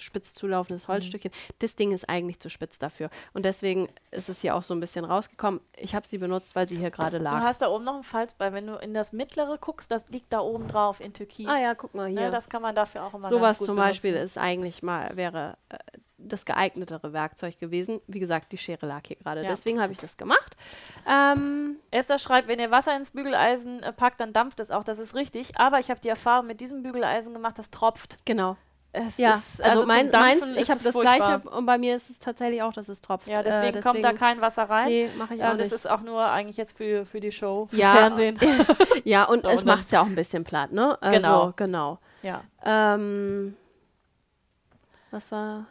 [0.00, 0.92] spitz zulaufendes mhm.
[0.92, 1.32] Holzstückchen.
[1.32, 1.54] Mhm.
[1.58, 3.10] Das Ding ist eigentlich zu spitz dafür.
[3.32, 5.60] Und deswegen ist es hier auch so ein bisschen rausgekommen.
[5.76, 7.40] Ich habe sie benutzt, weil sie hier gerade lag.
[7.40, 8.52] Du hast da oben noch ein Falz bei.
[8.52, 11.48] Wenn du in das mittlere guckst, das liegt da oben drauf in Türkis.
[11.48, 12.20] Ah ja, guck mal ne, hier.
[12.22, 13.88] Ja, das kann man dafür auch immer Sowas zum benutzen.
[13.88, 15.78] Beispiel ist eigentlich mal, wäre äh,
[16.18, 18.00] das geeignetere Werkzeug gewesen.
[18.06, 19.42] Wie gesagt, die Schere lag hier gerade.
[19.42, 19.48] Ja.
[19.48, 20.56] Deswegen habe ich das gemacht.
[21.08, 24.84] Ähm, Esther schreibt, wenn ihr Wasser ins Bügeleisen äh, packt, dann dampft es auch.
[24.84, 25.58] Das ist richtig.
[25.58, 28.16] Aber ich habe die Erfahrung mit diesem Bügeleisen gemacht, das tropft.
[28.24, 28.56] Genau.
[28.92, 31.40] Es ja, ist, also, also mein, meins, ich habe das furchtbar.
[31.40, 33.28] gleiche und bei mir ist es tatsächlich auch, dass es tropft.
[33.28, 34.88] Ja, deswegen, äh, deswegen kommt da kein Wasser rein.
[34.88, 37.66] Nee, mache ich auch äh, Das ist auch nur eigentlich jetzt für, für die Show,
[37.66, 38.38] fürs ja, Fernsehen.
[39.04, 41.00] ja, und so, es macht es ja auch ein bisschen platt, ne?
[41.02, 41.52] Also, genau.
[41.56, 41.98] genau.
[42.22, 42.42] Ja.
[42.64, 43.56] Ähm,
[45.10, 45.66] was war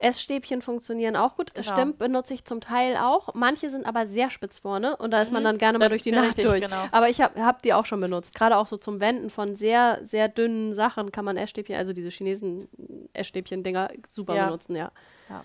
[0.00, 1.54] Essstäbchen funktionieren auch gut.
[1.54, 1.70] Genau.
[1.70, 3.34] Stimmt, benutze ich zum Teil auch.
[3.34, 5.44] Manche sind aber sehr spitz vorne und da ist man mhm.
[5.44, 6.62] dann gerne mal durch die Nacht durch.
[6.62, 6.84] Genau.
[6.90, 8.34] Aber ich habe hab die auch schon benutzt.
[8.34, 12.08] Gerade auch so zum Wenden von sehr, sehr dünnen Sachen kann man Essstäbchen, also diese
[12.08, 12.68] Chinesen
[13.12, 14.46] Essstäbchen-Dinger, super ja.
[14.46, 14.90] benutzen, ja.
[15.28, 15.44] ja.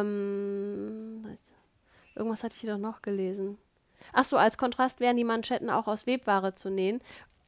[0.00, 1.38] Ähm,
[2.14, 3.56] irgendwas hatte ich hier doch noch gelesen.
[4.12, 7.00] Ach so, als Kontrast wären die Manschetten auch aus Webware zu nähen.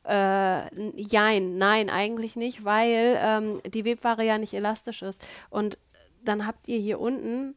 [0.04, 5.22] Äh, jein, nein, eigentlich nicht, weil ähm, die Webware ja nicht elastisch ist.
[5.50, 5.76] Und
[6.22, 7.56] dann habt ihr hier unten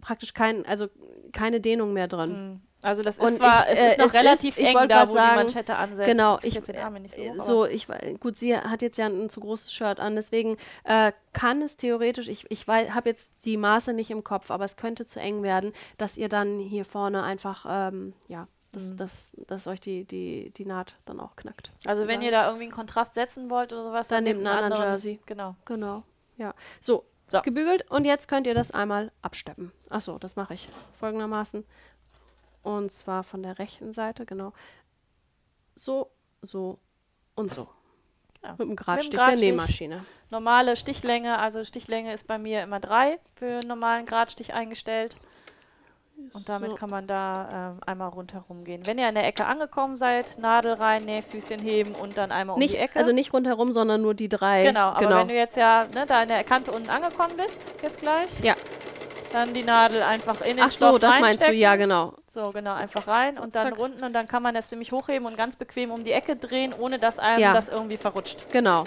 [0.00, 0.88] praktisch kein, also
[1.32, 2.30] keine Dehnung mehr drin.
[2.30, 2.60] Hm.
[2.84, 5.38] Also das ist zwar, ich, es ist noch es relativ ist, eng da, wo sagen,
[5.38, 6.06] die Manschette ansetzt.
[6.06, 7.88] Genau, ich, ich so, so, ich
[8.20, 12.28] gut, sie hat jetzt ja ein, zu großes Shirt an, deswegen äh, kann es theoretisch,
[12.28, 15.72] ich, ich habe jetzt die Maße nicht im Kopf, aber es könnte zu eng werden,
[15.96, 18.96] dass ihr dann hier vorne einfach, ähm, ja, dass, mhm.
[18.98, 21.72] dass, dass euch die, die, die Naht dann auch knackt.
[21.86, 24.64] Also wenn ihr da irgendwie einen Kontrast setzen wollt oder sowas, dann, dann nehmt einen
[24.64, 25.20] anderen Jersey.
[25.24, 25.56] Genau.
[25.64, 26.02] Genau,
[26.36, 26.54] ja.
[26.80, 27.40] So, so.
[27.42, 29.72] Gebügelt und jetzt könnt ihr das einmal absteppen.
[29.88, 30.68] Achso, das mache ich
[30.98, 31.64] folgendermaßen.
[32.62, 34.52] Und zwar von der rechten Seite, genau.
[35.74, 36.10] So,
[36.42, 36.78] so
[37.34, 37.68] und so.
[38.42, 38.52] Ja.
[38.52, 40.04] Mit dem Gradstich der Nähmaschine.
[40.30, 45.16] Normale Stichlänge, also Stichlänge ist bei mir immer drei für einen normalen Gradstich eingestellt.
[46.32, 46.76] Und damit so.
[46.76, 48.86] kann man da äh, einmal rundherum gehen.
[48.86, 52.72] Wenn ihr an der Ecke angekommen seid, Nadel rein, Nähfüßchen heben und dann einmal nicht,
[52.72, 52.98] um die Ecke.
[52.98, 54.64] Also nicht rundherum, sondern nur die drei.
[54.64, 55.16] Genau, aber genau.
[55.18, 58.28] wenn du jetzt ja ne, da in der Kante unten angekommen bist, jetzt gleich.
[58.42, 58.54] Ja.
[59.32, 62.14] Dann die Nadel einfach in den Ach so, das meinst du, ja genau.
[62.30, 63.78] So, genau, einfach rein so, und dann zack.
[63.78, 66.72] unten und dann kann man das ziemlich hochheben und ganz bequem um die Ecke drehen,
[66.76, 67.52] ohne dass einem ja.
[67.52, 68.50] das irgendwie verrutscht.
[68.52, 68.84] Genau.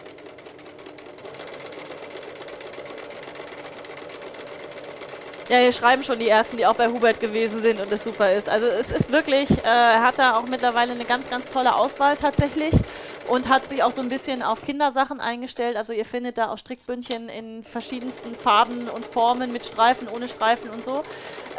[5.50, 8.30] Ja, hier schreiben schon die ersten, die auch bei Hubert gewesen sind und es super
[8.32, 8.50] ist.
[8.50, 12.18] Also es ist wirklich, äh, er hat da auch mittlerweile eine ganz, ganz tolle Auswahl
[12.18, 12.74] tatsächlich
[13.28, 15.76] und hat sich auch so ein bisschen auf Kindersachen eingestellt.
[15.76, 20.70] Also ihr findet da auch Strickbündchen in verschiedensten Farben und Formen mit Streifen, ohne Streifen
[20.70, 21.04] und so.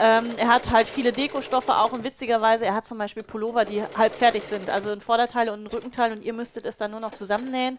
[0.00, 3.82] Ähm, er hat halt viele Dekostoffe auch und witzigerweise, er hat zum Beispiel Pullover, die
[3.96, 4.70] halb fertig sind.
[4.70, 7.78] Also ein Vorderteil und ein Rückenteil und ihr müsstet es dann nur noch zusammennähen.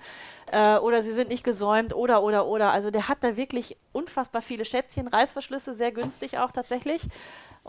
[0.52, 2.74] Äh, oder sie sind nicht gesäumt oder, oder, oder.
[2.74, 7.04] Also der hat da wirklich unfassbar viele Schätzchen, Reißverschlüsse, sehr günstig auch tatsächlich.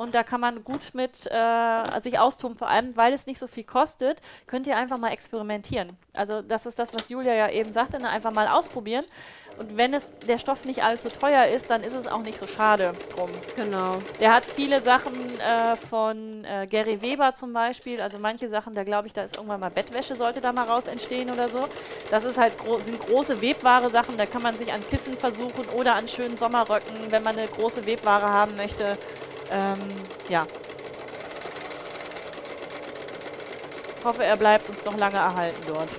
[0.00, 3.46] Und da kann man gut mit äh, sich austoben, vor allem weil es nicht so
[3.46, 5.90] viel kostet, könnt ihr einfach mal experimentieren.
[6.14, 8.08] Also das ist das, was Julia ja eben sagte, ne?
[8.08, 9.04] einfach mal ausprobieren.
[9.58, 12.46] Und wenn es der Stoff nicht allzu teuer ist, dann ist es auch nicht so
[12.46, 13.28] schade drum.
[13.56, 13.98] Genau.
[14.18, 18.00] Der hat viele Sachen äh, von äh, Gary Weber zum Beispiel.
[18.00, 20.86] Also manche Sachen, da glaube ich, da ist irgendwann mal Bettwäsche, sollte da mal raus
[20.86, 21.68] entstehen oder so.
[22.10, 24.16] Das ist halt gro sind große Webware Sachen.
[24.16, 27.84] Da kann man sich an Kissen versuchen oder an schönen Sommerröcken, wenn man eine große
[27.84, 28.96] Webware haben möchte.
[29.50, 30.46] Ähm, ja.
[33.98, 35.90] Ich hoffe, er bleibt uns noch lange erhalten dort.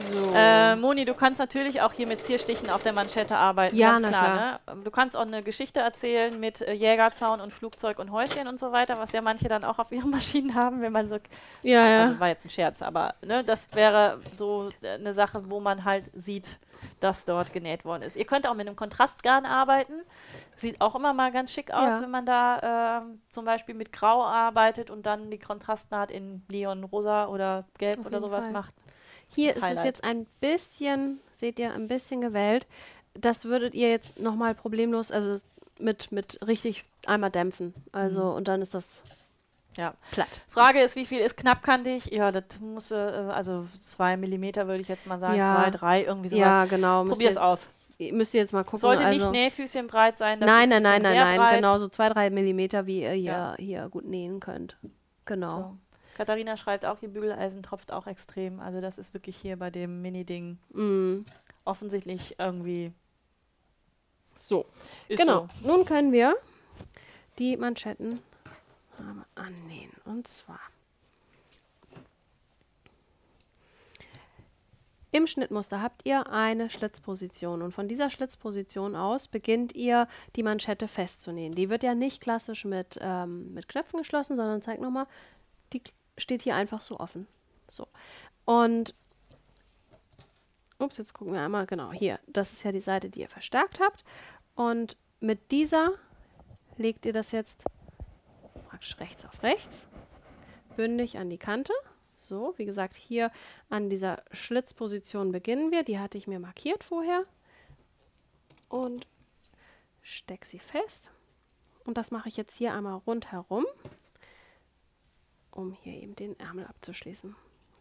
[0.00, 0.32] So.
[0.34, 3.76] Äh, Moni, du kannst natürlich auch hier mit Zierstichen auf der Manschette arbeiten.
[3.76, 4.22] Ja, na klar.
[4.22, 4.76] klar.
[4.76, 4.82] Ne?
[4.84, 8.72] Du kannst auch eine Geschichte erzählen mit äh, Jägerzaun und Flugzeug und Häuschen und so
[8.72, 11.18] weiter, was ja manche dann auch auf ihren Maschinen haben, wenn man so.
[11.62, 12.02] Ja, ja.
[12.04, 15.84] Also war jetzt ein Scherz, aber ne, das wäre so äh, eine Sache, wo man
[15.84, 16.58] halt sieht,
[17.00, 18.16] dass dort genäht worden ist.
[18.16, 20.02] Ihr könnt auch mit einem Kontrastgarn arbeiten.
[20.56, 22.02] Sieht auch immer mal ganz schick aus, ja.
[22.02, 26.84] wenn man da äh, zum Beispiel mit Grau arbeitet und dann die Kontrastnaht in Neon,
[26.84, 28.52] Rosa oder Gelb auf oder sowas Fall.
[28.52, 28.74] macht.
[29.34, 32.66] Hier ist es jetzt ein bisschen, seht ihr, ein bisschen gewellt.
[33.14, 35.40] Das würdet ihr jetzt nochmal problemlos, also
[35.78, 37.74] mit, mit richtig einmal dämpfen.
[37.92, 38.36] Also, mhm.
[38.36, 39.02] und dann ist das
[39.76, 39.94] ja.
[40.10, 40.40] platt.
[40.48, 42.06] Frage ist, wie viel ist knappkantig?
[42.06, 45.54] Ja, das muss, äh, also zwei Millimeter würde ich jetzt mal sagen, ja.
[45.54, 46.40] zwei, drei, irgendwie sowas.
[46.40, 47.04] Ja, genau.
[47.04, 47.68] Probier es aus.
[47.98, 48.78] Müsst ihr jetzt mal gucken.
[48.78, 50.38] Sollte also nicht Nähfüßchen breit sein.
[50.38, 51.56] nein, nein, nein, nein, nein.
[51.56, 53.54] Genau, so zwei, drei Millimeter, wie ihr hier, ja.
[53.58, 54.76] hier gut nähen könnt.
[55.26, 55.58] Genau.
[55.58, 55.76] So.
[56.20, 58.60] Katharina schreibt auch, ihr Bügeleisen tropft auch extrem.
[58.60, 61.24] Also das ist wirklich hier bei dem Mini-Ding mm.
[61.64, 62.92] offensichtlich irgendwie
[64.34, 64.66] so.
[65.08, 65.48] genau.
[65.62, 65.66] So.
[65.66, 66.36] Nun können wir
[67.38, 68.20] die Manschetten
[69.34, 69.92] annähen.
[70.04, 70.60] Und zwar
[75.10, 80.06] Im Schnittmuster habt ihr eine Schlitzposition und von dieser Schlitzposition aus beginnt ihr
[80.36, 81.54] die Manschette festzunähen.
[81.54, 85.06] Die wird ja nicht klassisch mit, ähm, mit Knöpfen geschlossen, sondern zeigt nochmal,
[85.72, 85.82] die
[86.20, 87.26] steht hier einfach so offen.
[87.68, 87.88] So.
[88.44, 88.94] Und
[90.78, 92.18] ups, jetzt gucken wir einmal, genau, hier.
[92.26, 94.04] Das ist ja die Seite, die ihr verstärkt habt.
[94.54, 95.92] Und mit dieser
[96.76, 97.64] legt ihr das jetzt
[98.98, 99.88] rechts auf rechts,
[100.74, 101.74] bündig an die Kante.
[102.16, 103.30] So, wie gesagt, hier
[103.68, 105.82] an dieser Schlitzposition beginnen wir.
[105.82, 107.24] Die hatte ich mir markiert vorher.
[108.68, 109.06] Und
[110.02, 111.10] stecke sie fest.
[111.84, 113.66] Und das mache ich jetzt hier einmal rundherum,
[115.50, 117.34] um hier eben den Ärmel abzuschließen.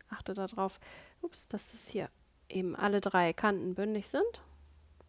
[0.10, 0.80] Achte darauf,
[1.22, 2.10] ups, dass das hier
[2.50, 4.42] eben alle drei Kanten bündig sind.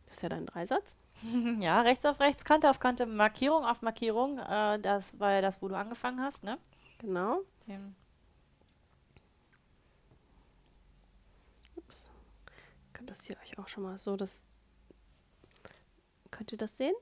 [0.07, 0.97] Das ist ja dein Dreisatz.
[1.61, 4.39] Ja, rechts auf rechts, Kante auf Kante, Markierung auf Markierung.
[4.39, 6.59] Äh, das war ja das, wo du angefangen hast, ne?
[6.99, 7.43] Genau.
[7.67, 7.95] Den
[11.77, 12.09] Ups.
[12.95, 14.45] Könnt das hier euch auch schon mal so das.
[16.31, 16.95] Könnt ihr das sehen?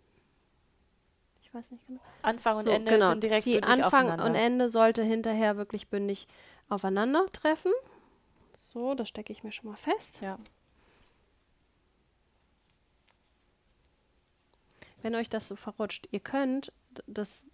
[1.59, 2.01] Weiß nicht genau.
[2.23, 3.09] Anfang und so, Ende genau.
[3.09, 6.29] sind direkt Die Anfang und Ende sollte hinterher wirklich bündig
[6.69, 7.73] aufeinander treffen.
[8.55, 10.21] So, das stecke ich mir schon mal fest.
[10.21, 10.39] Ja.
[15.03, 16.73] Wenn euch das so verrutscht, ihr könnt
[17.09, 17.49] das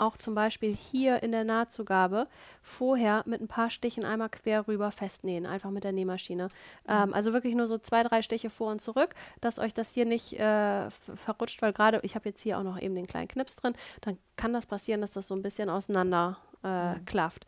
[0.00, 2.26] auch zum Beispiel hier in der Nahtzugabe
[2.62, 6.44] vorher mit ein paar Stichen einmal quer rüber festnähen, einfach mit der Nähmaschine.
[6.44, 6.50] Mhm.
[6.88, 10.06] Ähm, also wirklich nur so zwei, drei Stiche vor und zurück, dass euch das hier
[10.06, 13.56] nicht äh, verrutscht, weil gerade, ich habe jetzt hier auch noch eben den kleinen Knips
[13.56, 17.04] drin, dann kann das passieren, dass das so ein bisschen auseinander äh, mhm.
[17.04, 17.46] klafft.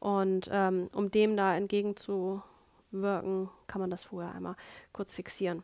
[0.00, 4.54] Und ähm, um dem da entgegenzuwirken, kann man das vorher einmal
[4.92, 5.62] kurz fixieren.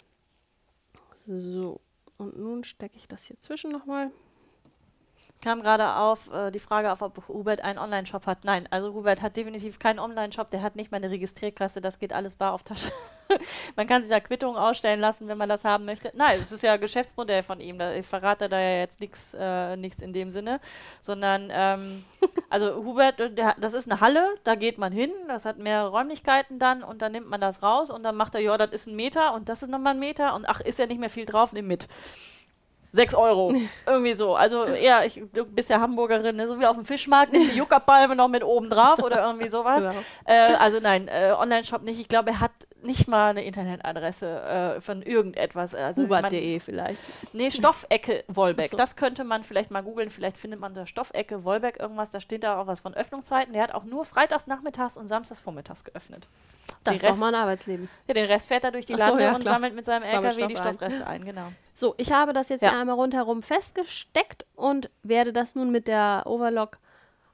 [1.26, 1.80] So,
[2.18, 4.10] und nun stecke ich das hier zwischen nochmal
[5.44, 8.44] kam gerade auf äh, die Frage auf, ob Hubert einen Online-Shop hat.
[8.44, 12.14] Nein, also Hubert hat definitiv keinen Online-Shop, der hat nicht mal eine Registrierkasse, das geht
[12.14, 12.90] alles bar auf Tasche.
[13.76, 16.10] man kann sich da Quittungen ausstellen lassen, wenn man das haben möchte.
[16.14, 17.78] Nein, es ist ja ein Geschäftsmodell von ihm.
[17.78, 20.60] Da, ich verrate da ja jetzt nichts äh, in dem Sinne,
[21.02, 22.04] sondern ähm,
[22.50, 26.58] also Hubert, der, das ist eine Halle, da geht man hin, das hat mehrere Räumlichkeiten
[26.58, 28.96] dann und dann nimmt man das raus und dann macht er, ja, das ist ein
[28.96, 31.52] Meter und das ist nochmal ein Meter und ach, ist ja nicht mehr viel drauf,
[31.52, 31.86] nimm mit.
[32.94, 33.52] 6 Euro.
[33.86, 34.36] Irgendwie so.
[34.36, 36.46] Also eher, ich, du bist ja Hamburgerin, ne?
[36.46, 39.74] so wie auf dem Fischmarkt, nimmt die Juckerpalme noch mit oben drauf oder irgendwie sowas.
[39.84, 39.92] Ja.
[40.24, 42.00] Äh, also nein, äh, Online-Shop nicht.
[42.00, 42.52] Ich glaube, er hat
[42.84, 45.74] nicht mal eine Internetadresse äh, von irgendetwas.
[45.74, 47.00] Also Hubert.de vielleicht.
[47.32, 48.64] Nee, Stoffecke Wolbeck.
[48.74, 48.78] So.
[48.78, 50.10] Das könnte man vielleicht mal googeln.
[50.10, 52.10] Vielleicht findet man da Stoffecke Wolbeck irgendwas.
[52.10, 53.52] Da steht da auch was von Öffnungszeiten.
[53.52, 56.26] Der hat auch nur freitags nachmittags und samstags vormittags geöffnet.
[56.82, 57.88] Das ist doch mal ein Arbeitsleben.
[58.08, 60.46] Ja, den Rest fährt er durch die Lande so, ja, und sammelt mit seinem LKW
[60.46, 61.20] die Stoffreste ein.
[61.20, 61.24] ein.
[61.24, 61.52] Genau.
[61.74, 62.78] So, ich habe das jetzt ja.
[62.78, 66.78] einmal rundherum festgesteckt und werde das nun mit der Overlock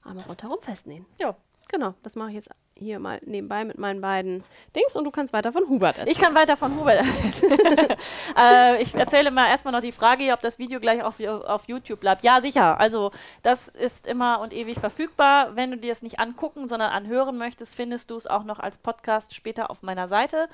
[0.02, 1.06] einmal rundherum festnähen.
[1.18, 1.36] Ja.
[1.70, 2.51] Genau, das mache ich jetzt
[2.81, 4.43] hier mal nebenbei mit meinen beiden
[4.74, 6.16] Dings und du kannst weiter von Hubert erzählen.
[6.16, 7.89] Ich kann weiter von Hubert erzählen.
[8.39, 12.01] äh, ich erzähle mal erstmal noch die Frage, ob das Video gleich auf, auf YouTube
[12.01, 12.24] bleibt.
[12.24, 12.81] Ja, sicher.
[12.81, 13.12] Also
[13.43, 15.55] das ist immer und ewig verfügbar.
[15.57, 18.78] Wenn du dir es nicht angucken, sondern anhören möchtest, findest du es auch noch als
[18.78, 20.48] Podcast später auf meiner Seite.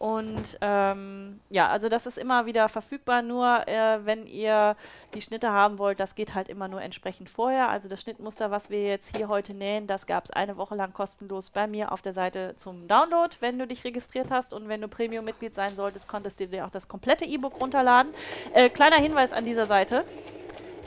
[0.00, 4.74] Und ähm, ja, also das ist immer wieder verfügbar, nur äh, wenn ihr
[5.12, 7.68] die Schnitte haben wollt, das geht halt immer nur entsprechend vorher.
[7.68, 10.94] Also das Schnittmuster, was wir jetzt hier heute nähen, das gab es eine Woche lang
[10.94, 14.54] kostenlos bei mir auf der Seite zum Download, wenn du dich registriert hast.
[14.54, 18.14] Und wenn du Premium-Mitglied sein solltest, konntest du dir auch das komplette E-Book runterladen.
[18.54, 20.06] Äh, kleiner Hinweis an dieser Seite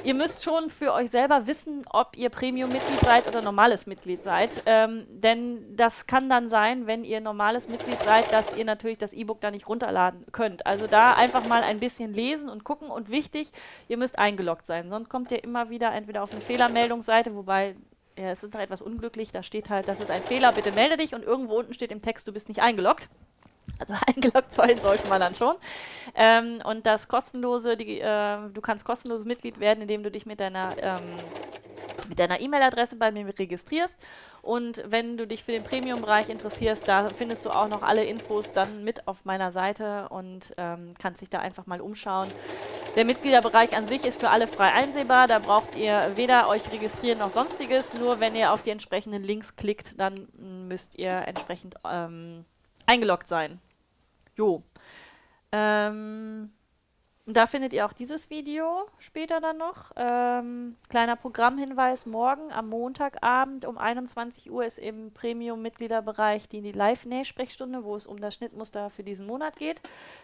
[0.03, 4.49] ihr müsst schon für euch selber wissen, ob ihr Premium-Mitglied seid oder normales Mitglied seid.
[4.65, 9.13] Ähm, denn das kann dann sein, wenn ihr normales Mitglied seid, dass ihr natürlich das
[9.13, 10.65] E-Book da nicht runterladen könnt.
[10.65, 12.89] Also da einfach mal ein bisschen lesen und gucken.
[12.89, 13.51] Und wichtig,
[13.87, 14.89] ihr müsst eingeloggt sein.
[14.89, 17.75] Sonst kommt ihr immer wieder entweder auf eine Fehlermeldungsseite, wobei
[18.17, 19.31] ja, es ist noch etwas unglücklich.
[19.31, 21.15] Da steht halt, das ist ein Fehler, bitte melde dich.
[21.15, 23.09] Und irgendwo unten steht im Text, du bist nicht eingeloggt.
[23.79, 25.55] Also eingeloggt sein sollte man dann schon.
[26.15, 30.39] Ähm, und das kostenlose, die, äh, du kannst kostenloses Mitglied werden, indem du dich mit
[30.39, 31.15] deiner ähm,
[32.09, 33.95] mit deiner E-Mail-Adresse bei mir registrierst.
[34.41, 38.51] Und wenn du dich für den Premium-Bereich interessierst, da findest du auch noch alle Infos
[38.51, 42.27] dann mit auf meiner Seite und ähm, kannst dich da einfach mal umschauen.
[42.95, 45.27] Der Mitgliederbereich an sich ist für alle frei einsehbar.
[45.27, 47.93] Da braucht ihr weder euch registrieren noch sonstiges.
[47.93, 50.27] Nur wenn ihr auf die entsprechenden Links klickt, dann
[50.67, 52.45] müsst ihr entsprechend ähm,
[52.85, 53.59] eingeloggt sein.
[54.35, 54.63] Jo.
[55.51, 56.51] Ähm,
[57.25, 59.93] und da findet ihr auch dieses Video später dann noch.
[59.95, 67.95] Ähm, kleiner Programmhinweis, morgen am Montagabend um 21 Uhr ist im Premium-Mitgliederbereich die, Live-Nähsprechstunde, wo
[67.95, 69.79] es um das Schnittmuster für diesen Monat geht.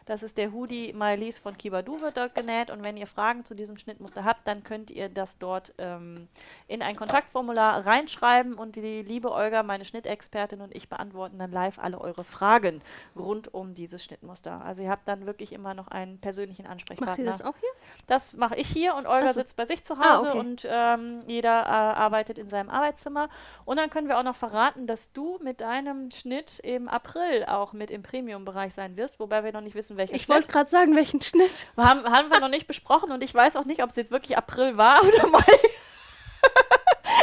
[0.08, 3.56] Das ist der Hoodie Mylis von Kibadu wird dort genäht und wenn ihr Fragen zu
[3.56, 6.28] diesem Schnittmuster habt, dann könnt ihr das dort ähm,
[6.68, 11.80] in ein Kontaktformular reinschreiben und die liebe Olga, meine Schnittexpertin und ich beantworten dann live
[11.80, 12.82] alle eure Fragen
[13.16, 14.66] rund um dieses Schnittmuster.
[14.66, 17.12] Also ihr habt dann wirklich immer noch einen persönlichen Ansprechpartner Ansprechpartner.
[17.12, 17.70] Macht ihr das auch hier?
[18.08, 19.40] Das mache ich hier und Olga so.
[19.40, 20.40] sitzt bei sich zu ah, Hause ah, okay.
[20.40, 23.30] und ähm, jeder äh, arbeitet in seinem Arbeitszimmer.
[23.66, 27.74] Und dann können wir auch noch verraten, dass du mit deinem Schnitt im April auch
[27.74, 30.96] mit im Premium-Bereich sein wirst, wobei wir noch nicht wissen, welchen Ich wollte gerade sagen,
[30.96, 31.68] welchen Schnitt.
[31.78, 34.38] Haben, haben wir noch nicht besprochen und ich weiß auch nicht, ob es jetzt wirklich
[34.38, 35.44] April war oder Mai.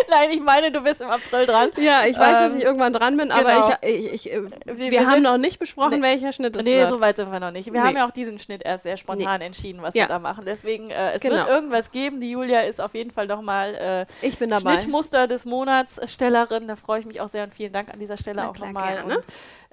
[0.10, 1.70] Nein, ich meine, du bist im April dran.
[1.76, 3.76] Ja, ich weiß, ähm, dass ich irgendwann dran bin, aber genau.
[3.82, 6.76] ich, ich, ich, wir, wir, wir, haben noch nicht besprochen, nee, welcher Schnitt es nee,
[6.76, 6.88] wird.
[6.88, 7.72] Nee, so weit sind wir noch nicht.
[7.72, 7.86] Wir nee.
[7.86, 9.46] haben ja auch diesen Schnitt erst sehr spontan nee.
[9.46, 10.04] entschieden, was ja.
[10.04, 10.44] wir da machen.
[10.46, 11.36] Deswegen, äh, es genau.
[11.36, 12.20] wird irgendwas geben.
[12.20, 14.80] Die Julia ist auf jeden Fall nochmal äh, ich bin dabei.
[14.80, 16.68] Schnittmuster des Monats Stellerin.
[16.68, 19.22] Da freue ich mich auch sehr und vielen Dank an dieser Stelle Na, auch nochmal.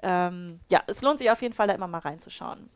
[0.02, 2.68] Ähm, ja, es lohnt sich auf jeden Fall, da immer mal reinzuschauen.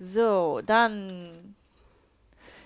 [0.00, 1.54] So, dann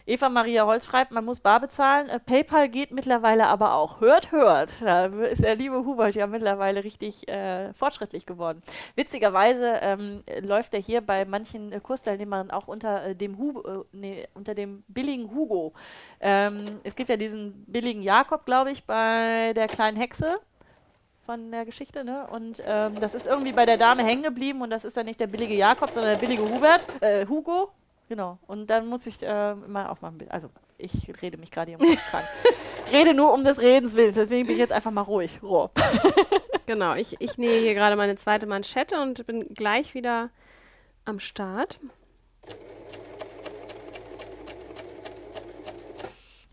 [0.06, 2.08] Eva Maria Holz schreibt, man muss bar bezahlen.
[2.08, 4.00] Äh, PayPal geht mittlerweile aber auch.
[4.00, 4.74] Hört, hört.
[4.80, 8.62] Da ist der liebe Hubert ja mittlerweile richtig äh, fortschrittlich geworden.
[8.96, 13.84] Witzigerweise ähm, läuft er hier bei manchen äh, Kursteilnehmern auch unter äh, dem Hu äh,
[13.92, 15.72] nee, unter dem billigen Hugo.
[16.20, 20.38] Ähm, es gibt ja diesen billigen Jakob, glaube ich, bei der kleinen Hexe
[21.24, 22.26] von der Geschichte, ne?
[22.30, 25.20] Und ähm, das ist irgendwie bei der Dame hängen geblieben und das ist dann nicht
[25.20, 27.70] der billige Jakob, sondern der billige Hubert, äh, Hugo,
[28.08, 28.38] Genau.
[28.46, 31.70] Und dann muss ich äh, immer auch mal ein bisschen, also ich rede mich gerade
[31.70, 32.26] hier um krank.
[32.92, 35.70] rede nur um des Redens willen, deswegen bin ich jetzt einfach mal ruhig, roh.
[36.66, 40.30] genau, ich, ich nähe hier gerade meine zweite Manschette und bin gleich wieder
[41.04, 41.78] am Start.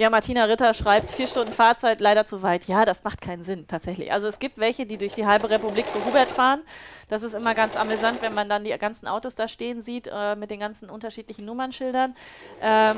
[0.01, 2.63] Ja, Martina Ritter schreibt, vier Stunden Fahrzeit leider zu weit.
[2.63, 4.11] Ja, das macht keinen Sinn, tatsächlich.
[4.11, 6.63] Also es gibt welche, die durch die halbe Republik zu Hubert fahren.
[7.07, 10.35] Das ist immer ganz amüsant, wenn man dann die ganzen Autos da stehen sieht, äh,
[10.35, 12.15] mit den ganzen unterschiedlichen Nummernschildern.
[12.63, 12.97] Ähm,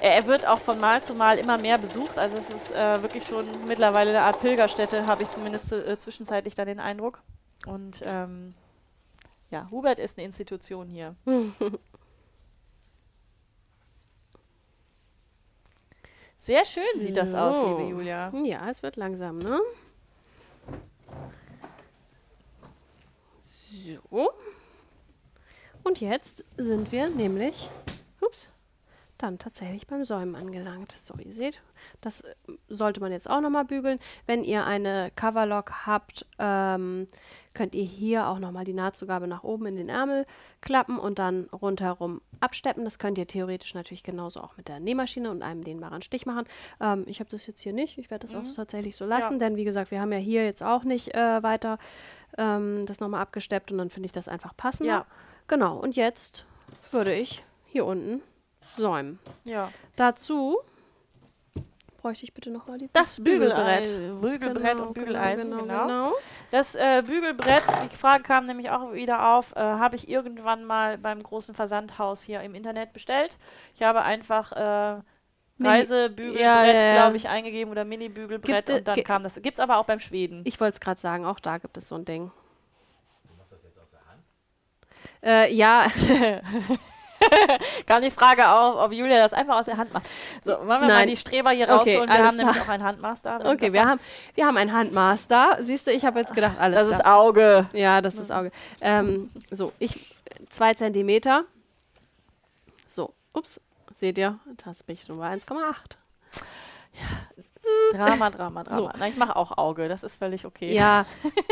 [0.00, 2.18] er wird auch von Mal zu Mal immer mehr besucht.
[2.18, 6.56] Also es ist äh, wirklich schon mittlerweile eine Art Pilgerstätte, habe ich zumindest äh, zwischenzeitlich
[6.56, 7.22] da den Eindruck.
[7.66, 8.52] Und ähm,
[9.52, 11.14] ja, Hubert ist eine Institution hier.
[16.46, 18.32] Sehr schön sieht das aus, liebe Julia.
[18.44, 19.60] Ja, es wird langsam, ne?
[23.40, 24.30] So.
[25.82, 27.68] Und jetzt sind wir nämlich,
[28.20, 28.48] ups,
[29.18, 30.92] dann tatsächlich beim Säumen angelangt.
[30.92, 31.60] So, ihr seht,
[32.00, 32.34] das äh,
[32.68, 33.98] sollte man jetzt auch nochmal bügeln.
[34.26, 37.06] Wenn ihr eine Coverlock habt, ähm,
[37.54, 40.26] könnt ihr hier auch nochmal die Nahtzugabe nach oben in den Ärmel
[40.60, 42.84] klappen und dann rundherum absteppen.
[42.84, 46.44] Das könnt ihr theoretisch natürlich genauso auch mit der Nähmaschine und einem dehnbaren Stich machen.
[46.80, 47.98] Ähm, ich habe das jetzt hier nicht.
[47.98, 48.42] Ich werde das mhm.
[48.42, 49.38] auch tatsächlich so lassen, ja.
[49.38, 51.78] denn wie gesagt, wir haben ja hier jetzt auch nicht äh, weiter
[52.38, 54.86] ähm, das nochmal abgesteppt und dann finde ich das einfach passend.
[54.86, 55.06] Ja.
[55.48, 56.44] Genau, und jetzt
[56.90, 58.20] würde ich hier unten
[58.76, 59.18] säumen.
[59.44, 59.70] Ja.
[59.96, 60.58] Dazu
[62.06, 64.20] bräuchte ich bitte nochmal die Das Bügelbrett.
[64.20, 65.62] Bügelbrett genau, und Bügeleisen, genau.
[65.62, 65.86] genau.
[65.86, 66.12] genau.
[66.52, 70.98] Das äh, Bügelbrett, die Frage kam nämlich auch wieder auf, äh, habe ich irgendwann mal
[70.98, 73.36] beim großen Versandhaus hier im Internet bestellt.
[73.74, 75.00] Ich habe einfach äh,
[75.58, 76.94] Reisebügelbrett, ja, ja, ja.
[76.94, 79.34] glaube ich, eingegeben oder Mini-Bügelbrett und dann kam das.
[79.34, 80.42] Gibt es aber auch beim Schweden.
[80.44, 82.30] Ich wollte es gerade sagen, auch da gibt es so ein Ding.
[83.26, 84.22] Du machst das jetzt aus der Hand?
[85.22, 85.88] Äh, ja.
[87.86, 90.08] Kam die Frage auf, ob Julia das einfach aus der Hand macht.
[90.44, 90.88] So, wollen wir Nein.
[90.88, 92.08] mal die Streber hier okay, rausholen?
[92.08, 93.40] Wir haben nämlich auch ein Handmaster.
[93.44, 94.00] Okay, wir haben,
[94.34, 95.58] wir haben ein Handmaster.
[95.60, 96.96] Siehst du, ich habe jetzt gedacht, alles Das da.
[96.96, 97.66] ist Auge.
[97.72, 98.50] Ja, das ist Auge.
[98.80, 100.14] Ähm, so, ich,
[100.48, 101.44] zwei Zentimeter.
[102.86, 103.60] So, ups,
[103.94, 105.56] seht ihr, das bin ich nur bei 1,8.
[106.92, 108.80] Ja, Drama, Drama, Drama.
[108.80, 108.90] So.
[108.98, 110.72] Na, ich mache auch Auge, das ist völlig okay.
[110.72, 111.06] Ja,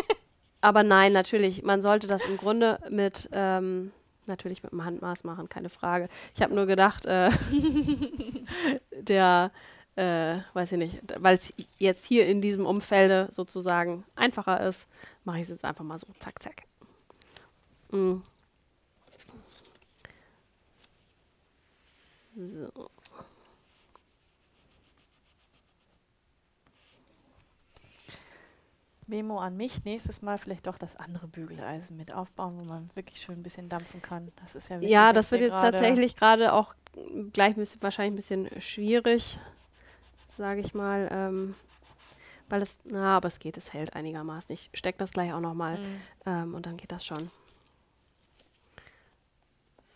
[0.60, 3.28] aber nein, natürlich, man sollte das im Grunde mit...
[3.32, 3.92] Ähm,
[4.28, 6.08] natürlich mit dem Handmaß machen, keine Frage.
[6.34, 7.30] Ich habe nur gedacht, äh,
[8.92, 9.50] der,
[9.96, 14.88] äh, weiß ich nicht, weil es jetzt hier in diesem Umfelde sozusagen einfacher ist,
[15.24, 16.62] mache ich es jetzt einfach mal so, zack, zack.
[17.90, 18.22] Mm.
[22.36, 22.90] So.
[29.08, 33.20] Memo an mich, nächstes Mal vielleicht doch das andere Bügeleisen mit aufbauen, wo man wirklich
[33.20, 34.32] schön ein bisschen dampfen kann.
[34.42, 36.74] Das ist ja Ja, das wird jetzt tatsächlich gerade auch
[37.32, 39.38] gleich bisschen, wahrscheinlich ein bisschen schwierig,
[40.28, 41.08] sage ich mal.
[41.10, 41.54] Ähm,
[42.48, 44.52] weil es, na, aber es geht, es hält einigermaßen.
[44.52, 46.00] Ich stecke das gleich auch nochmal mhm.
[46.26, 47.30] ähm, und dann geht das schon.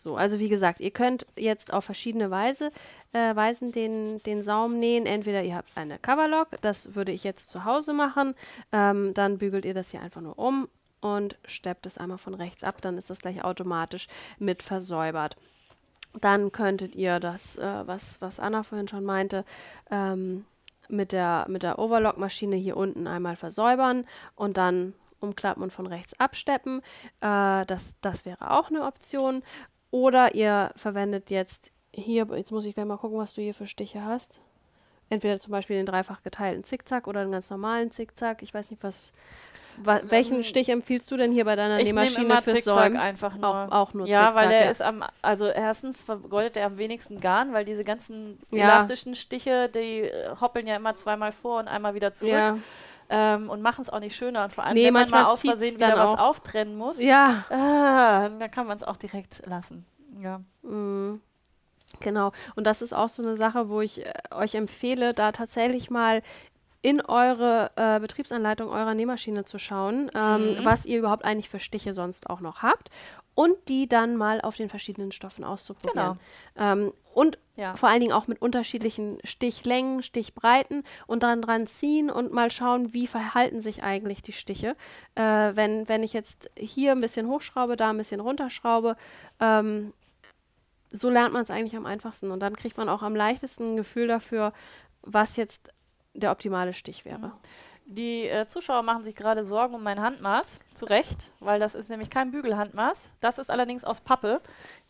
[0.01, 2.71] So, also wie gesagt, ihr könnt jetzt auf verschiedene Weise,
[3.13, 5.05] äh, Weisen den, den Saum nähen.
[5.05, 8.35] Entweder ihr habt eine Coverlock, das würde ich jetzt zu Hause machen.
[8.71, 10.69] Ähm, dann bügelt ihr das hier einfach nur um
[11.01, 12.81] und steppt es einmal von rechts ab.
[12.81, 14.07] Dann ist das gleich automatisch
[14.37, 15.35] mit versäubert.
[16.13, 19.45] Dann könntet ihr das, äh, was, was Anna vorhin schon meinte,
[19.91, 20.45] ähm,
[20.87, 24.05] mit der, mit der Overlock-Maschine hier unten einmal versäubern
[24.35, 26.81] und dann umklappen und von rechts absteppen.
[27.21, 29.43] Äh, das, das wäre auch eine Option.
[29.91, 33.65] Oder ihr verwendet jetzt hier, jetzt muss ich gleich mal gucken, was du hier für
[33.65, 34.41] Stiche hast.
[35.09, 38.43] Entweder zum Beispiel den dreifach geteilten Zickzack oder den ganz normalen Zickzack.
[38.43, 39.11] Ich weiß nicht, was,
[39.77, 42.97] wa welchen ähm, Stich empfiehlst du denn hier bei deiner ich Nähmaschine fürs Säumen?
[42.97, 43.49] einfach nur.
[43.49, 44.71] Auch, auch nur Ja, Zickzack, weil der ja.
[44.71, 48.65] ist am, also erstens vergoldet er am wenigsten Garn, weil diese ganzen ja.
[48.65, 52.33] elastischen Stiche, die äh, hoppeln ja immer zweimal vor und einmal wieder zurück.
[52.33, 52.59] Ja.
[53.09, 54.43] Ähm, und machen es auch nicht schöner.
[54.43, 57.43] Und vor allem, nee, wenn man mal aus Versehen wieder was auftrennen muss, ja.
[57.49, 59.85] Ah, dann kann man es auch direkt lassen.
[60.21, 60.41] Ja.
[60.61, 61.21] Mhm.
[62.01, 62.31] Genau.
[62.55, 66.21] Und das ist auch so eine Sache, wo ich äh, euch empfehle, da tatsächlich mal
[66.81, 70.65] in eure äh, Betriebsanleitung eurer Nähmaschine zu schauen, ähm, mhm.
[70.65, 72.89] was ihr überhaupt eigentlich für Stiche sonst auch noch habt
[73.35, 76.19] und die dann mal auf den verschiedenen Stoffen auszuprobieren.
[76.55, 76.71] Genau.
[76.71, 77.75] Ähm, und ja.
[77.75, 82.93] vor allen Dingen auch mit unterschiedlichen Stichlängen, Stichbreiten und dann dran ziehen und mal schauen,
[82.93, 84.75] wie verhalten sich eigentlich die Stiche.
[85.15, 88.95] Äh, wenn, wenn ich jetzt hier ein bisschen hochschraube, da ein bisschen runterschraube,
[89.39, 89.93] ähm,
[90.91, 92.31] so lernt man es eigentlich am einfachsten.
[92.31, 94.53] Und dann kriegt man auch am leichtesten ein Gefühl dafür,
[95.01, 95.73] was jetzt
[96.13, 97.27] der optimale Stich wäre.
[97.27, 97.31] Mhm.
[97.91, 101.89] Die äh, Zuschauer machen sich gerade Sorgen um mein Handmaß, zu Recht, weil das ist
[101.89, 103.09] nämlich kein Bügelhandmaß.
[103.19, 104.41] Das ist allerdings aus Pappe.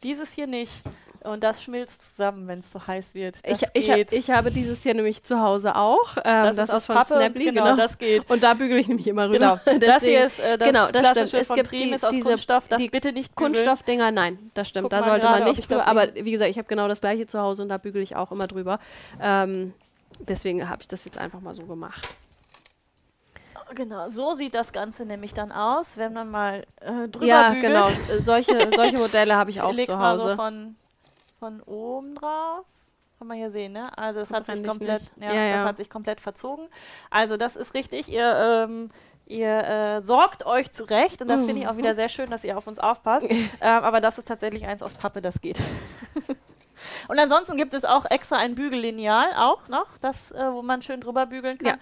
[0.03, 0.83] Dieses hier nicht.
[1.23, 3.39] Und das schmilzt zusammen, wenn es zu heiß wird.
[3.45, 6.17] ich, ich, hab, ich, habe dieses hier nämlich zu Hause auch.
[6.25, 8.29] Ähm, das, das, ist, ist von Pappe Snaply, genau, genau, das geht.
[8.29, 9.61] Und da bügele ich nämlich immer rüber.
[9.63, 9.79] Genau.
[9.85, 11.33] das hier ist äh, das genau, das stimmt.
[11.41, 13.53] Es gibt die, ist aus diese, Kunststoff, das die bitte nicht bügeln.
[13.53, 14.83] Kunststoffdinger, nein, das stimmt.
[14.83, 15.87] Guck da sollte man nicht drüber.
[15.87, 18.33] Aber wie gesagt, ich habe genau das gleiche zu Hause und da bügele ich auch
[18.33, 18.79] immer drüber.
[19.21, 19.73] Ähm,
[20.19, 22.05] deswegen habe ich das jetzt einfach mal so gemacht.
[23.75, 27.73] Genau, so sieht das Ganze nämlich dann aus, wenn man mal äh, drüber ja, bügelt.
[27.73, 28.19] Ja, genau.
[28.19, 29.99] Solche, solche Modelle habe ich auch ich zu Hause.
[29.99, 30.75] Mal so von
[31.39, 32.65] von oben drauf.
[33.17, 33.97] Kann man hier sehen, ne?
[33.97, 36.67] Also es hat sich komplett, ja, ja, ja, das hat sich komplett verzogen.
[37.09, 38.07] Also das ist richtig.
[38.07, 38.33] Ihr,
[38.69, 38.91] ähm,
[39.25, 41.97] ihr äh, sorgt euch zurecht und das finde ich auch wieder mhm.
[41.97, 43.27] sehr schön, dass ihr auf uns aufpasst.
[43.29, 45.57] ähm, aber das ist tatsächlich eins aus Pappe, das geht.
[47.09, 51.01] und ansonsten gibt es auch extra ein Bügellineal auch noch, das, äh, wo man schön
[51.01, 51.67] drüber bügeln kann.
[51.67, 51.77] Ja.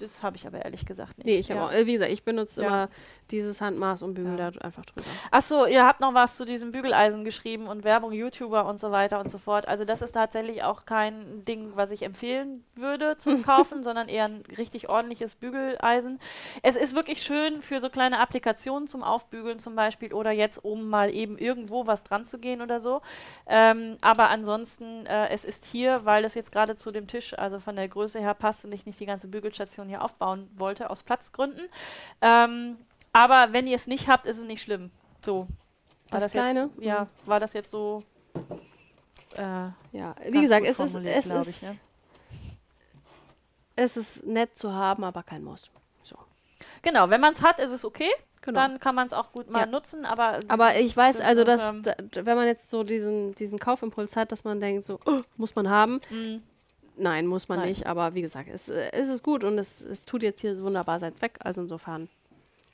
[0.00, 1.26] Das habe ich aber ehrlich gesagt nicht.
[1.26, 2.88] Nee, ich habe auch, äh, wie gesagt, ich benutze immer
[3.30, 4.50] dieses Handmaß und bügel ja.
[4.50, 5.06] da einfach drüber.
[5.30, 9.20] Achso, ihr habt noch was zu diesem Bügeleisen geschrieben und Werbung, YouTuber und so weiter
[9.20, 9.68] und so fort.
[9.68, 14.24] Also das ist tatsächlich auch kein Ding, was ich empfehlen würde zum Kaufen, sondern eher
[14.24, 16.18] ein richtig ordentliches Bügeleisen.
[16.62, 20.88] Es ist wirklich schön für so kleine Applikationen zum Aufbügeln zum Beispiel oder jetzt, um
[20.88, 23.02] mal eben irgendwo was dran zu gehen oder so.
[23.46, 27.60] Ähm, aber ansonsten, äh, es ist hier, weil es jetzt gerade zu dem Tisch, also
[27.60, 31.02] von der Größe her passt und ich nicht die ganze Bügelstation hier aufbauen wollte, aus
[31.02, 31.68] Platzgründen.
[32.20, 32.78] Ähm,
[33.12, 34.90] aber wenn ihr es nicht habt, ist es nicht schlimm.
[35.24, 35.46] So.
[36.10, 36.70] War das, das kleine?
[36.76, 38.02] Jetzt, ja, war das jetzt so.
[39.36, 41.78] Äh, ja, wie gesagt, es ist, es, ist, ich, ne?
[43.76, 45.70] es ist nett zu haben, aber kein Muss.
[46.02, 46.16] So.
[46.82, 48.10] Genau, wenn man es hat, ist es okay.
[48.42, 48.58] Genau.
[48.58, 49.66] Dann kann man es auch gut mal ja.
[49.66, 50.40] nutzen, aber.
[50.48, 54.32] Aber ich weiß, das also, dass, ähm, wenn man jetzt so diesen, diesen Kaufimpuls hat,
[54.32, 56.00] dass man denkt, so, oh, muss man haben.
[56.08, 56.42] Mhm.
[56.96, 57.68] Nein, muss man Nein.
[57.68, 60.98] nicht, aber wie gesagt, es, es ist gut und es, es tut jetzt hier wunderbar
[60.98, 62.08] sein Zweck, also insofern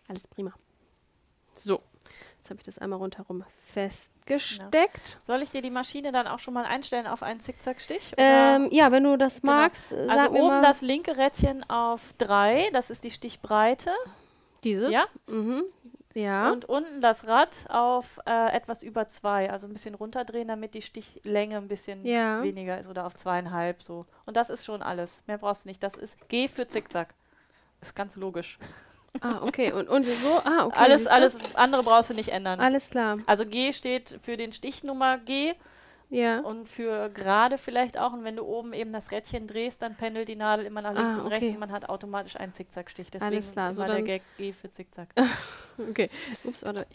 [0.09, 0.53] alles prima.
[1.55, 1.81] So,
[2.39, 5.09] jetzt habe ich das einmal rundherum festgesteckt.
[5.11, 5.25] Ja.
[5.25, 8.15] Soll ich dir die Maschine dann auch schon mal einstellen auf einen Zickzackstich?
[8.17, 9.55] Ähm, ja, wenn du das genau.
[9.55, 9.93] magst.
[9.93, 13.91] Äh, also oben das linke Rädchen auf 3, das ist die Stichbreite.
[14.65, 14.93] Dieses?
[14.93, 15.07] Ja.
[15.27, 15.65] Mhm.
[16.17, 16.51] Ja.
[16.51, 20.81] Und unten das Rad auf äh, etwas über 2, also ein bisschen runterdrehen, damit die
[20.81, 22.43] Stichlänge ein bisschen ja.
[22.43, 24.07] weniger ist oder auf zweieinhalb so.
[24.25, 25.23] Und das ist schon alles.
[25.27, 25.83] Mehr brauchst du nicht.
[25.83, 27.13] Das ist G für Zickzack.
[27.83, 28.59] Ist ganz logisch.
[29.21, 29.73] Ah, okay.
[29.73, 30.41] Und, und so?
[30.45, 30.79] Ah, okay.
[30.79, 32.61] Alles, alles andere brauchst du nicht ändern.
[32.61, 33.19] Alles klar.
[33.27, 35.55] Also G steht für den Stichnummer G.
[36.09, 36.41] Ja.
[36.41, 38.12] Und für gerade vielleicht auch.
[38.12, 41.16] Und wenn du oben eben das Rädchen drehst, dann pendelt die Nadel immer nach links
[41.16, 43.11] ah, und rechts und man hat automatisch einen Zickzackstich.
[43.11, 43.66] Deswegen Alles klar.
[43.66, 45.09] immer so der Gag G für Zickzack.
[45.78, 46.09] okay.
[46.45, 46.87] Ups, warte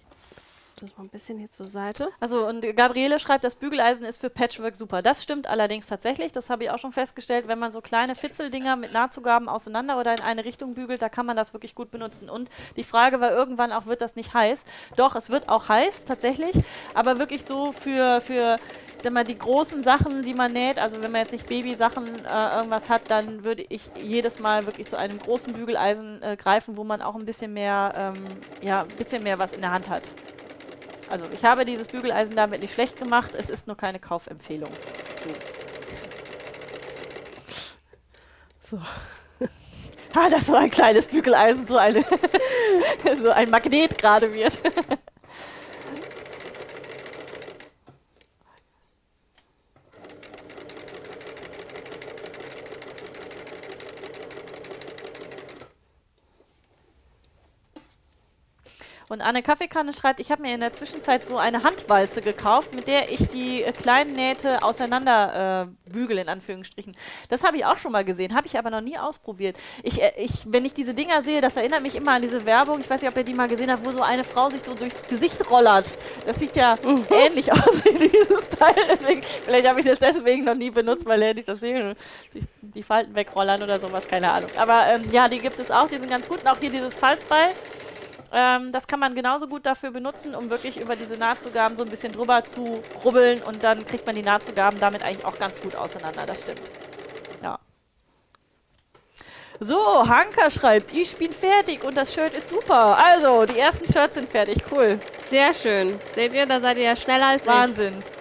[0.82, 2.10] das mal ein bisschen hier zur Seite.
[2.20, 5.02] Also und Gabriele schreibt, das Bügeleisen ist für Patchwork super.
[5.02, 6.32] Das stimmt allerdings tatsächlich.
[6.32, 7.48] Das habe ich auch schon festgestellt.
[7.48, 11.26] Wenn man so kleine Fitzeldinger mit Nahtzugaben auseinander oder in eine Richtung bügelt, da kann
[11.26, 12.30] man das wirklich gut benutzen.
[12.30, 14.64] Und die Frage war irgendwann auch, wird das nicht heiß?
[14.96, 16.56] Doch, es wird auch heiß, tatsächlich.
[16.94, 18.56] Aber wirklich so für, für
[19.02, 22.56] sag mal, die großen Sachen, die man näht, also wenn man jetzt nicht Babysachen äh,
[22.56, 26.84] irgendwas hat, dann würde ich jedes Mal wirklich zu einem großen Bügeleisen äh, greifen, wo
[26.84, 28.24] man auch ein bisschen mehr, ähm,
[28.62, 30.04] ja, ein bisschen mehr was in der Hand hat.
[31.10, 34.72] Also ich habe dieses Bügeleisen damit nicht schlecht gemacht, es ist nur keine Kaufempfehlung.
[38.62, 38.78] So.
[40.14, 42.06] ah, das so ein kleines Bügeleisen, so, eine
[43.22, 44.58] so ein Magnet gerade wird.
[59.12, 62.88] Und Anne Kaffeekanne schreibt, ich habe mir in der Zwischenzeit so eine Handwalze gekauft, mit
[62.88, 66.96] der ich die äh, kleinen Nähte auseinander äh, bügel, in Anführungsstrichen.
[67.28, 69.58] Das habe ich auch schon mal gesehen, habe ich aber noch nie ausprobiert.
[69.84, 72.80] Ich, äh, ich, wenn ich diese Dinger sehe, das erinnert mich immer an diese Werbung,
[72.80, 74.74] ich weiß nicht, ob ihr die mal gesehen habt, wo so eine Frau sich so
[74.74, 75.92] durchs Gesicht rollert.
[76.26, 77.06] Das sieht ja mhm.
[77.10, 81.22] ähnlich aus wie dieses Teil, deswegen, vielleicht habe ich das deswegen noch nie benutzt, weil
[81.22, 81.96] er nicht das sehen,
[82.62, 84.52] die Falten wegrollern oder sowas, keine Ahnung.
[84.56, 86.40] Aber ähm, ja, die gibt es auch, die sind ganz gut.
[86.40, 87.50] Und auch hier dieses Falzbeil.
[88.34, 91.90] Ähm, das kann man genauso gut dafür benutzen, um wirklich über diese Nahtzugaben so ein
[91.90, 95.76] bisschen drüber zu rubbeln und dann kriegt man die Nahtzugaben damit eigentlich auch ganz gut
[95.76, 96.62] auseinander, das stimmt.
[97.44, 97.60] Ja.
[99.60, 102.98] So, Hanka schreibt, ich bin fertig und das Shirt ist super.
[102.98, 104.98] Also, die ersten Shirts sind fertig, cool.
[105.24, 106.00] Sehr schön.
[106.14, 107.94] Seht ihr, da seid ihr ja schneller als Wahnsinn.
[107.98, 108.06] ich.
[108.06, 108.21] Wahnsinn.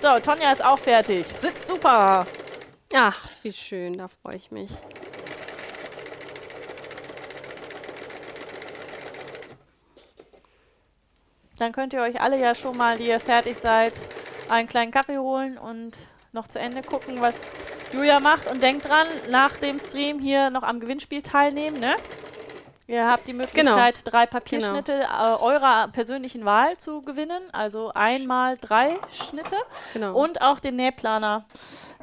[0.00, 1.26] So, Tonja ist auch fertig.
[1.40, 2.26] Sitzt super.
[2.94, 4.70] Ach, wie schön, da freue ich mich.
[11.58, 13.92] Dann könnt ihr euch alle ja schon mal, die ihr fertig seid,
[14.48, 15.92] einen kleinen Kaffee holen und
[16.32, 17.34] noch zu Ende gucken, was
[17.92, 18.50] Julia macht.
[18.50, 21.96] Und denkt dran, nach dem Stream hier noch am Gewinnspiel teilnehmen, ne?
[22.90, 24.10] Ihr habt die Möglichkeit, genau.
[24.10, 25.36] drei Papierschnitte genau.
[25.36, 27.40] äh, eurer persönlichen Wahl zu gewinnen.
[27.52, 29.54] Also einmal drei Schnitte.
[29.92, 30.20] Genau.
[30.20, 31.44] Und auch den Nähplaner.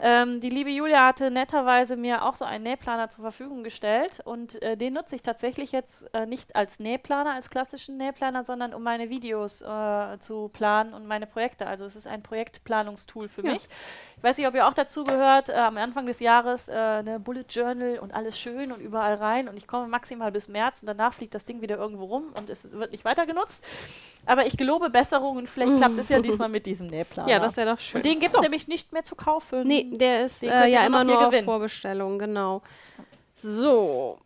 [0.01, 4.19] Ähm, die liebe Julia hatte netterweise mir auch so einen Nähplaner zur Verfügung gestellt.
[4.25, 8.73] Und äh, den nutze ich tatsächlich jetzt äh, nicht als Nähplaner, als klassischen Nähplaner, sondern
[8.73, 11.67] um meine Videos äh, zu planen und meine Projekte.
[11.67, 13.53] Also es ist ein Projektplanungstool für ja.
[13.53, 13.67] mich.
[14.17, 17.19] Ich weiß nicht, ob ihr auch dazu gehört, äh, am Anfang des Jahres äh, eine
[17.19, 20.87] Bullet Journal und alles schön und überall rein und ich komme maximal bis März und
[20.87, 23.63] danach fliegt das Ding wieder irgendwo rum und es wird nicht weiter genutzt.
[24.25, 27.29] Aber ich gelobe Besserung und vielleicht klappt es ja diesmal mit diesem Nähplaner.
[27.29, 27.99] Ja, das wäre doch schön.
[27.99, 28.41] Und den gibt es so.
[28.41, 29.67] nämlich nicht mehr zu kaufen.
[29.67, 32.61] Nee, der ist äh, ja immer nur auf Vorbestellung, genau.
[33.35, 34.19] So,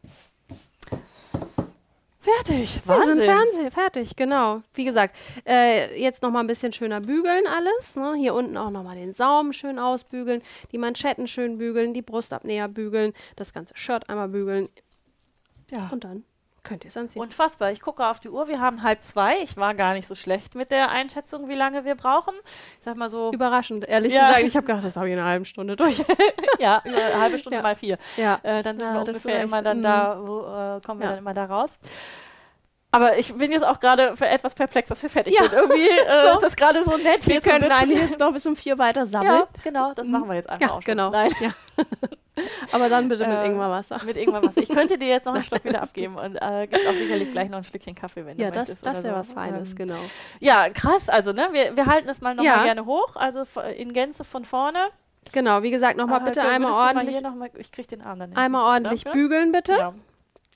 [2.22, 2.80] Fertig.
[2.86, 3.18] Wahnsinn.
[3.18, 4.62] Wir sind Fernseh fertig, genau.
[4.76, 5.18] Wie gesagt,
[5.48, 7.96] äh, jetzt noch mal ein bisschen schöner bügeln alles.
[7.96, 8.14] Ne?
[8.16, 12.68] Hier unten auch noch mal den Saum schön ausbügeln, die Manschetten schön bügeln, die Brustabnäher
[12.68, 14.70] bügeln, das ganze Shirt einmal bügeln.
[15.72, 15.90] Ja.
[15.92, 16.24] Und dann
[16.64, 17.22] Könnt ihr es anziehen.
[17.22, 17.72] Unfassbar.
[17.72, 18.48] Ich gucke auf die Uhr.
[18.48, 19.42] Wir haben halb zwei.
[19.42, 22.36] Ich war gar nicht so schlecht mit der Einschätzung, wie lange wir brauchen.
[22.78, 23.32] Ich sag mal so.
[23.32, 24.28] Überraschend, ehrlich ja.
[24.28, 24.46] gesagt.
[24.46, 26.04] Ich habe gedacht, das habe ich in einer halben Stunde durch.
[26.60, 27.64] ja, eine halbe Stunde ja.
[27.64, 27.98] mal vier.
[28.16, 28.40] Ja.
[28.44, 31.34] Äh, dann sind ja, wir ungefähr immer dann da, wo äh, kommen wir dann immer
[31.34, 31.80] da raus.
[32.94, 35.44] Aber ich bin jetzt auch gerade für etwas perplex, dass wir fertig ja.
[35.44, 35.54] sind.
[35.54, 36.36] Irgendwie äh, so.
[36.36, 37.26] ist das gerade so nett.
[37.26, 39.44] Wir können eigentlich jetzt noch bis um vier weiter sammeln.
[39.44, 40.68] Ja, genau, das machen wir jetzt einfach.
[40.68, 41.10] Ja, auch genau.
[41.10, 41.32] Nein.
[41.40, 41.52] Ja.
[42.72, 44.02] Aber dann bitte mit äh, Ingwerwasser.
[44.06, 44.62] Mit Ingwerwasser.
[44.62, 47.50] Ich könnte dir jetzt noch einen Stock wieder abgeben und äh, gibt auch sicherlich gleich
[47.50, 48.86] noch ein Stückchen Kaffee, wenn ja, du möchtest.
[48.86, 49.20] Ja, das, das wäre so.
[49.20, 50.00] was Feines, ähm, genau.
[50.40, 51.08] Ja, krass.
[51.08, 52.64] Also, ne, wir, wir halten es mal nochmal ja.
[52.64, 53.16] gerne hoch.
[53.16, 53.44] Also
[53.78, 54.90] in Gänze von vorne.
[55.32, 57.22] Genau, wie gesagt, nochmal ah, bitte einmal ordentlich.
[57.22, 59.22] Mal mal, ich krieg den Arm dann Einmal ordentlich dafür.
[59.22, 59.74] bügeln, bitte.
[59.74, 59.94] Ja.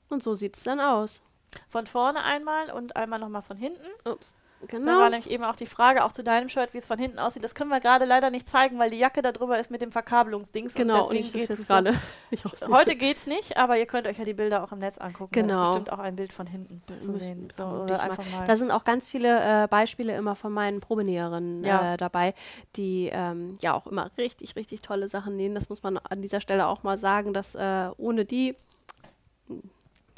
[0.10, 1.22] Und so sieht es dann aus.
[1.67, 3.88] Von vorne einmal und einmal nochmal von hinten.
[4.06, 4.35] Ups.
[4.67, 4.92] Genau.
[4.92, 7.19] Da war nämlich eben auch die Frage, auch zu deinem Shirt, wie es von hinten
[7.19, 7.43] aussieht.
[7.43, 9.92] Das können wir gerade leider nicht zeigen, weil die Jacke da drüber ist mit dem
[9.92, 10.74] Verkabelungsdings.
[10.74, 11.93] Genau, und, und ich das jetzt gerade.
[12.69, 15.32] Heute geht's nicht, aber ihr könnt euch ja die Bilder auch im Netz angucken.
[15.34, 15.53] Genau.
[15.53, 17.48] Da ist bestimmt auch ein Bild von hinten zu sehen.
[17.56, 18.48] So, oder einfach mal.
[18.48, 21.93] Da sind auch ganz viele äh, Beispiele immer von meinen Probenäherinnen ja.
[21.93, 22.34] äh, dabei,
[22.75, 25.53] die ähm, ja auch immer richtig, richtig tolle Sachen nähen.
[25.53, 28.56] Das muss man an dieser Stelle auch mal sagen, dass äh, ohne die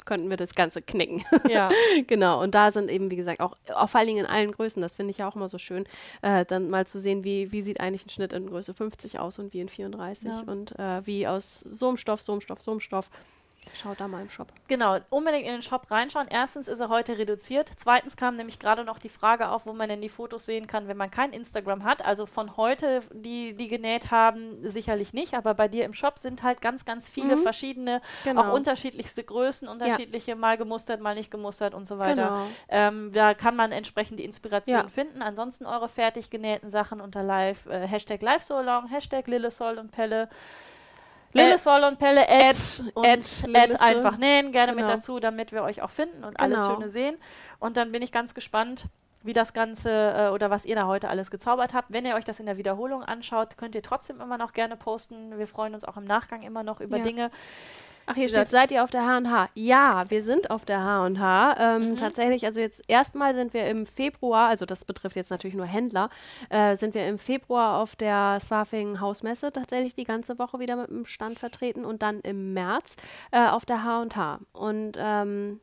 [0.08, 1.22] könnten wir das Ganze knicken.
[1.48, 1.70] Ja.
[2.06, 2.42] genau.
[2.42, 5.10] Und da sind eben, wie gesagt, auch, vor allen Dingen in allen Größen, das finde
[5.10, 5.84] ich ja auch immer so schön,
[6.22, 9.38] äh, dann mal zu sehen, wie, wie sieht eigentlich ein Schnitt in Größe 50 aus
[9.38, 10.40] und wie in 34 ja.
[10.46, 13.10] und äh, wie aus so einem Stoff, so einem Stoff, so einem Stoff.
[13.74, 14.48] Schaut da mal im Shop.
[14.68, 16.26] Genau, unbedingt in den Shop reinschauen.
[16.28, 17.70] Erstens ist er heute reduziert.
[17.76, 20.88] Zweitens kam nämlich gerade noch die Frage auf, wo man denn die Fotos sehen kann,
[20.88, 22.04] wenn man kein Instagram hat.
[22.04, 25.34] Also von heute, die, die genäht haben, sicherlich nicht.
[25.34, 27.42] Aber bei dir im Shop sind halt ganz, ganz viele mhm.
[27.42, 28.42] verschiedene, genau.
[28.42, 30.36] auch unterschiedlichste Größen, unterschiedliche, ja.
[30.36, 32.14] mal gemustert, mal nicht gemustert und so weiter.
[32.14, 32.46] Genau.
[32.68, 34.88] Ähm, da kann man entsprechend die Inspiration ja.
[34.88, 35.22] finden.
[35.22, 39.90] Ansonsten eure fertig genähten Sachen unter live, äh, Hashtag live so long, Hashtag Lillesol und
[39.90, 40.28] Pelle.
[41.32, 44.86] Lillesol und Pelle Ed, und Ed, einfach nähen, gerne genau.
[44.86, 46.56] mit dazu, damit wir euch auch finden und genau.
[46.56, 47.18] alles Schöne sehen.
[47.58, 48.86] Und dann bin ich ganz gespannt,
[49.22, 51.92] wie das Ganze äh, oder was ihr da heute alles gezaubert habt.
[51.92, 55.38] Wenn ihr euch das in der Wiederholung anschaut, könnt ihr trotzdem immer noch gerne posten.
[55.38, 57.02] Wir freuen uns auch im Nachgang immer noch über ja.
[57.02, 57.30] Dinge,
[58.10, 59.50] Ach, hier steht, seid ihr auf der H&H?
[59.54, 61.56] Ja, wir sind auf der H&H.
[61.58, 61.96] Ähm, mhm.
[61.98, 66.08] Tatsächlich, also jetzt erstmal sind wir im Februar, also das betrifft jetzt natürlich nur Händler,
[66.48, 70.88] äh, sind wir im Februar auf der Swafing Hausmesse tatsächlich die ganze Woche wieder mit
[70.88, 72.96] dem Stand vertreten und dann im März
[73.30, 74.40] äh, auf der H&H.
[74.52, 75.60] Und ähm,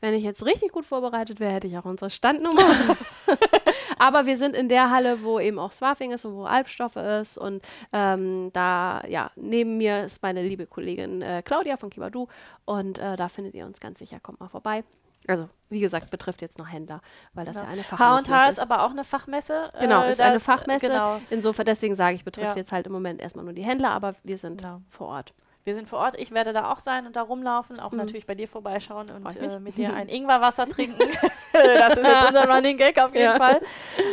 [0.00, 2.62] wenn ich jetzt richtig gut vorbereitet wäre, hätte ich auch unsere Standnummer.
[3.98, 7.38] Aber wir sind in der Halle, wo eben auch Swarfing ist und wo Albstoffe ist.
[7.38, 7.62] Und
[7.92, 12.28] ähm, da, ja, neben mir ist meine liebe Kollegin äh, Claudia von Kibadu.
[12.64, 14.18] Und äh, da findet ihr uns ganz sicher.
[14.20, 14.84] Kommt mal vorbei.
[15.26, 17.02] Also, wie gesagt, betrifft jetzt noch Händler,
[17.34, 18.28] weil das ja, ja eine Fachmesse ist.
[18.30, 19.70] H&H ist aber auch eine Fachmesse.
[19.78, 20.88] Genau, äh, ist eine Fachmesse.
[20.88, 21.20] Genau.
[21.28, 22.60] Insofern, deswegen sage ich, betrifft ja.
[22.60, 24.80] jetzt halt im Moment erstmal nur die Händler, aber wir sind genau.
[24.88, 25.34] vor Ort.
[25.68, 26.18] Wir sind vor Ort.
[26.18, 27.98] Ich werde da auch sein und da rumlaufen, auch mhm.
[27.98, 30.96] natürlich bei dir vorbeischauen und äh, mit dir ein Ingwerwasser trinken.
[31.52, 33.36] das ist jetzt unser Running Gag auf jeden ja.
[33.36, 33.60] Fall.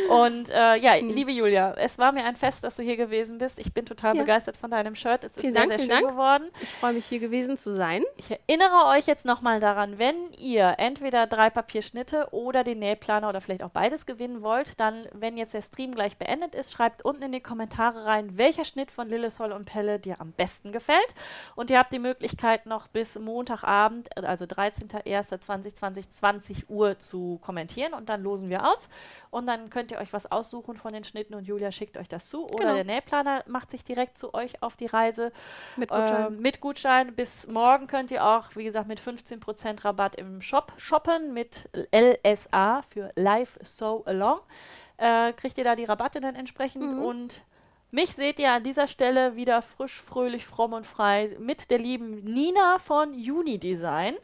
[0.09, 1.13] Und äh, ja, mhm.
[1.13, 3.57] liebe Julia, es war mir ein Fest, dass du hier gewesen bist.
[3.57, 4.23] Ich bin total ja.
[4.23, 5.23] begeistert von deinem Shirt.
[5.23, 6.11] Es vielen ist Dank, sehr, sehr schön Dank.
[6.11, 6.49] geworden.
[6.61, 8.03] Ich freue mich, hier gewesen zu sein.
[8.17, 13.39] Ich erinnere euch jetzt nochmal daran, wenn ihr entweder drei Papierschnitte oder den Nähplaner oder
[13.39, 17.23] vielleicht auch beides gewinnen wollt, dann, wenn jetzt der Stream gleich beendet ist, schreibt unten
[17.23, 21.15] in die Kommentare rein, welcher Schnitt von Lillesol und Pelle dir am besten gefällt.
[21.55, 28.09] Und ihr habt die Möglichkeit noch bis Montagabend, also 13.01.2020, 20 Uhr zu kommentieren und
[28.09, 28.89] dann losen wir aus.
[29.31, 32.29] Und dann könnt ihr euch was aussuchen von den Schnitten und Julia schickt euch das
[32.29, 32.45] zu.
[32.45, 32.73] Oder genau.
[32.75, 35.31] der Nähplaner macht sich direkt zu euch auf die Reise.
[35.75, 36.27] Mit Gutschein.
[36.27, 37.15] Ähm, mit Gutschein.
[37.15, 42.81] Bis morgen könnt ihr auch, wie gesagt, mit 15% Rabatt im Shop shoppen mit LSA
[42.83, 44.39] für Live So Along.
[44.97, 47.03] Äh, kriegt ihr da die Rabatte dann entsprechend mhm.
[47.03, 47.43] und
[47.95, 52.23] mich seht ihr an dieser Stelle wieder frisch, fröhlich, fromm und frei mit der lieben
[52.25, 54.15] Nina von Unidesign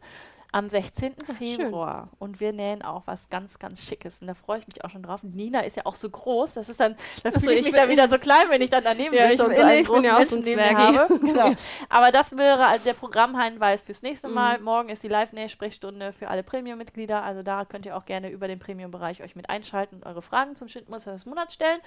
[0.51, 1.15] am 16.
[1.29, 2.07] Ach, Februar.
[2.07, 2.15] Schön.
[2.19, 4.17] Und wir nähen auch was ganz, ganz Schickes.
[4.19, 5.23] Und da freue ich mich auch schon drauf.
[5.23, 6.55] Nina ist ja auch so groß.
[6.55, 9.15] Das ist dann, da fühle ich mich dann wieder so klein, wenn ich dann daneben
[9.15, 11.19] ja, sitze und so einen großen ja Menschen so ein habe.
[11.21, 11.53] genau.
[11.87, 14.57] Aber das wäre also der Programmhinweis fürs nächste Mal.
[14.57, 14.65] Mhm.
[14.65, 17.23] Morgen ist die Live-Näh-Sprechstunde für alle Premium-Mitglieder.
[17.23, 20.57] Also da könnt ihr auch gerne über den Premium-Bereich euch mit einschalten und eure Fragen
[20.57, 21.79] zum Schnittmuster des Monats stellen.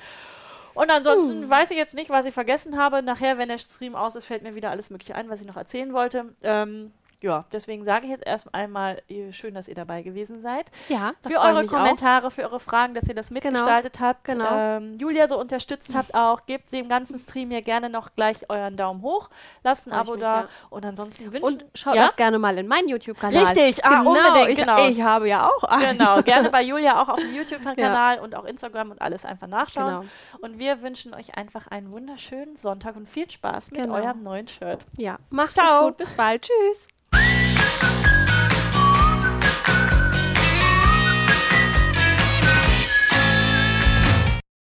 [0.75, 1.49] Und ansonsten uh.
[1.49, 3.03] weiß ich jetzt nicht, was ich vergessen habe.
[3.03, 5.57] Nachher, wenn der Stream aus ist, fällt mir wieder alles Mögliche ein, was ich noch
[5.57, 6.35] erzählen wollte.
[6.43, 6.93] Ähm,
[7.25, 10.67] ja, deswegen sage ich jetzt erst einmal, schön, dass ihr dabei gewesen seid.
[10.89, 12.31] Ja, für eure Kommentare, auch.
[12.31, 13.41] für eure Fragen, dass ihr das genau.
[13.41, 14.07] mitgestaltet genau.
[14.07, 14.25] habt.
[14.25, 14.51] Genau.
[14.51, 16.45] Ähm, Julia so unterstützt habt auch.
[16.45, 19.31] Gebt dem ganzen Stream hier gerne noch gleich euren Daumen hoch.
[19.63, 20.41] Lasst ein Abo mich, da.
[20.41, 20.49] Ja.
[20.69, 21.45] Und ansonsten wünschen.
[21.45, 22.11] Und schaut ja?
[22.11, 23.45] auch gerne mal in meinen YouTube-Kanal.
[23.47, 24.51] Richtig, ah, genau, unbedingt.
[24.51, 24.87] Ich, genau.
[24.87, 25.97] ich habe ja auch einen.
[25.97, 28.23] Genau, gerne bei Julia auch auf dem YouTube-Kanal ja.
[28.23, 30.01] und auch Instagram und alles einfach nachschauen.
[30.01, 30.05] Genau.
[30.43, 33.95] Und wir wünschen euch einfach einen wunderschönen Sonntag und viel Spaß mit genau.
[33.95, 34.85] eurem neuen Shirt.
[34.99, 35.97] Ja, macht es gut.
[35.97, 36.43] Bis bald.
[36.43, 36.87] Tschüss.